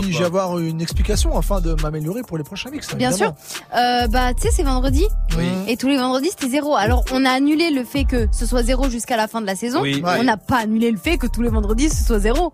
Puis-je 0.03 0.25
avoir 0.25 0.59
une 0.59 0.81
explication 0.81 1.37
afin 1.39 1.61
de 1.61 1.75
m'améliorer 1.83 2.23
pour 2.23 2.37
les 2.39 2.45
prochains 2.45 2.71
mix 2.71 2.95
Bien 2.95 3.13
sûr. 3.13 3.33
Euh, 3.77 4.07
bah, 4.09 4.35
tu 4.35 4.43
sais, 4.43 4.51
c'est 4.51 4.63
vendredi. 4.63 5.07
Oui. 5.39 5.47
Et 5.69 5.77
tous 5.77 5.89
les 5.89 5.97
vendredis, 5.99 6.31
c'était 6.31 6.49
zéro. 6.49 6.75
Alors, 6.77 7.05
on 7.13 7.25
a 7.25 7.31
annulé 7.31 7.71
le 7.71 7.85
fait 7.85 8.05
que 8.05 8.29
ce 8.33 8.47
soit 8.47 8.63
zéro 8.63 8.89
jusqu'à 8.91 9.17
la 9.17 9.29
fin 9.29 9.41
de 9.41 9.47
la 9.47 9.57
saison. 9.57 9.81
Oui. 9.83 10.03
On 10.05 10.25
n'a 10.25 10.37
pas 10.37 10.59
annulé 10.59 10.91
le 10.91 10.99
fait 10.99 11.17
que 11.19 11.27
tous 11.27 11.43
les 11.43 11.49
vendredis, 11.49 11.89
ce 11.91 12.05
soit 12.05 12.19
zéro. 12.19 12.53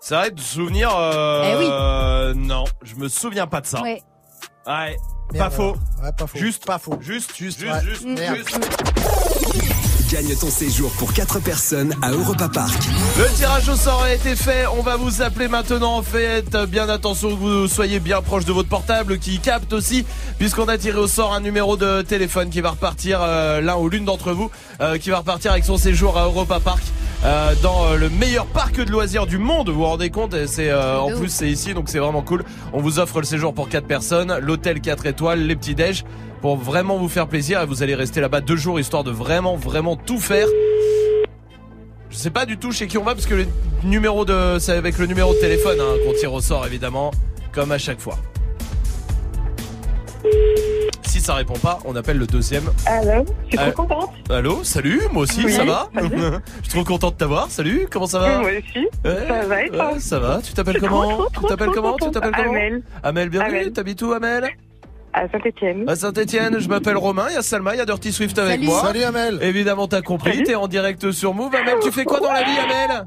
C'est 0.00 0.14
vrai 0.14 0.30
de 0.30 0.40
souvenir. 0.40 0.90
Euh, 0.96 1.42
Eh 1.44 1.56
oui. 1.58 1.68
euh, 1.70 2.34
non, 2.34 2.64
je 2.82 2.94
me 2.96 3.08
souviens 3.08 3.46
pas 3.46 3.60
de 3.60 3.66
ça. 3.66 3.82
Ouais. 3.82 4.02
Ouais. 4.66 4.96
Pas 5.36 5.50
faux. 5.50 5.74
Ouais, 6.02 6.10
pas 6.16 6.26
faux. 6.26 6.38
Juste. 6.38 6.64
Pas 6.64 6.78
faux. 6.78 6.96
Juste, 7.00 7.36
juste, 7.36 7.62
ouais. 7.62 7.68
juste, 7.84 8.04
Merde. 8.06 8.36
juste. 8.36 9.89
Gagne 10.10 10.34
ton 10.34 10.50
séjour 10.50 10.90
pour 10.98 11.12
4 11.12 11.38
personnes 11.40 11.94
à 12.02 12.10
Europa 12.10 12.48
Park. 12.48 12.76
Le 13.16 13.32
tirage 13.36 13.68
au 13.68 13.76
sort 13.76 14.02
a 14.02 14.12
été 14.12 14.34
fait. 14.34 14.64
On 14.76 14.82
va 14.82 14.96
vous 14.96 15.22
appeler 15.22 15.46
maintenant. 15.46 16.02
Faites 16.02 16.56
bien 16.68 16.88
attention 16.88 17.30
que 17.30 17.34
vous 17.36 17.68
soyez 17.68 18.00
bien 18.00 18.20
proche 18.20 18.44
de 18.44 18.52
votre 18.52 18.68
portable 18.68 19.18
qui 19.18 19.38
capte 19.38 19.72
aussi, 19.72 20.04
puisqu'on 20.38 20.66
a 20.66 20.78
tiré 20.78 20.98
au 20.98 21.06
sort 21.06 21.32
un 21.32 21.40
numéro 21.40 21.76
de 21.76 22.02
téléphone 22.02 22.50
qui 22.50 22.60
va 22.60 22.70
repartir, 22.70 23.20
euh, 23.22 23.60
l'un 23.60 23.76
ou 23.76 23.88
l'une 23.88 24.04
d'entre 24.04 24.32
vous, 24.32 24.50
euh, 24.80 24.98
qui 24.98 25.10
va 25.10 25.18
repartir 25.18 25.52
avec 25.52 25.64
son 25.64 25.76
séjour 25.76 26.18
à 26.18 26.24
Europa 26.24 26.58
Park. 26.58 26.82
euh, 27.24 27.54
dans 27.62 27.84
euh, 27.92 27.96
le 27.96 28.08
meilleur 28.08 28.46
parc 28.46 28.76
de 28.82 28.90
loisirs 28.90 29.26
du 29.26 29.38
monde, 29.38 29.68
vous 29.68 29.76
vous 29.80 29.84
rendez 29.86 30.10
compte? 30.10 30.34
Et 30.34 30.46
C'est 30.48 30.70
euh, 30.70 30.98
en 30.98 31.10
plus 31.10 31.28
c'est 31.28 31.50
ici 31.50 31.72
donc 31.74 31.88
c'est 31.88 31.98
vraiment 31.98 32.22
cool. 32.22 32.42
On 32.72 32.80
vous 32.80 32.98
offre 32.98 33.20
le 33.20 33.26
séjour 33.26 33.54
pour 33.54 33.68
4 33.68 33.86
personnes, 33.86 34.38
l'hôtel 34.40 34.80
4 34.80 35.06
étoiles, 35.06 35.40
les 35.46 35.54
petits 35.54 35.74
déj 35.74 36.04
pour 36.40 36.56
vraiment 36.56 36.96
vous 36.96 37.08
faire 37.08 37.26
plaisir 37.28 37.60
et 37.60 37.66
vous 37.66 37.82
allez 37.82 37.94
rester 37.94 38.20
là-bas 38.20 38.40
deux 38.40 38.56
jours 38.56 38.80
histoire 38.80 39.04
de 39.04 39.10
vraiment 39.10 39.56
vraiment 39.56 39.96
tout 39.96 40.18
faire. 40.18 40.46
Je 42.10 42.16
sais 42.16 42.30
pas 42.30 42.44
du 42.46 42.56
tout 42.58 42.72
chez 42.72 42.86
qui 42.86 42.98
on 42.98 43.04
va 43.04 43.14
parce 43.14 43.26
que 43.26 43.34
le 43.34 43.46
numéro 43.84 44.24
de 44.24 44.56
c'est 44.58 44.72
avec 44.72 44.98
le 44.98 45.06
numéro 45.06 45.32
de 45.34 45.38
téléphone 45.38 45.78
hein, 45.80 45.94
qu'on 46.04 46.12
tire 46.14 46.32
au 46.32 46.40
sort 46.40 46.66
évidemment 46.66 47.10
comme 47.52 47.72
à 47.72 47.78
chaque 47.78 48.00
fois. 48.00 48.16
Si 51.02 51.20
ça 51.20 51.34
répond 51.34 51.54
pas, 51.58 51.80
on 51.84 51.96
appelle 51.96 52.18
le 52.18 52.26
deuxième. 52.26 52.62
Allô, 52.86 53.24
je 53.50 53.56
suis 53.56 53.70
trop 53.72 53.82
contente? 53.82 54.10
Allô, 54.30 54.62
salut, 54.62 55.02
moi 55.12 55.24
aussi, 55.24 55.44
Oui, 55.44 55.52
ça 55.52 55.64
va? 55.64 55.88
salut. 55.92 56.08
Je 56.62 56.68
suis 56.70 56.78
trop 56.78 56.84
content 56.84 57.10
de 57.10 57.16
t'avoir. 57.16 57.50
Salut, 57.50 57.88
comment 57.90 58.06
ça 58.06 58.20
va? 58.20 58.38
Moi 58.38 58.50
aussi. 58.50 58.86
Ouais, 59.04 59.26
Ça 59.26 59.46
va 59.46 59.64
et 59.64 59.68
toi? 59.70 59.92
ouais, 59.94 59.98
Ça 59.98 60.18
va. 60.20 60.40
Tu 60.40 60.52
t'appelles 60.52 60.74
Je 60.74 60.78
suis 60.78 60.88
comment? 60.88 61.02
trop, 61.02 61.16
trop, 61.16 61.28
Tu 61.28 61.34
trop, 61.34 61.48
t'appelles 61.48 61.66
trop 61.66 61.74
comment? 61.74 61.96
Tu 61.96 62.04
contente. 62.04 62.14
t'appelles 62.14 62.32
comment? 62.44 62.50
Amel. 62.56 62.82
Amel, 63.02 63.28
bienvenue. 63.28 63.58
Amel. 63.58 63.72
T'habites 63.72 64.02
où, 64.02 64.12
Amel? 64.12 64.50
À 65.12 65.28
Saint-Etienne. 65.28 65.88
À 65.88 65.96
Saint-Etienne. 65.96 66.60
Je 66.60 66.68
m'appelle 66.68 66.96
Romain. 66.96 67.26
Il 67.30 67.34
y 67.34 67.36
a 67.36 67.42
Salma, 67.42 67.74
il 67.74 67.78
y 67.78 67.80
a 67.80 67.84
Dirty 67.86 68.12
Swift 68.12 68.38
avec 68.38 68.52
Salut. 68.56 68.66
moi. 68.66 68.80
Salut, 68.82 69.02
Amel. 69.02 69.38
Évidemment, 69.42 69.88
t'as 69.88 70.02
compris. 70.02 70.42
T'es 70.44 70.54
en 70.54 70.68
direct 70.68 71.10
sur 71.10 71.34
Move. 71.34 71.54
Amel, 71.54 71.74
tu 71.82 71.90
fais 71.90 72.04
quoi 72.04 72.20
dans 72.20 72.32
la 72.32 72.42
vie, 72.44 72.56
Amel? 72.58 73.04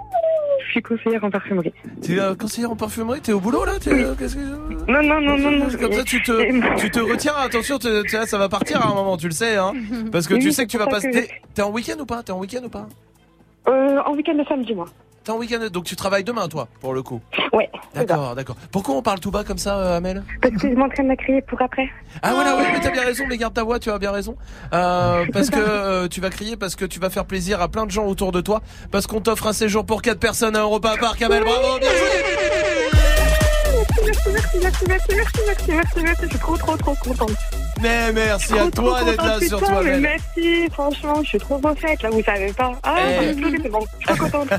Je 0.65 0.71
suis 0.79 0.81
conseillère 0.81 1.23
en 1.23 1.29
parfumerie. 1.29 1.71
Tu 2.03 2.15
es 2.17 2.19
euh, 2.19 2.33
conseillère 2.35 2.71
en 2.71 2.75
parfumerie? 2.75 3.21
T'es 3.21 3.31
au 3.31 3.39
boulot 3.39 3.63
là? 3.63 3.73
T'es, 3.79 3.91
euh, 3.91 4.15
qu'est-ce 4.17 4.35
que- 4.35 4.91
Non, 4.91 5.03
non, 5.03 5.21
non, 5.21 5.37
non, 5.37 5.51
non. 5.51 5.65
Comme 5.79 5.93
ça, 5.93 6.03
tu 6.03 6.21
te, 6.23 6.77
tu 6.79 6.89
te 6.89 6.99
retiens. 6.99 7.33
Attention, 7.37 7.77
tu- 7.77 7.87
tu 8.09 8.15
vois, 8.17 8.25
ça 8.25 8.37
va 8.39 8.49
partir 8.49 8.81
à 8.81 8.89
un 8.89 8.93
moment, 8.95 9.15
tu 9.15 9.27
le 9.27 9.33
sais, 9.33 9.55
hein. 9.55 9.73
Parce 10.11 10.25
que 10.27 10.33
Oui, 10.33 10.39
tu 10.39 10.51
sais 10.51 10.65
que 10.65 10.71
tu 10.71 10.77
c'est 10.77 10.83
vas 10.83 10.85
pour 10.89 10.95
ça 10.99 11.07
passer. 11.07 11.11
que 11.11 11.27
T'es, 11.27 11.41
t'es 11.53 11.61
en 11.61 11.69
week-end 11.71 11.99
ou 11.99 12.05
pas? 12.05 12.23
T'es 12.23 12.31
en 12.31 12.39
week-end 12.39 12.63
ou 12.65 12.69
pas? 12.69 12.87
Euh, 13.69 13.99
en 14.05 14.13
week-end 14.15 14.33
de 14.33 14.43
samedi, 14.45 14.73
moi. 14.73 14.85
T'es 15.23 15.31
en 15.31 15.37
week-end, 15.37 15.59
donc 15.71 15.85
tu 15.85 15.95
travailles 15.95 16.25
demain, 16.25 16.49
toi, 16.49 16.67
pour 16.81 16.93
le 16.93 17.01
coup. 17.01 17.21
Ouais. 17.53 17.69
D'accord, 17.95 18.35
d'accord. 18.35 18.55
Pourquoi 18.71 18.95
on 18.95 19.01
parle 19.01 19.19
tout 19.19 19.31
bas 19.31 19.43
comme 19.43 19.57
ça, 19.57 19.77
euh, 19.77 19.97
Amel 19.97 20.23
Parce 20.41 20.55
que 20.55 20.69
je 20.69 20.75
m'entraîne 20.75 21.09
à 21.11 21.15
crier 21.15 21.41
pour 21.41 21.61
après. 21.61 21.89
Ah 22.21 22.33
voilà, 22.33 22.57
ouais, 22.57 22.63
mais 22.73 22.79
t'as 22.81 22.91
bien 22.91 23.03
raison, 23.03 23.23
mais 23.29 23.37
garde 23.37 23.53
ta 23.53 23.63
voix, 23.63 23.79
tu 23.79 23.89
as 23.89 23.99
bien 23.99 24.11
raison. 24.11 24.35
Euh, 24.73 25.25
parce 25.31 25.49
que 25.49 25.59
euh, 25.59 26.07
tu 26.07 26.19
vas 26.19 26.29
crier, 26.29 26.57
parce 26.57 26.75
que 26.75 26.85
tu 26.85 26.99
vas 26.99 27.09
faire 27.09 27.25
plaisir 27.25 27.61
à 27.61 27.69
plein 27.69 27.85
de 27.85 27.91
gens 27.91 28.05
autour 28.05 28.31
de 28.31 28.41
toi, 28.41 28.61
parce 28.91 29.07
qu'on 29.07 29.21
t'offre 29.21 29.47
un 29.47 29.53
séjour 29.53 29.85
pour 29.85 30.01
4 30.01 30.19
personnes 30.19 30.55
à 30.55 30.61
Europa 30.61 30.95
Park. 30.99 31.21
Amel, 31.21 31.43
bravo, 31.43 31.79
bien 31.79 31.89
joué 31.89 32.43
Merci, 34.05 34.29
merci, 34.33 34.59
merci, 34.61 34.85
merci, 34.87 35.15
merci, 35.15 35.39
merci, 35.45 35.71
merci, 35.71 36.03
merci. 36.03 36.21
Je 36.23 36.27
suis 36.29 36.39
trop, 36.39 36.57
trop, 36.57 36.75
trop 36.75 36.95
contente. 36.95 37.62
Mais 37.81 38.13
merci 38.13 38.53
à 38.53 38.69
Trop, 38.69 38.69
toi 38.71 39.03
d'être 39.03 39.25
là 39.25 39.39
sur 39.41 39.59
toi, 39.59 39.81
mais 39.83 39.91
Amel. 39.93 40.01
Merci, 40.01 40.69
franchement, 40.71 41.15
je 41.23 41.29
suis 41.29 41.37
trop 41.37 41.57
refaite, 41.57 42.01
là, 42.01 42.09
vous 42.11 42.23
savez 42.23 42.53
pas. 42.53 42.71
Ah, 42.83 42.95
Eh. 43.21 43.33
c'est 43.61 43.69
bon. 43.69 43.79
Je 43.99 44.07
suis 44.07 44.19
trop 44.19 44.29
contente. 44.29 44.49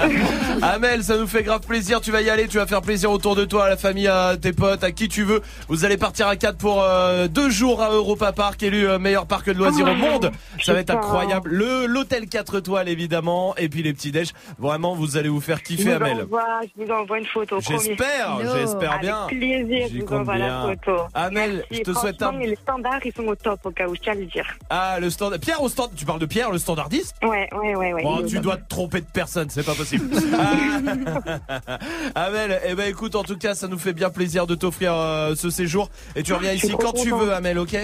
Amel, 0.62 1.02
ça 1.04 1.16
nous 1.16 1.26
fait 1.26 1.42
grave 1.42 1.60
plaisir. 1.60 2.00
Tu 2.00 2.10
vas 2.10 2.20
y 2.22 2.30
aller, 2.30 2.48
tu 2.48 2.58
vas 2.58 2.66
faire 2.66 2.82
plaisir 2.82 3.10
autour 3.10 3.36
de 3.36 3.44
toi, 3.44 3.66
à 3.66 3.68
la 3.68 3.76
famille, 3.76 4.08
à 4.08 4.36
tes 4.40 4.52
potes, 4.52 4.82
à 4.82 4.90
qui 4.92 5.08
tu 5.08 5.22
veux. 5.24 5.40
Vous 5.68 5.84
allez 5.84 5.96
partir 5.96 6.26
à 6.26 6.36
4 6.36 6.56
pour 6.56 6.82
euh, 6.82 7.28
deux 7.28 7.50
jours 7.50 7.82
à 7.82 7.90
Europa 7.90 8.32
Park, 8.32 8.62
élu 8.62 8.88
euh, 8.88 8.98
meilleur 8.98 9.26
parc 9.26 9.46
de 9.46 9.52
loisirs 9.58 9.86
au 9.86 9.90
Oh, 9.90 9.94
monde. 9.94 10.30
Ça 10.62 10.72
va 10.72 10.80
être 10.80 10.90
incroyable. 10.90 11.50
Le 11.50 11.86
l'hôtel 11.86 12.26
4 12.28 12.58
étoiles 12.58 12.88
évidemment, 12.88 13.54
et 13.56 13.68
puis 13.68 13.82
les 13.82 13.92
petits 13.92 14.10
déj. 14.10 14.30
Vraiment, 14.58 14.94
vous 14.94 15.16
allez 15.16 15.28
vous 15.28 15.40
faire 15.40 15.58
Je 15.58 15.64
kiffer, 15.64 15.84
vous, 15.90 16.02
Amel. 16.04 16.22
envoie, 16.22 16.44
je 16.76 16.84
vous 16.84 16.90
envoie 16.90 17.18
une 17.18 17.26
photo. 17.26 17.58
J'espère, 17.60 18.38
j'espère 18.56 18.98
bien. 19.00 19.18
Avec 19.26 19.38
plaisir, 19.38 19.86
je 19.92 20.02
vous 20.04 20.12
envoie 20.14 20.36
la 20.38 20.62
photo. 20.62 21.02
Amel, 21.14 21.64
Merci. 21.70 21.84
je 21.86 21.92
te 21.92 21.98
souhaite 21.98 22.22
un- 22.22 22.32
Les 22.54 22.60
standards, 22.60 23.00
ils 23.04 23.12
sont 23.12 23.26
au 23.26 23.34
top, 23.34 23.58
au 23.64 23.72
cas 23.72 23.88
où 23.88 23.96
je 23.96 24.00
tiens 24.00 24.12
à 24.12 24.14
le 24.14 24.26
dire. 24.26 24.46
Ah, 24.70 25.00
le 25.00 25.10
stand. 25.10 25.36
Pierre 25.38 25.60
au 25.60 25.68
stand. 25.68 25.90
Tu 25.96 26.04
parles 26.04 26.20
de 26.20 26.26
Pierre, 26.26 26.52
le 26.52 26.58
standardiste? 26.58 27.16
Ouais, 27.20 27.48
ouais, 27.52 27.74
ouais, 27.74 27.92
ouais. 27.92 28.02
Bon, 28.04 28.24
tu 28.24 28.38
dois 28.38 28.58
te 28.58 28.68
tromper 28.68 29.00
de 29.00 29.06
personne, 29.12 29.50
c'est 29.50 29.64
pas 29.64 29.74
possible. 29.74 30.08
Ah. 30.36 31.78
Amel, 32.26 32.60
eh 32.64 32.74
ben 32.74 32.88
écoute, 32.88 33.14
en 33.14 33.22
tout 33.22 33.36
cas, 33.36 33.54
ça 33.54 33.68
nous 33.68 33.78
fait 33.78 33.92
bien 33.92 34.10
plaisir 34.10 34.46
de 34.46 34.54
t'offrir 34.54 34.92
euh, 34.94 35.34
ce 35.34 35.50
séjour 35.50 35.90
et 36.16 36.22
tu 36.22 36.32
reviens 36.32 36.52
ici 36.52 36.74
quand 36.78 36.92
tu 36.92 37.10
veux, 37.10 37.32
Amel, 37.32 37.58
ok? 37.58 37.76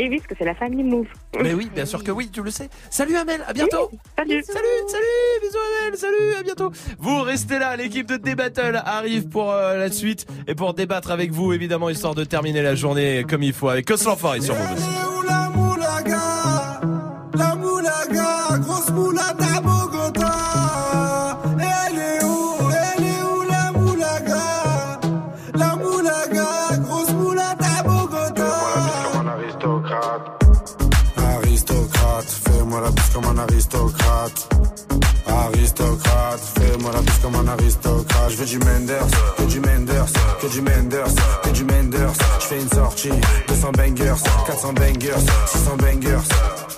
Et 0.00 0.08
oui, 0.08 0.18
parce 0.18 0.28
que 0.28 0.34
c'est 0.38 0.44
la 0.44 0.54
famille 0.54 0.84
Move. 0.84 1.08
Mais 1.42 1.54
oui, 1.54 1.68
bien 1.74 1.84
sûr 1.84 2.04
que 2.04 2.12
oui, 2.12 2.30
tu 2.32 2.40
le 2.42 2.50
sais. 2.52 2.68
Salut 2.88 3.16
Amel, 3.16 3.42
à 3.46 3.52
bientôt. 3.52 3.90
Salut. 4.16 4.42
Salut, 4.44 4.68
salut, 4.86 5.40
bisous 5.42 5.58
Amel, 5.82 5.98
salut, 5.98 6.34
à 6.38 6.42
bientôt. 6.44 6.70
Vous 6.98 7.22
restez 7.22 7.58
là, 7.58 7.74
l'équipe 7.76 8.06
de 8.06 8.16
D-Battle 8.16 8.80
arrive 8.84 9.28
pour 9.28 9.50
euh, 9.50 9.76
la 9.76 9.90
suite 9.90 10.26
et 10.46 10.54
pour 10.54 10.74
débattre 10.74 11.10
avec 11.10 11.32
vous, 11.32 11.52
évidemment, 11.52 11.90
histoire 11.90 12.14
de 12.14 12.22
terminer 12.22 12.62
la 12.62 12.76
journée 12.76 13.24
comme 13.28 13.42
il 13.42 13.52
faut 13.52 13.68
avec 13.68 13.86
Cos 13.86 14.04
l'enfoiré 14.04 14.40
sur 14.40 14.54
Move. 14.54 15.26
La 15.28 15.50
moulaga, 15.50 16.80
la 17.34 17.54
moulaga, 17.56 18.58
grosse 18.60 18.90
moulade 18.90 19.38
fais-moi 32.78 32.82
la 32.82 32.90
bise 32.90 33.10
comme 33.12 33.24
un 33.24 33.38
aristocrate. 33.38 34.48
Aristocrate, 35.26 36.40
fais-moi 36.58 36.92
la 36.92 37.00
bise 37.00 37.18
comme 37.22 37.34
un 37.34 37.48
aristocrate. 37.48 38.30
Je 38.30 38.36
veux 38.36 38.46
du 38.46 38.58
Menders, 38.58 39.06
que 39.36 39.42
du 39.44 39.60
Menders, 39.60 40.12
que 40.40 40.46
du 40.46 40.62
Menders, 40.62 41.14
que 41.42 41.50
du 41.50 41.64
Menders. 41.64 42.12
Je 42.40 42.46
fais 42.46 42.60
une 42.60 42.68
sortie, 42.68 43.10
200 43.48 43.72
bangers, 43.72 44.14
400 44.46 44.72
bangers, 44.74 45.24
600 45.46 45.76
bangers. 45.76 46.77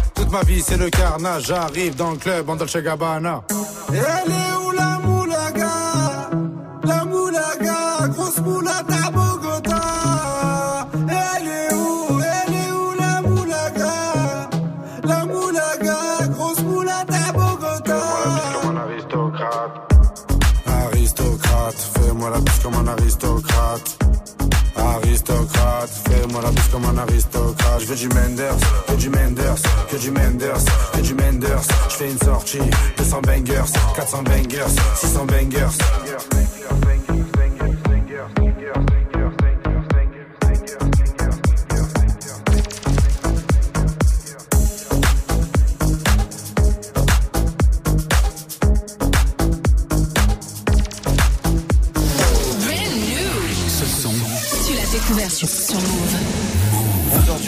Toute 0.31 0.39
ma 0.39 0.49
vie 0.49 0.61
c'est 0.61 0.77
le 0.77 0.89
carnage. 0.89 1.47
J'arrive 1.47 1.95
dans 1.97 2.11
le 2.11 2.17
club 2.17 2.49
en 2.49 2.55
Dolce 2.55 2.77
Gabbana. 2.77 3.43
Elle 3.89 3.95
est 3.97 4.65
où 4.65 4.71
la 4.71 4.97
moulaga? 4.99 6.29
La 6.83 7.03
moulaga, 7.03 8.07
grosse 8.07 8.37
moulade 8.37 8.85
à 8.89 9.11
Bogota. 9.11 10.87
Elle 11.09 11.47
est 11.47 11.73
où, 11.73 12.17
elle 12.17 12.53
est 12.53 12.71
où 12.71 12.93
la 12.97 13.21
moulaga? 13.21 14.49
La 15.03 15.25
moulaga, 15.25 16.27
grosse 16.29 16.61
moulade 16.61 17.11
à 17.11 17.33
Bogota. 17.33 17.99
Comme 18.61 18.77
un 18.77 18.81
aristocrate. 18.83 19.93
Aristocrate, 20.65 21.75
fais-moi 21.75 22.29
la 22.29 22.37
comme 22.63 22.75
un. 22.75 22.87
Aristocrate, 22.87 23.97
la 26.41 26.51
bise 26.51 26.67
comme 26.71 26.85
un 26.85 26.97
aristocrate. 26.97 27.79
Je 27.79 27.85
veux 27.85 27.95
du 27.95 28.09
Menders, 28.09 28.57
que 28.87 28.93
du 28.93 29.09
Menders, 29.09 29.61
que 29.89 29.97
du 29.97 30.11
Menders, 30.11 30.63
que 30.93 31.01
du 31.01 31.13
Menders. 31.13 31.63
Je 31.89 31.95
fais 31.95 32.11
une 32.11 32.19
sortie, 32.19 32.59
200 32.97 33.21
bangers, 33.21 33.71
400 33.95 34.23
bangers, 34.23 34.65
600 34.95 35.25
bangers. 35.25 35.77
Sur 55.41 55.79
Move. 55.79 56.30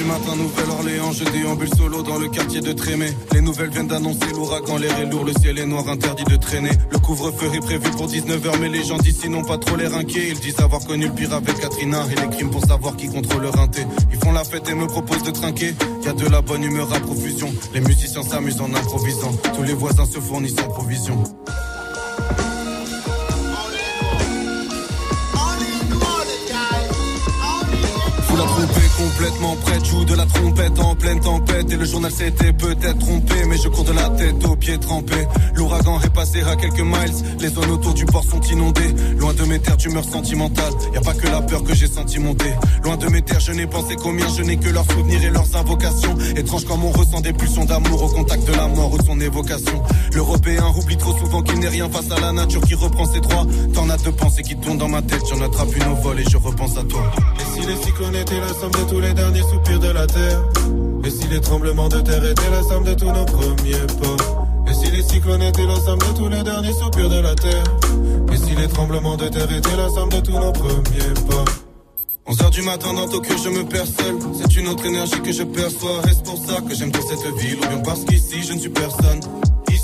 11h 0.04 0.06
du 0.06 0.10
matin, 0.10 0.36
Nouvelle-Orléans, 0.36 1.12
je 1.12 1.24
déambule 1.26 1.70
solo 1.76 2.04
dans 2.04 2.18
le 2.18 2.28
quartier 2.28 2.62
de 2.62 2.72
Trémé. 2.74 3.08
Les 3.34 3.42
nouvelles 3.42 3.70
viennent 3.70 3.88
d'annoncer 3.88 4.32
l'ouragan, 4.34 4.78
l'air 4.78 5.00
est 5.00 5.06
lourd, 5.06 5.26
le 5.26 5.34
ciel 5.34 5.60
est 5.60 5.66
noir, 5.66 5.88
interdit 5.88 6.24
de 6.26 6.36
traîner. 6.36 6.72
Le 6.92 6.98
couvre-feu 7.00 7.48
est 7.54 7.60
prévu 7.60 7.90
pour 7.92 8.08
19h, 8.08 8.60
mais 8.60 8.70
les 8.70 8.84
gens 8.84 8.98
d'ici 8.98 9.30
n'ont 9.30 9.44
pas 9.44 9.58
trop 9.58 9.76
l'air 9.76 9.96
inquiets. 9.96 10.30
Ils 10.30 10.40
disent 10.40 10.60
avoir 10.60 10.86
connu 10.86 11.08
le 11.08 11.14
pire 11.14 11.34
avec 11.34 11.60
Katrina 11.60 12.06
et 12.12 12.22
les 12.22 12.30
crimes 12.36 12.50
pour 12.50 12.66
savoir 12.66 12.96
qui 12.96 13.08
contrôle 13.08 13.44
leur 13.44 13.60
inté. 13.60 13.82
Ils 14.12 14.20
font 14.20 14.32
la 14.32 14.44
fête 14.44 14.68
et 14.70 14.76
me 14.76 14.88
proposent 14.88 15.24
de 15.24 15.32
trinquer. 15.32 15.74
Y 16.04 16.08
a 16.08 16.14
de 16.14 16.28
la 16.28 16.42
bonne 16.42 16.64
humeur 16.64 16.92
à 16.94 17.00
profusion. 17.00 17.54
Les 17.74 17.82
musiciens 17.82 18.24
s'amusent 18.24 18.62
en 18.62 18.74
improvisant. 18.74 19.32
Tous 19.56 19.64
les 19.64 19.74
voisins 19.74 20.06
se 20.06 20.20
fournissent 20.20 20.60
en 20.60 20.70
provision. 20.70 21.24
Complètement 29.04 29.56
prête, 29.58 29.86
joue 29.86 30.06
de 30.06 30.16
la 30.16 30.26
trompette 30.26 30.80
en 30.80 30.96
pleine 30.96 31.20
tempête. 31.20 31.72
Et 31.72 31.76
le 31.76 31.86
journal 31.86 32.12
s'était 32.12 32.54
peut-être 32.54 33.00
trompé 33.00 33.36
Mais 33.48 33.58
je 33.58 33.68
cours 33.68 33.84
de 33.84 33.92
la 33.92 34.10
tête 34.10 34.46
aux 34.46 34.56
pieds 34.56 34.78
trempés. 34.78 35.28
L'ouragan 35.56 36.00
est 36.02 36.14
passé 36.14 36.42
à 36.42 36.56
quelques 36.56 36.80
miles. 36.80 37.14
Les 37.40 37.50
zones 37.50 37.72
autour 37.72 37.94
du 37.94 38.06
port 38.06 38.24
sont 38.24 38.42
inondées. 38.42 38.94
Loin 39.18 39.34
de 39.34 39.44
mes 39.44 39.60
terres 39.60 39.78
d'humeur 39.78 40.04
sentimentale 40.04 40.74
Y 40.94 40.98
a 40.98 41.02
pas 41.02 41.14
que 41.14 41.28
la 41.28 41.42
peur 41.42 41.64
que 41.64 41.74
j'ai 41.74 41.88
senti 41.88 42.18
Loin 42.84 42.98
de 42.98 43.08
mes 43.08 43.22
terres 43.22 43.40
je 43.40 43.52
n'ai 43.52 43.68
pensé 43.68 43.96
combien 43.96 44.28
Je 44.38 44.44
n'ai 44.44 44.58
que 44.58 44.70
leurs 44.70 44.90
souvenirs 44.90 45.24
et 45.24 45.30
leurs 45.30 45.56
invocations. 45.56 46.16
Étrange 46.36 46.66
comme 46.66 46.84
on 46.86 46.92
ressent 46.92 47.22
des 47.22 47.34
pulsions 47.34 47.66
d'amour 47.66 48.04
Au 48.04 48.08
contact 48.08 48.48
de 48.48 48.54
la 48.54 48.68
mort 48.68 48.94
ou 48.94 48.98
son 49.06 49.20
évocation. 49.20 49.82
L'Européen 50.14 50.64
oublie 50.78 50.98
trop 50.98 51.18
souvent 51.18 51.42
qu'il 51.42 51.60
n'est 51.60 51.70
rien 51.70 51.90
face 51.90 52.12
à 52.12 52.20
la 52.20 52.32
nature 52.32 52.62
qui 52.62 52.76
reprend 52.76 53.06
ses 53.06 53.20
droits. 53.20 53.46
T'en 53.74 53.90
as 53.90 53.98
de 53.98 54.10
pensées 54.12 54.44
qui 54.44 54.56
tournent 54.56 54.78
dans 54.78 54.88
ma 54.88 55.02
tête. 55.02 55.22
J'en 55.30 55.42
attrape 55.42 55.76
une 55.76 55.92
au 55.92 55.96
vol 55.96 56.20
et 56.20 56.26
je 56.30 56.38
repense 56.38 56.78
à 56.78 56.84
toi. 56.84 57.12
Et 57.40 57.60
si 57.60 57.68
les 57.68 57.76
cyclones 57.76 58.16
étaient 58.16 58.40
la 58.40 58.54
somme 58.54 58.72
de 58.72 58.93
les 59.00 59.14
derniers 59.14 59.42
soupirs 59.42 59.80
de 59.80 59.90
la 59.90 60.08
terre. 60.08 60.40
Et 61.06 61.10
si 61.10 61.28
les 61.28 61.42
tremblements 61.42 61.90
de 61.90 62.00
terre 62.02 62.24
étaient 62.24 62.50
la 62.50 62.64
somme 62.64 62.84
de 62.84 62.94
tous 62.94 63.12
nos 63.12 63.26
premiers 63.26 63.86
pas? 64.02 64.72
Et 64.72 64.74
si 64.74 64.92
les 64.92 65.04
cyclones 65.04 65.42
étaient 65.42 65.66
la 65.66 65.76
somme 65.76 66.00
de 66.00 66.18
tous 66.18 66.30
les 66.30 66.44
derniers 66.44 66.74
soupirs 66.74 67.10
de 67.10 67.20
la 67.20 67.36
terre? 67.36 67.64
Et 68.32 68.38
si 68.38 68.56
les 68.56 68.68
tremblements 68.68 69.18
de 69.18 69.28
terre 69.28 69.52
étaient 69.52 69.76
la 69.76 69.90
somme 69.90 70.10
de 70.10 70.20
tous 70.20 70.40
nos 70.40 70.52
premiers 70.52 71.14
pas? 71.30 71.46
11h 72.32 72.50
du 72.52 72.62
matin 72.62 72.94
dans 72.94 73.08
Tokyo, 73.08 73.36
je 73.44 73.50
me 73.50 73.64
perds 73.66 73.86
seul. 73.86 74.16
C'est 74.40 74.56
une 74.56 74.68
autre 74.70 74.86
énergie 74.86 75.22
que 75.22 75.32
je 75.32 75.44
perçois. 75.44 76.02
Est-ce 76.10 76.22
pour 76.24 76.38
ça 76.38 76.62
que 76.62 76.74
j'aime 76.74 76.92
trop 76.92 77.06
cette 77.08 77.36
ville. 77.38 77.58
Ou 77.58 77.68
bien 77.68 77.80
parce 77.80 78.06
qu'ici 78.06 78.44
je 78.44 78.54
ne 78.54 78.60
suis 78.60 78.70
personne 78.70 79.20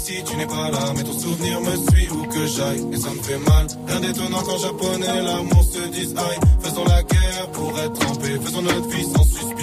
Ici 0.10 0.24
tu 0.24 0.36
n'es 0.38 0.48
pas 0.48 0.72
là, 0.72 0.94
mais 0.96 1.04
ton 1.04 1.14
souvenir 1.14 1.62
me 1.62 1.76
suit 1.92 2.10
où 2.10 2.24
que 2.24 2.48
j'aille. 2.48 2.84
Et 2.94 2.98
ça 2.98 3.12
me 3.12 3.22
fait 3.22 3.38
mal. 3.38 3.68
Rien 3.88 4.00
d'étonnant 4.00 4.42
quand 4.42 4.58
japonais 4.58 5.22
l'amour 5.22 5.64
se 5.64 5.88
dise 5.90 6.16
aïe. 6.18 6.40
Faisons 6.62 6.86
la 6.86 7.04
guerre 7.04 7.48
pour 7.54 7.80
être 7.80 7.94
trempés. 7.94 8.40
Faisons 8.44 8.62
notre 8.64 8.90
vie 8.90 9.04
sans 9.04 9.24
suspicion. 9.24 9.59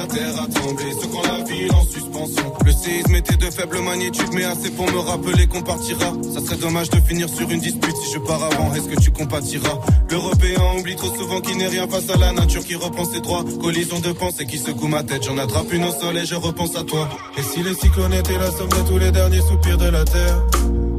La 0.00 0.06
terre 0.06 0.42
a 0.42 0.46
tremblé, 0.46 0.92
secouant 0.92 1.22
la 1.24 1.44
ville 1.44 1.70
en 1.72 1.84
suspension. 1.84 2.54
Le 2.64 2.72
séisme 2.72 3.14
était 3.16 3.36
de 3.36 3.50
faible 3.50 3.80
magnitude, 3.80 4.30
mais 4.32 4.44
assez 4.44 4.70
pour 4.70 4.90
me 4.90 4.98
rappeler 4.98 5.46
qu'on 5.46 5.60
partira. 5.60 6.14
Ça 6.32 6.40
serait 6.40 6.56
dommage 6.56 6.88
de 6.88 6.98
finir 7.00 7.28
sur 7.28 7.50
une 7.50 7.60
dispute 7.60 7.94
si 8.02 8.14
je 8.14 8.18
pars 8.18 8.42
avant. 8.42 8.72
Est-ce 8.72 8.88
que 8.88 8.98
tu 8.98 9.10
compatiras? 9.10 9.78
L'Européen 10.08 10.78
oublie 10.78 10.96
trop 10.96 11.14
souvent 11.14 11.42
qu'il 11.42 11.58
n'est 11.58 11.68
rien 11.68 11.86
face 11.86 12.08
à 12.08 12.16
la 12.16 12.32
nature 12.32 12.64
qui 12.64 12.76
reprend 12.76 13.04
ses 13.04 13.20
droits. 13.20 13.44
Collision 13.60 14.00
de 14.00 14.12
pensée 14.12 14.46
qui 14.46 14.56
secoue 14.56 14.88
ma 14.88 15.02
tête, 15.02 15.22
j'en 15.22 15.36
attrape 15.36 15.70
une 15.70 15.84
au 15.84 15.92
sol 15.92 16.16
et 16.16 16.24
je 16.24 16.34
repense 16.34 16.74
à 16.76 16.82
toi. 16.82 17.06
Et 17.36 17.42
si 17.42 17.62
les 17.62 17.74
cyclones 17.74 18.14
étaient 18.14 18.38
la 18.38 18.50
somme 18.50 18.70
de 18.70 18.88
tous 18.88 18.98
les 18.98 19.12
derniers 19.12 19.42
soupirs 19.42 19.76
de 19.76 19.90
la 19.90 20.06
terre? 20.06 20.42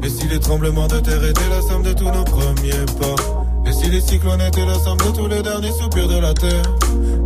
Et 0.03 0.09
si 0.09 0.27
les 0.27 0.39
tremblements 0.39 0.87
de 0.87 0.99
terre 0.99 1.25
étaient 1.25 1.49
la 1.49 1.61
somme 1.63 1.81
de 1.81 1.93
tous 1.93 2.05
nos 2.05 2.23
premiers 2.23 2.85
pas? 2.99 3.40
Si 3.81 3.89
les 3.89 4.01
cyclones 4.01 4.41
étaient 4.41 4.65
la 4.65 4.75
somme 4.75 4.97
de 4.97 5.11
tous 5.15 5.27
les 5.27 5.41
derniers 5.41 5.71
soupirs 5.71 6.07
de 6.07 6.19
la 6.19 6.33
terre 6.33 6.63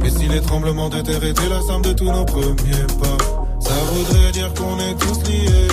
Et 0.05 0.09
si 0.09 0.27
les 0.27 0.41
tremblements 0.41 0.89
de 0.89 1.01
terre 1.01 1.23
étaient 1.23 1.49
la 1.49 1.61
somme 1.61 1.81
de 1.81 1.93
tous 1.93 2.05
nos 2.05 2.25
premiers 2.25 2.87
pas 2.99 3.17
Ça 3.59 3.73
voudrait 3.91 4.31
dire 4.31 4.53
qu'on 4.53 4.79
est 4.79 4.95
tous 4.97 5.29
liés 5.29 5.67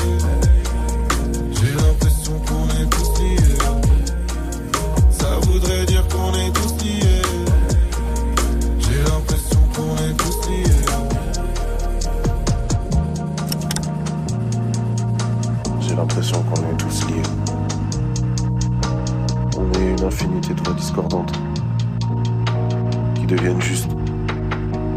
qui 23.14 23.26
deviennent 23.26 23.62
juste 23.62 23.88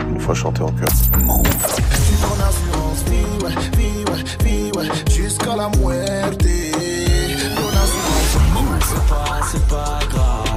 une 0.10 0.20
fois 0.20 0.36
chantées 0.36 0.64
en 0.64 0.72
chœur. 0.72 0.90
jusqu'à 5.10 5.56
la. 5.56 5.70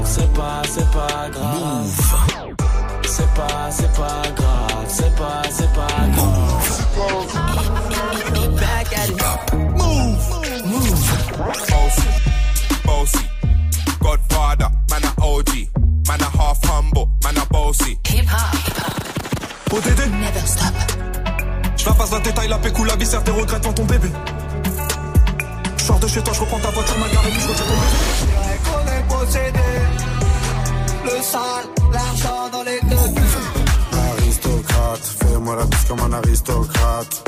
C'est 0.08 0.24
Move, 9.76 10.16
move. 10.66 12.27
la 22.48 22.58
pécou, 22.58 22.84
la 22.84 22.96
vie, 22.96 23.06
sert 23.06 23.22
tes 23.22 23.30
regrets 23.30 23.60
devant 23.60 23.72
ton 23.72 23.84
bébé. 23.84 24.08
Je 25.76 25.92
de 26.00 26.08
chez 26.08 26.22
toi, 26.22 26.32
je 26.32 26.40
reprends 26.40 26.58
ta 26.58 26.70
voiture, 26.70 26.98
ma 26.98 27.08
garde 27.08 27.26
et 27.26 27.30
puis 27.30 27.40
je 27.40 27.48
retire 27.48 27.66
ton 27.66 27.74
bébé. 27.74 28.58
qu'on 28.64 28.86
est 28.92 29.04
possédé. 29.08 29.68
Le 31.04 31.22
sale, 31.22 31.66
l'argent 31.92 32.48
dans 32.52 32.62
les 32.62 32.80
deux 32.82 32.96
Aristocrate, 34.10 35.00
fais-moi 35.20 35.56
la 35.56 35.64
bise 35.64 35.84
comme 35.88 36.00
un 36.00 36.12
aristocrate. 36.12 37.24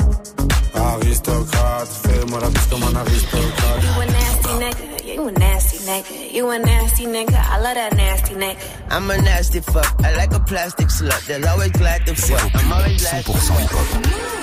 Aristocrate, 0.73 1.89
fais-moi 2.03 2.39
la 2.39 2.49
bise 2.49 2.67
comme 2.69 2.83
un 2.83 2.95
aristocrate. 2.95 3.83
You 3.83 4.01
a 4.01 4.05
nasty 4.05 4.49
nigga, 4.59 5.15
you 5.15 5.27
a 5.27 5.31
nasty 5.31 5.77
nigga, 5.85 6.33
you 6.33 6.49
a 6.49 6.59
nasty 6.59 7.05
nigga, 7.05 7.39
I 7.51 7.59
love 7.61 7.75
that 7.75 7.95
nasty 7.95 8.35
nigga. 8.35 8.57
I'm 8.89 9.09
a 9.09 9.17
nasty 9.17 9.59
fuck, 9.59 9.95
I 10.03 10.15
like 10.15 10.33
a 10.33 10.39
plastic 10.39 10.87
slut, 10.87 11.25
they're 11.25 11.49
always 11.49 11.71
glad 11.71 12.05
to 12.05 12.15
fuck. 12.15 12.55
I'm 12.55 12.71
always 12.71 13.01
glad 13.01 13.25
to 13.25 13.33
fuck. 13.33 14.40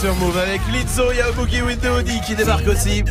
sur 0.00 0.14
Move 0.14 0.38
avec 0.38 0.60
Lizzo, 0.70 1.10
il 1.10 1.16
y 1.16 1.20
a 1.20 1.32
Boogie 1.32 1.60
with 1.62 1.80
the 1.80 1.86
Audi 1.86 2.20
qui 2.20 2.36
débarque 2.36 2.68
aussi. 2.68 3.02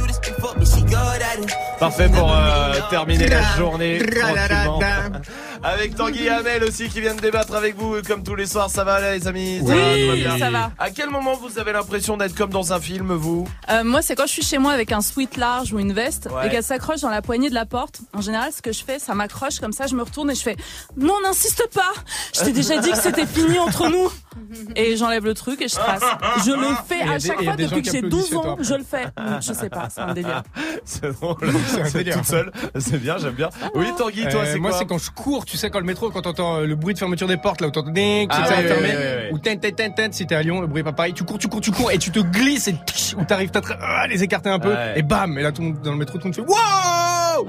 Parfait 1.80 2.08
pour 2.08 2.32
euh, 2.32 2.76
terminer 2.90 3.28
la 3.28 3.42
journée. 3.58 4.02
Avec 5.64 5.96
Tanguy 5.96 6.26
et 6.26 6.30
Amel 6.30 6.64
aussi 6.64 6.88
qui 6.88 7.02
viennent 7.02 7.18
débattre 7.18 7.56
avec 7.56 7.76
vous 7.76 7.96
comme 8.08 8.24
tous 8.24 8.36
les 8.36 8.46
soirs. 8.46 8.70
Ça 8.70 8.84
va 8.84 9.16
les 9.16 9.28
amis? 9.28 9.60
Ça, 9.66 9.74
oui, 9.74 10.24
va, 10.24 10.38
ça 10.38 10.52
va. 10.52 10.72
À 10.78 10.92
quel 10.92 11.10
moment 11.10 11.34
vous 11.34 11.58
avez 11.58 11.74
l'impression 11.74 12.16
d'être 12.16 12.36
comme 12.36 12.52
dans 12.52 12.74
un 12.74 12.80
film, 12.80 13.12
vous? 13.14 13.48
Euh, 13.70 13.84
moi, 13.84 14.04
c'est 14.04 14.16
quand 14.16 14.28
je 14.28 14.34
suis 14.34 14.44
chez 14.44 14.60
moi 14.60 14.72
avec 14.72 14.92
un 14.92 15.02
sweat 15.02 15.36
large 15.36 15.74
ou 15.74 15.80
une 15.80 15.94
veste 15.94 16.30
et 16.46 16.50
qu'elle 16.50 16.64
s'accroche 16.64 17.02
dans 17.02 17.10
la 17.10 17.24
poignée 17.24 17.50
de 17.50 17.56
la 17.56 17.66
porte. 17.66 18.02
En 18.14 18.22
général, 18.22 18.52
ce 18.56 18.62
que 18.62 18.72
je 18.72 18.84
fais, 18.84 19.00
ça 19.00 19.16
m'accroche 19.16 19.60
comme 19.60 19.74
ça, 19.74 19.88
je 19.88 19.96
me 19.96 20.04
retourne 20.04 20.30
et 20.30 20.36
je 20.36 20.44
fais 20.44 20.56
Non, 20.96 21.16
n'insiste 21.24 21.68
pas 21.74 21.92
Je 22.36 22.46
t'ai 22.46 22.52
déjà 22.52 22.78
dit 22.78 22.92
que 22.92 22.98
c'était 22.98 23.26
fini 23.26 23.58
entre 23.58 23.90
nous 23.90 24.10
et 24.76 24.96
j'enlève 24.96 25.26
le 25.26 25.34
truc 25.34 25.62
et 25.62 25.68
je 25.68 25.76
trace. 25.76 26.02
Je 26.46 26.52
le 26.52 26.68
ah. 26.70 26.84
fais 26.88 27.02
à 27.02 27.20
chaque 27.20 27.40
des, 27.40 27.46
fois 27.46 27.56
depuis 27.56 27.82
que 27.82 27.92
j'ai 27.92 28.02
12 28.02 28.36
ans, 28.36 28.58
je 28.60 28.74
le 28.74 28.84
fais. 28.84 29.06
Je 29.42 29.54
sais 29.54 29.70
pas, 29.70 29.88
c'est 29.90 30.02
un 30.02 30.14
délire. 30.14 30.44
C'est 30.84 31.12
drôle, 31.12 31.38
c'est 31.86 32.04
toute 32.04 32.26
seule. 32.26 32.52
C'est 32.78 32.98
bien, 32.98 33.18
j'aime 33.18 33.34
bien. 33.34 33.50
Oui, 33.76 33.86
Tanguy, 33.98 34.24
toi, 34.28 34.42
euh, 34.42 34.46
c'est 34.52 34.60
Moi, 34.60 34.72
c'est 34.72 34.86
quand 34.86 34.98
je 34.98 35.12
cours, 35.12 35.46
tu 35.46 35.58
sais, 35.58 35.70
quand 35.70 35.80
le 35.80 35.86
métro, 35.86 36.10
quand 36.10 36.22
t'entends 36.22 36.58
euh, 36.58 36.66
le 36.66 36.76
bruit 36.76 36.94
de 36.94 37.00
fermeture 37.00 37.28
des 37.28 37.38
portes, 37.38 37.62
là, 37.62 37.68
où 37.68 37.72
t'entends 37.72 37.92
ding, 37.92 38.28
ah, 38.32 38.42
ouais, 38.42 38.64
fermé, 38.64 38.90
ouais, 38.90 38.96
ouais, 38.96 39.30
ou 39.32 39.40
tin, 39.40 39.56
tin, 39.58 39.72
tin, 39.72 40.12
si 40.12 40.26
t'es 40.26 40.36
à 40.36 40.42
Lyon, 40.42 40.62
le 40.62 40.68
bruit 40.68 40.82
est 40.82 40.84
pas 40.84 40.94
pareil. 40.94 41.14
Tu 41.14 41.24
cours, 41.24 41.38
tu 41.38 41.48
cours, 41.48 41.62
tu 41.62 41.72
cours 41.72 41.92
et 41.92 41.98
tu 41.98 42.12
te 42.12 42.20
glisses 42.20 42.68
et 42.68 42.76
tch, 42.86 43.16
ou 43.18 43.24
t'arrives 43.24 43.52
à 43.54 44.04
euh, 44.04 44.08
les 44.08 44.24
écarter 44.24 44.50
un 44.50 44.60
peu 44.60 44.74
et 44.96 45.04
bam, 45.04 45.38
et 45.38 45.44
là, 45.44 45.52
tout 45.52 45.62
le 45.62 45.70
monde 45.70 45.82
dans 45.82 45.92
le 45.92 45.98
métro, 45.98 46.18
tout 46.18 46.28
le 46.28 46.30
monde 46.30 46.36
fait 46.36 46.42
wow! 46.42 47.46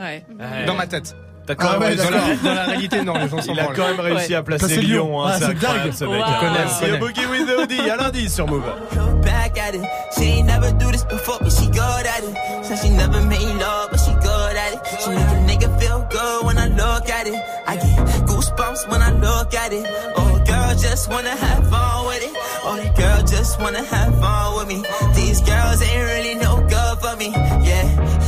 Dans 0.67 0.75
ma 0.75 0.86
tête. 0.86 1.17
Ah 1.59 1.78
la, 2.43 2.65
réalité, 2.65 3.02
non, 3.02 3.15
les 3.15 3.28
gens 3.28 3.41
sont 3.41 3.52
Il 3.52 3.60
a 3.60 3.67
quand 3.67 3.89
même 3.89 4.01
réussi 4.01 4.35
à 4.35 4.43
placer 4.43 4.81
Lyon, 4.81 5.25
hein, 5.25 5.33
c'est 5.39 5.44
ah, 5.44 5.55
dingue. 5.55 5.93
Ce 5.93 6.05
mec. 6.05 6.23
Connaît, 6.41 6.93
le 6.93 6.99
Boogie 6.99 7.27
with 7.27 7.49
Audi, 7.59 7.81
à 7.91 7.97
lundi 7.97 8.28
sur 8.28 8.47
Move. 8.47 8.62
just 20.81 21.10
wanna 21.10 21.31
have 21.31 21.70
fun 21.70 22.07
with 22.07 22.23
it. 22.23 22.33
Oh, 22.65 22.93
girl, 22.97 23.23
just 23.27 23.60
wanna 23.60 23.85
have 23.85 24.20
fun 24.20 24.57
with 24.57 24.68
me. 24.68 24.85
These 25.15 25.41
girls 25.43 25.83
ain't 25.83 26.05
really 26.05 26.35
no 26.36 26.59
for 27.01 27.17
me. 27.17 27.31
Yeah. 27.67 28.28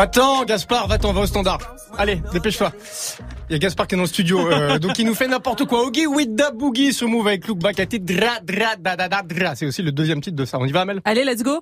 Va-t'en, 0.00 0.46
Gaspard, 0.46 0.88
va-t'en, 0.88 1.12
va 1.12 1.20
au 1.20 1.26
standard. 1.26 1.58
Allez, 1.98 2.22
dépêche-toi. 2.32 2.72
Il 3.50 3.52
y 3.52 3.56
a 3.56 3.58
Gaspard 3.58 3.86
qui 3.86 3.96
est 3.96 3.98
dans 3.98 4.04
le 4.04 4.08
studio, 4.08 4.50
euh, 4.50 4.78
donc 4.84 4.98
il 4.98 5.04
nous 5.04 5.14
fait 5.14 5.28
n'importe 5.28 5.66
quoi. 5.66 5.84
Oogie 5.86 6.06
with 6.06 6.34
the 6.36 6.54
boogie, 6.54 6.94
ce 6.94 7.04
move 7.04 7.26
avec 7.26 7.46
Look 7.46 7.58
Back 7.58 7.78
à 7.80 7.84
titre 7.84 8.06
dra 8.06 8.40
dra 8.42 8.76
da 8.76 8.96
da 8.96 9.08
da 9.08 9.20
dra. 9.20 9.54
C'est 9.56 9.66
aussi 9.66 9.82
le 9.82 9.92
deuxième 9.92 10.22
titre 10.22 10.36
de 10.36 10.46
ça. 10.46 10.58
On 10.58 10.64
y 10.64 10.72
va, 10.72 10.80
Amel? 10.80 11.02
Allez, 11.04 11.22
let's 11.22 11.42
go. 11.42 11.60